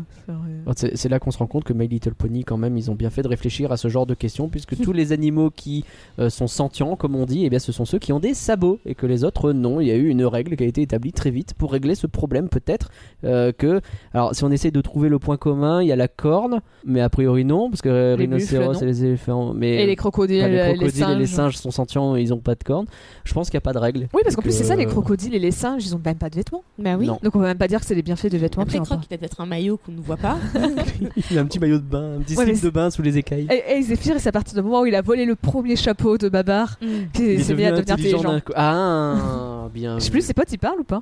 C'est. 0.75 0.81
C'est 0.91 0.97
c'est 0.97 1.09
là 1.09 1.19
qu'on 1.19 1.31
se 1.31 1.37
rend 1.37 1.47
compte 1.47 1.63
que 1.63 1.73
My 1.73 1.87
Little 1.87 2.13
Pony, 2.15 2.43
quand 2.43 2.57
même, 2.57 2.75
ils 2.77 2.89
ont 2.89 2.95
bien 2.95 3.09
fait 3.09 3.21
de 3.21 3.27
réfléchir 3.27 3.71
à 3.71 3.77
ce 3.77 3.87
genre 3.87 4.05
de 4.05 4.13
questions, 4.15 4.49
puisque 4.49 4.79
tous 4.81 4.93
les 4.93 5.11
animaux 5.11 5.49
qui 5.51 5.83
euh, 6.19 6.29
sont 6.29 6.47
sentients, 6.47 6.95
comme 6.95 7.15
on 7.15 7.25
dit, 7.25 7.45
eh 7.45 7.49
bien, 7.49 7.59
ce 7.59 7.71
sont 7.71 7.85
ceux 7.85 7.99
qui 7.99 8.13
ont 8.13 8.19
des 8.19 8.33
sabots, 8.33 8.79
et 8.85 8.95
que 8.95 9.05
les 9.05 9.23
autres 9.23 9.51
non. 9.53 9.79
Il 9.79 9.87
y 9.87 9.91
a 9.91 9.95
eu 9.95 10.07
une 10.07 10.25
règle 10.25 10.55
qui 10.55 10.63
a 10.63 10.67
été 10.67 10.81
établie 10.81 11.11
très 11.11 11.29
vite 11.31 11.53
pour 11.53 11.71
régler 11.71 11.93
ce 11.95 12.07
problème, 12.07 12.49
peut-être 12.49 12.89
euh, 13.25 13.51
que. 13.51 13.81
Alors, 14.13 14.33
si 14.35 14.43
on 14.43 14.49
essaie 14.51 14.71
de 14.71 14.81
trouver 14.81 15.09
le 15.09 15.19
point 15.19 15.37
commun, 15.37 15.81
il 15.83 15.87
y 15.87 15.91
a 15.91 15.95
la 15.95 16.07
corne, 16.07 16.61
mais 16.85 17.01
a 17.01 17.09
priori 17.09 17.45
non, 17.45 17.69
parce 17.69 17.81
que 17.81 17.90
Les 17.91 18.15
rhinocéros 18.15 18.69
buffles, 18.73 18.83
et 18.83 18.87
les 18.87 19.05
éléphants. 19.05 19.53
Mais 19.53 19.83
Et 19.83 19.85
les 19.85 19.95
crocodiles, 19.95 20.43
les 20.43 20.75
les, 20.75 20.89
singes. 20.89 21.15
et 21.15 21.19
les 21.19 21.25
singes 21.27 21.57
sont 21.57 21.71
sentients, 21.71 22.15
ils 22.15 22.33
ont 22.33 22.37
pas 22.39 22.55
de 22.55 22.63
cornes. 22.63 22.85
Je 23.23 23.33
pense 23.33 23.49
qu'il 23.49 23.57
n'y 23.57 23.61
a 23.61 23.61
pas 23.61 23.73
de 23.73 23.77
règle. 23.79 24.07
Oui, 24.13 24.21
parce 24.23 24.35
qu'en 24.35 24.41
plus, 24.41 24.51
c'est 24.55 24.63
ça, 24.63 24.75
les 24.75 24.85
crocodiles 24.85 25.35
et 25.35 25.39
les 25.39 25.51
singes, 25.51 25.85
ils 25.85 25.95
ont 25.95 26.01
même 26.03 26.15
pas 26.17 26.29
de 26.29 26.35
vêtements. 26.35 26.63
bah 26.77 26.95
oui 26.97 27.07
Non. 27.07 27.19
Donc 27.23 27.35
on 27.35 27.39
va 27.39 27.47
même 27.47 27.57
pas 27.57 27.67
dire 27.67 27.79
que 27.79 27.85
c'est 27.85 27.95
des 27.95 28.01
bienfaits 28.01 28.27
de 28.31 28.37
vêtements. 28.37 28.63
après 28.63 28.79
Croc 28.79 28.99
il 29.09 29.13
a 29.13 29.17
peut-être 29.17 29.41
un 29.41 29.45
maillot 29.45 29.77
qu'on 29.85 29.91
ne 29.91 30.01
voit 30.01 30.17
pas 30.17 30.37
Il 31.31 31.37
a 31.37 31.41
un 31.41 31.45
petit 31.45 31.59
maillot 31.59 31.77
de 31.77 31.83
bain, 31.83 32.15
un 32.17 32.21
petit 32.21 32.35
Ouais, 32.37 32.45
slip 32.45 32.63
de 32.63 32.69
bain 32.69 32.89
sous 32.89 33.01
les 33.01 33.17
écailles. 33.17 33.47
Et, 33.51 33.77
et 33.79 33.83
c'est 33.83 34.27
à 34.27 34.31
partir 34.31 34.55
du 34.55 34.61
moment 34.61 34.81
où 34.81 34.85
il 34.85 34.95
a 34.95 35.01
volé 35.01 35.25
le 35.25 35.35
premier 35.35 35.75
chapeau 35.75 36.17
de 36.17 36.29
Babar 36.29 36.77
qu'il 36.79 37.25
Il 37.25 37.29
est 37.39 37.43
s'est 37.43 37.53
mis 37.55 37.65
à 37.65 37.71
devenir 37.71 37.93
intelligent. 37.93 38.39
Ah, 38.55 39.67
bien. 39.73 39.99
Je 39.99 40.03
sais 40.05 40.11
plus, 40.11 40.21
ses 40.21 40.33
potes, 40.33 40.51
ils 40.51 40.57
parlent 40.57 40.79
ou 40.79 40.83
pas? 40.83 41.01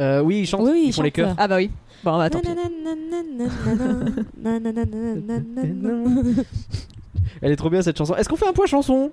Euh, 0.00 0.22
oui, 0.22 0.40
ils 0.40 0.46
chantent. 0.46 0.62
Oui, 0.62 0.80
ils, 0.84 0.88
ils 0.88 0.92
font 0.92 1.02
les 1.02 1.10
chœurs. 1.10 1.34
Ah 1.36 1.46
bah 1.46 1.56
oui. 1.56 1.70
Bon, 2.04 2.16
bah 2.18 2.30
tant 2.30 2.40
pis. 2.40 2.48
Elle 7.42 7.52
est 7.52 7.56
trop 7.56 7.70
bien 7.70 7.82
cette 7.82 7.96
chanson. 7.98 8.14
Est-ce 8.16 8.28
qu'on 8.28 8.36
fait 8.36 8.48
un 8.48 8.52
point 8.52 8.66
chanson? 8.66 9.10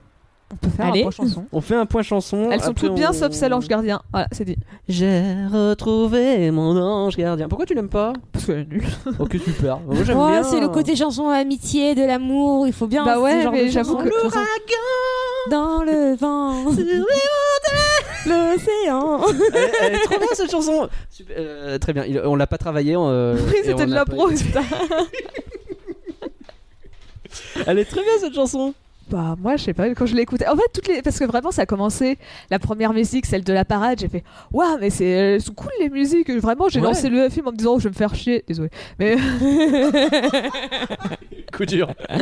On 0.52 0.56
peut 0.56 0.70
faire 0.70 0.86
Allez. 0.88 1.00
un 1.02 1.04
point 1.04 1.12
chanson. 1.12 1.46
On 1.52 1.60
fait 1.60 1.76
un 1.76 1.86
point 1.86 2.04
chanson. 2.04 2.50
Elles 2.52 2.62
sont 2.62 2.74
toutes 2.74 2.96
bien 2.96 3.12
sauf 3.12 3.34
celle 3.34 3.54
ange 3.54 3.68
gardien. 3.68 4.02
Voilà, 4.14 4.28
c'est 4.32 4.46
dit. 4.46 4.56
J'ai 4.88 5.22
retrouvé 5.52 6.50
mon 6.52 6.78
ange 6.78 7.18
gardien. 7.18 7.50
Pourquoi 7.50 7.66
tu 7.66 7.74
l'aimes 7.74 7.90
pas? 7.90 8.14
Parce 8.32 8.46
qu'elle 8.46 8.60
est 8.60 8.66
nulle. 8.66 8.86
Ok, 9.20 9.36
super. 9.44 9.80
Moi 9.82 9.96
j'aime 10.06 10.18
Oh, 10.18 10.28
bien. 10.30 10.44
c'est 10.44 10.62
le 10.62 10.70
côté 10.70 10.96
chanson 10.96 11.28
amitié, 11.28 11.96
de 11.96 12.04
l'amour. 12.06 12.66
Il 12.66 12.72
faut 12.74 12.88
bien. 12.88 13.04
Bah 13.04 13.20
ouais, 13.20 13.42
genre 13.44 13.52
mais 13.52 13.66
de 13.66 13.70
j'avoue 13.72 13.98
que- 13.98 15.50
Dans 15.50 15.84
le 15.84 16.16
vent, 16.16 16.54
l'océan. 18.28 19.22
Elle, 19.54 19.72
elle 19.82 19.96
est 19.96 20.04
trop 20.04 20.18
bien 20.20 20.28
cette 20.34 20.52
chanson. 20.52 20.90
Super, 21.10 21.36
euh, 21.40 21.78
très 21.80 21.94
bien. 21.94 22.04
Il- 22.06 22.20
on 22.26 22.36
l'a 22.36 22.48
pas 22.48 22.58
travaillé. 22.58 22.96
euh, 22.98 23.38
Oui, 23.48 23.54
c'était 23.64 23.86
de 23.86 23.92
l'a 23.92 23.98
la 23.98 24.06
pas- 24.06 24.14
pro, 24.14 24.28
putain. 24.30 24.64
Elle 27.66 27.80
est 27.80 27.86
très 27.86 28.02
bien 28.02 28.14
cette 28.20 28.34
chanson. 28.34 28.74
Bah 29.10 29.36
moi 29.40 29.56
je 29.56 29.64
sais 29.64 29.74
pas 29.74 29.88
quand 29.96 30.06
je 30.06 30.16
l'ai 30.16 30.24
écouté. 30.24 30.46
En 30.50 30.56
fait 30.58 30.68
toutes 30.74 30.90
les 30.90 31.02
parce 31.02 31.18
que 31.18 31.24
vraiment 31.24 31.52
ça 31.52 31.62
a 31.62 31.66
commencé 31.66 32.18
la 32.52 32.60
première 32.60 32.92
musique 32.92 33.26
celle 33.26 33.44
de 33.46 33.54
la 33.54 33.64
parade 33.64 34.00
j'ai 34.00 34.10
fait 34.10 34.24
waouh 34.52 34.78
mais 34.82 34.90
c'est 34.90 35.06
elles 35.06 35.42
sont 35.42 35.54
cool 35.54 35.72
les 35.80 35.90
musiques 35.90 36.30
vraiment 36.30 36.68
j'ai 36.68 36.82
Ouais. 36.82 36.88
lancé 36.88 37.08
le 37.10 37.30
film 37.30 37.48
en 37.48 37.52
me 37.52 37.56
disant 37.58 37.76
oh, 37.76 37.80
je 37.80 37.86
vais 37.86 37.90
me 37.92 37.96
faire 37.96 38.14
chier 38.14 38.44
désolé 38.48 38.70
mais 39.00 39.16
Coup 41.56 41.66
dur. 41.66 41.88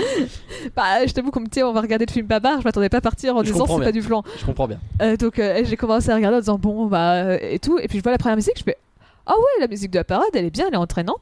bah 0.75 1.05
je 1.05 1.13
t'avoue 1.13 1.31
qu'on 1.31 1.39
me 1.41 1.47
dit 1.47 1.63
on 1.63 1.73
va 1.73 1.81
regarder 1.81 2.05
le 2.05 2.11
film 2.13 2.27
Babar 2.27 2.59
je 2.59 2.63
m'attendais 2.65 2.89
pas 2.89 2.97
à 2.97 3.01
partir 3.01 3.35
en 3.35 3.43
Je 3.43 3.51
disant 3.51 3.65
c'est 3.67 3.83
pas 3.83 3.91
du 3.91 4.01
flan 4.01 4.23
Je 4.39 4.45
comprends 4.45 4.67
bien. 4.67 4.79
Euh, 5.01 5.17
donc 5.17 5.39
euh, 5.39 5.61
j'ai 5.65 5.77
commencé 5.77 6.09
à 6.09 6.15
regarder 6.15 6.37
en 6.37 6.41
disant 6.41 6.57
bon 6.59 6.85
bah 6.85 7.13
euh, 7.15 7.37
et 7.41 7.59
tout 7.59 7.79
et 7.79 7.87
puis 7.87 7.97
je 7.97 8.03
vois 8.03 8.11
la 8.11 8.17
première 8.17 8.35
musique 8.35 8.57
je 8.57 8.63
fais 8.63 8.77
ah 9.25 9.33
ouais 9.35 9.61
la 9.61 9.67
musique 9.67 9.91
de 9.91 9.97
la 9.97 10.03
parade 10.03 10.27
elle 10.33 10.45
est 10.45 10.49
bien 10.51 10.65
elle 10.67 10.73
est 10.75 10.77
entraînante 10.77 11.21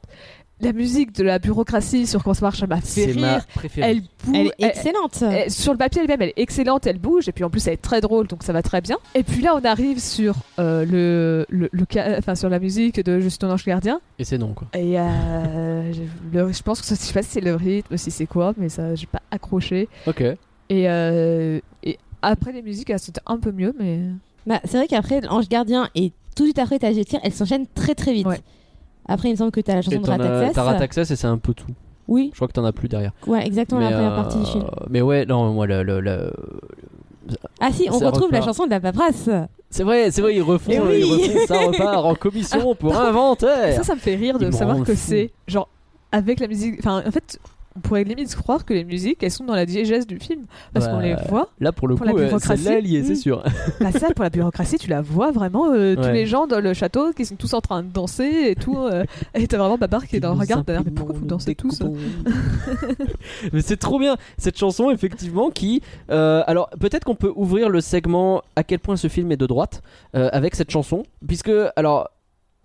la 0.60 0.72
musique 0.72 1.12
de 1.12 1.22
la 1.24 1.38
bureaucratie 1.38 2.06
sur 2.06 2.22
comment 2.22 2.32
ça 2.34 2.46
marche 2.46 2.62
elle 2.62 2.68
m'a 2.68 2.80
fait 2.80 3.12
ma 3.14 3.34
rire 3.34 3.46
préférée. 3.54 3.90
elle 3.90 4.00
bouge 4.00 4.34
Elle 4.34 4.46
est 4.46 4.52
elle- 4.60 4.68
excellente. 4.68 5.22
elle- 5.22 5.50
sur 5.50 5.72
le 5.72 5.78
papier 5.78 6.00
elle-même, 6.02 6.22
elle 6.22 6.28
est 6.30 6.38
excellente, 6.38 6.86
elle 6.86 6.98
bouge, 6.98 7.28
et 7.28 7.32
puis 7.32 7.44
en 7.44 7.50
plus 7.50 7.66
elle 7.66 7.74
est 7.74 7.76
très 7.82 8.00
drôle, 8.00 8.26
donc 8.28 8.42
ça 8.44 8.52
va 8.52 8.62
très 8.62 8.80
bien. 8.80 8.96
Et 9.14 9.22
puis 9.24 9.42
là, 9.42 9.56
on 9.60 9.64
arrive 9.64 9.98
sur 10.00 10.36
euh, 10.58 10.84
le, 10.86 11.44
le, 11.48 11.68
le 11.72 11.84
ca- 11.90 12.16
enfin 12.18 12.34
sur 12.34 12.48
la 12.48 12.58
musique 12.60 13.04
de 13.04 13.20
Justin 13.20 13.50
Ange 13.50 13.64
Gardien. 13.64 14.00
Et 14.18 14.24
c'est 14.24 14.38
non 14.38 14.54
quoi. 14.54 14.68
Et 14.74 14.98
euh, 14.98 15.92
le- 16.32 16.52
je 16.52 16.62
pense 16.62 16.80
que 16.80 16.86
ça- 16.86 16.94
je 16.94 17.00
sais 17.00 17.12
pas 17.12 17.22
si 17.22 17.30
c'est 17.30 17.40
le 17.40 17.54
rythme, 17.56 17.96
si 17.96 18.10
c'est 18.10 18.26
quoi, 18.26 18.54
mais 18.56 18.68
ça, 18.68 18.94
j'ai 18.94 19.06
pas 19.06 19.22
accroché. 19.30 19.88
Ok. 20.06 20.20
Et, 20.22 20.36
euh, 20.88 21.60
et 21.82 21.98
après 22.22 22.52
les 22.52 22.62
musiques, 22.62 22.88
elles 22.90 22.98
c'était 23.00 23.20
un 23.26 23.38
peu 23.38 23.52
mieux, 23.52 23.74
mais 23.78 24.00
Bah, 24.46 24.60
c'est 24.64 24.76
vrai 24.78 24.86
qu'après, 24.86 25.26
Ange 25.28 25.48
Gardien 25.48 25.88
et 25.94 26.12
tout 26.36 26.42
de 26.44 26.48
suite 26.48 26.58
après 26.58 26.78
ta 26.78 26.92
Tir, 26.92 27.20
elles 27.22 27.32
s'enchaînent 27.32 27.66
très 27.74 27.94
très 27.94 28.12
vite. 28.12 28.26
Ouais. 28.26 28.40
Après, 29.06 29.28
il 29.28 29.32
me 29.32 29.36
semble 29.36 29.50
que 29.50 29.60
t'as 29.60 29.74
la 29.74 29.82
chanson 29.82 29.96
Et 29.96 30.00
de 30.00 30.06
Rataxas. 30.08 30.52
T'as 30.54 30.62
Rataxas 30.62 31.02
et 31.10 31.16
c'est 31.16 31.26
un 31.26 31.38
peu 31.38 31.54
tout. 31.54 31.66
Oui, 32.08 32.28
Je 32.32 32.36
crois 32.36 32.48
que 32.48 32.52
t'en 32.52 32.64
as 32.64 32.72
plus 32.72 32.88
derrière. 32.88 33.12
ouais, 33.26 33.46
exactement 33.46 33.80
mais, 33.80 33.90
la 33.90 33.96
première 33.96 34.12
euh, 34.12 34.16
partie 34.22 34.38
du 34.38 34.44
film. 34.46 34.64
Mais 34.90 35.00
ouais, 35.00 35.24
non, 35.26 35.52
moi 35.54 35.66
le, 35.66 35.82
le- 35.82 36.00
le- 36.00 36.32
Ah 37.60 37.70
si, 37.72 37.88
on 37.90 37.98
ça 37.98 38.10
retrouve 38.10 38.30
la 38.32 38.42
chanson 38.42 38.66
de 38.66 38.70
la 38.70 38.80
paperasse. 38.80 39.30
C'est 39.70 39.82
vrai, 39.84 40.10
c'est 40.10 40.20
vrai, 40.22 40.34
ils 40.36 40.42
refont, 40.42 40.70
Eh 40.74 40.80
oui. 40.80 40.98
ils 41.00 41.04
refont 41.04 41.46
ça 41.46 41.58
repart 41.66 42.04
en 42.04 42.14
commission 42.14 42.74
pour 42.74 42.94
inventaire. 43.00 43.74
ça, 43.76 43.82
ça 43.84 43.94
me 43.94 44.00
fait 44.00 44.14
rire 44.16 44.38
de 44.38 44.46
Ils 44.46 44.52
savoir 44.52 44.82
que 44.84 44.94
c'est 44.94 45.32
genre 45.48 45.68
avec 46.12 46.40
la 46.40 46.46
musique. 46.46 46.76
Enfin, 46.78 47.02
en 47.06 47.10
fait, 47.10 47.38
on 47.76 47.80
pourrait 47.80 48.04
limite 48.04 48.34
croire 48.36 48.64
que 48.64 48.72
les 48.72 48.84
musiques, 48.84 49.22
elles 49.22 49.30
sont 49.32 49.44
dans 49.44 49.54
la 49.54 49.66
diégèse 49.66 50.06
du 50.06 50.18
film 50.20 50.42
parce 50.72 50.86
Bah, 50.86 50.92
qu'on 50.92 51.00
les 51.00 51.16
voit. 51.28 51.48
Là 51.60 51.72
pour 51.72 51.88
le 51.88 51.96
Pour 51.96 52.06
coup, 52.06 52.12
la 52.16 52.20
euh, 52.22 52.26
bureaucratie. 52.26 52.62
celle-là 52.62 52.78
elle 52.78 52.86
y 52.86 52.96
est, 52.96 53.02
c'est 53.04 53.14
sûr. 53.16 53.42
Bah 53.80 53.90
ça, 53.92 54.08
pour 54.14 54.22
la 54.22 54.30
bureaucratie, 54.30 54.78
tu 54.78 54.88
la 54.88 55.02
vois 55.02 55.32
vraiment, 55.32 55.72
euh, 55.72 55.96
tous 55.96 56.10
les 56.12 56.24
gens 56.26 56.46
dans 56.46 56.60
le 56.60 56.72
château 56.72 57.12
qui 57.12 57.24
sont 57.26 57.34
tous 57.36 57.52
en 57.54 57.60
train 57.60 57.82
de 57.82 57.88
danser 57.88 58.46
et 58.50 58.54
tout. 58.54 58.76
euh, 58.78 59.04
et 59.34 59.46
t'as 59.48 59.58
vraiment 59.58 59.76
Babar 59.78 60.06
qui 60.06 60.16
est 60.16 60.20
dans 60.20 60.34
le 60.34 60.40
regard 60.40 60.62
derrière, 60.64 60.84
mais 60.84 60.92
pourquoi 60.92 61.16
vous 61.16 61.24
dansez 61.26 61.54
tous 61.56 61.82
Mais 63.52 63.60
c'est 63.62 63.76
trop 63.76 63.98
bien 63.98 64.16
cette 64.38 64.58
chanson 64.58 64.90
effectivement 64.90 65.50
qui 65.50 65.82
euh, 66.10 66.42
alors 66.46 66.70
peut-être 66.80 67.04
qu'on 67.04 67.14
peut 67.14 67.32
ouvrir 67.34 67.68
le 67.68 67.80
segment 67.80 68.42
à 68.56 68.64
quel 68.64 68.78
point 68.78 68.96
ce 68.96 69.08
film 69.08 69.32
est 69.32 69.36
de 69.36 69.46
droite 69.46 69.82
avec 70.12 70.54
cette 70.54 70.70
chanson 70.70 71.02
puisque 71.26 71.50
alors 71.76 72.08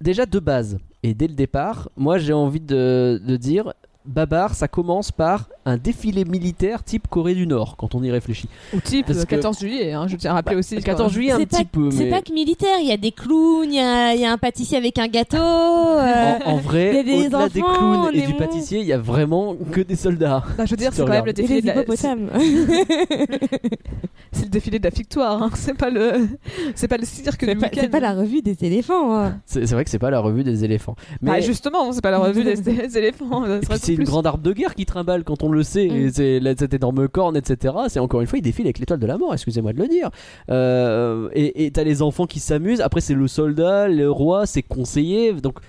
déjà 0.01 0.25
de 0.25 0.39
base 0.39 0.77
et 1.03 1.13
dès 1.13 1.27
le 1.27 1.33
départ 1.33 1.89
moi 1.97 2.17
j'ai 2.17 2.33
envie 2.33 2.59
de, 2.59 3.19
de 3.25 3.35
dire 3.37 3.73
Babar 4.09 4.55
ça 4.55 4.67
commence 4.67 5.11
par 5.11 5.49
un 5.69 5.77
défilé 5.77 6.25
militaire 6.25 6.83
type 6.83 7.07
Corée 7.07 7.35
du 7.35 7.47
Nord 7.47 7.75
quand 7.77 7.95
on 7.95 8.03
y 8.03 8.11
réfléchit 8.11 8.49
Ou 8.73 8.79
type 8.81 9.05
Parce 9.07 9.19
euh, 9.19 9.23
que- 9.23 9.29
14 9.35 9.59
juillet, 9.59 9.93
hein, 9.93 10.07
je 10.07 10.15
tiens 10.17 10.31
à 10.31 10.33
rappeler 10.35 10.55
Bah, 10.55 10.59
aussi. 10.59 10.75
le 10.75 10.81
quoi. 10.81 10.93
14 10.93 11.13
juillet 11.13 11.31
un 11.31 11.37
C'est 11.39 11.45
petit 11.45 11.63
pas, 11.63 11.69
peu 11.71 11.91
c'est 11.91 12.03
mais 12.05 12.09
pas 12.09 12.21
que 12.21 12.33
militaire, 12.33 12.77
il 12.81 12.87
y 12.87 12.91
a 12.91 12.97
des 12.97 13.11
clowns, 13.11 13.69
il 13.71 13.75
y 13.75 13.79
a, 13.79 14.13
il 14.15 14.21
y 14.21 14.25
a 14.25 14.31
un 14.31 14.37
pâtissier 14.37 14.77
avec 14.77 14.97
un 14.99 15.07
gâteau. 15.07 15.37
euh, 15.37 16.33
en, 16.45 16.51
en 16.53 16.57
vrai 16.57 16.89
il 16.91 16.95
y 16.95 16.99
a 16.99 17.03
des 17.03 17.25
au-delà 17.27 17.49
des 17.49 17.61
clowns 17.61 18.09
et 18.13 18.21
du 18.21 18.33
mons. 18.33 18.37
pâtissier 18.39 18.79
il 18.79 18.85
y 18.87 18.93
a 18.93 18.97
vraiment 18.97 19.55
que 19.71 19.81
des 19.81 19.95
soldats 19.95 20.43
Bah, 20.57 20.65
je 20.65 20.71
veux 20.71 20.77
dire, 20.77 20.91
c'est 20.93 21.03
quand 21.03 21.09
même 21.09 21.25
le 21.25 21.33
défilé, 21.33 21.61
de 21.61 21.67
la... 21.67 21.73
c'est 21.73 21.81
hippopotames. 21.81 22.29
c'est 24.31 24.43
le 24.45 24.49
défilé 24.49 24.79
de 24.79 24.83
la 24.83 24.89
victoire. 24.89 25.43
hein, 25.43 25.49
C'est 25.55 25.73
pas 25.75 25.89
le, 25.89 26.27
c'est 26.75 26.87
pas 26.87 26.97
le 26.97 27.05
cirque 27.05 27.37
C'est 27.41 27.53
du 27.55 27.59
week-end. 27.61 27.77
c'est 27.81 27.89
pas 27.89 27.99
la 27.99 28.13
revue 28.13 28.41
des 28.41 28.63
éléphants. 28.65 29.15
hein. 29.17 29.39
c'est 29.45 29.65
vrai 29.71 29.83
que 29.83 29.89
c'est 29.89 29.99
pas 29.99 30.09
la 30.11 30.19
revue 30.19 30.43
des 30.43 30.63
éléphants 30.63 30.95
mais 31.21 31.31
Bah, 31.31 31.39
justement, 31.41 31.91
c'est 31.91 32.01
pas 32.01 32.11
la 32.11 32.19
revue 32.19 32.43
des, 32.43 32.69
éléphants. 32.97 33.43
c'est 33.79 33.93
une 33.93 34.03
grande 34.03 34.27
arme 34.27 34.41
de 34.41 34.53
guerre 34.53 34.75
qui 34.75 34.85
trimballe 34.85 35.23
quand 35.23 35.43
on 35.43 35.51
le 35.51 35.58
sait. 35.63 35.87
Mm. 35.87 35.95
Et 35.95 36.11
c'est 36.11 36.39
là, 36.39 36.53
cette 36.57 36.73
énorme 36.73 37.07
corne, 37.07 37.37
etc. 37.37 37.73
C'est 37.87 37.99
encore 37.99 38.21
une 38.21 38.27
fois, 38.27 38.39
il 38.39 38.41
défile 38.41 38.65
avec 38.65 38.79
l'étoile 38.79 38.99
de 38.99 39.07
la 39.07 39.17
mort, 39.17 39.33
excusez-moi 39.33 39.73
de 39.73 39.79
le 39.79 39.87
dire. 39.87 40.09
Euh, 40.49 41.29
et 41.33 41.65
et 41.65 41.71
t'as 41.71 41.83
les 41.83 42.01
enfants 42.01 42.25
qui 42.25 42.39
s'amusent. 42.39 42.81
Après, 42.81 43.01
c'est 43.01 43.13
le 43.13 43.27
soldat, 43.27 43.87
le 43.87 44.09
roi, 44.09 44.45
ses 44.45 44.63
conseillers. 44.63 45.33
Donc, 45.33 45.59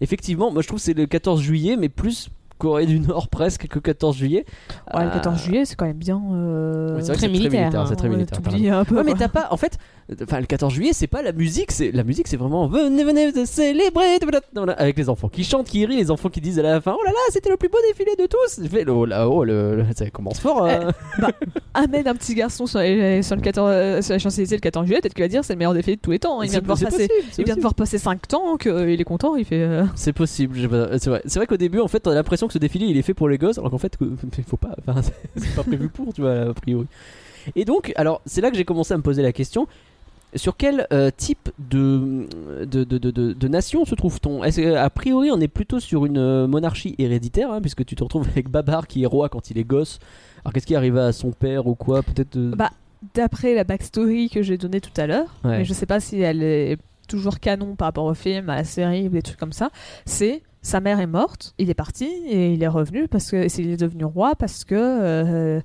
effectivement, 0.00 0.52
moi 0.52 0.62
je 0.62 0.68
trouve 0.68 0.78
que 0.78 0.84
c'est 0.84 0.94
le 0.94 1.06
14 1.06 1.40
juillet, 1.40 1.76
mais 1.76 1.88
plus 1.88 2.30
Corée 2.60 2.86
du 2.86 3.00
Nord 3.00 3.28
presque 3.28 3.66
que 3.66 3.78
14 3.78 4.16
juillet. 4.16 4.44
Ouais, 4.94 5.02
le 5.04 5.08
Euh, 5.08 5.14
14 5.14 5.42
juillet, 5.42 5.64
c'est 5.64 5.74
quand 5.76 5.86
même 5.86 5.96
bien. 5.96 6.20
euh, 6.32 6.96
oui, 6.96 7.02
c'est 7.04 7.12
Très 7.14 7.28
militaire, 7.28 7.74
hein. 7.74 7.86
C'est 7.88 7.96
très 7.96 8.08
militaire. 8.08 8.40
t'oublies 8.42 8.68
un 8.68 8.84
peu. 8.84 8.96
Ouais, 8.96 9.04
mais 9.04 9.14
t'as 9.14 9.28
pas. 9.28 9.48
En 9.50 9.56
fait, 9.56 9.78
enfin, 10.22 10.40
le 10.40 10.46
14 10.46 10.72
juillet, 10.72 10.92
c'est 10.92 11.06
pas 11.06 11.22
la 11.22 11.32
musique. 11.32 11.72
C'est 11.72 11.90
la 11.90 12.04
musique, 12.04 12.28
c'est 12.28 12.36
vraiment 12.36 12.68
venez, 12.68 13.02
venez 13.04 13.32
de 13.32 13.44
célébrer 13.44 14.18
avec 14.76 14.98
les 14.98 15.08
enfants 15.08 15.28
qui 15.28 15.42
chantent, 15.44 15.66
qui 15.68 15.86
rient, 15.86 15.96
les 15.96 16.10
enfants 16.10 16.28
qui 16.28 16.40
disent 16.40 16.58
à 16.58 16.62
la 16.62 16.80
fin 16.80 16.94
oh 16.98 17.02
là 17.04 17.10
là, 17.10 17.18
c'était 17.30 17.48
le 17.50 17.56
plus 17.56 17.68
beau 17.68 17.78
défilé 17.88 18.14
de 18.16 18.26
tous. 18.26 18.60
Je 18.62 18.68
fais 18.68 18.86
oh 18.88 19.04
là, 19.06 19.28
oh, 19.28 19.44
le, 19.44 19.76
le- 19.76 19.84
ça 19.96 20.08
commence 20.10 20.38
fort. 20.40 20.66
hein. 20.66 20.90
amène 21.74 22.06
un 22.08 22.14
petit 22.14 22.34
garçon 22.34 22.66
sur, 22.66 22.80
les- 22.80 23.22
sur 23.22 23.36
le 23.36 23.42
14, 23.42 23.70
euh, 23.72 24.02
sur 24.02 24.12
la 24.14 24.18
Champs-Élysées 24.18 24.56
le 24.56 24.60
14 24.60 24.86
juillet, 24.86 25.00
peut-être 25.00 25.14
qu'il 25.14 25.24
va 25.24 25.28
dire 25.28 25.44
c'est 25.44 25.52
le 25.54 25.58
meilleur 25.58 25.74
défilé 25.74 25.96
de 25.96 26.00
tous 26.00 26.10
les 26.10 26.18
temps. 26.18 26.40
hein. 26.40 26.44
Il 26.44 26.50
vient 26.50 26.60
de 26.60 26.66
voir 26.66 26.78
passer. 26.78 27.08
Il 27.38 27.44
vient 27.44 27.56
de 27.56 27.60
voir 27.60 27.74
passer 27.74 27.98
5 27.98 28.26
temps, 28.28 28.56
qu'il 28.56 29.00
est 29.00 29.04
content, 29.04 29.36
il 29.36 29.44
fait. 29.44 29.62
euh, 29.62 29.84
C'est 29.94 30.12
possible, 30.12 30.58
c'est 30.98 31.06
vrai. 31.10 31.22
C'est 31.26 31.38
vrai 31.38 31.46
qu'au 31.46 31.56
début, 31.56 31.80
en 31.80 31.88
fait, 31.88 32.06
on 32.06 32.10
a 32.10 32.14
l'impression 32.14 32.48
que 32.50 32.54
ce 32.54 32.58
défilé 32.58 32.86
il 32.86 32.96
est 32.96 33.02
fait 33.02 33.14
pour 33.14 33.28
les 33.28 33.38
gosses, 33.38 33.58
alors 33.58 33.70
qu'en 33.70 33.78
fait, 33.78 33.96
il 34.38 34.44
faut 34.44 34.56
pas. 34.56 34.74
Enfin, 34.86 35.00
c'est- 35.36 35.54
pas 35.56 35.62
prévu 35.64 35.88
pour, 35.88 36.12
tu 36.12 36.20
vois, 36.20 36.50
a 36.50 36.54
priori. 36.54 36.86
Et 37.56 37.64
donc, 37.64 37.92
alors, 37.96 38.20
c'est 38.26 38.40
là 38.42 38.50
que 38.50 38.56
j'ai 38.56 38.64
commencé 38.64 38.92
à 38.92 38.96
me 38.96 39.02
poser 39.02 39.22
la 39.22 39.32
question. 39.32 39.66
Sur 40.36 40.56
quel 40.56 40.86
euh, 40.92 41.10
type 41.16 41.50
de, 41.58 42.28
de, 42.64 42.84
de, 42.84 42.98
de, 43.32 43.48
nation 43.48 43.84
se 43.84 43.96
trouve-t-on? 43.96 44.42
A 44.42 44.90
priori, 44.90 45.30
on 45.32 45.40
est 45.40 45.48
plutôt 45.48 45.80
sur 45.80 46.06
une 46.06 46.18
euh, 46.18 46.46
monarchie 46.46 46.94
héréditaire, 46.98 47.50
hein, 47.50 47.60
puisque 47.60 47.84
tu 47.84 47.96
te 47.96 48.04
retrouves 48.04 48.28
avec 48.28 48.48
Babar 48.48 48.86
qui 48.86 49.02
est 49.02 49.06
roi 49.06 49.28
quand 49.28 49.50
il 49.50 49.58
est 49.58 49.64
gosse. 49.64 49.98
Alors, 50.44 50.52
qu'est-ce 50.52 50.66
qui 50.66 50.76
arrive 50.76 50.96
à 50.98 51.10
son 51.12 51.32
père 51.32 51.66
ou 51.66 51.74
quoi? 51.74 52.02
Peut-être. 52.04 52.36
euh, 52.36 52.52
Bah, 52.54 52.70
D'après 53.14 53.54
la 53.54 53.64
backstory 53.64 54.28
que 54.28 54.42
j'ai 54.42 54.56
donnée 54.58 54.80
tout 54.82 54.92
à 54.98 55.06
l'heure, 55.06 55.34
Ouais. 55.42 55.58
mais 55.58 55.64
je 55.64 55.72
sais 55.72 55.86
pas 55.86 55.98
si 56.00 56.20
elle 56.20 56.42
est 56.42 56.76
toujours 57.08 57.40
canon 57.40 57.74
par 57.74 57.86
rapport 57.86 58.04
au 58.04 58.14
film, 58.14 58.50
à 58.50 58.56
la 58.56 58.64
série 58.64 59.06
ou 59.08 59.10
des 59.10 59.22
trucs 59.22 59.38
comme 59.38 59.52
ça, 59.54 59.70
c'est 60.04 60.42
sa 60.62 60.80
mère 60.80 61.00
est 61.00 61.06
morte, 61.06 61.54
il 61.58 61.70
est 61.70 61.74
parti 61.74 62.04
et 62.04 62.52
il 62.52 62.62
est 62.62 62.68
revenu 62.68 63.08
parce 63.08 63.30
que 63.30 63.60
il 63.60 63.70
est 63.70 63.76
devenu 63.80 64.04
roi 64.04 64.34
parce 64.34 64.64
que 64.64 64.74
euh, 64.74 65.60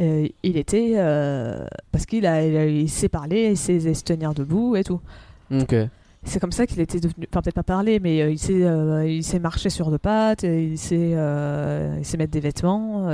euh, 0.00 0.28
il 0.42 0.56
était 0.56 0.94
euh, 0.96 1.66
parce 1.92 2.06
qu'il 2.06 2.26
a, 2.26 2.42
il, 2.42 2.88
sait 2.88 3.10
parler, 3.10 3.50
il 3.50 3.56
sait 3.56 3.92
se 3.92 4.02
tenir 4.02 4.32
debout 4.32 4.76
et 4.76 4.84
tout. 4.84 5.00
Ok. 5.50 5.74
C'est 6.22 6.38
comme 6.38 6.52
ça 6.52 6.66
qu'il 6.66 6.80
était 6.80 7.00
devenu, 7.00 7.26
enfin 7.30 7.40
peut-être 7.40 7.54
pas 7.54 7.62
parler, 7.62 7.98
mais 7.98 8.30
il 8.30 8.38
sait, 8.38 8.60
il 9.06 9.24
sait 9.24 9.38
marcher 9.38 9.70
sur 9.70 9.90
deux 9.90 9.98
pattes, 9.98 10.42
il 10.42 10.76
sait, 10.76 11.16
il 11.98 12.04
sait 12.04 12.16
mettre 12.18 12.32
des 12.32 12.40
vêtements. 12.40 13.08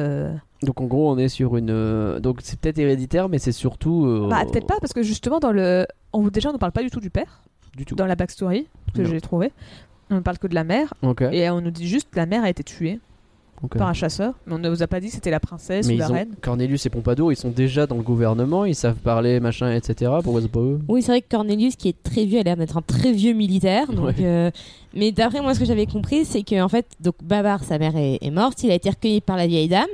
Donc, 0.63 0.81
en 0.81 0.87
gros, 0.87 1.13
on 1.13 1.19
est 1.19 1.29
sur 1.29 1.57
une. 1.57 2.19
Donc, 2.19 2.41
c'est 2.43 2.59
peut-être 2.59 2.79
héréditaire, 2.79 3.29
mais 3.29 3.39
c'est 3.39 3.53
surtout. 3.53 4.27
Bah 4.29 4.45
peut-être 4.51 4.67
pas 4.67 4.79
parce 4.81 4.93
que 4.93 5.05
justement 5.05 5.39
dans 5.39 5.53
le, 5.53 5.87
on, 6.13 6.27
déjà 6.27 6.51
on 6.51 6.55
ne 6.55 6.59
parle 6.59 6.73
pas 6.73 6.83
du 6.83 6.91
tout 6.91 6.99
du 6.99 7.11
père 7.11 7.43
Du 7.77 7.85
tout. 7.85 7.95
dans 7.95 8.07
la 8.07 8.17
backstory 8.17 8.67
que 8.93 9.05
j'ai 9.05 9.21
trouvé. 9.21 9.53
On 10.11 10.17
ne 10.17 10.21
parle 10.21 10.39
que 10.39 10.47
de 10.47 10.55
la 10.55 10.65
mère 10.65 10.95
et 11.33 11.51
on 11.51 11.61
nous 11.61 11.71
dit 11.71 11.89
juste 11.89 12.11
que 12.11 12.17
la 12.17 12.27
mère 12.27 12.45
a 12.45 12.51
été 12.51 12.63
tuée 12.63 13.01
par 13.79 13.89
un 13.89 13.93
chasseur, 13.93 14.35
mais 14.47 14.55
on 14.55 14.59
ne 14.59 14.69
nous 14.69 14.83
a 14.83 14.87
pas 14.87 15.01
dit 15.01 15.09
que 15.09 15.15
c'était 15.15 15.31
la 15.31 15.41
princesse 15.41 15.87
Mais 15.89 15.95
ou 15.95 15.99
la 15.99 16.11
ont 16.11 16.15
reine. 16.15 16.29
Cornelius 16.41 16.87
et 16.87 16.91
Pompadour, 16.91 17.33
ils 17.33 17.37
sont 17.37 17.51
déjà 17.51 17.87
dans 17.87 17.97
le 17.97 18.03
gouvernement, 18.03 18.65
ils 18.65 18.75
savent 18.75 18.97
parler, 18.97 19.41
machin, 19.41 19.73
etc. 19.73 20.13
Pourquoi 20.23 20.43
c'est 20.43 20.49
pas 20.51 20.61
eux? 20.61 20.79
Oui, 20.89 21.03
c'est 21.03 21.13
vrai 21.13 21.23
que 21.23 21.29
Cornelius, 21.29 21.77
qui 21.77 21.89
est 21.89 22.03
très 22.03 22.25
vieux, 22.25 22.41
a 22.41 22.43
l'air 22.43 22.57
d'être 22.57 22.77
un 22.77 22.83
très 22.83 23.13
vieux 23.13 23.33
militaire. 23.33 23.93
Donc, 23.93 24.07
Ouais. 24.07 24.15
euh, 24.21 24.51
mais 24.95 25.13
d'après 25.13 25.41
moi, 25.41 25.55
ce 25.55 25.61
que 25.61 25.67
j'avais 25.67 25.87
compris, 25.87 26.25
c'est 26.25 26.43
que 26.43 26.61
en 26.63 26.69
fait, 26.69 26.87
donc 27.01 27.15
Babar, 27.23 27.63
sa 27.65 27.79
mère 27.79 27.97
est, 27.97 28.19
est 28.23 28.31
morte. 28.31 28.63
Il 28.63 28.71
a 28.71 28.75
été 28.75 28.89
recueilli 28.91 29.21
par 29.21 29.37
la 29.37 29.47
vieille 29.47 29.69
dame, 29.69 29.87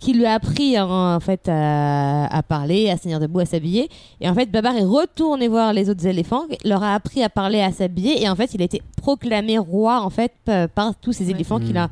qui 0.00 0.12
lui 0.14 0.24
a 0.26 0.34
appris 0.34 0.78
en, 0.78 0.88
en 1.16 1.20
fait 1.20 1.48
à, 1.48 2.26
à 2.26 2.42
parler, 2.42 2.88
à 2.88 2.96
se 2.96 3.02
tenir 3.02 3.18
debout, 3.20 3.40
à 3.40 3.46
s'habiller. 3.46 3.88
Et 4.20 4.28
en 4.28 4.34
fait, 4.34 4.50
Babar 4.50 4.76
est 4.76 4.84
retourné 4.84 5.48
voir 5.48 5.72
les 5.72 5.90
autres 5.90 6.06
éléphants, 6.06 6.44
leur 6.64 6.82
a 6.82 6.94
appris 6.94 7.22
à 7.22 7.28
parler, 7.28 7.60
à 7.60 7.72
s'habiller. 7.72 8.22
Et 8.22 8.28
en 8.28 8.36
fait, 8.36 8.54
il 8.54 8.62
a 8.62 8.64
été 8.64 8.80
proclamé 8.96 9.58
roi 9.58 10.00
en 10.02 10.10
fait 10.10 10.32
pa- 10.44 10.68
par 10.68 10.94
tous 10.96 11.12
ces 11.12 11.30
éléphants 11.30 11.58
qu'il 11.60 11.76
a 11.76 11.88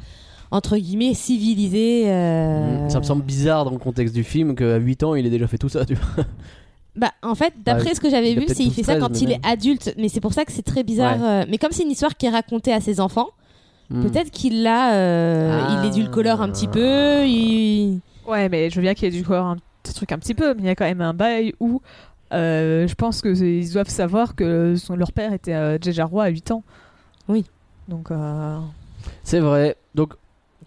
entre 0.51 0.77
guillemets 0.77 1.15
civilisé. 1.15 2.11
euh. 2.11 2.89
Ça 2.89 2.99
me 2.99 3.05
semble 3.05 3.23
bizarre 3.23 3.65
dans 3.65 3.71
le 3.73 3.79
contexte 3.79 4.15
du 4.15 4.25
film 4.25 4.55
qu'à 4.55 4.77
8 4.77 5.03
ans 5.03 5.15
il 5.15 5.27
ait 5.27 5.31
déjà 5.31 5.47
fait 5.47 5.59
tout 5.59 5.69
ça. 5.69 5.85
Tu 5.85 5.95
vois. 5.95 6.25
Bah, 6.97 7.11
en 7.23 7.35
fait, 7.35 7.53
d'après 7.65 7.91
Bah, 7.91 7.95
ce 7.95 8.01
que 8.01 8.09
j'avais 8.09 8.35
vu, 8.35 8.47
c'est 8.49 8.63
il 8.65 8.73
fait 8.73 8.83
ça 8.83 8.95
12, 8.95 9.03
quand 9.03 9.09
13, 9.11 9.23
il 9.23 9.33
est 9.33 9.41
adulte. 9.47 9.95
Mais 9.99 10.09
c'est 10.09 10.21
pour 10.21 10.33
ça 10.33 10.45
que 10.47 10.53
c'est 10.53 10.63
très 10.63 10.83
bizarre. 10.83 11.19
Ouais. 11.21 11.27
euh, 11.29 11.45
Mais 11.51 11.59
comme 11.59 11.73
c'est 11.73 11.83
une 11.83 11.91
histoire 11.91 12.17
qui 12.17 12.25
est 12.27 12.31
racontée 12.31 12.73
à 12.73 12.81
ses 12.81 13.01
enfants, 13.01 13.29
Mm. 13.89 14.03
peut-être 14.03 14.31
qu'il 14.33 14.65
l'a, 14.65 14.95
euh, 14.95 15.61
Ah. 15.63 15.79
il 15.81 15.87
l'édulcore 15.89 16.41
un 16.41 16.49
petit 16.51 16.67
peu. 16.67 17.25
Il... 17.25 18.01
Ouais, 18.27 18.49
mais 18.49 18.69
je 18.69 18.75
veux 18.77 18.83
bien 18.83 18.95
qu'il 18.95 19.05
y 19.05 19.17
ait 19.17 19.21
du 19.21 19.25
corps 19.25 19.47
un 19.47 19.57
petit 19.85 19.95
truc 19.95 20.11
un 20.11 20.19
petit 20.19 20.35
peu, 20.35 20.55
mais 20.55 20.63
il 20.63 20.67
y 20.67 20.69
a 20.71 20.75
quand 20.75 20.87
même 20.87 21.01
un 21.03 21.15
bail 21.15 21.55
où 21.61 21.81
euh, 22.33 22.89
je 22.89 22.95
pense 22.97 23.23
qu'ils 23.23 23.71
doivent 23.73 23.89
savoir 23.89 24.35
que 24.35 24.75
son, 24.75 24.97
leur 24.97 25.13
père 25.13 25.33
était 25.33 25.55
euh, 25.55 25.79
déjà 25.79 26.05
roi 26.05 26.25
à 26.25 26.29
8 26.31 26.51
ans. 26.51 26.65
Oui. 27.29 27.45
Donc, 27.89 28.11
euh, 28.11 28.59
C'est 29.23 29.39
vrai. 29.39 29.77
Donc 29.95 30.15
que 30.15 30.17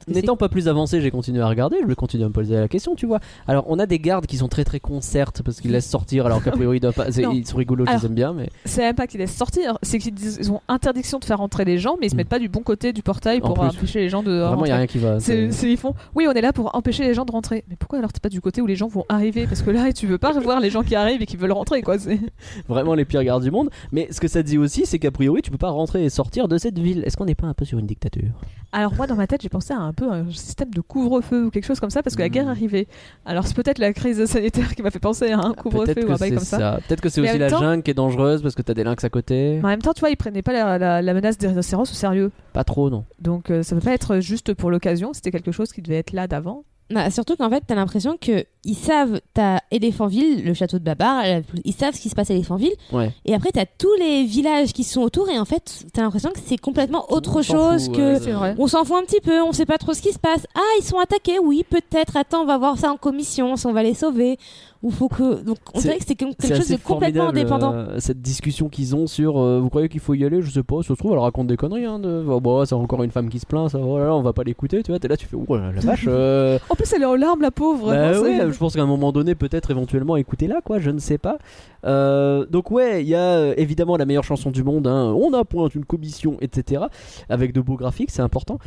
N'étant 0.07 0.37
pas 0.37 0.49
plus 0.49 0.67
avancé, 0.67 1.01
j'ai 1.01 1.11
continué 1.11 1.41
à 1.41 1.47
regarder, 1.47 1.77
je 1.81 1.87
vais 1.87 1.95
continuer 1.95 2.23
à 2.23 2.27
me 2.27 2.33
poser 2.33 2.55
la 2.55 2.67
question, 2.67 2.95
tu 2.95 3.05
vois. 3.05 3.19
Alors, 3.47 3.65
on 3.67 3.77
a 3.79 3.85
des 3.85 3.99
gardes 3.99 4.25
qui 4.25 4.37
sont 4.37 4.47
très 4.47 4.63
très 4.63 4.79
concertes 4.79 5.41
parce 5.43 5.59
qu'ils 5.61 5.71
laissent 5.71 5.89
sortir, 5.89 6.25
alors 6.25 6.41
qu'a 6.43 6.51
priori 6.51 6.77
ils, 6.81 6.91
pas- 6.93 7.11
sont 7.11 7.57
rigolos, 7.57 7.85
je 7.87 7.91
les 7.97 8.05
aime 8.05 8.13
bien, 8.15 8.33
mais 8.33 8.49
c'est 8.65 8.81
même 8.81 8.95
pas 8.95 9.07
qu'ils 9.07 9.19
laissent 9.19 9.35
sortir, 9.35 9.77
c'est 9.83 9.99
qu'ils 9.99 10.51
ont 10.51 10.61
interdiction 10.67 11.19
de 11.19 11.25
faire 11.25 11.37
rentrer 11.39 11.65
les 11.65 11.77
gens, 11.77 11.97
mais 11.99 12.07
ils 12.07 12.09
se 12.09 12.15
Mm. 12.15 12.17
mettent 12.17 12.29
pas 12.29 12.39
du 12.39 12.49
bon 12.49 12.61
côté 12.61 12.93
du 12.93 13.01
portail 13.03 13.39
pour 13.39 13.59
empêcher 13.59 13.99
les 13.99 14.09
gens 14.09 14.23
de 14.23 14.31
vraiment, 14.31 14.65
il 14.65 14.71
a 14.71 14.77
rien 14.77 14.87
qui 14.87 14.97
va. 14.99 15.19
C'est- 15.19 15.49
ils 15.63 15.77
font, 15.77 15.93
oui, 16.15 16.25
on 16.27 16.33
est 16.33 16.41
là 16.41 16.53
pour 16.53 16.75
empêcher 16.75 17.03
les 17.03 17.13
gens 17.13 17.25
de 17.25 17.31
rentrer. 17.31 17.63
Mais 17.69 17.75
pourquoi 17.77 17.99
alors 17.99 18.11
t'es 18.13 18.19
pas 18.19 18.29
du 18.29 18.41
côté 18.41 18.61
où 18.61 18.65
les 18.67 18.75
gens 18.75 18.87
vont 18.87 19.05
arriver? 19.09 19.45
Parce 19.47 19.61
que 19.61 19.69
là, 19.71 19.91
tu 19.93 20.07
veux 20.07 20.17
pas 20.17 20.31
revoir 20.31 20.59
les 20.59 20.69
gens 20.69 20.83
qui 20.83 20.95
arrivent 20.95 21.21
et 21.21 21.25
qui 21.25 21.37
veulent 21.37 21.51
rentrer, 21.51 21.81
quoi. 21.81 21.97
C'est... 21.99 22.19
Vraiment 22.67 22.93
les 22.95 23.05
pires 23.05 23.23
gardes 23.23 23.43
du 23.43 23.51
monde. 23.51 23.69
Mais 23.91 24.07
ce 24.11 24.19
que 24.19 24.27
ça 24.27 24.43
dit 24.43 24.57
aussi, 24.57 24.85
c'est 24.85 24.99
qu'a 24.99 25.11
priori, 25.11 25.41
tu 25.41 25.51
peux 25.51 25.57
pas 25.57 25.69
rentrer 25.69 26.03
et 26.05 26.09
sortir 26.09 26.47
de 26.47 26.57
cette 26.57 26.79
ville. 26.79 27.03
Est-ce 27.05 27.17
qu'on 27.17 27.25
n'est 27.25 27.35
pas 27.35 27.47
un 27.47 27.53
peu 27.53 27.65
sur 27.65 27.79
une 27.79 27.85
dictature? 27.87 28.31
Alors 28.71 28.93
moi, 28.93 29.07
dans 29.07 29.15
ma 29.15 29.25
tête, 29.25 29.41
j'ai 29.41 29.49
pensé 29.49 29.73
à 29.73 29.77
un 29.79 29.93
peu 29.93 30.11
un 30.11 30.29
système 30.31 30.69
de 30.69 30.79
couvre-feu 30.81 31.45
ou 31.45 31.49
quelque 31.49 31.65
chose 31.65 31.79
comme 31.79 31.89
ça, 31.89 32.03
parce 32.03 32.15
que 32.15 32.21
la 32.21 32.27
Mm. 32.27 32.31
guerre 32.31 32.49
arrivait. 32.49 32.87
Alors 33.25 33.47
c'est 33.47 33.55
peut-être 33.55 33.79
la 33.79 33.93
crise 33.93 34.23
sanitaire 34.25 34.75
qui 34.75 34.83
m'a 34.83 34.91
fait 34.91 34.99
penser 34.99 35.31
à 35.31 35.39
un 35.39 35.53
couvre-feu 35.53 35.93
Peut-être 35.95 36.07
ou 36.07 36.11
un 36.13 36.17
bail 36.17 36.29
comme 36.35 36.39
ça. 36.39 36.57
ça. 36.59 36.79
Peut-être 36.87 37.01
que 37.01 37.09
c'est 37.09 37.21
aussi 37.21 37.37
la 37.39 37.49
temps- 37.49 37.59
jungle 37.59 37.81
qui 37.81 37.91
est 37.91 37.95
dangereuse 37.95 38.41
parce 38.43 38.53
que 38.55 38.61
t'as 38.61 38.75
des 38.75 38.83
lynx 38.83 39.03
à 39.03 39.09
côté. 39.09 39.55
Mais 39.57 39.65
en 39.65 39.69
même 39.69 39.81
temps, 39.81 39.93
tu 39.93 40.01
vois, 40.01 40.11
ils 40.11 40.17
prenaient 40.17 40.43
pas 40.43 40.53
la, 40.53 40.77
la- 40.77 41.01
la 41.01 41.13
menace 41.15 41.37
des 41.39 41.47
rhinocéros 41.47 41.83
au 41.89 41.95
sérieux. 41.95 42.31
Pas 42.53 42.63
trop, 42.63 42.89
non. 42.91 43.05
Donc 43.19 43.49
euh, 43.49 43.63
ça 43.63 43.75
peut 43.75 43.81
pas 43.81 43.93
être 43.93 44.19
juste 44.19 44.53
pour 44.53 44.69
l'occasion, 44.69 45.13
c'était 45.13 45.31
quelque 45.31 45.51
chose 45.51 45.71
qui 45.73 45.81
devait 45.81 45.97
être 45.97 46.13
là 46.13 46.27
d'avant. 46.27 46.63
Bah, 46.91 47.11
surtout 47.11 47.35
qu'en 47.35 47.49
fait, 47.51 47.63
t'as 47.67 47.75
l'impression 47.75 48.17
que 48.19 48.45
ils 48.65 48.75
savent, 48.75 49.21
t'as 49.33 49.59
Éléphantville, 49.71 50.43
le 50.43 50.53
château 50.53 50.79
de 50.79 50.83
Babar, 50.83 51.23
la- 51.23 51.41
ils 51.63 51.73
savent 51.73 51.93
ce 51.95 52.01
qui 52.01 52.09
se 52.09 52.15
passe 52.15 52.29
à 52.29 52.33
Éléphantville, 52.33 52.73
Ouais. 52.91 53.11
et 53.25 53.33
après 53.33 53.51
t'as 53.51 53.65
tous 53.65 53.93
les 53.99 54.25
villages 54.25 54.73
qui 54.73 54.83
sont 54.83 55.01
autour, 55.01 55.29
et 55.29 55.39
en 55.39 55.45
fait, 55.45 55.85
t'as 55.93 56.01
l'impression 56.01 56.29
que 56.31 56.39
c'est 56.43 56.57
complètement 56.57 57.05
autre 57.11 57.39
On 57.39 57.41
chose 57.41 57.85
fout, 57.85 57.95
que. 57.95 58.13
ouais, 58.15 58.19
C'est 58.21 58.31
vrai. 58.31 58.55
On 58.57 58.67
s'en 58.67 58.83
fout 58.83 58.97
un 58.97 59.03
petit 59.05 59.21
peu, 59.21 59.41
on 59.41 59.53
sait 59.53 59.65
pas 59.65 59.77
trop 59.77 59.93
ce 59.93 60.01
qui 60.01 60.11
se 60.11 60.19
passe. 60.19 60.45
Ah, 60.55 60.59
ils 60.79 60.83
sont 60.83 60.97
attaqués, 60.99 61.39
oui, 61.39 61.63
peut-être. 61.69 62.17
Attends, 62.17 62.41
on 62.41 62.45
va 62.45 62.57
voir 62.57 62.77
ça 62.77 62.91
en 62.91 62.97
commission, 62.97 63.55
si 63.55 63.65
on 63.65 63.73
va 63.73 63.83
les 63.83 63.93
sauver. 63.93 64.37
Ou 64.81 64.91
faut 64.91 65.09
que. 65.09 65.41
Donc, 65.43 65.57
on 65.73 65.79
C'est- 65.81 65.89
dirait 65.89 65.97
que 65.99 66.05
c'est 66.07 66.15
quelque 66.15 66.47
chose 66.55 66.69
de 66.69 66.77
complètement 66.77 67.27
indépendant. 67.29 67.73
euh, 67.73 67.95
cette 67.99 68.21
discussion 68.21 68.69
qu'ils 68.69 68.95
ont 68.95 69.07
sur 69.07 69.37
euh, 69.37 69.59
vous 69.59 69.67
croyez 69.69 69.89
qu'il 69.89 69.99
faut 69.99 70.13
y 70.13 70.23
aller 70.23 70.41
je 70.41 70.49
sais 70.49 70.63
pas 70.63 70.77
ça 70.83 70.87
se 70.89 70.93
trouve 70.93 71.11
elle 71.11 71.17
raconte 71.19 71.47
des 71.47 71.57
conneries 71.57 71.83
hein, 71.83 71.99
de 71.99 72.23
oh, 72.25 72.39
bah, 72.39 72.63
c'est 72.65 72.75
encore 72.75 73.03
une 73.03 73.11
femme 73.11 73.27
qui 73.27 73.39
se 73.39 73.45
plaint 73.45 73.69
ça 73.69 73.77
oh 73.77 73.99
là 73.99 74.05
là, 74.05 74.15
on 74.15 74.21
va 74.21 74.31
pas 74.31 74.43
l'écouter 74.45 74.81
tu 74.81 74.91
vois 74.93 74.99
t'es 74.99 75.09
là 75.09 75.17
tu 75.17 75.25
fais 75.27 75.35
oh 75.35 75.57
la 75.57 75.71
vache 75.71 76.05
euh, 76.07 76.57
En 76.69 76.75
plus, 76.75 76.93
elle 76.93 77.01
est 77.01 77.05
en 77.05 77.15
larmes, 77.15 77.41
la 77.41 77.51
pauvre. 77.51 77.87
Bah 77.91 78.13
je 78.51 78.57
pense 78.57 78.75
qu'à 78.75 78.81
un 78.81 78.87
moment 78.87 79.11
donné, 79.11 79.35
peut-être 79.35 79.71
éventuellement 79.71 80.15
écouter 80.15 80.47
là, 80.47 80.61
quoi, 80.63 80.79
je 80.79 80.89
ne 80.89 80.99
sais 80.99 81.17
pas. 81.17 81.37
Euh, 81.85 82.45
donc 82.45 82.71
ouais, 82.71 83.01
il 83.03 83.07
y 83.07 83.15
a 83.15 83.37
euh, 83.37 83.53
évidemment 83.57 83.97
la 83.97 84.05
meilleure 84.05 84.23
chanson 84.23 84.51
du 84.51 84.63
monde, 84.63 84.87
hein, 84.87 85.13
on 85.17 85.33
appointe 85.33 85.75
une 85.75 85.85
commission, 85.85 86.37
etc. 86.41 86.83
Avec 87.29 87.53
de 87.53 87.61
beaux 87.61 87.75
graphiques, 87.75 88.11
c'est 88.11 88.21
important. 88.21 88.59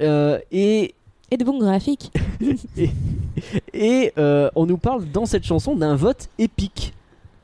Euh, 0.00 0.38
et 0.50 0.94
Et 1.30 1.36
de 1.36 1.44
bons 1.44 1.58
graphiques. 1.58 2.12
et 3.74 4.12
euh, 4.18 4.50
on 4.54 4.66
nous 4.66 4.78
parle 4.78 5.04
dans 5.10 5.26
cette 5.26 5.44
chanson 5.44 5.74
d'un 5.74 5.96
vote 5.96 6.28
épique. 6.38 6.94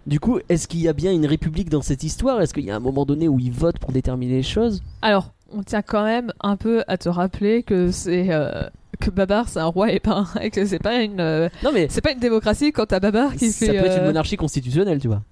Du 0.06 0.20
coup, 0.20 0.38
est-ce 0.48 0.68
qu'il 0.68 0.80
y 0.80 0.88
a 0.88 0.94
bien 0.94 1.12
une 1.12 1.26
république 1.26 1.68
dans 1.68 1.82
cette 1.82 2.02
histoire? 2.02 2.40
Est-ce 2.40 2.54
qu'il 2.54 2.64
y 2.64 2.70
a 2.70 2.76
un 2.76 2.80
moment 2.80 3.04
donné 3.04 3.28
où 3.28 3.38
ils 3.38 3.52
votent 3.52 3.78
pour 3.78 3.92
déterminer 3.92 4.36
les 4.36 4.42
choses? 4.42 4.82
Alors, 5.02 5.32
on 5.52 5.62
tient 5.62 5.82
quand 5.82 6.04
même 6.04 6.32
un 6.40 6.56
peu 6.56 6.82
à 6.88 6.96
te 6.96 7.08
rappeler 7.08 7.62
que 7.62 7.90
c'est 7.90 8.28
euh, 8.30 8.68
que 8.98 9.10
Babar 9.10 9.48
c'est 9.48 9.60
un 9.60 9.66
roi 9.66 9.92
et 9.92 10.00
pas 10.00 10.24
un- 10.34 10.40
et 10.40 10.50
que 10.50 10.64
c'est 10.66 10.78
pas 10.78 11.00
une 11.02 11.20
euh, 11.20 11.48
Non 11.64 11.70
mais 11.72 11.86
c'est 11.90 12.00
pas 12.00 12.12
une 12.12 12.18
démocratie 12.20 12.72
quand 12.72 12.86
t'as 12.86 13.00
Babar 13.00 13.34
qui 13.36 13.50
ça 13.50 13.66
fait. 13.66 13.72
peut 13.78 13.86
être 13.86 13.96
une 13.98 14.02
euh, 14.02 14.06
monarchie 14.06 14.36
constitutionnelle, 14.36 14.98
tu 15.00 15.08
vois. 15.08 15.22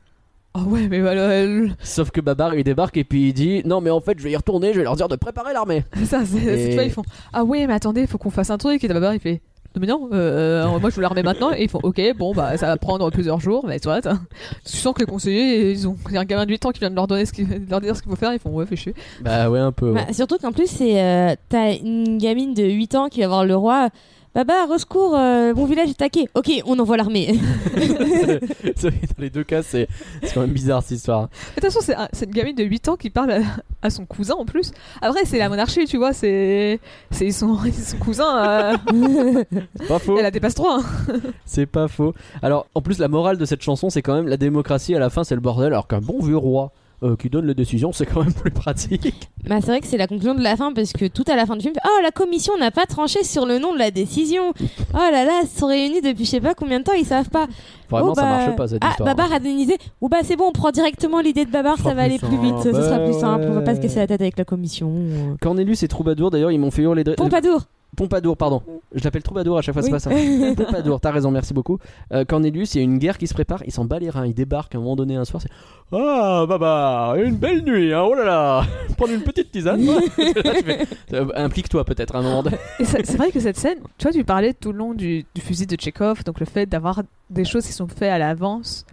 Ah 0.54 0.62
ouais, 0.62 0.88
mais 0.88 1.00
voilà, 1.02 1.24
elle- 1.34 1.76
Sauf 1.82 2.10
que 2.10 2.20
Babar 2.22 2.54
il 2.54 2.64
débarque 2.64 2.96
et 2.96 3.04
puis 3.04 3.28
il 3.28 3.32
dit 3.34 3.62
non 3.66 3.80
mais 3.82 3.90
en 3.90 4.00
fait 4.00 4.18
je 4.18 4.24
vais 4.24 4.30
y 4.30 4.36
retourner, 4.36 4.72
je 4.72 4.78
vais 4.78 4.84
leur 4.84 4.96
dire 4.96 5.08
de 5.08 5.16
préparer 5.16 5.52
l'armée. 5.52 5.84
ça, 6.06 6.24
c'est, 6.24 6.38
Et- 6.38 6.84
ils 6.86 6.90
font 6.90 7.02
Ah 7.32 7.44
ouais, 7.44 7.66
mais 7.66 7.74
attendez, 7.74 8.06
faut 8.06 8.16
qu'on 8.18 8.30
fasse 8.30 8.50
un 8.50 8.56
truc. 8.58 8.82
Et 8.82 8.88
Babar, 8.88 9.12
il 9.14 9.20
fait 9.20 9.42
mais 9.80 9.86
non, 9.86 10.08
euh, 10.12 10.64
euh, 10.66 10.78
moi 10.80 10.90
je 10.90 10.96
veux 10.96 11.02
l'armée 11.02 11.22
maintenant. 11.22 11.52
Et 11.52 11.64
ils 11.64 11.68
font 11.70 11.80
Ok, 11.82 12.00
bon, 12.18 12.32
bah 12.34 12.56
ça 12.56 12.66
va 12.66 12.76
prendre 12.76 13.10
plusieurs 13.10 13.40
jours, 13.40 13.64
mais 13.66 13.78
toi, 13.80 14.00
t'as- 14.00 14.18
tu 14.64 14.76
sens 14.76 14.94
que 14.94 15.00
les 15.00 15.06
conseillers, 15.06 15.70
ils 15.72 15.86
ont 15.88 15.96
il 16.08 16.14
y 16.14 16.16
a 16.16 16.20
un 16.20 16.24
gamin 16.24 16.44
de 16.46 16.50
8 16.50 16.64
ans 16.66 16.70
qui 16.70 16.80
vient 16.80 16.90
de 16.90 16.94
leur, 16.96 17.06
donner 17.06 17.26
ce 17.26 17.32
qu'il- 17.32 17.48
de 17.66 17.70
leur 17.70 17.80
dire 17.80 17.96
ce 17.96 18.02
qu'il 18.02 18.10
faut 18.10 18.16
faire. 18.16 18.32
Ils 18.32 18.38
font 18.38 18.50
Ouais, 18.50 18.66
fais 18.66 18.76
chier. 18.76 18.94
Bah 19.22 19.50
ouais 19.50 19.58
un 19.60 19.72
peu. 19.72 19.90
ouais. 19.92 20.04
Bah, 20.06 20.12
surtout 20.12 20.38
qu'en 20.38 20.52
plus, 20.52 20.66
c'est 20.68 21.00
euh, 21.02 21.34
t'as 21.48 21.74
une 21.76 22.18
gamine 22.18 22.54
de 22.54 22.64
8 22.64 22.94
ans 22.94 23.08
qui 23.08 23.20
va 23.20 23.28
voir 23.28 23.44
le 23.44 23.56
roi. 23.56 23.88
Baba, 24.36 24.66
au 24.70 24.76
secours, 24.76 25.16
euh, 25.16 25.54
mon 25.54 25.64
village 25.64 25.88
est 25.88 25.92
attaqué. 25.92 26.28
Ok, 26.34 26.50
on 26.66 26.78
envoie 26.78 26.98
l'armée. 26.98 27.38
C'est 28.76 28.90
vrai, 28.90 29.00
Dans 29.16 29.22
les 29.22 29.30
deux 29.30 29.44
cas, 29.44 29.62
c'est 29.62 29.88
c'est 30.22 30.34
quand 30.34 30.42
même 30.42 30.50
bizarre 30.50 30.82
cette 30.82 30.98
histoire. 30.98 31.22
De 31.22 31.28
toute 31.54 31.64
façon, 31.64 31.80
c'est, 31.82 31.94
un- 31.94 32.08
c'est 32.12 32.26
une 32.26 32.32
gamine 32.32 32.54
de 32.54 32.62
8 32.64 32.88
ans 32.90 32.96
qui 32.96 33.08
parle 33.08 33.30
à, 33.32 33.38
à 33.80 33.88
son 33.88 34.04
cousin 34.04 34.34
en 34.34 34.44
plus. 34.44 34.72
Après, 35.00 35.24
c'est 35.24 35.38
la 35.38 35.48
monarchie, 35.48 35.86
tu 35.86 35.96
vois, 35.96 36.12
c'est, 36.12 36.80
c'est 37.10 37.30
son, 37.30 37.56
son 37.72 37.96
cousin. 37.96 38.74
euh, 38.92 39.44
C'est 39.78 39.88
pas 39.88 39.98
faux. 39.98 40.18
elle 40.18 40.26
a 40.26 40.30
des 40.30 40.40
passe-droits. 40.40 40.80
hein. 40.80 41.14
C'est 41.46 41.66
pas 41.66 41.88
faux. 41.88 42.12
Alors, 42.42 42.66
en 42.74 42.82
plus, 42.82 42.98
la 42.98 43.08
morale 43.08 43.38
de 43.38 43.44
cette 43.46 43.62
chanson, 43.62 43.88
c'est 43.88 44.02
quand 44.02 44.14
même 44.14 44.28
la 44.28 44.36
démocratie 44.36 44.94
à 44.94 44.98
la 44.98 45.08
fin, 45.08 45.24
c'est 45.24 45.34
le 45.34 45.40
bordel. 45.40 45.68
Alors 45.68 45.88
qu'un 45.88 46.00
bon 46.02 46.20
vieux 46.22 46.36
roi 46.36 46.72
euh, 47.02 47.16
qui 47.16 47.28
donne 47.30 47.46
les 47.46 47.54
décisions, 47.54 47.92
c'est 47.92 48.06
quand 48.06 48.22
même 48.22 48.32
plus 48.32 48.50
pratique. 48.50 49.28
bah, 49.46 49.56
c'est 49.60 49.66
vrai 49.66 49.80
que 49.80 49.86
c'est 49.86 49.96
la 49.98 50.06
conclusion 50.06 50.34
de 50.34 50.42
la 50.42 50.56
fin 50.56 50.72
parce 50.72 50.92
que 50.92 51.06
tout 51.06 51.24
à 51.28 51.36
la 51.36 51.46
fin 51.46 51.56
du 51.56 51.62
film, 51.62 51.74
oh 51.84 52.02
la 52.02 52.10
commission 52.10 52.56
n'a 52.58 52.70
pas 52.70 52.86
tranché 52.86 53.22
sur 53.22 53.46
le 53.46 53.58
nom 53.58 53.72
de 53.72 53.78
la 53.78 53.90
décision. 53.90 54.52
Oh 54.94 54.96
là 54.96 55.24
là, 55.24 55.40
ils 55.42 55.48
se 55.48 55.58
sont 55.58 55.66
réunis 55.66 56.00
depuis 56.00 56.24
je 56.24 56.30
sais 56.30 56.40
pas 56.40 56.54
combien 56.54 56.78
de 56.80 56.84
temps, 56.84 56.94
ils 56.94 57.04
savent 57.04 57.28
pas. 57.30 57.46
Vraiment, 57.90 58.12
Oh, 58.12 58.14
ça 58.14 58.22
bah, 58.22 58.28
marche 58.28 58.56
pas 58.56 58.68
cette 58.68 58.82
ah, 58.84 58.90
histoire. 58.90 59.14
Babar 59.14 59.32
a 59.32 59.38
dénisé. 59.38 59.76
Ou 60.00 60.08
bah 60.08 60.18
c'est 60.22 60.36
bon, 60.36 60.46
on 60.48 60.52
prend 60.52 60.70
directement 60.70 61.20
l'idée 61.20 61.44
de 61.44 61.50
Babar, 61.50 61.78
ça 61.78 61.94
va 61.94 62.02
aller 62.02 62.18
plus 62.18 62.38
vite, 62.38 62.58
ce 62.62 62.72
sera 62.72 62.98
plus 63.00 63.18
simple. 63.18 63.46
On 63.48 63.54
va 63.54 63.62
pas 63.62 63.74
se 63.74 63.80
casser 63.80 63.98
la 63.98 64.06
tête 64.06 64.20
avec 64.20 64.38
la 64.38 64.44
commission. 64.44 64.92
Cornelius 65.40 65.82
et 65.82 65.88
Troubadour, 65.88 66.30
d'ailleurs, 66.30 66.50
ils 66.50 66.58
m'ont 66.58 66.70
fait 66.70 66.82
hurler 66.82 67.04
de. 67.04 67.12
Pompadour. 67.14 67.62
Pompadour, 67.96 68.36
pardon. 68.36 68.62
Je 68.94 69.02
l'appelle 69.02 69.22
Troubadour 69.22 69.58
à 69.58 69.62
chaque 69.62 69.74
fois, 69.74 69.82
Oui. 69.82 69.88
c'est 69.90 70.54
pas 70.54 70.56
ça. 70.56 70.64
Pompadour, 70.64 71.00
t'as 71.00 71.10
raison, 71.10 71.30
merci 71.30 71.52
beaucoup. 71.54 71.78
Euh, 72.12 72.24
Cornelius, 72.24 72.74
il 72.74 72.78
y 72.78 72.80
a 72.82 72.84
une 72.84 72.98
guerre 72.98 73.18
qui 73.18 73.26
se 73.26 73.34
prépare, 73.34 73.62
il 73.66 73.72
s'en 73.72 73.84
bat 73.84 73.98
les 73.98 74.10
reins, 74.10 74.26
il 74.26 74.34
débarque 74.34 74.74
à 74.74 74.78
un 74.78 74.80
moment 74.80 74.96
donné 74.96 75.16
un 75.16 75.24
soir, 75.24 75.42
c'est 75.42 75.50
Ah, 75.92 76.44
baba, 76.48 77.14
une 77.22 77.36
belle 77.36 77.62
nuit, 77.64 77.92
hein, 77.92 78.02
oh 78.06 78.14
là 78.14 78.24
là, 78.24 78.64
prendre 78.96 79.12
une 79.12 79.22
petite 79.22 79.50
tisane. 79.50 79.82
euh, 81.12 81.26
Implique-toi 81.34 81.84
peut-être 81.84 82.14
à 82.16 82.18
un 82.18 82.22
moment 82.22 82.42
donné. 82.42 82.56
C'est 82.84 83.04
c'est 83.06 83.16
vrai 83.16 83.30
que 83.30 83.40
cette 83.40 83.56
scène, 83.56 83.78
tu 83.98 84.04
vois, 84.04 84.12
tu 84.12 84.24
parlais 84.24 84.54
tout 84.54 84.72
le 84.72 84.78
long 84.78 84.94
du, 84.94 85.24
du 85.34 85.40
fusil 85.40 85.66
de 85.66 85.76
Tchekhov, 85.76 86.24
donc 86.24 86.40
le 86.40 86.46
fait 86.46 86.66
d'avoir 86.66 87.02
des 87.30 87.44
choses 87.44 87.66
qui 87.66 87.72
sont 87.72 87.88
faites 87.88 88.10
à 88.10 88.18
l'avance 88.18 88.84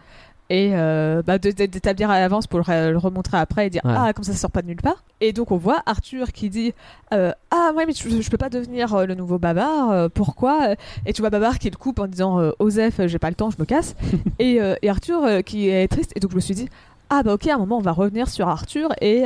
et 0.50 0.72
euh, 0.74 1.22
bah, 1.26 1.38
d'établir 1.38 2.10
à 2.10 2.20
l'avance 2.20 2.48
pour 2.48 2.60
le, 2.60 2.66
re- 2.66 2.90
le 2.92 2.98
remontrer 2.98 3.38
après 3.38 3.68
et 3.68 3.70
dire 3.70 3.82
Ouais. 3.86 3.94
ah 3.96 4.14
comme 4.14 4.24
ça 4.24 4.34
ça 4.34 4.38
sort 4.38 4.52
pas 4.52 4.62
de 4.62 4.68
nulle 4.68 4.82
part. 4.82 5.04
Et 5.22 5.32
donc 5.34 5.52
on 5.52 5.58
voit 5.58 5.82
Arthur 5.86 6.32
qui 6.32 6.50
dit 6.50 6.74
euh, 7.14 7.32
ah 7.52 7.72
ouais 7.76 7.86
mais 7.86 7.94
je, 7.94 8.22
je 8.22 8.30
peux 8.30 8.38
pas 8.38 8.50
devenir 8.50 8.94
euh, 8.94 9.06
le 9.06 9.16
nouveau 9.16 9.40
Babar, 9.40 9.92
euh, 9.92 10.10
pourquoi 10.14 10.76
Et 11.06 11.14
tu 11.14 11.22
vois 11.22 11.30
Babar 11.30 11.60
qui 11.60 11.70
le 11.70 11.78
coupe 11.78 12.00
en 12.00 12.08
disant 12.08 12.40
Osef 12.60 13.00
j'ai 13.08 13.20
pas 13.20 13.30
le 13.30 13.36
temps 13.36 13.50
je 13.50 13.58
me 13.60 13.66
casse 13.66 13.96
et, 14.40 14.60
et 14.82 14.90
Arthur 14.90 15.44
qui 15.46 15.70
est 15.70 15.88
triste 15.88 16.12
et 16.16 16.20
donc 16.20 16.32
je 16.32 16.36
me 16.36 16.42
suis 16.42 16.56
dit 16.56 16.68
ah 17.10 17.22
bah 17.24 17.34
ok 17.36 17.48
à 17.48 17.56
un 17.56 17.58
moment 17.60 17.78
on 17.78 17.82
va 17.82 17.92
revenir 17.92 18.28
sur 18.28 18.48
Arthur 18.48 18.90
et 19.02 19.24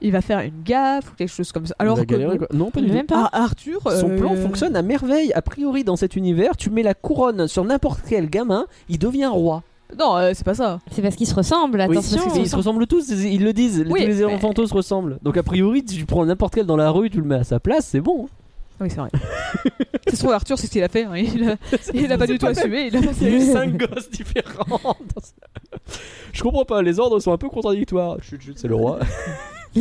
il 0.00 0.12
va 0.12 0.20
faire 0.20 0.40
une 0.40 0.62
gaffe 0.64 1.10
ou 1.12 1.14
quelque 1.16 1.28
chose 1.32 1.50
comme 1.52 1.66
ça. 1.66 1.74
Alors 1.78 1.98
que 1.98 2.04
galéré, 2.04 2.38
quoi. 2.38 2.46
Non, 2.52 2.70
pas 2.70 2.80
du 2.80 2.90
même 2.92 3.06
pas. 3.06 3.28
Arthur 3.32 3.80
Son 3.90 4.10
plan 4.16 4.34
fonctionne 4.36 4.76
à 4.76 4.82
merveille. 4.82 5.32
A 5.34 5.42
priori, 5.42 5.82
dans 5.84 5.96
cet 5.96 6.14
univers, 6.16 6.56
tu 6.56 6.70
mets 6.70 6.82
la 6.84 6.94
couronne 6.94 7.48
sur 7.48 7.64
n'importe 7.64 8.00
quel 8.08 8.30
gamin, 8.30 8.66
il 8.88 8.98
devient 8.98 9.26
roi. 9.26 9.62
Non, 9.98 10.16
euh, 10.16 10.32
c'est 10.34 10.44
pas 10.44 10.54
ça. 10.54 10.80
C'est 10.90 11.02
parce 11.02 11.16
qu'ils 11.16 11.26
se 11.26 11.34
ressemblent, 11.34 11.84
Oui, 11.88 11.96
attention. 11.96 12.18
parce 12.22 12.32
qu'ils 12.34 12.48
se 12.48 12.56
ressemblent 12.56 12.86
tous, 12.86 13.08
ils 13.10 13.42
le 13.42 13.52
disent. 13.52 13.80
Oui, 13.88 14.00
tous 14.02 14.06
les 14.06 14.06
mais- 14.26 14.66
se 14.66 14.74
ressemblent. 14.74 15.18
Donc 15.22 15.36
a 15.36 15.42
priori, 15.42 15.84
si 15.86 15.96
tu 15.98 16.04
prends 16.06 16.24
n'importe 16.24 16.54
quel 16.54 16.66
dans 16.66 16.76
la 16.76 16.90
rue, 16.90 17.10
tu 17.10 17.18
le 17.18 17.24
mets 17.26 17.36
à 17.36 17.44
sa 17.44 17.60
place, 17.60 17.86
c'est 17.86 18.00
bon. 18.00 18.28
Oui, 18.80 18.88
c'est 18.90 18.96
vrai. 18.96 19.10
c'est 20.08 20.16
trop 20.16 20.32
Arthur, 20.32 20.58
c'est 20.58 20.66
ce 20.66 20.72
qu'il 20.72 20.82
a 20.82 20.88
fait. 20.88 21.04
hein. 21.04 21.16
Il, 21.16 21.48
a, 21.48 21.56
il 21.94 22.12
a 22.12 22.18
pas 22.18 22.26
du 22.26 22.38
tout 22.38 22.46
assumé. 22.46 22.88
Il 22.88 22.96
a 22.96 23.00
Il 23.20 23.22
y 23.22 23.26
a 23.34 23.36
eu 23.36 23.40
5 23.52 23.76
gosses 23.76 24.10
différents. 24.10 24.66
dans 24.82 25.22
ce- 25.22 25.98
Je 26.32 26.42
comprends 26.42 26.64
pas, 26.64 26.82
les 26.82 26.98
ordres 26.98 27.20
sont 27.20 27.32
un 27.32 27.38
peu 27.38 27.48
contradictoires. 27.48 28.16
Chut, 28.20 28.40
chut, 28.42 28.58
c'est 28.58 28.66
le 28.68 28.74
roi. 28.74 28.98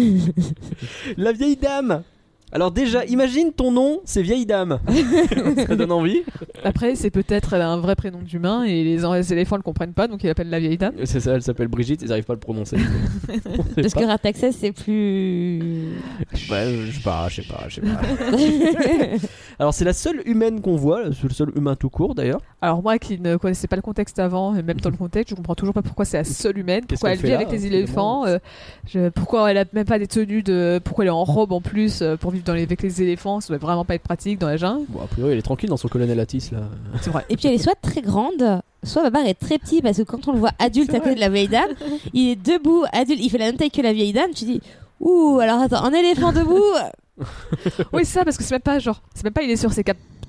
la 1.17 1.31
vieille 1.31 1.55
dame 1.57 2.03
Alors 2.55 2.69
déjà, 2.69 3.03
imagine 3.05 3.51
ton 3.51 3.71
nom, 3.71 4.01
c'est 4.05 4.21
vieille 4.21 4.45
dame. 4.45 4.79
ça 5.67 5.75
donne 5.75 5.91
envie. 5.91 6.21
Après, 6.63 6.95
c'est 6.95 7.09
peut-être 7.09 7.53
elle 7.53 7.63
a 7.63 7.69
un 7.69 7.79
vrai 7.79 7.95
prénom 7.95 8.19
d'humain 8.19 8.63
et 8.63 8.83
les, 8.83 8.97
les 8.97 9.33
éléphants 9.33 9.55
le 9.55 9.63
comprennent 9.63 9.93
pas, 9.93 10.07
donc 10.07 10.23
il 10.23 10.29
appelle 10.29 10.51
la 10.51 10.59
vieille 10.59 10.77
dame. 10.77 10.93
C'est 11.03 11.19
ça, 11.19 11.33
elle 11.33 11.41
s'appelle 11.41 11.67
Brigitte, 11.67 12.03
ils 12.03 12.09
n'arrivent 12.09 12.25
pas 12.25 12.33
à 12.33 12.35
le 12.35 12.39
prononcer. 12.39 12.77
Parce 13.75 13.93
pas. 13.95 14.01
que 14.01 14.05
Rataxès, 14.05 14.55
c'est 14.55 14.71
plus. 14.71 15.93
Ouais, 16.51 16.77
je 16.85 16.91
sais 16.91 17.03
pas, 17.03 17.27
je 17.27 17.41
sais 17.41 17.47
pas, 17.47 17.63
je 17.69 17.75
sais 17.75 17.81
pas. 17.81 19.27
Alors 19.59 19.73
c'est 19.73 19.85
la 19.85 19.93
seule 19.93 20.21
humaine 20.25 20.61
qu'on 20.61 20.75
voit, 20.75 21.05
le 21.05 21.13
seul 21.31 21.51
humain 21.55 21.75
tout 21.75 21.89
court 21.89 22.13
d'ailleurs. 22.13 22.41
Alors 22.63 22.81
moi 22.81 22.97
qui 22.97 23.19
ne 23.19 23.35
connaissais 23.35 23.67
pas 23.67 23.75
le 23.75 23.81
contexte 23.81 24.19
avant, 24.19 24.55
et 24.55 24.63
même 24.63 24.79
dans 24.79 24.89
le 24.89 24.95
contexte, 24.95 25.31
je 25.31 25.35
comprends 25.35 25.53
toujours 25.53 25.73
pas 25.73 25.81
pourquoi 25.81 26.05
c'est 26.05 26.15
la 26.15 26.23
seule 26.23 26.57
humaine, 26.57 26.85
pourquoi 26.87 27.11
elle 27.11 27.17
vit 27.19 27.27
là, 27.27 27.35
avec 27.35 27.51
les 27.51 27.57
finalement 27.57 27.77
éléphants, 27.77 28.25
euh, 28.25 28.37
je- 28.87 29.09
pourquoi 29.09 29.51
elle 29.51 29.57
a 29.57 29.65
même 29.73 29.83
pas 29.85 29.99
des 29.99 30.07
tenues 30.07 30.43
de, 30.43 30.79
pourquoi 30.81 31.03
elle 31.03 31.09
est 31.09 31.11
en 31.11 31.25
robe 31.25 31.51
en 31.51 31.59
plus 31.59 32.01
euh, 32.01 32.15
pour 32.15 32.31
vivre 32.31 32.45
dans 32.45 32.53
les, 32.53 32.63
avec 32.63 32.81
les 32.81 33.01
éléphants, 33.01 33.41
ça 33.41 33.49
doit 33.49 33.57
vraiment 33.57 33.83
pas 33.83 33.95
être 33.95 34.03
pratique 34.03 34.39
dans 34.39 34.47
la 34.47 34.55
jungle. 34.55 34.85
Bon, 34.87 35.01
a 35.01 35.07
priori, 35.07 35.33
elle 35.33 35.39
est 35.39 35.41
tranquille 35.41 35.67
dans 35.69 35.75
son 35.75 35.89
colonel 35.89 36.17
Atis 36.21 36.51
là. 36.53 36.59
C'est 37.01 37.09
vrai. 37.09 37.25
Et 37.29 37.35
puis 37.35 37.49
elle 37.49 37.55
est 37.55 37.57
soit 37.57 37.75
très 37.81 38.01
grande, 38.01 38.61
soit 38.81 39.03
Babar 39.03 39.25
est 39.25 39.33
très 39.37 39.57
petit 39.57 39.81
parce 39.81 39.97
que 39.97 40.03
quand 40.03 40.29
on 40.29 40.31
le 40.31 40.39
voit 40.39 40.51
adulte 40.57 40.93
à 40.93 40.99
côté 41.01 41.15
de 41.15 41.19
la 41.19 41.27
vieille 41.27 41.49
dame, 41.49 41.71
il 42.13 42.29
est 42.29 42.35
debout, 42.37 42.85
adulte, 42.93 43.19
il 43.21 43.29
fait 43.29 43.39
la 43.39 43.47
même 43.47 43.57
taille 43.57 43.71
que 43.71 43.81
la 43.81 43.91
vieille 43.91 44.13
dame. 44.13 44.31
Tu 44.33 44.45
dis, 44.45 44.61
ouh, 45.01 45.39
alors 45.41 45.59
attends, 45.59 45.83
un 45.83 45.91
éléphant 45.91 46.31
debout 46.31 46.63
Oui, 47.91 48.05
c'est 48.05 48.19
ça, 48.19 48.23
parce 48.25 48.37
que 48.37 48.43
c'est 48.43 48.55
même 48.55 48.61
pas 48.61 48.79
genre, 48.79 49.01
c'est 49.13 49.25
même 49.25 49.33
pas 49.33 49.43
il 49.43 49.51
est 49.51 49.57
sur 49.57 49.73
ses 49.73 49.83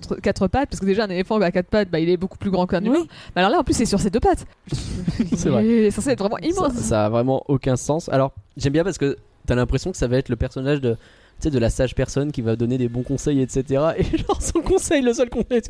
quatre, 0.06 0.20
quatre 0.20 0.46
pattes, 0.48 0.70
parce 0.70 0.80
que 0.80 0.86
déjà 0.86 1.04
un 1.04 1.10
éléphant 1.10 1.40
à 1.40 1.50
quatre 1.50 1.68
pattes, 1.68 1.90
bah, 1.90 1.98
il 2.00 2.08
est 2.08 2.16
beaucoup 2.16 2.38
plus 2.38 2.50
grand 2.50 2.66
qu'un 2.66 2.80
Oui. 2.82 2.88
humain. 2.88 3.04
Mais 3.34 3.42
alors 3.42 3.50
là, 3.52 3.60
en 3.60 3.64
plus, 3.64 3.78
il 3.78 3.82
est 3.82 3.86
sur 3.86 4.00
ses 4.00 4.10
deux 4.10 4.20
pattes. 4.20 4.46
C'est 5.36 5.48
vrai. 5.48 5.64
Il 5.64 5.70
est 5.72 5.90
censé 5.90 6.10
être 6.10 6.20
vraiment 6.20 6.38
immense. 6.38 6.72
ça 6.74 7.06
a 7.06 7.08
vraiment 7.08 7.42
aucun 7.48 7.76
sens. 7.76 8.08
Alors, 8.10 8.32
j'aime 8.56 8.72
bien 8.72 8.84
parce 8.84 8.98
que 8.98 9.16
t'as 9.46 9.54
l'impression 9.54 9.90
que 9.90 9.96
ça 9.96 10.06
va 10.06 10.16
être 10.18 10.28
le 10.28 10.36
personnage 10.36 10.80
de. 10.80 10.96
De 11.42 11.58
la 11.58 11.68
sage 11.68 11.94
personne 11.94 12.32
qui 12.32 12.40
va 12.40 12.56
donner 12.56 12.78
des 12.78 12.88
bons 12.88 13.02
conseils, 13.02 13.42
etc. 13.42 13.82
Et 13.98 14.04
genre, 14.18 14.40
son 14.40 14.60
conseil, 14.62 15.02
le 15.02 15.12
seul 15.12 15.28
conseil 15.28 15.60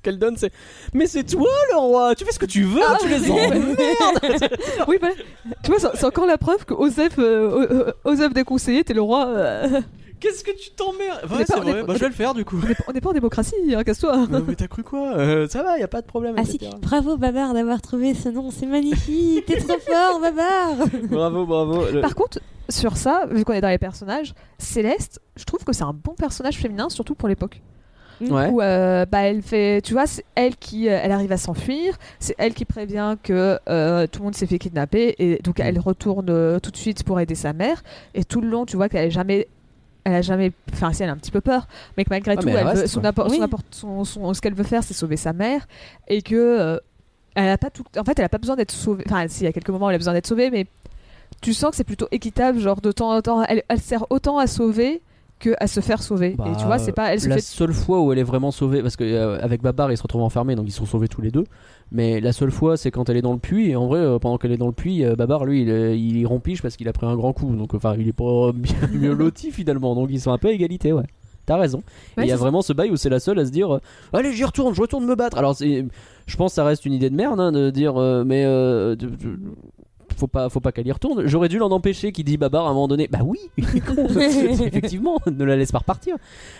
qu'elle 0.00 0.18
donne, 0.18 0.36
c'est 0.36 0.52
Mais 0.92 1.06
c'est 1.08 1.24
toi 1.24 1.48
le 1.72 1.78
roi, 1.78 2.14
tu 2.14 2.24
fais 2.24 2.30
ce 2.30 2.38
que 2.38 2.46
tu 2.46 2.62
veux, 2.62 2.80
Ah, 2.86 2.98
tu 3.00 3.08
les 3.08 3.18
oui. 3.22 3.30
emmerdes 3.30 3.64
oui, 4.86 4.98
bah, 5.02 5.08
tu 5.64 5.70
vois, 5.72 5.80
c'est 5.80 5.88
c'est 5.96 6.04
encore 6.04 6.26
la 6.26 6.38
preuve 6.38 6.64
que 6.66 6.74
Osef, 6.74 7.18
euh, 7.18 7.66
euh, 7.88 7.92
Osef 8.04 8.32
déconseillé, 8.32 8.84
t'es 8.84 8.94
le 8.94 9.00
roi. 9.00 9.26
euh, 9.26 9.80
Qu'est-ce 10.24 10.42
que 10.42 10.50
tu 10.56 10.70
t'emmerdes 10.70 11.30
Ouais, 11.30 11.44
c'est 11.46 11.54
on 11.58 11.62
est 11.62 11.70
vrai, 11.70 11.80
pas- 11.82 11.86
bah, 11.88 11.94
je 11.94 12.00
vais 12.00 12.08
le 12.08 12.14
faire 12.14 12.32
du 12.34 12.44
coup. 12.44 12.58
on 12.88 12.92
n'est 12.92 13.00
pas 13.00 13.10
en 13.10 13.12
démocratie, 13.12 13.54
hein, 13.76 13.84
casse-toi. 13.84 14.26
Euh, 14.32 14.40
mais 14.48 14.54
t'as 14.54 14.66
cru 14.68 14.82
quoi? 14.82 15.16
Euh, 15.18 15.46
Ça 15.48 15.62
va, 15.62 15.78
y 15.78 15.82
a 15.82 15.88
pas 15.88 16.00
de 16.00 16.06
problème, 16.06 16.34
Ah 16.38 16.44
si, 16.44 16.58
bravo 16.80 17.16
Babar 17.18 17.52
d'avoir 17.52 17.82
trouvé 17.82 18.14
ce 18.14 18.30
nom, 18.30 18.50
c'est 18.50 18.66
magnifique, 18.66 19.44
t'es 19.46 19.58
trop 19.58 19.78
fort 19.86 20.20
Babar 20.20 20.86
Bravo, 21.10 21.44
bravo. 21.46 21.84
Le- 21.92 22.00
Par 22.00 22.14
contre, 22.14 22.38
sur 22.70 22.96
ça, 22.96 23.26
vu 23.30 23.44
qu'on 23.44 23.52
est 23.52 23.60
dans 23.60 23.68
les 23.68 23.76
personnages, 23.78 24.32
Céleste, 24.58 25.20
je 25.36 25.44
trouve 25.44 25.62
que 25.64 25.72
c'est 25.74 25.84
un 25.84 25.92
bon 25.92 26.14
personnage 26.14 26.56
féminin, 26.56 26.88
surtout 26.88 27.14
pour 27.14 27.28
l'époque. 27.28 27.60
Ouais. 28.20 28.48
Où 28.48 28.62
euh, 28.62 29.04
bah, 29.06 29.22
elle 29.22 29.42
fait, 29.42 29.80
tu 29.82 29.92
vois, 29.92 30.06
c'est 30.06 30.24
elle 30.36 30.54
qui, 30.56 30.88
euh, 30.88 30.98
elle 31.02 31.10
arrive 31.10 31.32
à 31.32 31.36
s'enfuir, 31.36 31.98
c'est 32.20 32.36
elle 32.38 32.54
qui 32.54 32.64
prévient 32.64 33.16
que 33.20 33.58
euh, 33.68 34.06
tout 34.06 34.20
le 34.20 34.24
monde 34.26 34.36
s'est 34.36 34.46
fait 34.46 34.60
kidnapper 34.60 35.16
et 35.18 35.40
donc 35.42 35.58
elle 35.58 35.80
retourne 35.80 36.30
euh, 36.30 36.60
tout 36.60 36.70
de 36.70 36.76
suite 36.76 37.02
pour 37.02 37.18
aider 37.18 37.34
sa 37.34 37.52
mère. 37.52 37.82
Et 38.14 38.24
tout 38.24 38.40
le 38.40 38.48
long, 38.48 38.66
tu 38.66 38.76
vois 38.76 38.88
qu'elle 38.88 39.08
est 39.08 39.10
jamais, 39.10 39.48
elle 40.04 40.14
a 40.14 40.22
jamais, 40.22 40.52
enfin 40.72 40.92
si 40.92 41.02
elle 41.02 41.08
a 41.08 41.12
un 41.12 41.16
petit 41.16 41.30
peu 41.30 41.40
peur, 41.40 41.66
mais 41.96 42.04
que 42.04 42.10
malgré 42.10 42.32
Ah, 42.32 42.36
tout, 42.36 42.46
mais 42.46 42.52
elle 42.52 42.58
elle 42.58 42.64
veut- 42.74 42.80
reste, 42.82 42.86
son 42.94 43.00
quoi. 43.00 43.08
apport- 43.10 43.28
Oui. 43.30 43.36
son 43.38 43.42
apport- 43.42 43.60
son- 43.70 44.04
son- 44.04 44.34
ce 44.34 44.40
qu'elle 44.40 44.54
veut 44.54 44.64
faire, 44.64 44.82
c'est 44.82 44.94
sauver 44.94 45.16
sa 45.16 45.32
mère 45.32 45.66
et 46.08 46.22
que 46.22 46.34
euh, 46.34 46.78
elle 47.34 47.48
a 47.48 47.58
pas 47.58 47.70
tout, 47.70 47.84
en 47.98 48.04
fait, 48.04 48.18
elle 48.18 48.24
a 48.24 48.28
pas 48.28 48.38
besoin 48.38 48.56
d'être 48.56 48.70
sauvée. 48.72 49.04
Enfin, 49.06 49.26
si, 49.28 49.42
il 49.42 49.44
y 49.44 49.48
a 49.48 49.52
quelques 49.52 49.70
moments, 49.70 49.86
où 49.86 49.88
elle 49.90 49.94
a 49.96 49.98
besoin 49.98 50.12
d'être 50.12 50.26
sauvée, 50.26 50.50
mais 50.50 50.66
tu 51.40 51.52
sens 51.52 51.70
que 51.70 51.76
c'est 51.76 51.84
plutôt 51.84 52.06
équitable, 52.12 52.58
genre 52.60 52.80
de 52.80 52.92
temps 52.92 53.12
en 53.14 53.20
temps, 53.22 53.42
elle, 53.44 53.62
elle 53.68 53.80
sert 53.80 54.06
autant 54.10 54.38
à 54.38 54.46
sauver 54.46 55.02
que 55.44 55.54
à 55.60 55.66
se 55.66 55.80
faire 55.80 56.02
sauver. 56.02 56.32
et 56.32 56.36
Bah, 56.36 56.52
tu 56.58 56.64
vois, 56.64 56.78
c'est 56.78 56.92
pas, 56.92 57.12
elle 57.12 57.20
se 57.20 57.28
la 57.28 57.36
fait 57.36 57.40
seule 57.40 57.72
fois 57.72 58.00
où 58.00 58.12
elle 58.12 58.18
est 58.18 58.22
vraiment 58.24 58.50
sauvée, 58.50 58.82
parce 58.82 58.96
qu'avec 58.96 59.62
Babar 59.62 59.90
ils 59.92 59.96
se 59.96 60.02
retrouvent 60.02 60.22
enfermés, 60.22 60.54
donc 60.54 60.66
ils 60.68 60.72
sont 60.72 60.86
sauvés 60.86 61.08
tous 61.08 61.20
les 61.20 61.30
deux. 61.30 61.44
Mais 61.92 62.20
la 62.20 62.32
seule 62.32 62.50
fois, 62.50 62.76
c'est 62.76 62.90
quand 62.90 63.08
elle 63.08 63.16
est 63.16 63.22
dans 63.22 63.32
le 63.34 63.38
puits. 63.38 63.70
Et 63.70 63.76
en 63.76 63.86
vrai, 63.86 64.00
euh, 64.00 64.18
pendant 64.18 64.38
qu'elle 64.38 64.52
est 64.52 64.56
dans 64.56 64.66
le 64.66 64.72
puits, 64.72 65.04
euh, 65.04 65.14
Babar 65.16 65.44
lui, 65.44 65.62
il, 65.62 65.70
euh, 65.70 65.94
il 65.94 66.16
y 66.18 66.24
rompiche 66.26 66.62
parce 66.62 66.76
qu'il 66.76 66.88
a 66.88 66.92
pris 66.92 67.06
un 67.06 67.14
grand 67.14 67.32
coup. 67.32 67.54
Donc, 67.54 67.74
enfin, 67.74 67.94
il 67.98 68.08
est 68.08 68.12
pas 68.12 68.50
bien 68.54 68.74
mieux 68.92 69.12
loti 69.14 69.50
finalement. 69.52 69.94
Donc, 69.94 70.08
ils 70.10 70.20
sont 70.20 70.32
un 70.32 70.38
peu 70.38 70.48
à 70.48 70.52
égalité, 70.52 70.92
ouais. 70.92 71.04
T'as 71.46 71.58
raison. 71.58 71.82
Et 72.16 72.22
il 72.22 72.26
y 72.26 72.32
a 72.32 72.36
vraiment 72.36 72.62
ce 72.62 72.72
bail 72.72 72.90
où 72.90 72.96
c'est 72.96 73.10
la 73.10 73.20
seule 73.20 73.38
à 73.38 73.44
se 73.44 73.50
dire 73.50 73.70
euh, 73.74 73.78
Allez, 74.14 74.32
j'y 74.32 74.44
retourne, 74.44 74.74
je 74.74 74.80
retourne 74.80 75.04
me 75.04 75.14
battre. 75.14 75.36
Alors, 75.36 75.54
c'est- 75.54 75.84
je 76.26 76.36
pense 76.36 76.52
que 76.52 76.54
ça 76.54 76.64
reste 76.64 76.86
une 76.86 76.94
idée 76.94 77.10
de 77.10 77.14
merde 77.14 77.38
hein, 77.38 77.52
de 77.52 77.68
dire 77.68 77.98
euh, 77.98 78.24
Mais 78.24 78.44
euh, 78.46 78.96
faut 80.24 80.28
pas, 80.28 80.48
faut 80.48 80.60
pas 80.60 80.72
qu'elle 80.72 80.86
y 80.86 80.92
retourne. 80.92 81.26
J'aurais 81.26 81.48
dû 81.48 81.58
l'en 81.58 81.70
empêcher, 81.70 82.12
qui 82.12 82.24
dit 82.24 82.36
Babar 82.36 82.66
à 82.66 82.70
un 82.70 82.72
moment 82.72 82.88
donné 82.88 83.08
Bah 83.08 83.20
oui, 83.22 83.38
effectivement, 83.58 85.18
ne 85.26 85.44
la 85.44 85.56
laisse 85.56 85.72
pas 85.72 85.78
repartir. 85.78 86.16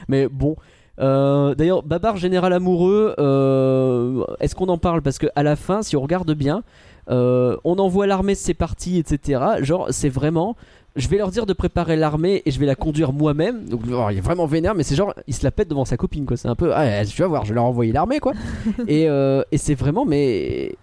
Mais 0.08 0.28
bon. 0.28 0.56
Euh, 1.00 1.56
D'ailleurs, 1.56 1.82
Babar 1.82 2.16
général 2.16 2.52
amoureux, 2.52 3.14
euh, 3.18 4.24
est-ce 4.38 4.54
qu'on 4.54 4.68
en 4.68 4.78
parle? 4.78 5.02
Parce 5.02 5.18
que 5.18 5.26
à 5.34 5.42
la 5.42 5.56
fin, 5.56 5.82
si 5.82 5.96
on 5.96 6.02
regarde 6.02 6.32
bien, 6.34 6.62
euh, 7.10 7.56
on 7.64 7.78
envoie 7.78 8.06
l'armée, 8.06 8.36
c'est 8.36 8.54
parti, 8.54 8.98
etc. 8.98 9.42
Genre, 9.60 9.88
c'est 9.90 10.08
vraiment. 10.08 10.56
Je 10.94 11.08
vais 11.08 11.16
leur 11.16 11.30
dire 11.32 11.46
de 11.46 11.52
préparer 11.52 11.96
l'armée 11.96 12.42
et 12.46 12.52
je 12.52 12.60
vais 12.60 12.66
la 12.66 12.76
conduire 12.76 13.12
moi-même. 13.12 13.64
Donc, 13.64 13.80
alors, 13.88 14.12
il 14.12 14.18
est 14.18 14.20
vraiment 14.20 14.46
vénère, 14.46 14.76
mais 14.76 14.84
c'est 14.84 14.94
genre, 14.94 15.12
il 15.26 15.34
se 15.34 15.42
la 15.42 15.50
pète 15.50 15.68
devant 15.68 15.84
sa 15.84 15.96
copine, 15.96 16.26
quoi. 16.26 16.36
C'est 16.36 16.46
un 16.46 16.54
peu, 16.54 16.72
ah, 16.72 17.04
tu 17.04 17.20
vas 17.20 17.26
voir, 17.26 17.44
je 17.44 17.48
vais 17.48 17.56
leur 17.56 17.64
envoyer 17.64 17.90
l'armée, 17.90 18.20
quoi. 18.20 18.34
et 18.86 19.06
et 19.06 19.58
c'est 19.58 19.74
vraiment, 19.74 20.04
mais 20.04 20.76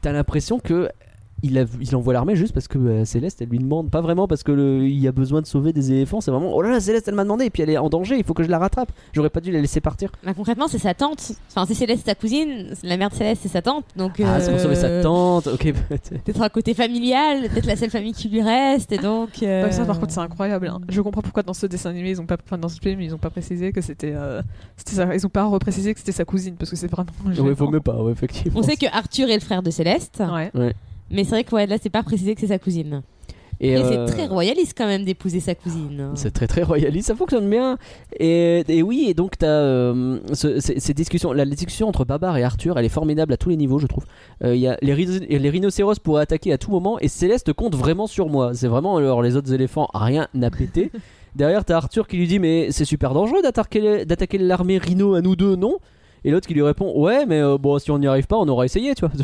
t'as 0.00 0.12
l'impression 0.12 0.58
que 0.58 0.88
il, 1.44 1.58
a, 1.58 1.64
il 1.80 1.94
envoie 1.94 2.12
l'armée 2.12 2.34
juste 2.36 2.52
parce 2.54 2.66
que 2.68 2.78
euh, 2.78 3.04
Céleste, 3.04 3.40
elle 3.42 3.48
lui 3.48 3.58
demande, 3.58 3.90
pas 3.90 4.00
vraiment 4.00 4.26
parce 4.26 4.42
que 4.42 4.50
le- 4.52 4.86
il 4.86 4.98
y 4.98 5.06
a 5.06 5.12
besoin 5.12 5.40
de 5.42 5.46
sauver 5.46 5.72
des 5.72 5.92
éléphants. 5.92 6.20
C'est 6.20 6.30
vraiment, 6.30 6.52
oh 6.54 6.62
là 6.62 6.70
là, 6.70 6.80
Céleste, 6.80 7.06
elle 7.08 7.14
m'a 7.14 7.22
demandé 7.24 7.44
et 7.44 7.50
puis 7.50 7.62
elle 7.62 7.70
est 7.70 7.78
en 7.78 7.88
danger. 7.88 8.16
Il 8.18 8.24
faut 8.24 8.34
que 8.34 8.42
je 8.42 8.48
la 8.48 8.58
rattrape. 8.58 8.90
J'aurais 9.12 9.30
pas 9.30 9.40
dû 9.40 9.52
la 9.52 9.60
laisser 9.60 9.80
partir. 9.80 10.10
Bah, 10.24 10.34
concrètement, 10.34 10.66
c'est 10.68 10.78
sa 10.78 10.94
tante. 10.94 11.32
Enfin, 11.50 11.64
c'est 11.66 11.74
Céleste, 11.74 12.06
sa 12.06 12.14
cousine. 12.14 12.74
La 12.82 12.96
mère 12.96 13.10
de 13.10 13.14
Céleste, 13.14 13.42
c'est 13.42 13.48
sa 13.48 13.62
tante. 13.62 13.84
Donc, 13.96 14.20
Ah, 14.24 14.40
c'est 14.40 14.50
pour 14.50 14.60
sauver 14.60 14.74
sa 14.74 14.86
euh, 14.88 15.02
tante. 15.02 15.46
Ok. 15.48 15.72
Peut-être 16.24 16.42
un 16.42 16.48
côté 16.48 16.74
familial, 16.74 17.48
peut-être 17.50 17.66
la 17.66 17.76
seule 17.76 17.90
famille 17.90 18.12
qui 18.12 18.28
lui 18.28 18.42
reste. 18.42 18.90
Et 18.92 18.98
donc. 18.98 19.42
euh, 19.42 19.64
Ouais, 19.64 19.72
ça 19.72 19.84
par 19.84 20.00
contre 20.00 20.12
c'est 20.12 20.20
incroyable. 20.20 20.68
hein. 20.68 20.80
Je 20.88 21.00
comprends 21.00 21.22
pourquoi 21.22 21.42
dans 21.42 21.54
ce 21.54 21.66
dessin 21.66 21.90
animé 21.90 22.10
ils 22.10 22.20
ont 22.20 22.26
pas, 22.26 22.36
enfin 22.44 22.58
dans 22.58 22.68
ce 22.68 22.80
film 22.80 23.00
ils 23.00 23.14
ont 23.14 23.18
pas 23.18 23.30
précisé 23.30 23.72
que 23.72 23.80
c'était, 23.80 24.12
euh, 24.14 24.42
ils 25.14 25.26
ont 25.26 25.30
pas 25.30 25.44
reprécisé 25.44 25.92
que 25.94 26.00
c'était 26.00 26.12
sa 26.12 26.24
cousine 26.24 26.54
parce 26.56 26.70
que 26.70 26.76
c'est 26.76 26.90
vraiment. 26.90 27.10
Ouais, 27.26 27.54
faut 27.54 27.68
même 27.68 27.80
pas, 27.82 28.02
ouais, 28.02 28.12
effectivement. 28.12 28.60
On 28.60 28.62
sait 28.62 28.76
que 28.76 28.86
Arthur 28.92 29.28
est 29.28 29.34
le 29.34 29.40
frère 29.40 29.62
de 29.62 29.70
Céleste. 29.70 30.22
Ouais. 30.54 30.74
Mais 31.10 31.24
c'est 31.24 31.30
vrai 31.30 31.44
que 31.44 31.54
ouais, 31.54 31.66
là, 31.66 31.76
c'est 31.80 31.90
pas 31.90 32.02
précisé 32.02 32.34
que 32.34 32.40
c'est 32.40 32.48
sa 32.48 32.58
cousine. 32.58 33.02
Et, 33.60 33.68
Et, 33.70 33.76
euh, 33.76 34.06
c'est 34.06 34.12
très 34.12 34.26
royaliste 34.26 34.74
quand 34.76 34.86
même 34.88 35.04
d'épouser 35.04 35.38
sa 35.38 35.54
cousine. 35.54 36.10
C'est 36.16 36.32
très 36.32 36.48
très 36.48 36.64
royaliste, 36.64 37.06
ça 37.06 37.14
fonctionne 37.14 37.48
bien. 37.48 37.78
Et, 38.18 38.64
et 38.66 38.82
oui, 38.82 39.06
et 39.08 39.14
donc 39.14 39.38
t'as 39.38 39.46
euh, 39.46 40.18
ce- 40.32 40.58
ces, 40.58 40.80
ces 40.80 40.92
discussions, 40.92 41.32
la 41.32 41.44
discussion 41.44 41.86
entre 41.88 42.04
Babar 42.04 42.36
et 42.36 42.42
Arthur, 42.42 42.76
elle 42.78 42.84
est 42.84 42.88
formidable 42.88 43.32
à 43.32 43.36
tous 43.36 43.50
les 43.50 43.56
niveaux, 43.56 43.78
je 43.78 43.86
trouve. 43.86 44.06
Euh, 44.42 44.56
y 44.56 44.66
a 44.66 44.76
les, 44.82 44.94
les 44.96 45.50
rhinocéros 45.50 46.00
pourraient 46.00 46.22
attaquer 46.22 46.52
à 46.52 46.58
tout 46.58 46.72
moment, 46.72 46.98
et 46.98 47.06
Céleste 47.06 47.52
compte 47.52 47.76
vraiment 47.76 48.08
sur 48.08 48.28
moi. 48.28 48.54
C'est 48.54 48.66
vraiment 48.68 48.96
alors 48.96 49.22
les 49.22 49.36
autres 49.36 49.52
éléphants, 49.52 49.88
rien 49.94 50.26
n'a 50.34 50.50
pété. 50.50 50.90
Derrière, 51.36 51.64
t'as 51.64 51.76
Arthur 51.76 52.08
qui 52.08 52.16
lui 52.16 52.26
dit 52.26 52.40
mais 52.40 52.72
c'est 52.72 52.84
super 52.84 53.14
dangereux 53.14 53.40
d'attaquer 53.42 54.38
l'armée 54.38 54.78
rhino 54.78 55.14
à 55.14 55.20
nous 55.20 55.36
deux, 55.36 55.54
non? 55.54 55.78
Et 56.24 56.30
l'autre 56.30 56.46
qui 56.46 56.54
lui 56.54 56.62
répond 56.62 56.92
ouais 56.98 57.26
mais 57.26 57.40
euh, 57.40 57.58
bon 57.58 57.78
si 57.78 57.90
on 57.90 57.98
n'y 57.98 58.06
arrive 58.06 58.26
pas 58.26 58.36
on 58.36 58.48
aura 58.48 58.64
essayé 58.64 58.94
tu 58.94 59.04
vois. 59.04 59.10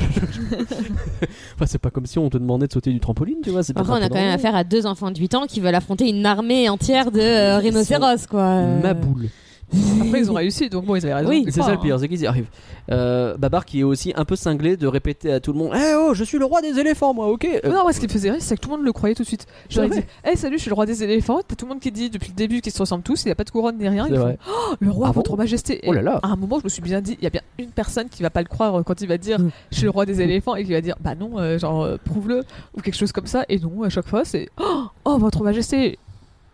Enfin 1.54 1.66
c'est 1.66 1.78
pas 1.78 1.90
comme 1.90 2.06
si 2.06 2.18
on 2.18 2.30
te 2.30 2.38
demandait 2.38 2.66
de 2.66 2.72
sauter 2.72 2.92
du 2.92 3.00
trampoline 3.00 3.38
tu 3.42 3.50
vois 3.50 3.62
Après, 3.74 3.92
on 3.92 3.94
a 3.94 4.08
quand 4.08 4.14
même 4.14 4.34
affaire 4.34 4.54
à 4.54 4.64
deux 4.64 4.86
enfants 4.86 5.10
de 5.10 5.18
8 5.18 5.34
ans 5.34 5.46
qui 5.46 5.60
veulent 5.60 5.74
affronter 5.74 6.08
une 6.08 6.24
armée 6.26 6.68
entière 6.68 7.10
de 7.10 7.20
euh, 7.20 7.58
rhinocéros, 7.58 8.26
quoi. 8.28 8.62
Ma 8.62 8.94
boule 8.94 9.28
Après 10.00 10.20
ils 10.20 10.30
ont 10.30 10.34
réussi 10.34 10.68
donc 10.68 10.84
bon 10.84 10.96
ils 10.96 11.04
avaient 11.04 11.14
raison. 11.14 11.28
Oui. 11.28 11.44
C'est 11.48 11.62
ça 11.62 11.68
le 11.68 11.74
hein. 11.74 11.80
pire, 11.82 11.98
c'est 12.00 12.08
qu'ils 12.08 12.20
y 12.22 12.26
arrivent. 12.26 12.48
Euh, 12.90 13.36
Babar 13.36 13.64
qui 13.64 13.80
est 13.80 13.82
aussi 13.84 14.12
un 14.16 14.24
peu 14.24 14.34
cinglé 14.36 14.76
de 14.76 14.86
répéter 14.86 15.32
à 15.32 15.40
tout 15.40 15.52
le 15.52 15.58
monde 15.58 15.72
Eh 15.76 15.94
oh, 15.96 16.12
je 16.14 16.24
suis 16.24 16.38
le 16.38 16.44
roi 16.44 16.60
des 16.60 16.78
éléphants, 16.78 17.14
moi, 17.14 17.28
ok 17.28 17.46
Euh, 17.64 17.68
Non, 17.70 17.82
moi, 17.82 17.92
ce 17.92 18.00
qui 18.00 18.06
me 18.06 18.10
faisait 18.12 18.30
rire, 18.32 18.40
c'est 18.42 18.56
que 18.56 18.60
tout 18.60 18.70
le 18.70 18.76
monde 18.76 18.84
le 18.84 18.92
croyait 18.92 19.14
tout 19.14 19.22
de 19.22 19.28
suite. 19.28 19.46
Genre, 19.68 19.84
il 19.84 19.90
dit 19.92 20.00
Hey, 20.24 20.36
salut, 20.36 20.56
je 20.56 20.62
suis 20.62 20.70
le 20.70 20.74
roi 20.74 20.86
des 20.86 21.04
éléphants. 21.04 21.40
T'as 21.46 21.54
tout 21.54 21.66
le 21.66 21.70
monde 21.70 21.80
qui 21.80 21.92
dit 21.92 22.10
depuis 22.10 22.30
le 22.30 22.34
début 22.34 22.60
qu'ils 22.60 22.72
se 22.72 22.78
ressemblent 22.80 23.04
tous, 23.04 23.22
il 23.24 23.28
n'y 23.28 23.32
a 23.32 23.36
pas 23.36 23.44
de 23.44 23.50
couronne 23.50 23.78
ni 23.78 23.88
rien. 23.88 24.06
Ils 24.08 24.16
font. 24.16 24.36
Oh, 24.48 24.74
le 24.80 24.90
roi, 24.90 25.06
Ah 25.08 25.12
bon 25.12 25.20
votre 25.20 25.36
majesté. 25.36 25.80
Oh 25.86 25.92
là 25.92 26.02
là. 26.02 26.20
Et 26.24 26.26
À 26.26 26.30
un 26.30 26.36
moment, 26.36 26.58
je 26.58 26.64
me 26.64 26.68
suis 26.68 26.82
bien 26.82 27.00
dit 27.00 27.16
il 27.20 27.24
y 27.24 27.26
a 27.26 27.30
bien 27.30 27.42
une 27.58 27.70
personne 27.70 28.08
qui 28.08 28.22
va 28.22 28.30
pas 28.30 28.42
le 28.42 28.48
croire 28.48 28.82
quand 28.84 29.00
il 29.00 29.06
va 29.08 29.18
dire 29.18 29.38
Mm. 29.38 29.50
Je 29.70 29.76
suis 29.76 29.84
le 29.84 29.90
roi 29.90 30.06
des 30.06 30.20
éléphants 30.20 30.56
et 30.56 30.64
qui 30.64 30.72
va 30.72 30.80
dire 30.80 30.96
Bah 31.00 31.14
non, 31.14 31.38
euh, 31.38 31.58
genre, 31.58 31.82
euh, 31.82 31.96
prouve-le. 32.04 32.42
Ou 32.76 32.80
quelque 32.80 32.96
chose 32.96 33.12
comme 33.12 33.26
ça. 33.26 33.44
Et 33.48 33.58
non, 33.60 33.84
à 33.84 33.88
chaque 33.88 34.08
fois, 34.08 34.24
c'est 34.24 34.48
Oh, 34.60 34.84
oh, 35.04 35.18
votre 35.18 35.42
majesté. 35.44 35.98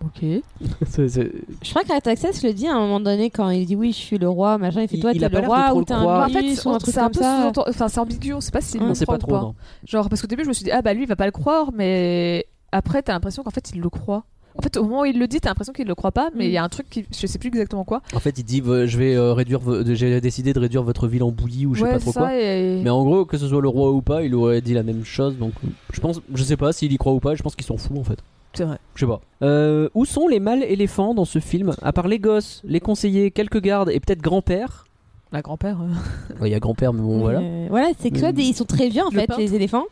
Ok. 0.05 0.25
C'est- 0.87 1.09
c'est- 1.09 1.33
Je 1.63 1.71
crois 1.71 1.83
qu'Artaxès 1.85 2.43
le 2.43 2.53
dit 2.53 2.67
à 2.67 2.75
un 2.75 2.79
moment 2.81 3.01
donné 3.01 3.31
quand 3.31 3.49
il 3.51 3.65
dit 3.67 3.75
oui, 3.77 3.93
je 3.93 3.97
suis 3.97 4.19
le 4.19 4.29
roi, 4.29 4.59
machin. 4.59 4.83
Il 4.83 4.89
fait 4.89 4.97
Il- 4.97 5.01
toi, 5.01 5.13
il 5.13 5.19
t'es 5.21 5.25
a 5.25 5.31
pas 5.31 5.37
le 5.41 5.47
l'air 5.47 5.51
de 5.51 5.55
roi 5.57 5.67
trop 5.69 5.77
ou 5.77 5.81
le 5.81 5.85
t'es 5.87 5.95
croire. 5.95 6.23
un 6.23 6.27
en 6.27 6.29
fait, 6.29 6.65
ou 6.67 6.71
un 6.71 6.79
truc 6.79 6.95
c'est 6.95 7.01
un 7.01 7.05
comme 7.05 7.13
peu 7.13 7.21
ça. 7.23 7.41
sous-entendu- 7.43 7.71
Enfin, 7.71 7.89
c'est 7.89 8.01
ambigu, 8.01 8.33
on 8.35 8.41
sait 8.41 8.51
pas 8.51 8.61
s'il 8.61 8.83
On 8.83 8.95
sait 8.95 9.05
croit 9.07 9.19
pas 9.19 9.25
ou 9.25 9.29
trop, 9.29 9.37
pas. 9.39 9.43
non. 9.43 9.55
Genre, 9.87 10.09
parce 10.09 10.21
qu'au 10.21 10.27
début, 10.29 10.43
je 10.45 10.49
me 10.49 10.53
suis 10.53 10.65
dit 10.65 10.71
Ah 10.71 10.83
bah 10.83 10.93
lui, 10.93 11.03
il 11.05 11.09
va 11.09 11.17
pas 11.17 11.25
le 11.27 11.33
croire, 11.33 11.71
mais 11.75 12.45
après, 12.73 13.03
t'as 13.03 13.15
l'impression 13.15 13.43
qu'en 13.43 13.51
fait, 13.51 13.71
il 13.75 13.81
le 13.81 13.89
croit. 13.89 14.25
En 14.59 14.63
fait, 14.63 14.77
au 14.79 14.85
moment 14.85 15.03
où 15.03 15.05
il 15.05 15.19
le 15.19 15.27
dit, 15.29 15.39
t'as 15.41 15.51
l'impression 15.51 15.73
qu'il 15.75 15.87
le 15.87 15.95
croit 15.95 16.13
pas, 16.13 16.31
mais 16.35 16.47
il 16.47 16.51
Mm. 16.51 16.55
y 16.55 16.57
a 16.59 16.65
un 16.65 16.69
truc 16.71 16.89
qui, 16.89 17.05
je 17.15 17.27
sais 17.27 17.39
plus 17.39 17.49
exactement 17.49 17.85
quoi. 17.85 18.01
En 18.15 18.21
fait, 18.21 18.39
il 18.39 18.45
dit 18.45 18.63
euh, 18.67 18.87
Je 18.87 18.97
vais 18.99 19.15
euh, 19.15 19.33
réduire, 19.35 19.61
vo- 19.61 19.83
j'ai 19.95 20.19
décidé 20.21 20.53
de 20.55 20.59
réduire 20.61 20.83
votre 20.83 21.09
ville 21.09 21.23
en 21.23 21.31
bouillie 21.31 21.67
ou 21.67 21.75
je 21.75 21.81
sais 21.81 21.87
ouais, 21.87 21.93
pas 21.95 21.99
trop 22.01 22.13
ça, 22.13 22.21
quoi. 22.21 22.35
et- 22.35 22.81
Mais 22.83 22.91
en 22.91 23.03
gros, 23.05 23.25
que 23.27 23.37
ce 23.39 23.49
soit 23.49 23.61
le 23.63 23.69
roi 23.69 23.93
ou 23.93 24.01
pas, 24.03 24.23
il 24.25 24.35
aurait 24.35 24.61
dit 24.63 24.73
la 24.75 24.83
même 24.83 25.05
chose. 25.05 25.37
Donc, 25.39 25.53
je 25.93 26.01
pense, 26.01 26.21
je 26.35 26.43
sais 26.43 26.57
pas 26.57 26.73
s'il 26.73 26.93
y 26.93 26.97
croit 26.99 27.13
ou 27.13 27.21
pas, 27.21 27.35
je 27.35 27.43
pense 27.43 27.55
qu'il 27.57 27.67
s'en 27.67 27.77
fout 27.79 27.99
en 27.99 28.05
fait. 28.05 28.19
C'est 28.57 28.65
vrai. 28.65 28.79
Je 28.95 29.01
sais 29.01 29.07
pas. 29.07 29.21
Euh, 29.43 29.89
où 29.95 30.05
sont 30.05 30.29
les 30.29 30.41
mâles 30.41 30.63
éléphants 30.63 31.15
dans 31.15 31.25
ce 31.27 31.39
film? 31.39 31.75
À 31.83 31.93
part 31.93 32.09
les 32.09 32.19
gosses, 32.19 32.63
les 32.65 32.81
conseillers, 32.81 33.31
quelques 33.31 33.61
gardes 33.61 33.91
et 33.91 34.01
peut-être 34.01 34.23
grand-père? 34.23 34.87
La 35.33 35.43
grand-père. 35.43 35.79
euh. 35.83 36.41
Ouais, 36.41 36.49
Il 36.49 36.53
y 36.53 36.55
a 36.55 36.61
grand-père, 36.61 36.93
mais 36.93 37.03
bon, 37.03 37.19
voilà. 37.19 37.41
Euh, 37.41 37.67
voilà, 37.69 37.89
c'est 37.99 38.11
que 38.11 38.19
soit 38.19 38.33
des- 38.33 38.45
ils 38.45 38.55
sont 38.55 38.65
très 38.65 38.89
vieux 38.89 39.03
en 39.03 39.11
Le 39.11 39.19
fait, 39.21 39.27
peintre. 39.27 39.41
les 39.41 39.55
éléphants. 39.55 39.85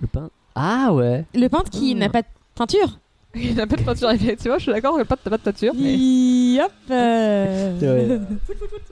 Le 0.00 0.06
pain. 0.06 0.30
Ah 0.54 0.92
ouais. 0.92 1.24
Le 1.34 1.48
peintre 1.48 1.70
qui 1.70 1.94
Mm. 1.94 1.98
n'a 1.98 2.08
pas 2.10 2.22
de 2.22 2.26
peinture. 2.54 3.00
Il 3.42 3.54
n'a 3.56 3.66
pas 3.66 3.76
de 3.76 3.82
peinture, 3.82 4.10
effectivement, 4.10 4.58
je 4.58 4.62
suis 4.64 4.72
d'accord, 4.72 4.96
peintre 4.96 5.22
n'a 5.24 5.30
pas 5.30 5.36
de 5.38 5.42
peinture. 5.42 5.72
mais- 5.76 6.60
Hop. 6.62 6.70
euh, 6.90 8.18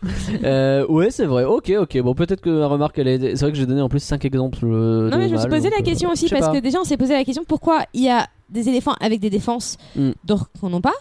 Euh, 0.44 0.86
ouais, 0.88 1.10
c'est 1.10 1.26
vrai. 1.26 1.44
Ok, 1.44 1.70
ok. 1.78 2.00
Bon, 2.02 2.14
peut-être 2.14 2.40
que 2.40 2.50
ma 2.50 2.66
remarque, 2.66 2.98
elle 2.98 3.08
est. 3.08 3.36
C'est 3.36 3.42
vrai 3.44 3.52
que 3.52 3.58
j'ai 3.58 3.66
donné 3.66 3.80
en 3.82 3.88
plus 3.88 4.00
5 4.02 4.24
exemples. 4.24 4.58
euh, 4.64 5.08
Non 5.10 5.16
mais 5.18 5.28
je 5.28 5.34
me 5.34 5.38
suis 5.38 5.48
posé 5.48 5.68
donc, 5.70 5.78
la 5.78 5.82
euh, 5.82 5.84
question 5.84 6.10
aussi 6.10 6.28
parce 6.28 6.46
pas. 6.46 6.52
que 6.52 6.58
déjà 6.58 6.80
on 6.80 6.84
s'est 6.84 6.96
posé 6.96 7.12
la 7.14 7.24
question 7.24 7.44
pourquoi 7.46 7.84
il 7.94 8.02
y 8.02 8.08
a 8.10 8.26
des 8.50 8.68
éléphants 8.68 8.94
avec 9.00 9.20
des 9.20 9.30
défenses 9.30 9.78
Mm. 9.96 10.10
d'autres 10.24 10.50
qu'on 10.60 10.70
n'ont 10.70 10.80
pas. 10.80 10.92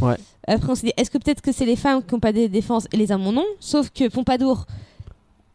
Ouais. 0.00 0.16
Après 0.46 0.70
on 0.70 0.74
s'est 0.74 0.86
dit 0.88 0.92
est-ce 0.96 1.10
que 1.10 1.18
peut-être 1.18 1.40
que 1.40 1.52
c'est 1.52 1.64
les 1.66 1.76
femmes 1.76 2.02
qui 2.02 2.14
n'ont 2.14 2.20
pas 2.20 2.32
de 2.32 2.46
défense 2.46 2.86
et 2.92 2.96
les 2.96 3.10
hommes 3.12 3.26
en 3.26 3.36
ont? 3.40 3.46
Sauf 3.60 3.90
que 3.90 4.08
Pompadour 4.08 4.66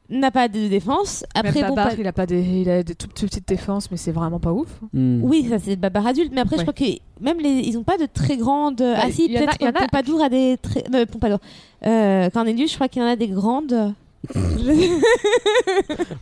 n'a 0.09 0.31
pas 0.31 0.47
de 0.47 0.67
défense. 0.67 1.25
Après 1.35 1.61
Même 1.61 1.69
Babar, 1.75 1.89
Pompa- 1.89 1.95
il 1.99 2.07
a 2.07 2.13
pas 2.13 2.25
des, 2.25 2.41
il 2.41 2.69
a 2.69 2.81
des 2.83 2.95
toutes 2.95 3.13
petites 3.13 3.47
défenses, 3.47 3.91
mais 3.91 3.97
c'est 3.97 4.11
vraiment 4.11 4.39
pas 4.39 4.51
ouf. 4.53 4.69
Hmm. 4.93 5.21
Oui, 5.23 5.45
ça 5.49 5.59
c'est 5.59 5.75
Babar 5.75 6.07
adulte, 6.07 6.31
mais 6.33 6.41
après 6.41 6.55
Ouais. 6.57 6.65
je 6.65 6.71
crois 6.71 6.73
que 6.87 6.99
même 7.23 7.39
les, 7.39 7.49
ils 7.67 7.77
ont 7.77 7.83
pas 7.83 7.97
de 7.97 8.05
très 8.05 8.37
grandes. 8.37 8.81
ah 8.81 9.09
si, 9.11 9.27
peut-être 9.27 9.61
en 9.61 9.67
a- 9.67 9.71
Pompadour 9.73 10.21
a 10.23 10.29
des 10.29 10.57
très. 10.61 10.83
euh, 10.93 11.05
Pompadour. 11.05 11.39
Euh, 11.85 12.29
Cornelius, 12.29 12.69
je 12.71 12.75
crois 12.75 12.87
qu'il 12.87 13.01
y 13.01 13.05
en 13.05 13.09
a 13.09 13.15
des 13.15 13.27
grandes. 13.27 13.93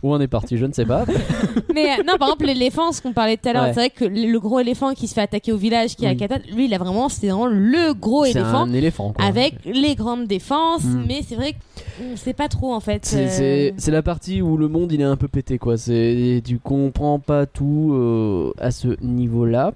Où 0.02 0.12
on 0.14 0.20
est 0.20 0.28
parti, 0.28 0.56
je 0.58 0.66
ne 0.66 0.72
sais 0.72 0.84
pas. 0.84 1.04
mais 1.74 1.90
euh, 1.98 2.02
non, 2.06 2.16
par 2.18 2.28
exemple 2.28 2.46
l'éléphant, 2.46 2.92
ce 2.92 3.00
qu'on 3.02 3.12
parlait 3.12 3.36
tout 3.36 3.48
à 3.48 3.52
l'heure, 3.52 3.62
Ouais. 3.64 3.72
c'est 3.72 3.80
vrai 3.80 3.90
que 3.90 4.04
le, 4.04 4.30
le 4.30 4.40
gros 4.40 4.60
éléphant 4.60 4.92
qui 4.94 5.08
se 5.08 5.14
fait 5.14 5.22
attaquer 5.22 5.52
au 5.52 5.56
village, 5.56 5.96
qui 5.96 6.06
a 6.06 6.10
Oui. 6.10 6.16
Katan, 6.16 6.36
lui 6.54 6.66
il 6.66 6.74
a 6.74 6.78
vraiment, 6.78 7.08
c'est 7.08 7.28
vraiment 7.28 7.46
le 7.46 7.94
gros 7.94 8.24
C'est 8.24 8.32
éléphant. 8.32 8.62
un 8.64 8.72
éléphant, 8.72 9.12
quoi. 9.12 9.24
avec 9.24 9.54
les 9.64 9.94
grandes 9.94 10.26
défenses, 10.26 10.84
Mm. 10.84 11.04
mais 11.08 11.20
c'est 11.26 11.34
vrai 11.36 11.54
qu'on 11.98 12.16
sait 12.16 12.32
pas 12.34 12.48
trop 12.48 12.72
en 12.72 12.80
fait. 12.80 13.04
C'est- 13.06 13.16
euh, 13.16 13.28
C'est 13.30 13.74
c'est 13.78 13.90
la 13.90 14.02
partie 14.02 14.42
où 14.42 14.56
le 14.56 14.68
monde 14.68 14.92
il 14.92 15.00
est 15.00 15.04
un 15.04 15.16
peu 15.16 15.28
pété 15.28 15.58
quoi. 15.58 15.76
C'est 15.76 16.42
tu 16.44 16.58
comprends 16.58 17.18
pas 17.18 17.46
tout 17.46 17.90
euh, 17.94 18.52
à 18.58 18.70
ce 18.70 18.88
niveau-là. 19.02 19.72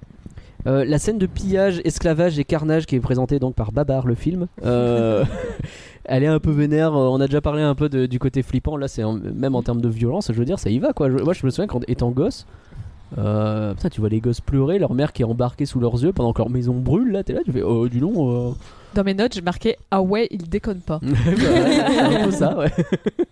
Euh, 0.66 0.84
la 0.84 0.98
scène 0.98 1.18
de 1.18 1.26
pillage, 1.26 1.80
esclavage 1.84 2.38
et 2.38 2.44
carnage 2.44 2.86
qui 2.86 2.96
est 2.96 3.00
présentée 3.00 3.38
donc 3.38 3.54
par 3.54 3.72
Babar 3.72 4.06
le 4.06 4.14
film. 4.14 4.46
euh, 4.64 5.24
elle 6.04 6.22
est 6.22 6.26
un 6.28 6.38
peu 6.38 6.50
vénère. 6.50 6.94
euh, 6.94 7.08
On 7.08 7.20
a 7.20 7.26
déjà 7.26 7.40
parlé 7.40 7.62
un 7.62 7.74
peu 7.74 7.88
de- 7.88 8.06
du 8.06 8.18
côté 8.18 8.42
flippant. 8.42 8.76
Là, 8.76 8.86
c'est 8.88 9.02
en- 9.04 9.14
même 9.14 9.54
en 9.54 9.62
termes 9.62 9.80
de 9.80 9.88
violence. 9.88 10.28
Je 10.32 10.38
veux 10.38 10.44
dire, 10.44 10.58
ça 10.58 10.68
y 10.70 10.78
va 10.78 10.92
quoi. 10.92 11.08
Je- 11.10 11.16
moi, 11.22 11.32
je 11.32 11.44
me 11.46 11.50
souviens 11.50 11.66
quand 11.66 11.80
étant 11.88 12.10
gosse. 12.10 12.46
Euh, 13.18 13.74
putain, 13.74 13.88
tu 13.88 14.00
vois 14.00 14.08
les 14.08 14.20
gosses 14.20 14.40
pleurer, 14.40 14.78
leur 14.78 14.94
mère 14.94 15.12
qui 15.12 15.22
est 15.22 15.24
embarquée 15.24 15.66
sous 15.66 15.80
leurs 15.80 16.00
yeux 16.02 16.12
pendant 16.12 16.32
que 16.32 16.38
leur 16.38 16.50
maison 16.50 16.74
brûle. 16.74 17.10
Là, 17.12 17.24
t'es 17.24 17.32
là, 17.32 17.40
tu 17.44 17.50
fais 17.52 17.62
oh, 17.62 17.88
du 17.88 17.98
long. 17.98 18.54
Dans 18.94 19.02
mes 19.04 19.14
notes, 19.14 19.34
j'ai 19.34 19.40
marqué 19.40 19.76
Ah 19.90 20.02
ouais, 20.02 20.28
il 20.30 20.48
déconne 20.48 20.80
pas. 20.80 21.00
c'est 21.36 21.98
un 22.00 22.24
peu 22.24 22.30
ça, 22.30 22.56
ouais. 22.58 22.70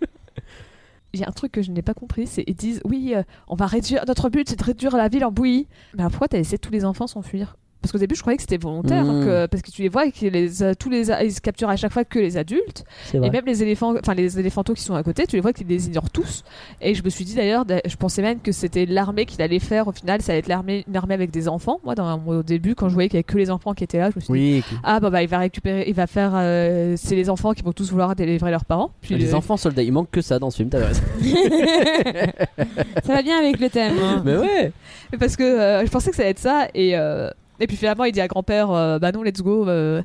Il 1.18 1.22
y 1.22 1.24
a 1.24 1.28
un 1.28 1.32
truc 1.32 1.50
que 1.50 1.62
je 1.62 1.72
n'ai 1.72 1.82
pas 1.82 1.94
compris, 1.94 2.28
c'est 2.28 2.44
ils 2.46 2.54
disent 2.54 2.80
oui, 2.84 3.12
euh, 3.14 3.22
on 3.48 3.56
va 3.56 3.66
réduire, 3.66 4.04
notre 4.06 4.28
but 4.28 4.48
c'est 4.48 4.58
de 4.58 4.64
réduire 4.64 4.96
la 4.96 5.08
ville 5.08 5.24
en 5.24 5.32
bouillie. 5.32 5.66
Mais 5.94 6.04
pourquoi 6.04 6.28
t'as 6.28 6.38
laissé 6.38 6.58
tous 6.58 6.70
les 6.70 6.84
enfants 6.84 7.08
s'enfuir? 7.08 7.56
Parce 7.81 7.93
qu'au 7.93 7.99
début 7.99 8.16
je 8.16 8.20
croyais 8.20 8.37
que 8.37 8.43
c'était 8.43 8.57
volontaire, 8.59 9.05
Mm. 9.05 9.24
que- 9.24 9.47
parce 9.47 9.62
que 9.62 9.70
tu 9.70 9.83
les 9.83 9.89
vois 9.89 10.07
et 10.07 10.12
que 10.12 10.26
les, 10.26 10.51
tous 10.79 10.91
les, 10.91 11.11
a- 11.11 11.22
ils 11.22 11.33
se 11.33 11.41
capturent 11.41 11.68
à 11.70 11.76
chaque 11.76 11.93
fois 11.93 12.05
que 12.05 12.18
les 12.18 12.37
adultes, 12.37 12.85
et 13.14 13.18
même 13.31 13.45
les 13.47 13.62
éléphants, 13.62 13.95
enfin 13.99 14.14
les 14.14 14.39
éléphantaux 14.39 14.74
qui 14.74 14.83
sont 14.83 14.95
à 14.95 15.03
côté, 15.03 15.26
tu 15.26 15.37
les 15.37 15.43
vois 15.43 15.53
qu'ils 15.53 15.68
les 15.68 15.87
ignorent 15.87 16.11
tous. 16.11 16.43
Et 16.81 16.95
je 16.95 17.03
me 17.05 17.09
suis 17.09 17.24
dit 17.24 17.35
d'ailleurs, 17.35 17.64
d'a- 17.64 17.81
je 17.87 17.97
pensais 17.97 18.20
même 18.22 18.41
que 18.41 18.51
c'était 18.53 18.85
l'armée 18.85 19.26
qu'il 19.26 19.41
allait 19.43 19.59
faire 19.61 19.87
au 19.89 19.93
final, 19.93 20.20
ça 20.22 20.33
allait 20.33 20.41
être 20.41 20.49
l'armée, 20.49 20.85
une 20.89 20.97
armée 20.97 21.14
avec 21.14 21.31
des 21.31 21.49
enfants. 21.49 21.81
Moi 21.85 21.95
dans, 21.95 22.20
au 22.26 22.43
début 22.43 22.74
quand 22.74 22.89
je 22.89 22.95
voyais 22.95 23.09
qu'il 23.09 23.16
y 23.16 23.18
avait 23.18 23.22
que 23.24 23.39
les 23.39 23.51
enfants 23.51 23.74
qui 23.74 23.85
étaient 23.85 23.99
là, 23.99 24.11
je 24.11 24.16
me 24.16 24.20
suis 24.20 24.33
dit 24.61 24.64
ah 24.83 24.99
bah, 25.01 25.11
bah 25.11 25.22
il 25.22 25.29
va 25.29 25.39
récupérer, 25.39 25.85
il 25.87 25.95
va 25.95 26.07
faire, 26.09 26.33
euh, 26.35 26.95
c'est 26.97 27.14
les 27.16 27.31
enfants 27.31 27.53
qui 27.55 27.62
vont 27.62 27.72
tous 27.72 27.91
vouloir 27.91 28.14
délivrer 28.16 28.51
leurs 28.51 28.64
parents. 28.64 28.91
Puis 29.01 29.14
les 29.16 29.33
euh, 29.35 29.37
enfants 29.37 29.57
soldats, 29.57 29.83
il 29.83 29.93
manque 29.93 30.11
que 30.11 30.20
ça 30.20 30.39
dans 30.39 30.51
ce 30.51 30.57
film, 30.59 30.68
t'as 30.68 30.85
raison. 30.85 31.03
Ça 33.05 33.14
va 33.14 33.22
bien 33.22 33.39
avec 33.39 33.61
le 33.61 33.68
thème. 33.70 33.95
hein. 34.01 34.22
Mais 34.24 34.37
ouais, 34.37 34.72
parce 35.18 35.37
que 35.37 35.43
euh, 35.43 35.87
je 35.87 35.91
pensais 35.91 36.11
que 36.11 36.16
ça 36.16 36.22
allait 36.22 36.33
être 36.33 36.39
ça 36.39 36.68
et 36.74 36.97
euh, 36.97 37.31
et 37.61 37.66
puis 37.66 37.76
finalement 37.76 38.04
il 38.04 38.12
dit 38.12 38.20
à 38.20 38.28
grand-père 38.28 38.70
euh, 38.70 38.98
bah 38.98 39.12
non 39.12 39.22
let's 39.22 39.42
go 39.42 39.68
euh, 39.68 40.02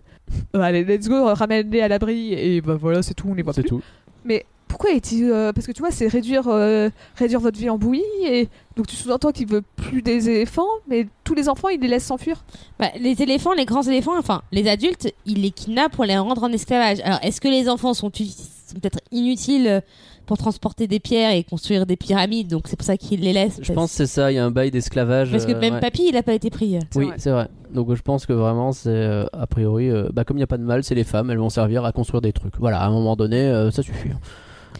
euh, 0.55 0.59
allez 0.61 0.83
let's 0.83 1.07
go 1.07 1.15
euh, 1.27 1.33
ramène-les 1.33 1.81
à 1.81 1.87
l'abri 1.87 2.33
et 2.33 2.61
bah 2.61 2.75
voilà 2.79 3.01
c'est 3.01 3.13
tout 3.13 3.27
on 3.29 3.33
les 3.33 3.43
voit 3.43 3.53
c'est 3.53 3.61
plus. 3.61 3.69
tout. 3.69 3.81
Mais 4.25 4.45
pourquoi 4.67 4.91
est-il 4.91 5.29
euh, 5.29 5.53
parce 5.53 5.67
que 5.67 5.71
tu 5.71 5.81
vois 5.81 5.91
c'est 5.91 6.07
réduire 6.07 6.47
euh, 6.47 6.89
réduire 7.15 7.39
votre 7.39 7.59
vie 7.59 7.69
en 7.69 7.77
bouillie 7.77 8.01
et 8.25 8.49
donc 8.75 8.87
tu 8.87 8.95
sous-entends 8.95 9.31
qu'il 9.31 9.47
veut 9.47 9.61
plus 9.75 10.01
des 10.01 10.29
éléphants 10.29 10.65
mais 10.87 11.07
tous 11.23 11.35
les 11.35 11.47
enfants 11.47 11.69
il 11.69 11.79
les 11.79 11.87
laisse 11.87 12.05
s'enfuir. 12.05 12.43
Bah, 12.79 12.87
les 12.99 13.21
éléphants, 13.21 13.53
les 13.53 13.65
grands 13.65 13.83
éléphants, 13.83 14.17
enfin 14.17 14.41
les 14.51 14.67
adultes, 14.67 15.13
ils 15.27 15.41
les 15.43 15.51
kidnappent 15.51 15.91
pour 15.93 16.05
les 16.05 16.17
rendre 16.17 16.43
en 16.43 16.51
esclavage. 16.51 16.99
Alors 17.03 17.19
est-ce 17.21 17.39
que 17.39 17.47
les 17.49 17.69
enfants 17.69 17.93
sont, 17.93 18.11
sont 18.11 18.79
peut-être 18.81 18.99
inutiles 19.11 19.67
euh, 19.67 19.79
pour 20.25 20.37
transporter 20.37 20.87
des 20.87 20.99
pierres 20.99 21.31
et 21.33 21.43
construire 21.43 21.85
des 21.85 21.95
pyramides 21.97 22.47
Donc 22.47 22.63
c'est 22.67 22.75
pour 22.77 22.85
ça 22.85 22.95
qu'ils 22.97 23.21
les 23.21 23.33
laissent. 23.33 23.59
Je 23.61 23.67
parce- 23.67 23.75
pense 23.75 23.91
que 23.91 23.97
c'est 23.97 24.05
ça, 24.07 24.31
il 24.31 24.35
y 24.35 24.37
a 24.37 24.45
un 24.45 24.51
bail 24.51 24.71
d'esclavage. 24.71 25.31
parce 25.31 25.45
que 25.45 25.51
euh, 25.51 25.59
même 25.59 25.75
ouais. 25.75 25.79
papy, 25.79 26.05
il 26.09 26.15
a 26.17 26.23
pas 26.23 26.33
été 26.33 26.49
pris. 26.49 26.77
Oui, 26.95 27.09
c'est 27.17 27.31
vrai. 27.31 27.47
Donc 27.73 27.89
euh, 27.89 27.95
je 27.95 28.01
pense 28.01 28.25
que 28.25 28.33
vraiment, 28.33 28.71
c'est 28.71 28.89
euh, 28.89 29.25
a 29.33 29.47
priori, 29.47 29.89
euh, 29.89 30.07
bah, 30.13 30.23
comme 30.23 30.37
il 30.37 30.39
n'y 30.39 30.43
a 30.43 30.47
pas 30.47 30.57
de 30.57 30.63
mal, 30.63 30.83
c'est 30.83 30.95
les 30.95 31.03
femmes, 31.03 31.29
elles 31.31 31.37
vont 31.39 31.49
servir 31.49 31.83
à 31.85 31.91
construire 31.91 32.21
des 32.21 32.31
trucs. 32.33 32.55
Voilà, 32.57 32.79
à 32.81 32.87
un 32.87 32.91
moment 32.91 33.15
donné, 33.15 33.37
euh, 33.41 33.69
ça 33.71 33.81
suffit. 33.83 34.09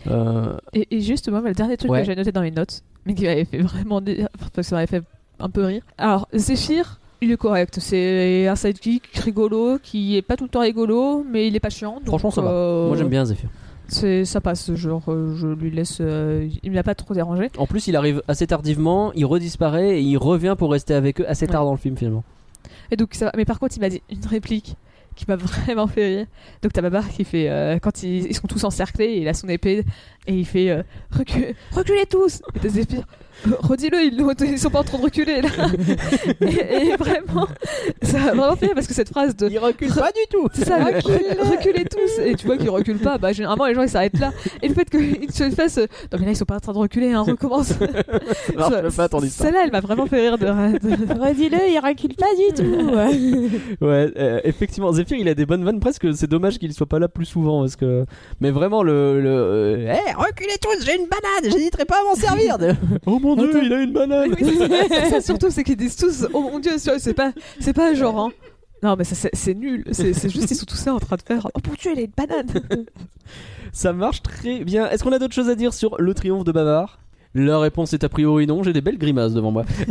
Euh, 0.10 0.58
Et, 0.74 0.88
et 0.98 1.02
juste 1.02 1.30
moi 1.30 1.42
le 1.42 1.54
dernier 1.54 1.78
truc 1.78 1.90
Ouais. 1.92 2.00
que 2.02 2.06
j'ai 2.08 2.16
noté 2.16 2.32
dans 2.32 2.42
mes 2.42 2.52
notes 2.52 2.82
mais 3.06 3.14
qui 3.14 3.24
m'avait 3.26 3.46
fait 3.46 3.60
vraiment 3.60 4.02
parce 4.02 4.52
que 4.54 4.62
ça 4.62 4.76
m'avait 4.76 4.88
fait 4.88 5.04
un 5.40 5.50
peu 5.50 5.64
rire. 5.66 5.82
Alors 5.98 6.28
Zéphyr 6.34 7.00
il 7.22 7.32
est 7.32 7.38
correct, 7.38 7.78
c'est 7.80 8.48
un 8.50 8.56
sidekick 8.58 9.04
rigolo 9.20 9.78
qui 9.82 10.18
est 10.18 10.22
pas 10.22 10.36
tout 10.36 10.44
le 10.44 10.50
temps 10.50 10.60
rigolo, 10.60 11.26
mais 11.32 11.48
il 11.48 11.56
est 11.56 11.62
pas 11.62 11.70
chiant. 11.70 11.96
donc, 12.00 12.08
Franchement, 12.08 12.32
ça 12.32 12.42
va. 12.42 12.50
euh, 12.50 12.88
Moi 12.90 12.98
j'aime 12.98 13.08
bien 13.08 13.24
Zephyr. 13.24 13.48
C'est 13.88 14.26
ça 14.26 14.42
passe, 14.42 14.74
genre 14.76 15.04
euh, 15.10 15.36
je 15.36 15.48
lui 15.48 15.70
laisse, 15.70 15.98
euh, 16.02 16.48
il 16.64 16.72
m'a 16.72 16.84
pas 16.84 16.96
trop 16.96 17.14
dérangé. 17.14 17.50
En 17.58 17.68
plus, 17.68 17.88
il 17.88 17.96
arrive 17.96 18.22
assez 18.28 18.48
tardivement, 18.48 19.12
il 19.14 19.26
redisparaît 19.26 19.98
et 20.00 20.02
il 20.02 20.18
revient 20.18 20.56
pour 20.58 20.72
rester 20.72 20.94
avec 20.94 21.20
eux 21.22 21.26
assez 21.28 21.48
tard 21.48 21.62
Ouais. 21.62 21.68
dans 21.68 21.72
le 21.74 21.78
film 21.78 21.98
finalement. 21.98 22.24
Et 22.92 22.96
donc 22.96 23.14
ça. 23.14 23.32
Mais 23.36 23.46
par 23.46 23.60
contre, 23.60 23.76
il 23.78 23.82
m'a 23.82 23.90
dit 23.90 24.02
une 24.10 24.26
réplique 24.26 24.76
qui 25.16 25.26
m'a 25.28 25.36
vraiment 25.66 25.88
fait 25.88 26.06
rire. 26.18 26.26
Donc 26.62 26.74
t'as 26.74 26.82
Babar 26.82 27.08
qui 27.10 27.24
fait 27.24 27.50
euh, 27.50 27.78
quand 27.80 28.04
ils, 28.04 28.26
ils 28.28 28.36
sont 28.36 28.48
tous 28.48 28.64
encerclés, 28.64 29.18
il 29.22 29.28
a 29.28 29.34
son 29.34 29.48
épée 29.50 29.84
et 30.28 30.34
il 30.34 30.46
fait 30.46 30.70
euh, 30.72 30.82
Recule- 31.12 31.54
reculez 31.72 32.06
tous. 32.10 32.42
Et 32.56 32.60
t'as 32.60 32.70
Zéphyr, 32.70 33.04
redis-le, 33.60 34.04
ils, 34.04 34.52
ils 34.52 34.60
sont 34.60 34.70
pas 34.70 34.80
en 34.80 34.84
train 34.84 34.98
de 34.98 35.04
reculer 35.04 35.42
là. 35.42 35.50
et, 36.42 36.88
et 36.92 36.96
vraiment, 36.96 37.48
ça 38.02 38.18
m'a 38.20 38.32
vraiment 38.34 38.56
fait 38.56 38.66
rire 38.68 38.76
parce 38.76 38.88
que 38.88 38.94
cette 38.94 39.10
phrase 39.10 39.36
de 39.36 39.50
Il 39.50 39.58
recule 39.60 39.94
pas 39.94 40.12
du 40.12 40.20
tout 40.30 40.48
C'est 40.54 40.66
ça, 40.66 40.78
recule- 40.78 41.38
reculez 41.52 41.86
tous. 41.86 42.20
Et 42.24 42.36
tu 42.36 42.46
vois 42.46 42.58
qu'ils 42.58 42.70
reculent 42.70 43.00
pas. 43.00 43.18
Bah, 43.18 43.34
généralement, 43.34 43.66
les 43.66 43.76
gens 43.76 43.84
ils 43.84 43.90
s'arrêtent 43.90 44.20
là. 44.20 44.32
Et 44.62 44.68
le 44.68 44.74
fait 44.74 44.90
qu'ils 44.90 45.32
se 45.32 45.50
fassent. 45.52 45.78
euh, 45.78 45.88
Non, 46.12 46.20
mais 46.20 46.26
là, 46.26 46.32
ils 46.32 46.36
sont 46.38 46.46
pas 46.46 46.56
en 46.56 46.60
train 46.60 46.74
de 46.74 46.78
reculer, 46.78 47.12
hein, 47.12 47.22
recommence. 47.24 47.68
Ça 47.68 48.70
marche 48.70 48.96
pas 48.96 49.10
ton 49.10 49.22
histoire. 49.22 49.48
Celle-là, 49.50 49.64
elle 49.66 49.72
m'a 49.72 49.82
vraiment 49.82 50.06
fait 50.06 50.20
rire 50.22 50.38
de. 50.38 50.46
de- 50.46 51.20
Redis-le, 51.20 51.58
il 51.70 51.80
recule 51.84 52.16
pas 52.16 52.34
du 52.36 52.54
tout. 52.56 53.86
Ouais, 53.86 54.12
euh, 54.18 54.40
effectivement, 54.44 54.92
Zephyr 54.92 55.18
il 55.18 55.28
a 55.28 55.34
des 55.34 55.46
bonnes 55.46 55.64
vannes 55.64 55.80
presque. 55.80 56.08
C'est 56.16 56.30
dommage 56.30 56.58
qu'il 56.60 56.74
soit 56.74 56.88
pas 56.88 57.00
là 57.00 57.08
plus 57.08 57.26
souvent 57.26 57.62
parce 57.62 57.76
que. 57.76 58.06
Mais 58.42 58.52
vraiment, 58.52 58.84
le. 58.84 59.22
le 59.22 59.30
euh, 59.30 59.94
Eh, 59.96 60.14
reculez 60.14 60.56
tous, 60.62 60.86
j'ai 60.86 60.96
une 60.96 61.08
banane, 61.08 61.52
j'hésiterai 61.52 61.86
pas 61.86 61.96
à 62.02 62.04
m'en 62.04 62.16
servir. 62.16 62.58
oh 63.06 63.20
mon 63.24 63.36
dieu, 63.36 63.62
il 63.64 63.74
a 63.74 63.82
une 63.82 63.94
banane. 63.94 64.36
Oui, 64.40 64.58
c'est 64.90 65.10
ça 65.10 65.22
surtout, 65.22 65.50
c'est 65.50 65.64
qu'ils 65.64 65.76
disent 65.78 65.96
tous 65.96 66.28
Oh 66.34 66.42
mon 66.42 66.60
dieu, 66.60 66.74
c'est 66.78 67.14
pas, 67.14 67.32
c'est 67.60 67.74
pas 67.74 67.94
genre. 67.94 68.20
Hein. 68.20 68.32
Non, 68.82 68.96
mais 68.98 69.04
ça, 69.06 69.16
c'est 69.16 69.30
c'est 69.34 69.54
nul. 69.54 69.86
C'est 69.92 70.14
c'est 70.14 70.30
juste, 70.30 70.52
ils 70.52 70.56
sont 70.56 70.66
tous 70.66 70.86
là 70.86 70.94
en 70.94 71.00
train 71.00 71.16
de 71.16 71.22
faire 71.22 71.48
Oh 71.56 71.60
mon 71.68 71.74
dieu, 71.74 71.92
il 71.94 72.00
a 72.00 72.02
une 72.04 72.12
banane. 72.16 72.48
Ça 73.72 73.92
marche 73.94 74.22
très 74.22 74.64
bien. 74.64 74.90
Est-ce 74.90 75.04
qu'on 75.04 75.12
a 75.14 75.20
d'autres 75.20 75.34
choses 75.34 75.50
à 75.50 75.56
dire 75.56 75.74
sur 75.74 75.96
le 76.00 76.14
triomphe 76.14 76.44
de 76.44 76.52
Bavard 76.52 77.00
La 77.34 77.58
réponse 77.60 77.94
est 77.94 78.04
a 78.04 78.10
priori 78.10 78.46
non. 78.46 78.62
J'ai 78.62 78.74
des 78.74 78.82
belles 78.82 78.98
grimaces 79.00 79.34
devant 79.34 79.52
moi. 79.52 79.64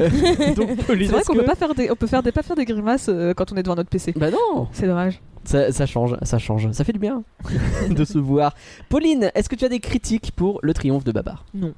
Donc, 0.57 0.77
Pauline, 0.87 1.07
C'est 1.07 1.13
vrai 1.13 1.21
est-ce 1.21 1.27
qu'on 1.27 1.33
que- 1.35 1.39
peut 1.41 1.45
pas 1.47 1.55
faire 1.57 1.75
des, 1.75 1.91
on 1.91 1.97
peut 1.97 2.07
faire 2.07 2.23
des, 2.23 2.31
pas 2.33 2.43
faire 2.43 2.55
des 2.57 2.65
grimaces 2.65 3.09
euh, 3.09 3.35
quand 3.35 3.51
on 3.53 3.57
est 3.57 3.63
devant 3.63 3.75
notre 3.75 3.91
PC. 3.91 4.13
Bah 4.17 4.31
non 4.31 4.69
C'est 4.73 4.87
dommage. 4.87 5.21
ça, 5.45 5.73
ça 5.73 5.87
change, 5.87 6.17
ça 6.23 6.39
change. 6.39 6.71
Ça 6.73 6.85
fait 6.85 6.93
du 6.93 7.01
bien 7.01 7.25
de 7.91 8.05
se 8.05 8.19
voir. 8.19 8.55
Pauline, 8.89 9.31
est-ce 9.35 9.49
que 9.49 9.57
tu 9.57 9.65
as 9.65 9.69
des 9.69 9.81
critiques 9.81 10.31
pour 10.37 10.61
le 10.63 10.73
triomphe 10.75 11.03
de 11.05 11.11
Babar 11.13 11.45
Non. 11.55 11.73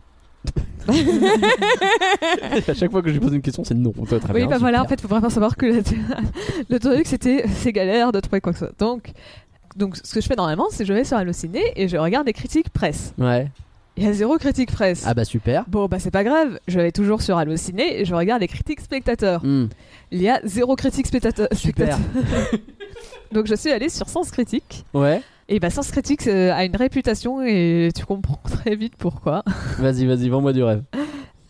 À 2.68 2.74
chaque 2.74 2.90
fois 2.90 3.01
que 3.01 3.09
je 3.09 3.14
lui 3.14 3.20
pose 3.20 3.32
une 3.32 3.40
question, 3.40 3.64
c'est 3.64 3.74
non. 3.74 3.92
Oui, 4.34 4.47
bah 4.47 4.59
voilà, 4.59 4.82
en 4.82 4.86
fait, 4.86 5.01
faut 5.01 5.09
vraiment 5.09 5.30
savoir 5.30 5.57
que 5.57 5.66
le, 5.66 5.82
le 6.68 6.78
truc, 6.78 7.07
c'était 7.07 7.47
c'est 7.49 7.72
galère 7.72 8.12
de 8.12 8.20
trouver 8.20 8.40
quoi 8.40 8.53
que 8.53 8.59
ce 8.59 8.66
soit. 8.66 8.74
Donc, 8.78 9.12
donc, 9.76 9.97
ce 9.97 10.14
que 10.14 10.20
je 10.20 10.26
fais 10.26 10.36
normalement, 10.36 10.66
c'est 10.70 10.84
que 10.84 10.88
je 10.88 10.92
vais 10.92 11.05
sur 11.05 11.16
Allociné 11.16 11.62
et 11.76 11.88
je 11.88 11.97
regarde 11.97 12.26
les 12.26 12.32
critiques 12.32 12.70
presse. 12.70 13.12
Ouais. 13.18 13.49
Il 13.97 14.05
y 14.05 14.07
a 14.09 14.12
zéro 14.12 14.38
critique 14.38 14.72
presse. 14.72 15.05
Ah 15.07 15.14
bah 15.14 15.24
super. 15.24 15.64
Bon, 15.68 15.86
bah 15.86 15.99
c'est 16.01 16.11
pas 16.11 16.24
grave, 16.24 16.59
je 16.66 16.80
vais 16.80 16.90
toujours 16.90 17.22
sur 17.22 17.38
Allociné 17.38 18.01
et 18.01 18.05
je 18.05 18.14
regarde 18.14 18.40
les 18.40 18.49
critiques 18.49 18.80
spectateurs. 18.80 19.45
Hmm. 19.45 19.68
Il 20.11 20.20
y 20.20 20.28
a 20.28 20.40
zéro 20.45 20.74
critique 20.76 21.07
spectateur. 21.07 21.49
Super. 21.53 21.99
donc, 23.32 23.47
je 23.47 23.55
suis 23.55 23.70
allée 23.70 23.88
sur 23.88 24.09
Sens 24.09 24.30
Critique. 24.30 24.84
Ouais. 24.95 25.22
Et 25.49 25.61
bah, 25.61 25.70
Sens 25.70 25.90
Critique 25.90 26.26
euh, 26.26 26.53
a 26.53 26.64
une 26.64 26.76
réputation 26.76 27.42
et 27.42 27.90
tu 27.95 28.05
comprends 28.07 28.40
très 28.45 28.76
vite 28.76 28.95
pourquoi. 28.97 29.42
Vas-y, 29.78 30.07
vas-y, 30.07 30.28
vends-moi 30.28 30.53
du 30.53 30.62
rêve. 30.62 30.82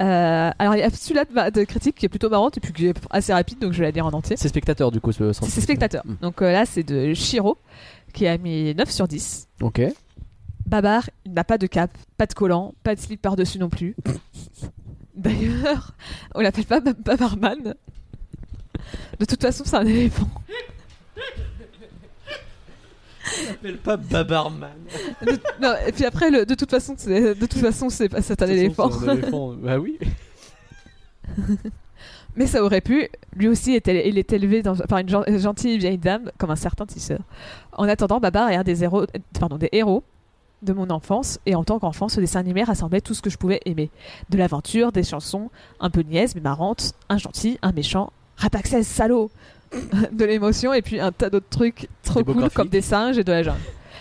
Euh, 0.03 0.51
alors 0.59 0.75
il 0.75 0.81
y 0.81 0.83
a 0.83 0.91
celui-là 0.91 1.51
de, 1.51 1.63
critique 1.63 1.95
qui 1.95 2.07
est 2.07 2.09
plutôt 2.09 2.29
marrante 2.29 2.57
et 2.57 2.61
puis 2.61 2.73
qui 2.73 2.87
est 2.87 2.97
assez 3.11 3.33
rapide, 3.33 3.61
donc 3.61 3.73
je 3.73 3.79
vais 3.79 3.85
la 3.85 3.91
lire 3.93 4.07
en 4.07 4.13
entier. 4.13 4.37
C'est 4.37 4.49
spectateur 4.49 4.91
du 4.91 5.01
coup 5.01 5.13
ce 5.13 5.33
centre. 5.33 5.51
C'est 5.51 5.61
spectateur. 5.61 6.03
Mm. 6.05 6.15
Donc 6.21 6.43
euh, 6.43 6.51
là, 6.51 6.67
c'est 6.67 6.83
de 6.83 7.15
Shiro 7.15 7.59
qui 8.13 8.27
a 8.27 8.37
mis 8.37 8.75
9 8.75 8.91
sur 8.91 9.07
10. 9.07 9.49
Ok. 9.63 9.83
Babar, 10.67 11.09
il 11.25 11.33
n'a 11.33 11.45
pas 11.45 11.59
de 11.59 11.67
cap, 11.67 11.91
pas 12.17 12.27
de 12.27 12.35
collant, 12.35 12.75
pas 12.83 12.95
de 12.95 13.01
slip 13.01 13.23
par-dessus 13.23 13.59
non 13.59 13.69
plus. 13.69 13.95
D'ailleurs, 15.15 15.93
on 16.35 16.41
l'appelle 16.41 16.65
pas 16.65 16.81
Bab- 16.81 17.01
Babarman. 17.01 17.75
De 19.21 19.25
toute 19.25 19.41
façon, 19.41 19.63
c'est 19.65 19.77
un 19.77 19.87
éléphant. 19.87 20.29
S'appelle 23.25 23.79
pas 23.79 23.97
Babarman. 23.97 24.71
De- 25.27 25.39
non, 25.63 25.75
et 25.87 25.93
puis 25.93 26.05
après, 26.05 26.31
le- 26.31 26.45
de 26.47 26.55
toute 26.55 26.71
façon, 26.71 26.95
c'est 26.97 27.35
de 27.35 27.47
toute 27.47 27.55
façon, 27.61 27.89
c'est 27.91 28.09
pas- 28.09 28.23
c'est 28.23 28.43
un 28.43 28.47
éléphant. 28.49 28.91
Bah 29.63 29.79
oui. 29.79 29.99
Mais 32.37 32.47
ça 32.47 32.65
aurait 32.65 32.81
pu. 32.81 33.09
Lui 33.37 33.47
aussi, 33.49 33.81
il 33.87 34.19
est 34.19 34.33
élevé 34.33 34.63
dans- 34.63 34.75
par 34.77 34.99
une 34.99 35.09
gen- 35.09 35.39
gentille 35.39 35.79
vieille 35.79 35.99
dame, 35.99 36.31
comme 36.37 36.51
un 36.51 36.57
certain 36.57 36.85
tisseur. 36.85 37.21
En 37.73 37.89
attendant, 37.89 38.19
Babar 38.19 38.51
est 38.51 38.57
un 38.57 38.65
des 38.65 38.83
héros, 38.83 39.05
pardon, 39.39 39.57
des 39.57 39.69
héros 39.73 40.03
de 40.63 40.73
mon 40.73 40.91
enfance. 40.91 41.39
Et 41.47 41.55
en 41.55 41.63
tant 41.63 41.79
qu'enfant, 41.79 42.09
ce 42.09 42.19
dessin 42.21 42.41
animé 42.41 42.65
rassemblait 42.65 43.01
tout 43.01 43.15
ce 43.15 43.23
que 43.23 43.31
je 43.31 43.39
pouvais 43.39 43.61
aimer. 43.67 43.91
De 44.31 44.39
l'aventure, 44.39 44.91
des 44.91 45.05
chansons, 45.05 45.51
un 45.79 45.91
peu 45.91 46.01
niaises 46.03 46.35
mais 46.35 46.41
marrantes, 46.41 46.95
un 47.09 47.19
gentil, 47.19 47.59
un 47.63 47.71
méchant, 47.73 48.13
Rapaxès, 48.37 48.85
salaud 48.85 49.31
De 50.13 50.25
l'émotion 50.25 50.73
et 50.73 50.83
puis 50.83 51.01
un 51.01 51.13
tas 51.13 51.31
d'autres 51.31 51.49
trucs 51.51 51.89
trop 52.03 52.23
Des 52.23 52.33
cool 52.33 52.51
comme 52.51 52.69
des 52.69 52.81
singes 52.81 53.19
et 53.19 53.25
de 53.25 53.33
la 53.33 53.43
jungle. 53.43 53.59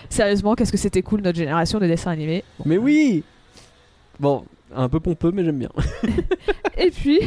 Sérieusement, 0.09 0.53
qu'est-ce 0.55 0.71
que 0.71 0.77
c'était 0.77 1.01
cool 1.01 1.21
notre 1.21 1.37
génération 1.37 1.79
de 1.79 1.87
dessins 1.87 2.11
animés. 2.11 2.43
Mais 2.65 2.77
oui. 2.77 3.23
Bon, 4.19 4.45
un 4.75 4.89
peu 4.89 4.99
pompeux, 4.99 5.31
mais 5.31 5.43
j'aime 5.43 5.59
bien. 5.59 5.69
Et 6.77 6.91
puis, 6.91 7.19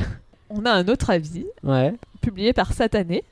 on 0.51 0.65
a 0.65 0.71
un 0.71 0.87
autre 0.89 1.11
avis 1.11 1.47
Ouais. 1.65 1.95
publié 2.21 2.53
par 2.53 2.73
Satané, 2.73 3.25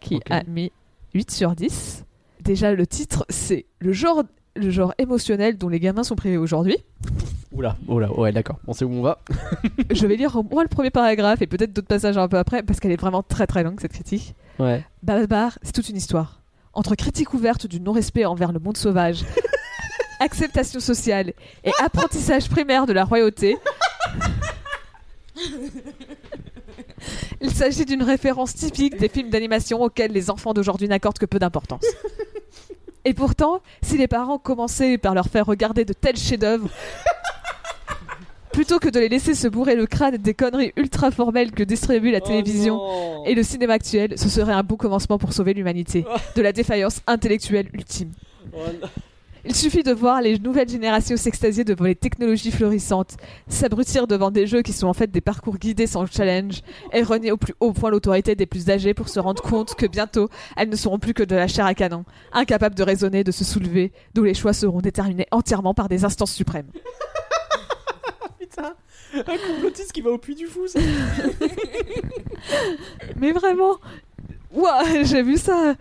qui 0.00 0.20
a 0.30 0.42
mis 0.44 0.72
8 1.14 1.30
sur 1.30 1.54
10. 1.54 2.04
Déjà, 2.40 2.72
le 2.72 2.86
titre, 2.86 3.26
c'est 3.28 3.66
le 3.80 3.92
genre, 3.92 4.24
le 4.54 4.70
genre 4.70 4.94
émotionnel 4.98 5.56
dont 5.56 5.68
les 5.68 5.80
gamins 5.80 6.04
sont 6.04 6.16
privés 6.16 6.36
aujourd'hui. 6.36 6.76
Oula, 7.52 7.76
oula, 7.86 8.10
ouais, 8.12 8.32
d'accord. 8.32 8.58
On 8.66 8.72
sait 8.72 8.84
où 8.84 8.92
on 8.92 9.02
va. 9.02 9.20
Je 9.90 10.06
vais 10.06 10.16
lire 10.16 10.36
au 10.36 10.42
moins 10.42 10.62
le 10.62 10.68
premier 10.68 10.90
paragraphe 10.90 11.42
et 11.42 11.46
peut-être 11.46 11.72
d'autres 11.72 11.88
passages 11.88 12.16
un 12.18 12.28
peu 12.28 12.38
après, 12.38 12.62
parce 12.62 12.80
qu'elle 12.80 12.92
est 12.92 13.00
vraiment 13.00 13.22
très 13.22 13.46
très 13.46 13.62
longue, 13.62 13.80
cette 13.80 13.92
critique. 13.92 14.34
Ouais. 14.58 14.84
Babar, 15.02 15.58
c'est 15.62 15.72
toute 15.72 15.88
une 15.88 15.96
histoire. 15.96 16.40
Entre 16.72 16.94
critique 16.94 17.34
ouverte 17.34 17.66
du 17.66 17.80
non-respect 17.80 18.24
envers 18.24 18.52
le 18.52 18.58
monde 18.58 18.76
sauvage, 18.76 19.24
acceptation 20.20 20.80
sociale 20.80 21.32
et 21.64 21.72
apprentissage 21.82 22.48
primaire 22.48 22.86
de 22.86 22.92
la 22.94 23.04
royauté, 23.04 23.58
il 27.40 27.50
s'agit 27.50 27.84
d'une 27.84 28.02
référence 28.02 28.54
typique 28.54 28.96
des 28.98 29.08
films 29.08 29.28
d'animation 29.30 29.82
auxquels 29.82 30.12
les 30.12 30.30
enfants 30.30 30.54
d'aujourd'hui 30.54 30.88
n'accordent 30.88 31.18
que 31.18 31.26
peu 31.26 31.38
d'importance. 31.38 31.84
Et 33.04 33.14
pourtant, 33.14 33.60
si 33.82 33.98
les 33.98 34.08
parents 34.08 34.38
commençaient 34.38 34.98
par 34.98 35.14
leur 35.14 35.26
faire 35.26 35.46
regarder 35.46 35.84
de 35.84 35.92
tels 35.92 36.16
chefs-d'œuvre, 36.16 36.68
plutôt 38.52 38.78
que 38.78 38.88
de 38.88 39.00
les 39.00 39.08
laisser 39.08 39.34
se 39.34 39.48
bourrer 39.48 39.74
le 39.74 39.86
crâne 39.86 40.16
des 40.16 40.34
conneries 40.34 40.72
ultra 40.76 41.10
formelles 41.10 41.52
que 41.52 41.62
distribue 41.62 42.10
Oh 42.10 42.12
la 42.12 42.20
télévision 42.20 43.24
et 43.24 43.34
le 43.34 43.42
cinéma 43.42 43.74
actuel, 43.74 44.14
ce 44.16 44.28
serait 44.28 44.52
un 44.52 44.62
bon 44.62 44.76
commencement 44.76 45.18
pour 45.18 45.32
sauver 45.32 45.54
l'humanité. 45.54 46.04
De 46.36 46.42
la 46.42 46.52
défaillance 46.52 47.00
intellectuelle 47.06 47.68
ultime. 47.72 48.12
Il 49.44 49.56
suffit 49.56 49.82
de 49.82 49.92
voir 49.92 50.22
les 50.22 50.38
nouvelles 50.38 50.68
générations 50.68 51.16
s'extasier 51.16 51.64
devant 51.64 51.84
les 51.84 51.96
technologies 51.96 52.52
florissantes, 52.52 53.16
s'abrutir 53.48 54.06
devant 54.06 54.30
des 54.30 54.46
jeux 54.46 54.62
qui 54.62 54.72
sont 54.72 54.86
en 54.86 54.92
fait 54.92 55.10
des 55.10 55.20
parcours 55.20 55.58
guidés 55.58 55.88
sans 55.88 56.06
challenge, 56.06 56.62
et 56.92 57.02
renier 57.02 57.32
au 57.32 57.36
plus 57.36 57.54
haut 57.58 57.72
point 57.72 57.90
l'autorité 57.90 58.36
des 58.36 58.46
plus 58.46 58.70
âgés 58.70 58.94
pour 58.94 59.08
se 59.08 59.18
rendre 59.18 59.42
compte 59.42 59.74
que 59.74 59.86
bientôt, 59.86 60.28
elles 60.56 60.68
ne 60.68 60.76
seront 60.76 61.00
plus 61.00 61.12
que 61.12 61.24
de 61.24 61.34
la 61.34 61.48
chair 61.48 61.66
à 61.66 61.74
canon, 61.74 62.04
incapables 62.32 62.76
de 62.76 62.84
raisonner, 62.84 63.24
de 63.24 63.32
se 63.32 63.44
soulever, 63.44 63.90
d'où 64.14 64.22
les 64.22 64.34
choix 64.34 64.52
seront 64.52 64.80
déterminés 64.80 65.26
entièrement 65.32 65.74
par 65.74 65.88
des 65.88 66.04
instances 66.04 66.32
suprêmes. 66.32 66.70
Putain, 68.38 68.74
un 69.14 69.54
complotiste 69.54 69.90
qui 69.92 70.02
va 70.02 70.10
au 70.10 70.18
puits 70.18 70.36
du 70.36 70.46
fou, 70.46 70.68
ça. 70.68 70.78
Mais 73.16 73.32
vraiment, 73.32 73.78
ouah, 74.52 75.02
j'ai 75.02 75.22
vu 75.22 75.36
ça. 75.36 75.74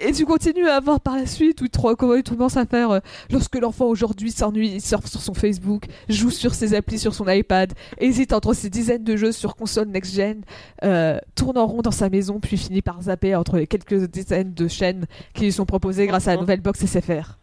Et 0.00 0.12
tu 0.12 0.24
continues 0.26 0.68
à 0.68 0.76
avoir 0.76 1.00
par 1.00 1.16
la 1.16 1.26
suite 1.26 1.60
où 1.60 1.66
comment 1.96 2.16
tu 2.22 2.30
commences 2.30 2.56
à 2.56 2.66
faire 2.66 2.90
euh, 2.90 3.00
lorsque 3.30 3.56
l'enfant 3.56 3.86
aujourd'hui 3.86 4.30
s'ennuie, 4.30 4.68
il 4.68 4.80
surfe 4.80 5.06
sur 5.06 5.20
son 5.20 5.34
Facebook, 5.34 5.86
joue 6.08 6.30
sur 6.30 6.54
ses 6.54 6.74
applis 6.74 7.00
sur 7.00 7.14
son 7.14 7.28
iPad, 7.28 7.72
hésite 7.98 8.32
entre 8.32 8.54
ses 8.54 8.70
dizaines 8.70 9.02
de 9.02 9.16
jeux 9.16 9.32
sur 9.32 9.56
console 9.56 9.88
next-gen, 9.88 10.42
euh, 10.84 11.18
tourne 11.34 11.58
en 11.58 11.66
rond 11.66 11.82
dans 11.82 11.90
sa 11.90 12.10
maison, 12.10 12.38
puis 12.38 12.56
finit 12.56 12.82
par 12.82 13.02
zapper 13.02 13.34
entre 13.34 13.56
les 13.56 13.66
quelques 13.66 14.04
dizaines 14.06 14.54
de 14.54 14.68
chaînes 14.68 15.06
qui 15.34 15.44
lui 15.44 15.52
sont 15.52 15.66
proposées 15.66 16.06
grâce 16.06 16.28
à 16.28 16.34
la 16.34 16.40
nouvelle 16.40 16.60
box 16.60 16.86
SFR. 16.86 17.38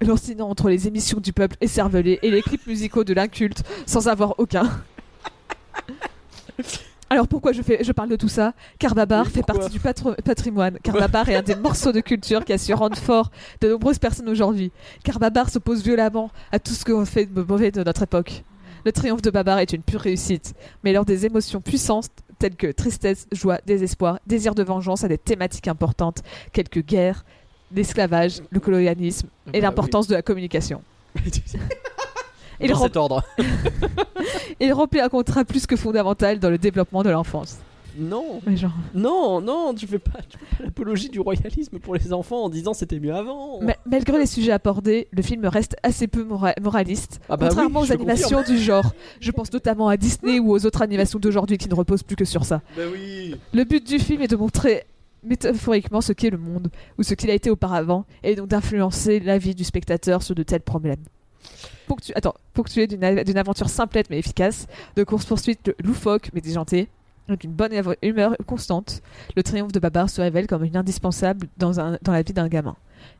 Lancinant 0.00 0.48
entre 0.48 0.68
les 0.68 0.86
émissions 0.86 1.18
du 1.18 1.32
peuple 1.32 1.56
écervelé 1.60 2.20
et 2.22 2.30
les 2.30 2.42
clips 2.42 2.66
musicaux 2.66 3.04
de 3.04 3.14
l'inculte 3.14 3.64
sans 3.86 4.06
avoir 4.06 4.34
aucun. 4.38 4.70
Alors 7.12 7.26
pourquoi 7.26 7.50
je, 7.50 7.60
fais, 7.60 7.82
je 7.82 7.90
parle 7.90 8.08
de 8.08 8.14
tout 8.14 8.28
ça? 8.28 8.54
Car 8.78 8.94
Babar 8.94 9.26
fait 9.26 9.42
partie 9.42 9.68
du 9.68 9.80
patrimoine. 9.80 10.78
Car 10.80 10.94
Babar 10.94 11.28
est 11.28 11.34
un 11.34 11.42
des 11.42 11.56
morceaux 11.56 11.90
de 11.90 12.00
culture 12.00 12.44
qui 12.44 12.52
a 12.52 12.58
su 12.58 12.72
rendre 12.72 12.96
fort 12.96 13.32
de 13.60 13.68
nombreuses 13.68 13.98
personnes 13.98 14.28
aujourd'hui. 14.28 14.70
Car 15.02 15.18
Babar 15.18 15.50
s'oppose 15.50 15.82
violemment 15.82 16.30
à 16.52 16.60
tout 16.60 16.72
ce 16.72 16.84
qu'on 16.84 17.04
fait 17.04 17.26
de 17.26 17.42
mauvais 17.42 17.72
de 17.72 17.82
notre 17.82 18.04
époque. 18.04 18.44
Le 18.84 18.92
triomphe 18.92 19.22
de 19.22 19.30
Babar 19.30 19.58
est 19.58 19.72
une 19.72 19.82
pure 19.82 20.00
réussite, 20.00 20.54
mais 20.84 20.92
lors 20.92 21.04
des 21.04 21.26
émotions 21.26 21.60
puissantes 21.60 22.10
telles 22.38 22.56
que 22.56 22.68
tristesse, 22.68 23.26
joie, 23.32 23.58
désespoir, 23.66 24.20
désir 24.26 24.54
de 24.54 24.62
vengeance 24.62 25.04
à 25.04 25.08
des 25.08 25.18
thématiques 25.18 25.68
importantes, 25.68 26.22
telles 26.52 26.68
que 26.68 26.80
guerre, 26.80 27.24
l'esclavage, 27.74 28.40
le 28.50 28.60
colonialisme 28.60 29.28
et 29.52 29.60
Bah 29.60 29.66
l'importance 29.66 30.06
de 30.06 30.14
la 30.14 30.22
communication. 30.22 30.82
Il, 32.60 32.70
Dans 32.70 32.82
cet 32.82 32.96
ordre. 32.96 33.22
il 34.60 34.72
remplit 34.72 35.00
un 35.00 35.08
contrat 35.08 35.44
plus 35.44 35.66
que 35.66 35.76
fondamental 35.76 36.38
dans 36.38 36.50
le 36.50 36.58
développement 36.58 37.02
de 37.02 37.10
l'enfance. 37.10 37.58
Non, 37.98 38.40
Mais 38.46 38.56
genre, 38.56 38.70
non, 38.94 39.40
non, 39.40 39.74
tu 39.74 39.84
fais 39.88 39.98
pas, 39.98 40.20
tu 40.28 40.38
fais 40.38 40.56
pas 40.58 40.64
l'apologie 40.64 41.08
du 41.08 41.18
royalisme 41.18 41.80
pour 41.80 41.96
les 41.96 42.12
enfants 42.12 42.44
en 42.44 42.48
disant 42.48 42.72
c'était 42.72 43.00
mieux 43.00 43.12
avant. 43.12 43.60
Ma- 43.60 43.74
malgré 43.84 44.16
les 44.16 44.26
sujets 44.26 44.52
abordés, 44.52 45.08
le 45.10 45.22
film 45.22 45.44
reste 45.46 45.76
assez 45.82 46.06
peu 46.06 46.22
mora- 46.22 46.54
moraliste, 46.62 47.20
Ah 47.28 47.36
bah 47.36 47.48
contrairement 47.48 47.80
oui, 47.80 47.88
aux 47.88 47.92
animations 47.92 48.42
du 48.44 48.58
genre. 48.58 48.94
Je 49.20 49.32
pense 49.32 49.52
notamment 49.52 49.88
à 49.88 49.96
Disney 49.96 50.38
ou 50.38 50.52
aux 50.52 50.64
autres 50.66 50.82
animations 50.82 51.18
d'aujourd'hui 51.18 51.58
qui 51.58 51.68
ne 51.68 51.74
reposent 51.74 52.04
plus 52.04 52.14
que 52.16 52.24
sur 52.24 52.44
ça. 52.44 52.60
Bah 52.76 52.82
oui. 52.92 53.34
Le 53.52 53.64
but 53.64 53.84
du 53.84 53.98
film 53.98 54.22
est 54.22 54.28
de 54.28 54.36
montrer 54.36 54.84
métaphoriquement 55.24 56.00
ce 56.00 56.12
qu'est 56.12 56.30
le 56.30 56.38
monde, 56.38 56.70
ou 56.96 57.02
ce 57.02 57.14
qu'il 57.14 57.28
a 57.28 57.34
été 57.34 57.50
auparavant, 57.50 58.06
et 58.22 58.36
donc 58.36 58.46
d'influencer 58.48 59.18
la 59.20 59.36
vie 59.36 59.54
du 59.56 59.64
spectateur 59.64 60.22
sur 60.22 60.34
de 60.36 60.44
tels 60.44 60.62
problèmes. 60.62 61.02
Ponctu- 61.88 62.12
Attends, 62.14 62.34
ponctué 62.54 62.86
d'une 62.86 63.38
aventure 63.38 63.68
simplette 63.68 64.10
mais 64.10 64.18
efficace, 64.18 64.66
de 64.96 65.04
course-poursuite 65.04 65.74
loufoque 65.84 66.30
mais 66.34 66.40
déjantée, 66.40 66.88
d'une 67.28 67.52
bonne 67.52 67.72
humeur 68.02 68.36
constante, 68.46 69.02
le 69.36 69.42
triomphe 69.44 69.70
de 69.72 69.78
Babar 69.78 70.10
se 70.10 70.20
révèle 70.20 70.46
comme 70.48 70.64
une 70.64 70.76
indispensable 70.76 71.46
dans, 71.58 71.78
un, 71.78 71.96
dans 72.02 72.12
la 72.12 72.22
vie 72.22 72.32
d'un 72.32 72.48
gamin. 72.48 72.74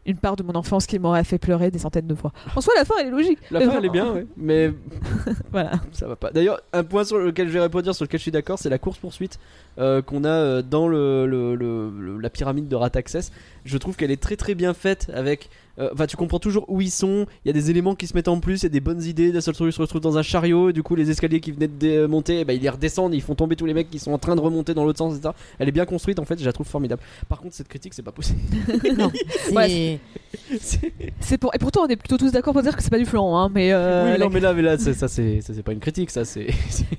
Une 0.04 0.16
part 0.18 0.34
de 0.36 0.42
mon 0.42 0.54
enfance 0.56 0.86
qui 0.86 0.98
m'aurait 0.98 1.24
fait 1.24 1.38
pleurer 1.38 1.70
des 1.70 1.78
centaines 1.78 2.06
de 2.06 2.14
fois. 2.14 2.32
En 2.56 2.60
soi, 2.60 2.72
la 2.76 2.84
fin, 2.84 2.94
elle 3.00 3.06
est 3.06 3.10
logique. 3.10 3.38
La 3.50 3.60
Mais 3.60 3.66
fin 3.66 3.78
elle 3.78 3.84
est 3.84 3.90
bien, 3.90 4.12
ouais. 4.12 4.26
Mais 4.36 4.72
Voilà. 5.52 5.72
ça 5.92 6.06
va 6.06 6.16
pas. 6.16 6.30
D'ailleurs, 6.32 6.60
un 6.72 6.84
point 6.84 7.04
sur 7.04 7.18
lequel 7.18 7.48
je 7.48 7.52
vais 7.52 7.60
répondre, 7.60 7.90
sur 7.94 8.04
lequel 8.04 8.18
je 8.18 8.22
suis 8.22 8.30
d'accord, 8.32 8.58
c'est 8.58 8.68
la 8.68 8.78
course 8.78 8.98
poursuite 8.98 9.38
qu'on 9.76 10.24
a 10.24 10.28
euh, 10.28 10.62
dans 10.62 10.86
le, 10.88 11.26
le- 11.26 11.54
le- 11.54 11.90
le- 11.90 12.18
la 12.18 12.30
pyramide 12.30 12.68
de 12.68 12.76
Rataxès. 12.76 13.30
Je 13.64 13.78
trouve 13.78 13.96
qu'elle 13.96 14.10
est 14.10 14.20
très 14.20 14.36
très 14.36 14.54
bien 14.54 14.74
faite 14.74 15.10
avec. 15.14 15.48
Euh, 15.80 15.88
Enfin, 15.92 16.06
tu 16.06 16.16
comprends 16.16 16.38
toujours 16.38 16.64
où 16.68 16.80
ils 16.80 16.90
sont. 16.90 17.26
Il 17.44 17.48
y 17.48 17.50
a 17.50 17.52
des 17.54 17.70
éléments 17.70 17.94
qui 17.94 18.06
se 18.06 18.14
mettent 18.14 18.28
en 18.28 18.38
plus, 18.40 18.60
il 18.60 18.64
y 18.64 18.66
a 18.66 18.70
des 18.70 18.80
bonnes 18.80 19.02
idées. 19.02 19.32
D'un 19.32 19.40
seul 19.40 19.54
truc, 19.54 19.68
ils 19.70 19.72
se 19.76 19.80
retrouvent 19.80 20.00
dans 20.00 20.18
un 20.18 20.22
chariot. 20.22 20.70
Et 20.70 20.72
du 20.72 20.82
coup, 20.82 20.94
les 20.94 21.10
escaliers 21.10 21.40
qui 21.40 21.52
venaient 21.52 21.68
de 21.68 22.06
monter, 22.06 22.40
eh 22.40 22.44
ben, 22.44 22.52
ils 22.54 22.62
les 22.62 22.68
redescendent. 22.68 23.14
Ils 23.14 23.22
font 23.22 23.34
tomber 23.34 23.56
tous 23.56 23.66
les 23.66 23.74
mecs 23.74 23.90
qui 23.90 23.98
sont 23.98 24.12
en 24.12 24.18
train 24.18 24.36
de 24.36 24.40
remonter 24.40 24.74
dans 24.74 24.84
l'autre 24.84 24.98
sens, 24.98 25.16
etc. 25.16 25.34
Elle 25.58 25.68
est 25.68 25.72
bien 25.72 25.84
construite 25.86 26.18
en 26.18 26.24
fait, 26.24 26.38
je 26.38 26.44
la 26.44 26.52
trouve 26.52 26.66
formidable. 26.66 27.02
Par 27.28 27.40
contre, 27.40 27.54
cette 27.54 27.68
critique, 27.68 27.94
c'est 27.94 28.02
pas 28.02 28.12
possible. 28.12 28.38
Non, 28.96 29.10
c'est- 29.44 29.54
Ouais, 29.54 30.00
C'est- 30.60 30.92
C'est 31.20 31.38
pour... 31.38 31.54
Et 31.54 31.58
pourtant, 31.58 31.82
on 31.84 31.88
est 31.88 31.96
plutôt 31.96 32.16
tous 32.18 32.32
d'accord 32.32 32.52
pour 32.52 32.62
dire 32.62 32.76
que 32.76 32.82
c'est 32.82 32.90
pas 32.90 32.98
du 32.98 33.06
flan, 33.06 33.36
hein, 33.36 33.50
mais... 33.54 33.72
euh, 33.72 34.12
oui, 34.12 34.18
la- 34.18 34.24
non, 34.24 34.30
mais 34.30 34.40
là, 34.40 34.52
mais 34.52 34.62
là, 34.62 34.78
c'est- 34.78 34.94
ça, 34.94 35.08
c'est 35.08 35.40
ça, 35.40 35.54
c'est 35.54 35.62
pas 35.62 35.72
une 35.72 35.78
critique, 35.80 36.10
ça, 36.10 36.24
c'est 36.24 36.48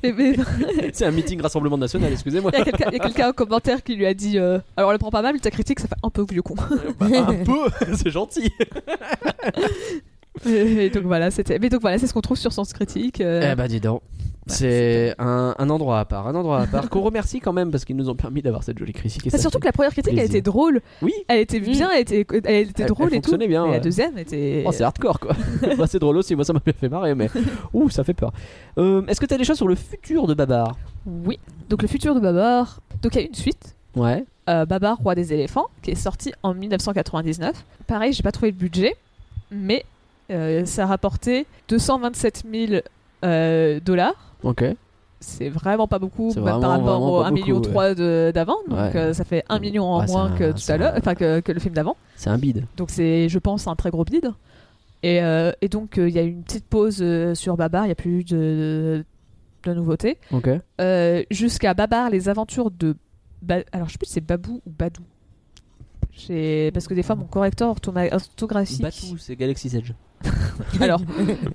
c'est 0.93 1.05
un 1.05 1.11
meeting 1.11 1.41
Rassemblement 1.41 1.77
National. 1.77 2.11
Excusez-moi. 2.11 2.51
Il 2.53 2.59
y 2.59 2.95
a 2.95 2.99
quelqu'un 2.99 3.29
en 3.29 3.34
commentaire 3.34 3.84
qui 3.84 3.95
lui 3.95 4.05
a 4.05 4.13
dit 4.13 4.38
euh, 4.38 4.59
Alors, 4.77 4.91
elle 4.91 4.99
prend 4.99 5.11
pas 5.11 5.21
mal, 5.21 5.39
ta 5.39 5.51
critique, 5.51 5.79
ça 5.79 5.88
fait 5.88 5.95
un 6.03 6.09
peu 6.09 6.25
vieux 6.29 6.41
con. 6.41 6.55
Bah, 6.99 7.07
un 7.11 7.34
peu, 7.43 7.59
c'est 7.95 8.09
gentil. 8.09 8.51
Et 10.45 10.89
donc 10.89 11.03
voilà, 11.03 11.30
c'était. 11.30 11.59
Mais 11.59 11.69
donc 11.69 11.82
voilà, 11.82 11.97
c'est 11.97 12.07
ce 12.07 12.13
qu'on 12.13 12.22
trouve 12.22 12.38
sur 12.38 12.53
Sens 12.53 12.74
Critique. 12.74 13.22
euh, 13.22 13.49
Eh 13.51 13.55
bah 13.55 13.67
dis 13.67 13.80
donc. 13.80 14.01
C'est 14.47 15.13
un, 15.19 15.53
un 15.59 15.69
endroit 15.69 15.99
à 15.99 16.05
part, 16.05 16.28
un 16.28 16.34
endroit 16.34 16.61
à 16.61 16.67
part 16.67 16.89
qu'on 16.89 17.01
remercie 17.01 17.39
quand 17.39 17.53
même 17.53 17.69
parce 17.69 17.86
qu'ils 17.86 17.95
nous 17.95 18.09
ont 18.09 18.15
permis 18.15 18.41
d'avoir 18.41 18.63
cette 18.63 18.78
jolie 18.80 18.91
critique. 18.91 19.28
et 19.28 19.30
Bah, 19.30 19.38
ça 19.38 19.41
surtout 19.41 19.59
que 19.59 19.65
la 19.65 19.72
première 19.72 19.91
critique, 19.91 20.13
elle 20.13 20.19
plaisir. 20.19 20.36
était 20.36 20.41
drôle. 20.41 20.82
Oui. 21.03 21.13
Elle 21.28 21.41
était 21.41 21.59
bien, 21.59 21.89
elle 21.93 22.01
était, 22.01 22.26
elle 22.45 22.69
était 22.69 22.84
Elle- 22.84 22.89
drôle 22.89 23.09
elle 23.11 23.17
et 23.19 23.22
tout. 23.22 23.38
bien, 23.38 23.65
Et 23.65 23.67
ouais. 23.67 23.74
la 23.74 23.80
deuxième 23.80 24.17
était. 24.17 24.63
Oh, 24.65 24.72
c'est 24.72 24.84
hardcore 24.84 25.19
quoi. 25.19 25.36
Bah, 25.78 25.86
c'est 25.88 25.99
drôle 25.99 26.17
aussi, 26.17 26.36
moi 26.36 26.43
ça 26.43 26.53
m'a 26.53 26.59
bien 26.59 26.74
fait 26.74 26.89
marrer, 26.89 27.13
mais 27.13 27.30
ouh, 27.74 27.89
ça 27.91 28.03
fait 28.03 28.15
peur. 28.15 28.34
Euh, 28.80 29.05
Est-ce 29.05 29.22
que 29.22 29.28
t'as 29.28 29.38
des 29.38 29.43
choses 29.43 29.57
sur 29.57 29.67
le 29.67 29.76
futur 29.76 30.26
de 30.26 30.34
Babar? 30.34 30.76
Oui. 31.05 31.38
Donc 31.69 31.84
le 31.84 31.88
futur 31.88 32.15
de 32.15 32.19
Babar. 32.19 32.80
Donc 33.03 33.13
il 33.15 33.22
y 33.22 33.24
a 33.24 33.28
une 33.28 33.36
suite. 33.36 33.76
Ouais. 33.95 34.26
Euh, 34.49 34.65
Babar, 34.65 34.97
roi 34.97 35.15
des 35.15 35.33
éléphants, 35.33 35.67
qui 35.81 35.91
est 35.91 35.95
sorti 35.95 36.33
en 36.43 36.53
1999. 36.53 37.65
Pareil, 37.87 38.13
j'ai 38.13 38.24
pas 38.24 38.32
trouvé 38.32 38.51
le 38.51 38.57
budget, 38.57 38.95
mais 39.51 39.86
euh, 40.32 40.66
ça 40.66 40.83
a 40.83 40.86
rapporté 40.87 41.45
227 41.70 42.43
000 42.51 42.82
euh, 43.24 43.79
dollars. 43.79 44.16
Ok. 44.43 44.63
C'est 45.20 45.49
vraiment 45.49 45.87
pas 45.87 45.99
beaucoup 45.99 46.33
par 46.33 46.45
rapport 46.45 46.71
vraiment 46.82 47.17
au 47.17 47.21
pas 47.21 47.28
1 47.28 47.32
million 47.32 47.57
beaucoup, 47.57 47.70
3 47.70 47.93
de- 47.93 48.32
d'avant. 48.33 48.57
Donc 48.67 48.79
Ouais. 48.95 49.13
ça 49.13 49.24
fait 49.24 49.43
1 49.49 49.59
million 49.59 49.86
en 49.86 49.99
Ouais, 50.01 50.07
moins 50.07 50.32
un- 50.33 50.36
que 50.36 50.51
tout 50.51 50.71
à 50.71 50.78
l'heure, 50.78 50.93
enfin 50.97 51.13
que, 51.13 51.41
que 51.41 51.51
le 51.51 51.59
film 51.59 51.75
d'avant. 51.75 51.95
C'est 52.16 52.32
un 52.32 52.39
bide. 52.39 52.66
Donc 52.78 52.89
c'est, 52.89 53.29
je 53.29 53.37
pense, 53.37 53.67
un 53.67 53.75
très 53.75 53.91
gros 53.91 54.03
bid. 54.03 54.32
Et, 55.03 55.17
et 55.17 55.67
donc 55.67 55.93
il 55.97 56.09
y 56.09 56.17
a 56.20 56.24
eu 56.24 56.29
une 56.29 56.43
petite 56.43 56.66
pause 56.66 57.03
sur 57.36 57.55
Babar, 57.57 57.83
il 57.83 57.87
n'y 57.87 57.91
a 57.91 57.95
plus 57.95 58.24
de, 58.24 59.03
de 59.63 59.74
nouveautés. 59.75 60.17
Jusqu'à 61.29 61.74
Babar, 61.75 62.09
les 62.09 62.29
aventures 62.29 62.71
de... 62.71 62.95
Ba- 63.42 63.63
Alors 63.72 63.88
je 63.88 63.93
sais 63.93 63.97
plus 63.97 64.08
si 64.08 64.13
c'est 64.13 64.22
Babou 64.26 64.62
ou 64.66 64.72
Badou. 64.72 65.04
Parce 66.74 66.88
que 66.88 66.93
des 66.93 67.04
fois 67.04 67.16
mon 67.16 67.26
correcteur 67.26 67.70
orthographique... 67.70 68.82
Batou, 68.82 69.18
c'est 69.18 69.36
Galaxy 69.36 69.76
Edge. 69.76 69.93
Alors 70.80 71.01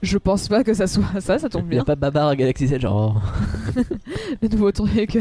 je 0.03 0.19
pense 0.19 0.49
pas 0.49 0.65
que 0.65 0.75
ça 0.75 0.87
soit 0.89 1.21
ça, 1.21 1.39
ça 1.39 1.49
tombe 1.49 1.67
Il 1.67 1.75
n'y 1.75 1.75
a 1.79 1.85
bien. 1.85 1.85
pas 1.85 1.95
Babar 1.95 2.29
à 2.29 2.37
Galaxy 2.37 2.65
Edge. 2.75 2.85
Oh. 2.91 3.13
Le 4.43 4.49
nouveau 4.49 4.73
truc, 4.73 5.19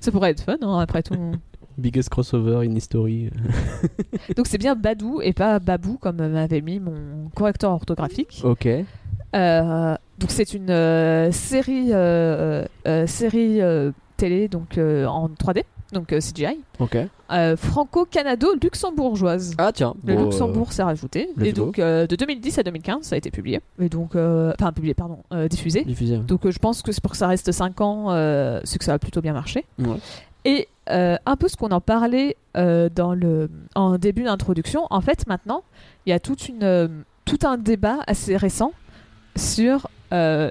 ça 0.00 0.10
pourrait 0.12 0.30
être 0.32 0.42
fun 0.42 0.56
hein, 0.60 0.78
après 0.78 1.02
tout. 1.02 1.32
Biggest 1.78 2.08
crossover 2.10 2.66
in 2.68 2.74
history. 2.74 3.30
Donc 4.36 4.46
c'est 4.48 4.58
bien 4.58 4.74
Badou 4.74 5.20
et 5.22 5.32
pas 5.32 5.60
Babou 5.60 5.96
comme 5.96 6.16
m'avait 6.28 6.60
mis 6.60 6.78
mon 6.80 7.30
correcteur 7.34 7.70
orthographique. 7.70 8.40
Ok. 8.44 8.66
Euh, 9.34 9.94
donc 10.18 10.30
c'est 10.30 10.52
une 10.54 10.70
euh, 10.70 11.30
série 11.32 11.88
euh, 11.92 12.64
euh, 12.86 13.06
série 13.06 13.60
euh, 13.60 13.92
télé 14.16 14.48
donc 14.48 14.78
euh, 14.78 15.04
en 15.06 15.28
3D 15.28 15.64
donc 15.92 16.12
euh, 16.12 16.20
CGI 16.20 16.58
Ok. 16.80 16.96
euh, 17.32 17.56
franco-canado-luxembourgeoise. 17.56 19.54
Ah 19.58 19.72
tiens. 19.72 19.94
Le 20.04 20.14
bon, 20.14 20.24
Luxembourg 20.24 20.72
s'est 20.72 20.82
rajouté 20.82 21.30
et 21.42 21.52
donc 21.52 21.78
euh, 21.78 22.06
de 22.06 22.16
2010 22.16 22.58
à 22.58 22.62
2015 22.62 23.02
ça 23.04 23.14
a 23.14 23.18
été 23.18 23.30
publié 23.30 23.60
et 23.80 23.88
donc 23.88 24.14
euh, 24.14 24.52
enfin 24.58 24.72
publié 24.72 24.94
pardon 24.94 25.18
euh, 25.32 25.48
diffusé 25.48 25.80
euh, 25.80 25.84
diffusé. 25.84 26.16
donc 26.18 26.44
euh, 26.46 26.50
je 26.50 26.58
pense 26.58 26.82
que 26.82 26.92
c'est 26.92 27.00
pour 27.02 27.12
que 27.12 27.16
ça 27.16 27.26
reste 27.28 27.50
5 27.52 27.80
ans 27.80 28.06
euh, 28.10 28.60
c'est 28.64 28.78
que 28.78 28.84
ça 28.84 28.94
a 28.94 28.98
plutôt 28.98 29.20
bien 29.20 29.32
marché 29.32 29.64
Ouais. 29.78 29.96
et 30.44 30.68
euh, 30.90 31.16
un 31.26 31.36
peu 31.36 31.48
ce 31.48 31.56
qu'on 31.56 31.70
en 31.70 31.80
parlait 31.80 32.36
euh, 32.56 32.88
dans 32.94 33.14
le 33.14 33.50
en 33.74 33.98
début 33.98 34.24
d'introduction 34.24 34.86
en 34.90 35.00
fait 35.00 35.26
maintenant 35.26 35.62
il 36.06 36.10
y 36.10 36.12
a 36.12 36.20
toute 36.20 36.48
une 36.48 36.62
euh, 36.64 36.88
tout 37.24 37.38
un 37.44 37.56
débat 37.58 37.98
assez 38.06 38.36
récent 38.36 38.72
sur 39.36 39.88
euh, 40.12 40.50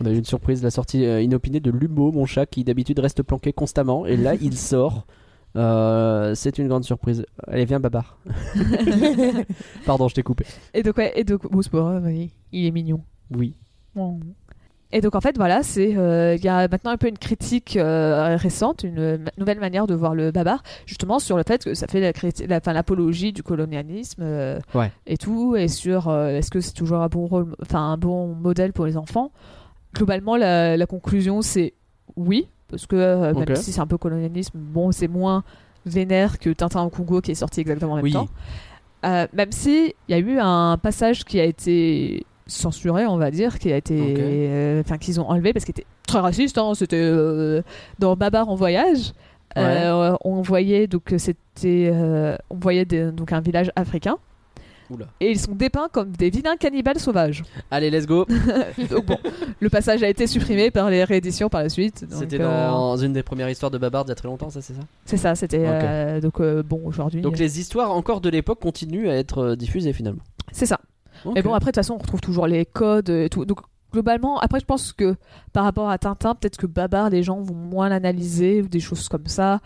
On 0.00 0.06
a 0.06 0.10
eu 0.10 0.16
une 0.18 0.24
surprise, 0.24 0.62
la 0.62 0.70
sortie 0.70 1.04
euh, 1.06 1.22
inopinée 1.22 1.60
de 1.60 1.70
Lumo, 1.70 2.12
mon 2.12 2.26
chat, 2.26 2.46
qui 2.46 2.64
d'habitude 2.64 2.98
reste 2.98 3.22
planqué 3.22 3.52
constamment. 3.52 4.04
Et 4.06 4.16
là, 4.16 4.34
il 4.34 4.56
sort. 4.58 5.06
Euh, 5.56 6.34
c'est 6.34 6.58
une 6.58 6.68
grande 6.68 6.84
surprise. 6.84 7.24
Allez, 7.48 7.64
viens, 7.64 7.80
Babar. 7.80 8.18
Pardon, 9.86 10.08
je 10.08 10.14
t'ai 10.14 10.22
coupé. 10.22 10.44
Et 10.74 10.82
donc, 10.82 10.96
ouais, 10.98 11.12
et 11.16 11.24
donc, 11.24 11.50
bon, 11.50 11.62
c'est 11.62 11.70
pas 11.70 11.78
grave, 11.78 12.02
oui, 12.06 12.30
il 12.52 12.66
est 12.66 12.70
mignon. 12.70 13.00
Oui. 13.34 13.54
Et 14.92 15.00
donc, 15.00 15.14
en 15.16 15.20
fait, 15.20 15.36
voilà, 15.36 15.62
c'est, 15.62 15.96
euh, 15.96 16.36
il 16.36 16.44
y 16.44 16.48
a 16.48 16.68
maintenant 16.68 16.90
un 16.92 16.96
peu 16.96 17.08
une 17.08 17.18
critique 17.18 17.76
euh, 17.76 18.36
récente, 18.36 18.84
une 18.84 19.24
nouvelle 19.36 19.58
manière 19.58 19.86
de 19.86 19.94
voir 19.94 20.14
le 20.14 20.30
babar, 20.30 20.62
justement 20.86 21.18
sur 21.18 21.36
le 21.36 21.42
fait 21.46 21.64
que 21.64 21.74
ça 21.74 21.86
fait 21.88 22.00
la 22.00 22.12
criti- 22.12 22.46
la- 22.46 22.60
l'apologie 22.72 23.32
du 23.32 23.42
colonialisme 23.42 24.22
euh, 24.22 24.60
Ouais. 24.74 24.92
et 25.06 25.16
tout, 25.16 25.56
et 25.56 25.68
sur 25.68 26.08
euh, 26.08 26.28
est-ce 26.28 26.50
que 26.50 26.60
c'est 26.60 26.72
toujours 26.74 26.98
un 26.98 27.08
bon 27.08 27.26
rôle, 27.26 27.56
enfin 27.62 27.80
un 27.80 27.96
bon 27.96 28.34
modèle 28.34 28.72
pour 28.72 28.86
les 28.86 28.96
enfants. 28.96 29.32
Globalement, 29.96 30.36
la, 30.36 30.76
la 30.76 30.86
conclusion 30.86 31.42
c'est 31.42 31.72
oui, 32.16 32.48
parce 32.68 32.86
que 32.86 32.96
euh, 32.96 33.34
même 33.34 33.56
si 33.56 33.72
c'est 33.72 33.80
un 33.80 33.86
peu 33.86 33.98
colonialisme, 33.98 34.58
bon, 34.58 34.92
c'est 34.92 35.08
moins 35.08 35.42
vénère 35.84 36.38
que 36.38 36.50
Tintin 36.50 36.82
au 36.84 36.88
Congo 36.90 37.20
qui 37.20 37.30
est 37.32 37.34
sorti 37.36 37.60
exactement 37.60 37.92
en 37.92 37.96
même 37.96 38.04
Oui. 38.04 38.12
temps. 38.12 38.28
Euh, 39.04 39.26
même 39.32 39.52
si 39.52 39.94
il 40.08 40.12
y 40.12 40.14
a 40.14 40.18
eu 40.18 40.38
un 40.40 40.76
passage 40.78 41.24
qui 41.24 41.38
a 41.38 41.44
été 41.44 42.24
censuré, 42.46 43.06
on 43.06 43.16
va 43.18 43.30
dire, 43.30 43.58
qui 43.58 43.72
a 43.72 43.76
été, 43.76 44.00
Ok. 44.00 44.18
euh, 44.18 44.82
qu'ils 45.00 45.20
ont 45.20 45.28
enlevé 45.28 45.52
parce 45.52 45.64
qu'il 45.64 45.72
était 45.72 45.86
très 46.06 46.18
raciste. 46.20 46.58
hein, 46.58 46.72
c'était 46.74 46.96
euh, 47.00 47.62
dans 47.98 48.16
Babar 48.16 48.48
en 48.48 48.54
voyage. 48.54 49.12
Euh, 49.58 50.14
on 50.24 50.42
voyait 50.42 50.86
donc 50.86 51.14
c'était, 51.16 51.90
on 52.50 52.56
voyait 52.56 52.84
des- 52.84 53.10
donc 53.10 53.32
un 53.32 53.40
village 53.40 53.70
africain. 53.76 54.16
Oula. 54.90 55.06
Et 55.20 55.30
ils 55.30 55.38
sont 55.38 55.54
dépeints 55.54 55.88
comme 55.92 56.10
des 56.12 56.30
vilains 56.30 56.56
cannibales 56.56 56.98
sauvages. 56.98 57.42
Allez, 57.70 57.90
let's 57.90 58.06
go. 58.06 58.26
Donc 58.90 59.06
bon, 59.06 59.18
le 59.60 59.68
passage 59.68 60.02
a 60.02 60.08
été 60.08 60.26
supprimé 60.26 60.70
par 60.70 60.90
les 60.90 61.04
rééditions 61.04 61.48
par 61.48 61.62
la 61.62 61.68
suite. 61.68 62.04
C'était 62.10 62.40
euh, 62.40 62.68
dans 62.68 62.96
une 62.96 63.12
des 63.12 63.22
premières 63.22 63.48
histoires 63.50 63.70
de 63.70 63.78
Babar 63.78 64.04
d'il 64.04 64.10
y 64.10 64.12
a 64.12 64.14
très 64.16 64.28
longtemps, 64.28 64.50
ça, 64.50 64.60
c'est 64.62 64.74
ça? 64.74 64.80
C'est 65.04 65.16
ça, 65.16 65.34
c'était 65.34 65.64
euh, 65.66 66.20
donc 66.20 66.40
euh, 66.40 66.62
bon 66.62 66.80
aujourd'hui. 66.84 67.20
Donc 67.20 67.38
les 67.38 67.58
histoires 67.60 67.90
encore 67.90 68.20
de 68.20 68.28
l'époque 68.28 68.60
continuent 68.60 69.08
à 69.08 69.14
être 69.16 69.54
diffusées 69.54 69.92
finalement. 69.92 70.22
C'est 70.52 70.66
ça. 70.66 70.80
Mais 71.24 71.40
Ok. 71.40 71.44
bon, 71.44 71.54
après, 71.54 71.70
de 71.70 71.74
toute 71.74 71.76
façon, 71.76 71.94
on 71.94 71.98
retrouve 72.02 72.20
toujours 72.20 72.46
les 72.46 72.64
codes 72.66 73.08
et 73.08 73.28
tout. 73.28 73.44
Donc, 73.44 73.60
globalement, 73.92 74.38
après, 74.38 74.60
je 74.60 74.64
pense 74.66 74.92
que 74.92 75.16
par 75.52 75.64
rapport 75.64 75.88
à 75.88 75.98
Tintin, 75.98 76.34
peut-être 76.34 76.56
que 76.58 76.66
Babar, 76.66 77.10
les 77.10 77.22
gens 77.22 77.40
vont 77.40 77.54
moins 77.54 77.88
l'analyser 77.88 78.62
ou 78.62 78.68
des 78.68 78.80
choses 78.80 79.08
comme 79.08 79.26
ça. 79.26 79.60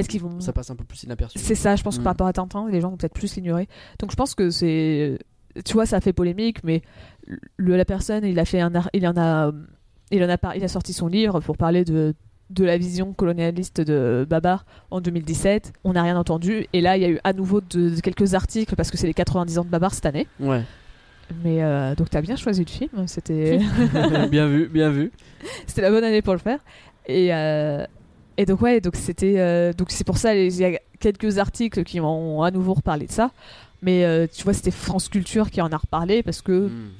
Peut-être 0.00 0.08
qu'ils 0.08 0.20
vont. 0.22 0.40
ça 0.40 0.52
passe 0.52 0.70
un 0.70 0.76
peu 0.76 0.84
plus 0.84 1.02
inaperçu. 1.04 1.38
C'est 1.38 1.54
ça, 1.54 1.76
je 1.76 1.82
pense 1.82 1.96
que 1.96 2.00
Mm. 2.00 2.04
par 2.04 2.12
rapport 2.12 2.26
à 2.26 2.32
Tintin, 2.32 2.68
les 2.70 2.80
gens 2.80 2.90
vont 2.90 2.96
peut-être 2.96 3.14
plus 3.14 3.34
l'ignorer. 3.36 3.68
Donc, 3.98 4.10
je 4.10 4.16
pense 4.16 4.34
que 4.34 4.50
c'est. 4.50 5.18
Tu 5.64 5.72
vois, 5.72 5.86
ça 5.86 6.00
fait 6.00 6.12
polémique, 6.12 6.62
mais 6.64 6.82
le, 7.56 7.76
la 7.76 7.84
personne, 7.84 8.24
il 8.24 8.38
a 8.38 8.44
fait 8.44 8.60
un. 8.60 8.74
ar- 8.74 8.90
Il 8.92 9.06
en 9.06 9.16
a. 9.16 9.52
Il 10.10 10.22
en 10.22 10.28
a, 10.28 10.38
par- 10.38 10.54
il 10.54 10.62
a 10.62 10.68
sorti 10.68 10.92
son 10.92 11.08
livre 11.08 11.40
pour 11.40 11.56
parler 11.56 11.84
de 11.84 12.14
de 12.48 12.64
la 12.64 12.78
vision 12.78 13.12
colonialiste 13.12 13.80
de 13.80 14.24
Babar 14.30 14.66
en 14.92 15.00
2017. 15.00 15.72
On 15.82 15.94
n'a 15.94 16.02
rien 16.04 16.16
entendu. 16.16 16.66
Et 16.72 16.80
là, 16.80 16.96
il 16.96 17.02
y 17.02 17.04
a 17.04 17.08
eu 17.08 17.18
à 17.24 17.32
nouveau 17.32 17.60
de, 17.60 17.90
de 17.90 18.00
quelques 18.00 18.34
articles 18.34 18.76
parce 18.76 18.92
que 18.92 18.96
c'est 18.96 19.08
les 19.08 19.14
90 19.14 19.58
ans 19.58 19.64
de 19.64 19.68
Babar 19.68 19.92
cette 19.92 20.06
année. 20.06 20.28
Ouais. 20.38 20.62
Mais 21.42 21.64
euh, 21.64 21.96
donc 21.96 22.08
t'as 22.08 22.20
bien 22.20 22.36
choisi 22.36 22.64
le 22.64 22.70
film, 22.70 23.08
c'était 23.08 23.58
bien 24.30 24.46
vu, 24.46 24.68
bien 24.68 24.90
vu. 24.90 25.10
c'était 25.66 25.82
la 25.82 25.90
bonne 25.90 26.04
année 26.04 26.22
pour 26.22 26.34
le 26.34 26.38
faire. 26.38 26.60
Et 27.08 27.34
euh, 27.34 27.84
et 28.36 28.46
donc 28.46 28.60
ouais, 28.60 28.80
donc 28.80 28.96
c'était 28.96 29.34
euh, 29.38 29.72
donc 29.72 29.90
c'est 29.90 30.04
pour 30.04 30.18
ça 30.18 30.34
il 30.34 30.54
y 30.54 30.64
a 30.64 30.78
quelques 31.00 31.38
articles 31.38 31.84
qui 31.84 32.00
ont 32.00 32.42
à 32.42 32.50
nouveau 32.50 32.74
reparlé 32.74 33.06
de 33.06 33.12
ça. 33.12 33.30
Mais 33.82 34.04
euh, 34.04 34.26
tu 34.32 34.42
vois, 34.44 34.52
c'était 34.54 34.70
France 34.70 35.08
Culture 35.08 35.50
qui 35.50 35.60
en 35.60 35.70
a 35.70 35.76
reparlé 35.76 36.22
parce 36.22 36.42
que 36.42 36.68
Mm. 36.68 36.90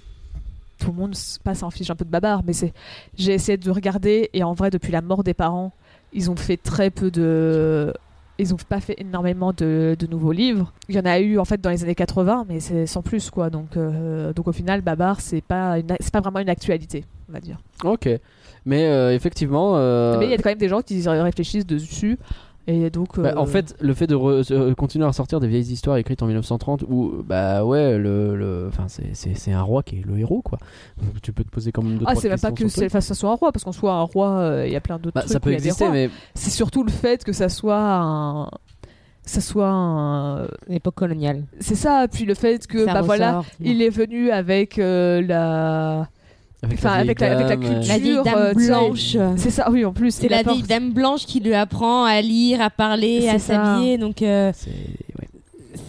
tout 0.78 0.88
le 0.92 0.96
monde 0.96 1.14
pas 1.42 1.54
s'en 1.54 1.70
fiche 1.70 1.90
un 1.90 1.96
peu 1.96 2.04
de 2.04 2.10
Babar. 2.10 2.42
Mais 2.44 2.52
c'est 2.52 2.72
j'ai 3.16 3.32
essayé 3.32 3.56
de 3.56 3.70
regarder 3.70 4.30
et 4.32 4.42
en 4.44 4.52
vrai 4.52 4.70
depuis 4.70 4.92
la 4.92 5.00
mort 5.00 5.24
des 5.24 5.34
parents, 5.34 5.72
ils 6.12 6.30
ont 6.30 6.36
fait 6.36 6.56
très 6.58 6.90
peu 6.90 7.10
de 7.10 7.92
ils 8.38 8.52
ont 8.52 8.58
pas 8.68 8.80
fait 8.80 8.94
énormément 8.98 9.52
de, 9.52 9.96
de 9.98 10.06
nouveaux 10.06 10.32
livres. 10.32 10.72
Il 10.90 10.94
y 10.94 10.98
en 10.98 11.06
a 11.06 11.18
eu 11.20 11.38
en 11.38 11.44
fait 11.46 11.58
dans 11.60 11.70
les 11.70 11.82
années 11.82 11.94
80, 11.94 12.44
mais 12.48 12.60
c'est 12.60 12.86
sans 12.86 13.00
plus 13.00 13.30
quoi. 13.30 13.48
Donc, 13.48 13.76
euh, 13.76 14.34
donc 14.34 14.46
au 14.46 14.52
final, 14.52 14.82
Babar, 14.82 15.22
c'est 15.22 15.40
pas, 15.40 15.76
c'est 16.00 16.12
pas 16.12 16.20
vraiment 16.20 16.40
une 16.40 16.50
actualité, 16.50 17.04
on 17.30 17.32
va 17.32 17.40
dire. 17.40 17.58
Ok. 17.82 18.08
Mais 18.66 18.84
euh, 18.86 19.14
effectivement. 19.14 19.74
euh, 19.76 20.18
Mais 20.18 20.26
il 20.26 20.30
y 20.30 20.34
a 20.34 20.36
quand 20.38 20.50
même 20.50 20.58
des 20.58 20.68
gens 20.68 20.82
qui 20.82 21.00
réfléchissent 21.08 21.66
dessus. 21.66 22.18
Et 22.68 22.90
donc. 22.90 23.20
bah, 23.20 23.28
euh, 23.30 23.38
en 23.38 23.46
fait, 23.46 23.76
le 23.80 23.94
fait 23.94 24.08
de 24.08 24.16
re- 24.16 24.52
euh, 24.52 24.74
continuer 24.74 25.04
à 25.04 25.08
ressortir 25.08 25.38
des 25.38 25.46
vieilles 25.46 25.70
histoires 25.72 25.98
écrites 25.98 26.20
en 26.22 26.26
1930 26.26 26.82
où, 26.88 27.22
bah 27.24 27.64
ouais, 27.64 27.96
le, 27.96 28.34
le, 28.36 28.64
enfin, 28.68 28.86
c'est- 28.88 29.14
c'est 29.14 29.34
c'est 29.36 29.52
un 29.52 29.62
roi 29.62 29.84
qui 29.84 29.98
est 30.00 30.04
le 30.04 30.18
héros, 30.18 30.42
quoi. 30.42 30.58
Donc, 31.00 31.22
tu 31.22 31.32
peux 31.32 31.44
te 31.44 31.48
poser 31.50 31.70
quand 31.70 31.82
même 31.82 31.96
deux, 31.98 32.04
Ah, 32.08 32.10
trois 32.10 32.22
c'est 32.22 32.28
même 32.28 32.40
pas 32.40 32.48
questions 32.50 32.66
que 32.66 32.72
sur 32.72 32.80
le 32.82 32.88
c'est, 32.88 32.92
enfin, 32.92 33.00
ça 33.00 33.14
soit 33.14 33.30
un 33.30 33.34
roi, 33.36 33.52
parce 33.52 33.62
qu'en 33.62 33.70
soit 33.70 33.92
un 33.92 34.02
roi, 34.02 34.30
euh, 34.38 34.66
il 34.66 34.72
y 34.72 34.76
a 34.76 34.80
plein 34.80 34.98
d'autres 34.98 35.14
Bah, 35.14 35.20
trucs. 35.20 35.30
ça 35.32 35.38
où 35.38 35.42
peut 35.42 35.50
il 35.50 35.52
y 35.52 35.56
a 35.56 35.60
des 35.60 35.66
exister, 35.68 35.84
rois. 35.84 35.92
mais 35.94 36.10
C'est 36.34 36.50
surtout 36.50 36.82
le 36.82 36.90
fait 36.90 37.22
que 37.22 37.32
ça 37.32 37.48
soit 37.48 37.78
un. 37.80 38.50
Ça 39.22 39.40
soit 39.40 39.68
un. 39.68 40.48
L'époque 40.68 40.94
coloniale. 40.96 41.44
C'est 41.60 41.74
ça, 41.76 42.06
puis 42.12 42.24
le 42.24 42.34
fait 42.34 42.66
que, 42.66 42.84
Ça 42.84 42.94
bah 42.94 43.02
voilà, 43.02 43.42
il 43.60 43.80
est 43.80 43.90
venu 43.90 44.30
avec 44.32 44.80
euh, 44.80 45.22
la. 45.22 46.08
Avec, 46.66 46.78
Enfin, 46.78 46.92
avec 46.92 47.20
la- 47.20 47.32
avec 47.32 47.48
la 47.48 47.56
dame, 47.56 47.60
culture. 47.60 47.88
La 47.92 47.98
vieille 47.98 48.18
euh, 48.18 48.22
dame 48.22 48.54
tu 48.54 48.60
sais, 48.62 48.68
blanche. 48.68 49.16
C'est 49.36 49.50
ça, 49.50 49.70
oui, 49.70 49.84
en 49.84 49.92
plus. 49.92 50.10
C'est 50.14 50.28
la 50.28 50.42
vieille 50.42 50.62
dame 50.62 50.92
blanche 50.92 51.24
qui 51.26 51.40
lui 51.40 51.54
apprend 51.54 52.04
à 52.04 52.20
lire, 52.20 52.60
à 52.60 52.70
parler, 52.70 53.28
à 53.28 53.38
s'habiller. 53.38 53.98
Donc, 53.98 54.22
euh, 54.22 54.52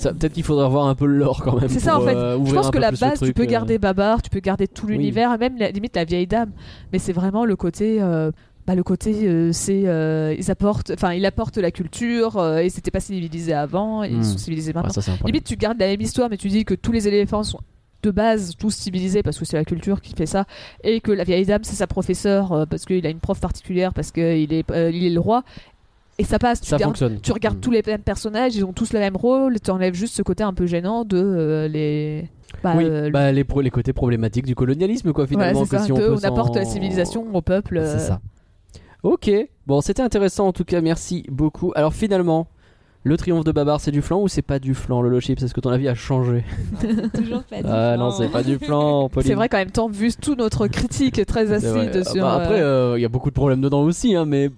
Peut-être 0.04 0.34
qu'il 0.34 0.44
faudrait 0.44 0.70
voir 0.70 0.88
un 0.88 0.96
peu 0.96 1.06
le 1.06 1.18
lore 1.18 1.42
quand 1.44 1.60
même. 1.60 1.70
C'est 1.70 1.80
ça 1.80 1.98
en 1.98 2.02
fait. 2.02 2.16
euh, 2.16 2.38
je 2.46 2.54
pense 2.54 2.70
que 2.70 2.78
la 2.78 2.92
base, 2.92 3.20
tu 3.22 3.34
peux 3.34 3.44
euh. 3.44 3.46
garder 3.46 3.78
Babar, 3.78 4.22
tu 4.22 4.30
peux 4.30 4.40
garder 4.40 4.68
tout 4.68 4.86
l'univers, 4.86 5.38
même 5.40 5.58
la- 5.58 5.72
limite 5.72 5.96
la 5.96 6.04
vieille 6.06 6.28
dame. 6.28 6.52
Mais 6.94 7.00
c'est 7.00 7.14
vraiment 7.14 7.46
le 7.46 7.56
côté. 7.56 7.98
euh, 8.02 8.32
bah, 8.68 8.76
le 8.76 8.84
côté, 8.84 9.16
euh, 9.28 9.52
c'est. 9.54 9.84
euh, 9.86 10.36
ils 10.38 10.52
apportent. 10.52 10.92
Enfin, 10.92 11.14
il 11.14 11.26
apporte 11.26 11.58
la 11.58 11.72
culture, 11.72 12.38
euh, 12.38 12.62
ils 12.62 12.66
n'étaient 12.66 12.92
pas 12.92 13.00
civilisés 13.00 13.54
avant, 13.54 14.04
et 14.04 14.10
Hmm. 14.12 14.18
ils 14.20 14.26
sont 14.26 14.38
civilisés 14.38 14.72
Ouais, 14.76 14.82
maintenant. 14.84 15.02
ça. 15.02 15.14
Limite, 15.26 15.46
tu 15.46 15.56
gardes 15.56 15.80
la 15.80 15.88
même 15.88 16.02
histoire, 16.02 16.30
mais 16.30 16.38
tu 16.38 16.50
dis 16.50 16.66
que 16.66 16.74
tous 16.74 16.92
les 16.92 17.08
éléphants 17.08 17.44
sont 17.44 17.60
de 18.04 18.12
base 18.12 18.56
tous 18.58 18.72
civilisés 18.72 19.24
parce 19.24 19.38
que 19.40 19.46
c'est 19.46 19.58
la 19.58 19.66
culture 19.66 20.02
qui 20.02 20.14
fait 20.14 20.26
ça 20.28 20.46
et 20.84 21.02
que 21.02 21.12
la 21.12 21.24
vieille 21.24 21.46
dame 21.46 21.64
c'est 21.64 21.76
sa 21.76 21.88
professeure 21.88 22.52
euh, 22.54 22.66
parce 22.66 22.86
qu'il 22.86 23.06
a 23.06 23.10
une 23.10 23.20
prof 23.20 23.40
particulière 23.40 23.94
parce 23.94 24.12
qu'il 24.12 24.54
est, 24.54 24.70
euh, 24.72 24.92
il 24.94 25.04
est 25.06 25.10
le 25.10 25.20
roi 25.20 25.44
et 26.20 26.24
ça 26.24 26.38
passe 26.40 26.62
tu 26.62 26.68
Ça 26.68 26.76
regardes, 26.78 26.92
fonctionne. 26.92 27.20
tu 27.22 27.32
regardes 27.32 27.58
Mm. 27.58 27.62
tous 27.62 27.72
les 27.72 27.84
mêmes 27.86 28.02
personnages 28.02 28.56
ils 28.56 28.64
ont 28.64 28.74
tous 28.74 28.94
le 28.94 29.00
même 29.00 29.16
rôle 29.16 29.60
tu 29.60 29.72
enlèves 29.72 29.94
juste 29.96 30.16
ce 30.16 30.22
côté 30.22 30.44
un 30.44 30.54
peu 30.54 30.68
gênant 30.68 31.06
de 31.06 31.18
euh, 31.18 31.68
les 31.68 32.30
bah, 32.64 32.74
oui, 32.78 33.12
bah, 33.12 33.32
les, 33.32 33.44
pro- 33.44 33.62
les 33.62 33.70
côtés 33.70 33.94
problématiques 33.94 34.46
du 34.46 34.56
colonialisme, 34.56 35.12
quoi, 35.12 35.26
voilà, 35.26 35.50
finalement. 35.50 35.66
c'est 35.66 35.78
que 35.78 35.84
si 35.84 35.92
on, 35.92 36.24
apporte 36.24 36.56
la 36.56 36.66
civilisation 36.66 37.26
au 37.36 37.42
peuple 37.42 37.82
C'est 37.86 38.00
ça. 38.00 38.22
Ok, 39.04 39.30
bon, 39.68 39.82
c'était 39.82 40.02
intéressant 40.02 40.48
en 40.48 40.54
tout 40.54 40.64
cas, 40.64 40.82
merci 40.82 41.26
beaucoup. 41.30 41.72
Alors 41.76 41.94
finalement, 41.94 42.48
le 43.08 43.18
triomphe 43.18 43.44
de 43.46 43.52
Babar, 43.52 43.80
c'est 43.80 43.92
du 43.92 44.02
flan 44.02 44.20
ou 44.22 44.28
c'est 44.28 44.42
pas 44.42 44.60
du 44.60 44.74
flan, 44.76 45.02
Lolo 45.02 45.20
Chips? 45.20 45.42
Est-ce 45.42 45.54
que 45.54 45.62
ton 45.62 45.70
avis 45.72 45.88
a 45.88 45.96
changé? 45.96 46.44
Toujours 47.16 47.44
pas 47.44 47.58
Ah 47.66 47.98
non, 47.98 48.12
c'est 48.12 48.28
pas 48.30 48.44
du 48.44 48.60
flan, 48.60 49.10
Pauline. 49.10 49.28
c'est 49.28 49.34
vrai 49.36 49.50
quand 49.50 49.58
même 49.58 49.72
temps 49.72 49.88
vu 49.90 50.12
toute 50.14 50.38
notre 50.38 50.68
critique 50.68 51.26
très 51.26 51.52
acide 51.52 52.04
Ah 52.06 52.10
sur 52.10 52.24
bah, 52.24 52.36
après, 52.36 52.60
euh, 52.62 52.94
euh, 52.94 53.00
il 53.00 53.02
y 53.02 53.06
a 53.06 53.10
beaucoup 53.10 53.30
de 53.30 53.36
problèmes 53.36 53.62
dedans 53.62 53.82
aussi, 53.82 54.16
hein, 54.16 54.26
mais 54.26 54.52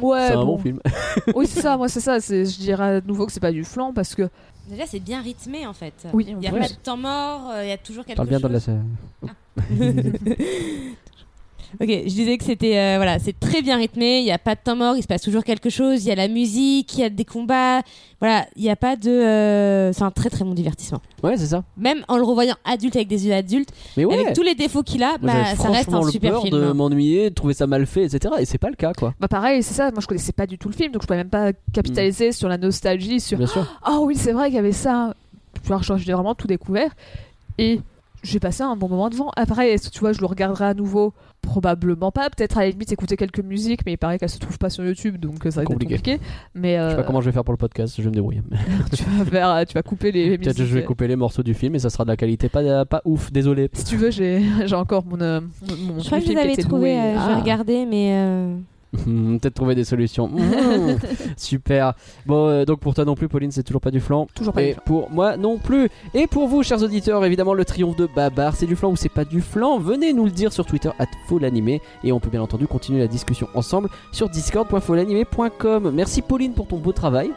ouais 0.00 0.26
c'est 0.28 0.34
un 0.34 0.44
bon. 0.44 0.56
bon 0.56 0.58
film. 0.58 0.80
oui 1.34 1.46
c'est 1.46 1.60
ça 1.62 1.76
moi 1.78 1.88
c'est 1.88 2.00
ça 2.00 2.20
c'est 2.20 2.44
je 2.44 2.58
dirais 2.58 2.96
à 2.96 3.00
nouveau 3.00 3.24
que 3.24 3.32
c'est 3.32 3.40
pas 3.40 3.52
du 3.52 3.64
flan 3.64 3.92
parce 3.94 4.14
que 4.14 4.28
Déjà, 4.68 4.84
c'est 4.84 4.98
bien 4.98 5.22
rythmé 5.22 5.64
en 5.64 5.72
fait. 5.72 5.94
oui 6.12 6.26
Il 6.28 6.38
n'y 6.38 6.48
a 6.48 6.50
pas 6.50 6.66
de 6.68 6.74
temps 6.82 6.96
mort, 6.96 7.50
euh, 7.52 7.62
il 7.64 7.68
y 7.68 7.72
a 7.72 7.78
toujours 7.78 8.04
quelque 8.04 8.16
Parle 8.16 8.28
bien 8.28 8.40
dans 8.40 8.48
chose. 8.48 8.68
la 9.22 9.30
Ok, 11.80 11.88
je 11.88 12.02
disais 12.08 12.38
que 12.38 12.44
c'était 12.44 12.78
euh, 12.78 12.94
voilà, 12.96 13.18
c'est 13.18 13.38
très 13.38 13.62
bien 13.62 13.76
rythmé. 13.76 14.18
Il 14.20 14.24
n'y 14.24 14.32
a 14.32 14.38
pas 14.38 14.54
de 14.54 14.60
temps 14.62 14.76
mort, 14.76 14.96
il 14.96 15.02
se 15.02 15.06
passe 15.08 15.22
toujours 15.22 15.44
quelque 15.44 15.68
chose. 15.70 16.04
Il 16.04 16.08
y 16.08 16.12
a 16.12 16.14
la 16.14 16.28
musique, 16.28 16.94
il 16.96 17.00
y 17.00 17.04
a 17.04 17.08
des 17.10 17.24
combats. 17.24 17.80
Voilà, 18.20 18.46
il 18.56 18.62
n'y 18.62 18.70
a 18.70 18.76
pas 18.76 18.96
de. 18.96 19.10
euh, 19.10 19.92
C'est 19.92 20.02
un 20.04 20.10
très 20.10 20.30
très 20.30 20.44
bon 20.44 20.54
divertissement. 20.54 21.00
Ouais, 21.22 21.36
c'est 21.36 21.46
ça. 21.48 21.64
Même 21.76 22.04
en 22.08 22.16
le 22.16 22.22
revoyant 22.24 22.54
adulte 22.64 22.96
avec 22.96 23.08
des 23.08 23.26
yeux 23.26 23.34
adultes, 23.34 23.68
Mais 23.96 24.04
ouais, 24.04 24.14
avec 24.18 24.32
tous 24.34 24.42
les 24.42 24.54
défauts 24.54 24.82
qu'il 24.82 25.02
a, 25.02 25.18
moi, 25.18 25.32
bah, 25.32 25.32
j'avais 25.44 25.56
ça 25.56 25.68
reste 25.70 25.82
franchement 25.90 26.02
un 26.02 26.06
le 26.06 26.10
super 26.12 26.32
peur 26.32 26.42
film. 26.42 26.56
de 26.58 26.62
hein. 26.64 26.74
m'ennuyer, 26.74 27.30
de 27.30 27.34
trouver 27.34 27.52
ça 27.54 27.66
mal 27.66 27.84
fait, 27.86 28.04
etc. 28.04 28.34
Et 28.38 28.44
c'est 28.44 28.58
pas 28.58 28.70
le 28.70 28.76
cas, 28.76 28.92
quoi. 28.94 29.14
Bah 29.20 29.28
pareil, 29.28 29.62
c'est 29.62 29.74
ça, 29.74 29.90
moi 29.90 30.00
je 30.00 30.06
connaissais 30.06 30.32
pas 30.32 30.46
du 30.46 30.56
tout 30.58 30.68
le 30.68 30.74
film, 30.74 30.92
donc 30.92 31.02
je 31.02 31.06
pouvais 31.06 31.18
même 31.18 31.28
pas 31.28 31.52
capitaliser 31.72 32.32
sur 32.32 32.48
la 32.48 32.56
nostalgie, 32.58 33.20
sur 33.20 33.38
Bien 33.38 33.46
sûr. 33.46 33.66
Ah 33.82 33.98
oui, 34.00 34.14
c'est 34.16 34.32
vrai 34.32 34.46
qu'il 34.46 34.56
y 34.56 34.60
avait 34.60 34.72
ça. 34.72 35.14
Alors, 35.66 35.82
je- 35.82 35.96
j'ai 35.98 36.12
vraiment 36.12 36.34
tout 36.34 36.46
découvert. 36.46 36.90
Et 37.58 37.80
j'ai 38.22 38.40
passé 38.40 38.62
un 38.62 38.76
bon 38.76 38.88
moment 38.88 39.08
devant. 39.10 39.30
Après, 39.36 39.70
est-ce 39.72 39.88
que 39.88 39.94
tu 39.94 40.00
vois, 40.00 40.12
je 40.12 40.20
le 40.20 40.26
regarderai 40.26 40.64
à 40.66 40.74
nouveau 40.74 41.12
Probablement 41.46 42.10
pas. 42.12 42.28
Peut-être 42.28 42.58
à 42.58 42.62
la 42.64 42.70
limite 42.70 42.92
écouter 42.92 43.16
quelques 43.16 43.40
musiques, 43.40 43.80
mais 43.86 43.92
il 43.92 43.96
paraît 43.96 44.18
qu'elles 44.18 44.28
se 44.28 44.38
trouvent 44.38 44.58
pas 44.58 44.68
sur 44.68 44.84
YouTube, 44.84 45.16
donc 45.16 45.46
euh, 45.46 45.50
ça 45.50 45.56
va 45.56 45.62
être 45.62 45.68
Compliqué. 45.68 45.94
compliqué. 45.96 46.20
Mais 46.54 46.76
Je 46.76 46.88
sais 46.88 46.94
euh, 46.94 46.96
pas 46.96 47.02
comment 47.04 47.20
je 47.20 47.26
vais 47.26 47.32
faire 47.32 47.44
pour 47.44 47.52
le 47.54 47.58
podcast, 47.58 47.94
je 47.96 48.02
vais 48.02 48.10
me 48.10 48.14
débrouiller. 48.14 48.42
tu 48.94 49.02
vas 49.04 49.24
faire, 49.24 49.64
tu 49.66 49.74
vas 49.74 49.82
couper 49.82 50.12
les, 50.12 50.30
les 50.30 50.38
Peut-être 50.38 50.58
je 50.58 50.74
vais 50.74 50.84
couper 50.84 51.08
les 51.08 51.16
morceaux 51.16 51.42
du 51.42 51.54
film 51.54 51.74
et 51.74 51.78
ça 51.78 51.88
sera 51.88 52.04
de 52.04 52.10
la 52.10 52.16
qualité 52.16 52.48
pas, 52.48 52.84
pas 52.84 53.00
ouf, 53.04 53.32
désolé. 53.32 53.70
Si 53.72 53.84
tu 53.84 53.96
veux, 53.96 54.10
j'ai 54.10 54.42
j'ai 54.66 54.74
encore 54.76 55.04
mon, 55.06 55.20
euh, 55.20 55.40
mon, 55.86 55.98
Je 56.00 56.06
crois 56.06 56.20
que 56.20 56.38
avez 56.38 56.52
était 56.52 56.62
trouvé, 56.62 56.94
loué. 56.94 56.98
euh, 57.00 57.12
je 57.14 57.26
vais 57.28 57.32
Ah. 57.34 57.40
regarder, 57.40 57.86
mais. 57.86 58.56
Hmm, 58.92 59.38
Peut-être 59.38 59.54
trouver 59.54 59.74
des 59.74 59.84
solutions. 59.84 60.28
Hmm, 60.28 60.96
Super. 61.36 61.94
Bon, 62.24 62.48
euh, 62.48 62.64
donc 62.64 62.80
pour 62.80 62.94
toi 62.94 63.04
non 63.04 63.14
plus, 63.14 63.28
Pauline, 63.28 63.50
c'est 63.50 63.62
toujours 63.62 63.80
pas 63.80 63.90
du 63.90 64.00
flan. 64.00 64.26
Toujours 64.34 64.54
pas 64.54 64.62
Et 64.62 64.68
du 64.68 64.72
flan. 64.74 64.82
pour 64.86 65.10
moi 65.10 65.36
non 65.36 65.58
plus. 65.58 65.88
Et 66.14 66.26
pour 66.26 66.48
vous, 66.48 66.62
chers 66.62 66.82
auditeurs, 66.82 67.24
évidemment, 67.24 67.52
le 67.54 67.64
triomphe 67.64 67.96
de 67.96 68.06
Babar, 68.06 68.54
c'est 68.54 68.66
du 68.66 68.76
flan 68.76 68.90
ou 68.90 68.96
c'est 68.96 69.08
pas 69.08 69.24
du 69.24 69.40
flan? 69.40 69.78
Venez 69.78 70.12
nous 70.12 70.24
le 70.24 70.30
dire 70.30 70.52
sur 70.52 70.64
Twitter, 70.64 70.90
at 70.98 71.06
Folanimé. 71.28 71.80
Et 72.04 72.12
on 72.12 72.20
peut 72.20 72.30
bien 72.30 72.42
entendu 72.42 72.66
continuer 72.66 73.00
la 73.00 73.08
discussion 73.08 73.48
ensemble 73.54 73.88
sur 74.12 74.28
discord.folanimé.com. 74.28 75.90
Merci 75.92 76.22
Pauline 76.22 76.52
pour 76.52 76.66
ton 76.66 76.78
beau 76.78 76.92
travail. 76.92 77.30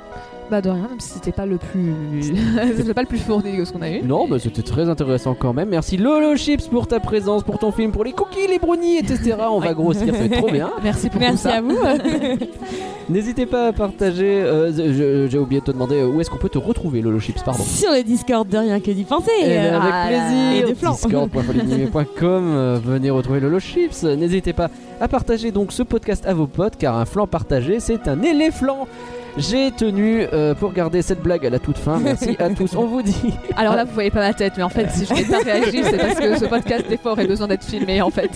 Bah 0.49 0.61
de 0.61 0.69
rien, 0.69 0.87
même 0.89 0.99
si 0.99 1.09
c'était 1.11 1.31
pas 1.31 1.45
le 1.45 1.57
plus, 1.57 1.93
c'était 2.75 2.93
pas 2.93 3.01
le 3.01 3.07
plus 3.07 3.19
fourni 3.19 3.55
que 3.55 3.65
ce 3.65 3.71
qu'on 3.71 3.81
a 3.83 3.89
eu. 3.89 4.01
Non, 4.01 4.27
bah 4.27 4.37
c'était 4.39 4.63
très 4.63 4.89
intéressant 4.89 5.35
quand 5.35 5.53
même. 5.53 5.69
Merci 5.69 5.95
Lolo 5.97 6.35
Chips 6.37 6.67
pour 6.67 6.87
ta 6.87 6.99
présence, 6.99 7.43
pour 7.43 7.59
ton 7.59 7.71
film, 7.71 7.91
pour 7.91 8.03
les 8.03 8.13
cookies, 8.13 8.47
les 8.49 8.57
brownies, 8.57 8.97
etc. 8.97 9.35
On 9.51 9.59
va 9.59 9.73
grossir, 9.73 10.07
ça 10.07 10.11
va 10.19 10.25
être 10.25 10.37
trop 10.37 10.49
bien. 10.51 10.71
Merci 10.83 11.09
pour 11.09 11.19
tout 11.19 11.25
Merci 11.27 11.43
ça. 11.43 11.57
à 11.57 11.61
vous. 11.61 11.77
N'hésitez 13.09 13.45
pas 13.45 13.67
à 13.67 13.73
partager. 13.73 14.41
euh, 14.43 15.27
J'ai 15.29 15.37
oublié 15.37 15.61
de 15.61 15.65
te 15.65 15.71
demander 15.71 15.99
euh, 16.01 16.07
où 16.07 16.21
est-ce 16.21 16.29
qu'on 16.29 16.37
peut 16.37 16.49
te 16.49 16.57
retrouver, 16.59 17.01
Lolo 17.01 17.19
Chips, 17.19 17.41
pardon? 17.43 17.63
Sur 17.63 17.91
le 17.91 18.03
Discord 18.03 18.47
de 18.47 18.57
rien 18.57 18.79
que 18.79 18.91
d'y 18.91 19.03
penser. 19.03 19.31
Euh, 19.43 19.79
avec 19.79 19.91
ah 19.93 20.07
plaisir. 20.07 20.67
de 20.67 20.73
euh, 22.23 22.79
venez 22.83 23.09
retrouver 23.09 23.39
Lolo 23.39 23.59
Chips. 23.59 24.03
N'hésitez 24.03 24.53
pas 24.53 24.69
à 25.01 25.07
partager 25.07 25.51
donc 25.51 25.71
ce 25.71 25.83
podcast 25.83 26.25
à 26.27 26.33
vos 26.33 26.47
potes, 26.47 26.75
car 26.77 26.97
un 26.97 27.05
flan 27.05 27.27
partagé, 27.27 27.79
c'est 27.79 28.07
un 28.07 28.21
éléphant. 28.21 28.87
J'ai 29.39 29.71
tenu 29.71 30.25
euh, 30.33 30.53
pour 30.53 30.73
garder 30.73 31.01
cette 31.01 31.21
blague 31.21 31.45
à 31.45 31.49
la 31.49 31.59
toute 31.59 31.77
fin. 31.77 31.99
Merci 31.99 32.35
à 32.39 32.49
tous. 32.49 32.75
On 32.75 32.85
vous 32.85 33.01
dit. 33.01 33.33
Alors 33.55 33.75
là, 33.75 33.85
vous 33.85 33.93
voyez 33.93 34.11
pas 34.11 34.19
ma 34.19 34.33
tête, 34.33 34.53
mais 34.57 34.63
en 34.63 34.69
fait, 34.69 34.89
si 34.91 35.05
je 35.05 35.13
n'ai 35.13 35.23
pas 35.23 35.39
réagi, 35.39 35.81
c'est 35.83 35.97
parce 35.97 36.19
que 36.19 36.37
ce 36.37 36.45
podcast 36.45 36.85
des 36.89 36.97
fois 36.97 37.13
aurait 37.13 37.27
besoin 37.27 37.47
d'être 37.47 37.63
filmé, 37.63 38.01
en 38.01 38.09
fait. 38.09 38.29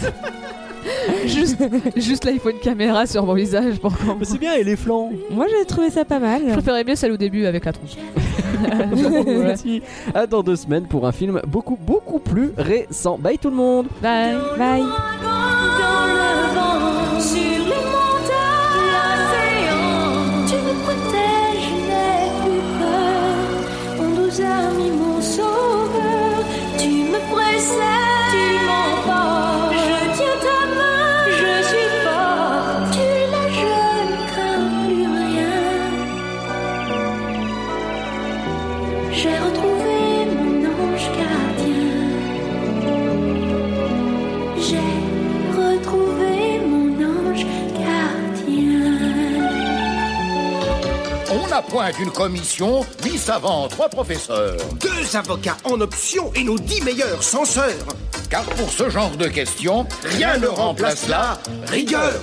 juste, 1.26 1.58
juste 1.96 2.26
là, 2.26 2.32
il 2.32 2.40
faut 2.40 2.50
une 2.50 2.60
caméra 2.60 3.06
sur 3.06 3.26
mon 3.26 3.34
visage 3.34 3.80
pour. 3.80 3.94
C'est 4.24 4.40
bien 4.40 4.54
éléphant. 4.54 5.12
Moi, 5.30 5.46
j'ai 5.50 5.66
trouvé 5.66 5.90
ça 5.90 6.06
pas 6.06 6.20
mal. 6.20 6.42
Je 6.48 6.54
préférais 6.54 6.84
mieux 6.84 6.96
celle 6.96 7.12
au 7.12 7.18
début 7.18 7.46
avec 7.46 7.66
la 7.66 7.74
tronche. 7.74 7.96
Merci. 9.28 9.82
À 10.14 10.26
dans 10.28 10.44
deux 10.44 10.56
semaines 10.56 10.86
pour 10.86 11.06
un 11.06 11.12
film 11.12 11.42
beaucoup 11.48 11.78
beaucoup 11.80 12.20
plus 12.20 12.52
récent. 12.58 13.18
Bye 13.18 13.38
tout 13.38 13.50
le 13.50 13.56
monde. 13.56 13.88
Bye. 14.02 14.36
Bye. 14.58 14.84
On 51.54 51.58
appointe 51.58 52.00
une 52.00 52.10
commission, 52.10 52.84
8 53.04 53.18
savants, 53.18 53.68
3 53.68 53.90
professeurs. 53.90 54.58
Deux 54.80 55.16
avocats 55.16 55.58
en 55.66 55.80
option 55.82 56.32
et 56.34 56.44
nos 56.44 56.58
dix 56.58 56.82
meilleurs 56.82 57.22
censeurs. 57.22 57.86
Car 58.30 58.44
pour 58.44 58.70
ce 58.72 58.90
genre 58.90 59.12
de 59.12 59.28
questions, 59.28 59.86
Rien 60.18 60.38
ne 60.38 60.48
remplace 60.48 61.08
la 61.08 61.38
rigueur. 61.68 62.14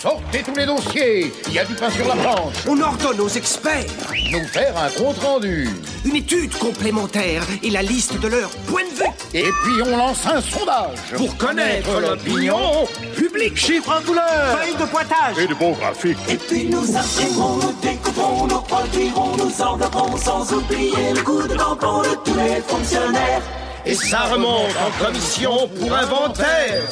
sortez 0.00 0.42
tous 0.44 0.54
les 0.54 0.66
dossiers. 0.66 1.32
Il 1.48 1.54
y 1.54 1.58
a 1.58 1.64
du 1.64 1.74
pain 1.74 1.90
sur 1.90 2.06
la 2.06 2.14
planche. 2.14 2.54
On 2.68 2.80
ordonne 2.80 3.20
aux 3.20 3.28
experts 3.28 3.84
Nous 4.32 4.44
faire 4.46 4.74
un 4.76 4.90
compte 4.90 5.18
rendu. 5.18 5.68
une 6.04 6.16
étude 6.16 6.56
complémentaire 6.58 7.42
et 7.62 7.70
la 7.70 7.82
liste 7.82 8.18
de 8.20 8.28
leurs 8.28 8.50
points 8.68 8.84
de 8.84 8.96
vue 8.96 9.10
Et 9.34 9.42
puis 9.64 9.82
on 9.84 9.96
lance 9.96 10.24
un 10.26 10.40
sondage. 10.40 10.98
pour 11.16 11.36
connaître 11.36 12.00
l'opinion 12.00 12.86
publique. 13.16 13.56
Chiffres 13.56 13.96
en 13.98 14.02
couleur, 14.06 14.58
feuilles 14.60 14.76
de 14.76 14.84
pointage. 14.84 15.38
Et 15.40 15.46
de 15.48 15.54
beaux 15.54 15.72
graphiques. 15.72 16.18
Et 16.28 16.36
puis 16.36 16.64
nous 16.66 16.96
imprimerons, 16.96 17.56
nous 17.56 17.74
découperons, 17.82 18.46
nous 18.46 18.60
produirons, 18.62 19.36
nous 19.36 19.62
envelopperons 19.62 20.16
sans 20.16 20.52
oublier 20.52 21.12
le 21.14 21.22
coup 21.22 21.42
de 21.42 21.54
tampon 21.56 22.02
de 22.02 22.14
tous 22.24 22.34
les 22.34 22.60
fonctionnaires. 22.66 23.42
Et 23.86 23.94
ça 23.94 24.24
remonte 24.24 24.74
en 24.84 25.04
commission 25.04 25.68
pour 25.78 25.94
inventaire 25.94 26.82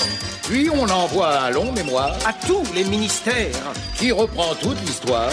Puis 0.44 0.70
on 0.70 0.88
envoie 0.88 1.40
un 1.40 1.50
long 1.50 1.72
mémoire 1.72 2.12
à 2.24 2.32
tous 2.46 2.62
les 2.72 2.84
ministères. 2.84 3.50
qui 3.96 4.12
reprend 4.12 4.54
toute 4.62 4.80
l'histoire. 4.82 5.30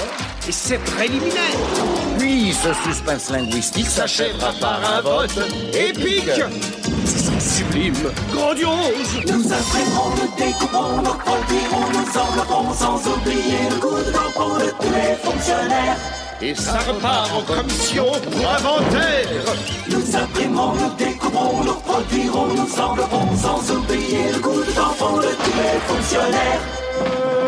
Et 0.47 0.51
c'est 0.51 0.79
préliminaire. 0.79 1.57
Puis 2.17 2.51
ce 2.53 2.73
suspense 2.83 3.29
linguistique 3.29 3.85
s'achèvera 3.87 4.53
par 4.59 4.81
un 4.97 5.01
vote 5.01 5.37
épique. 5.73 6.31
Sublime, 7.39 7.95
grandiose. 8.33 9.21
Nous 9.27 9.53
imprimerons, 9.53 10.09
nous 10.15 10.45
découperons, 10.45 10.97
nous 10.97 11.13
produirons, 11.13 11.89
nous 11.93 12.19
envelopperons 12.19 12.73
sans 12.73 13.07
oublier 13.07 13.69
le 13.69 13.75
coup 13.77 13.97
de 13.97 14.11
tampon 14.11 14.57
de 14.57 14.69
tous 14.79 14.93
les 14.93 15.15
fonctionnaires. 15.23 15.97
Et 16.43 16.55
ça 16.55 16.79
repart 16.79 17.31
en 17.35 17.43
commission 17.43 18.05
pour 18.31 18.49
inventaire. 18.49 19.55
Nous 19.89 20.15
imprimerons, 20.15 20.73
nous 20.73 20.93
découperons, 20.97 21.63
nous 21.63 21.75
produirons, 21.75 22.47
nous 22.47 22.79
envelopperons 22.79 23.35
sans 23.35 23.71
oublier 23.71 24.31
le 24.33 24.39
coup 24.39 24.59
de 24.63 24.71
tampon 24.71 25.17
de 25.17 25.21
tous 25.21 25.55
les 25.55 25.79
fonctionnaires. 25.85 27.40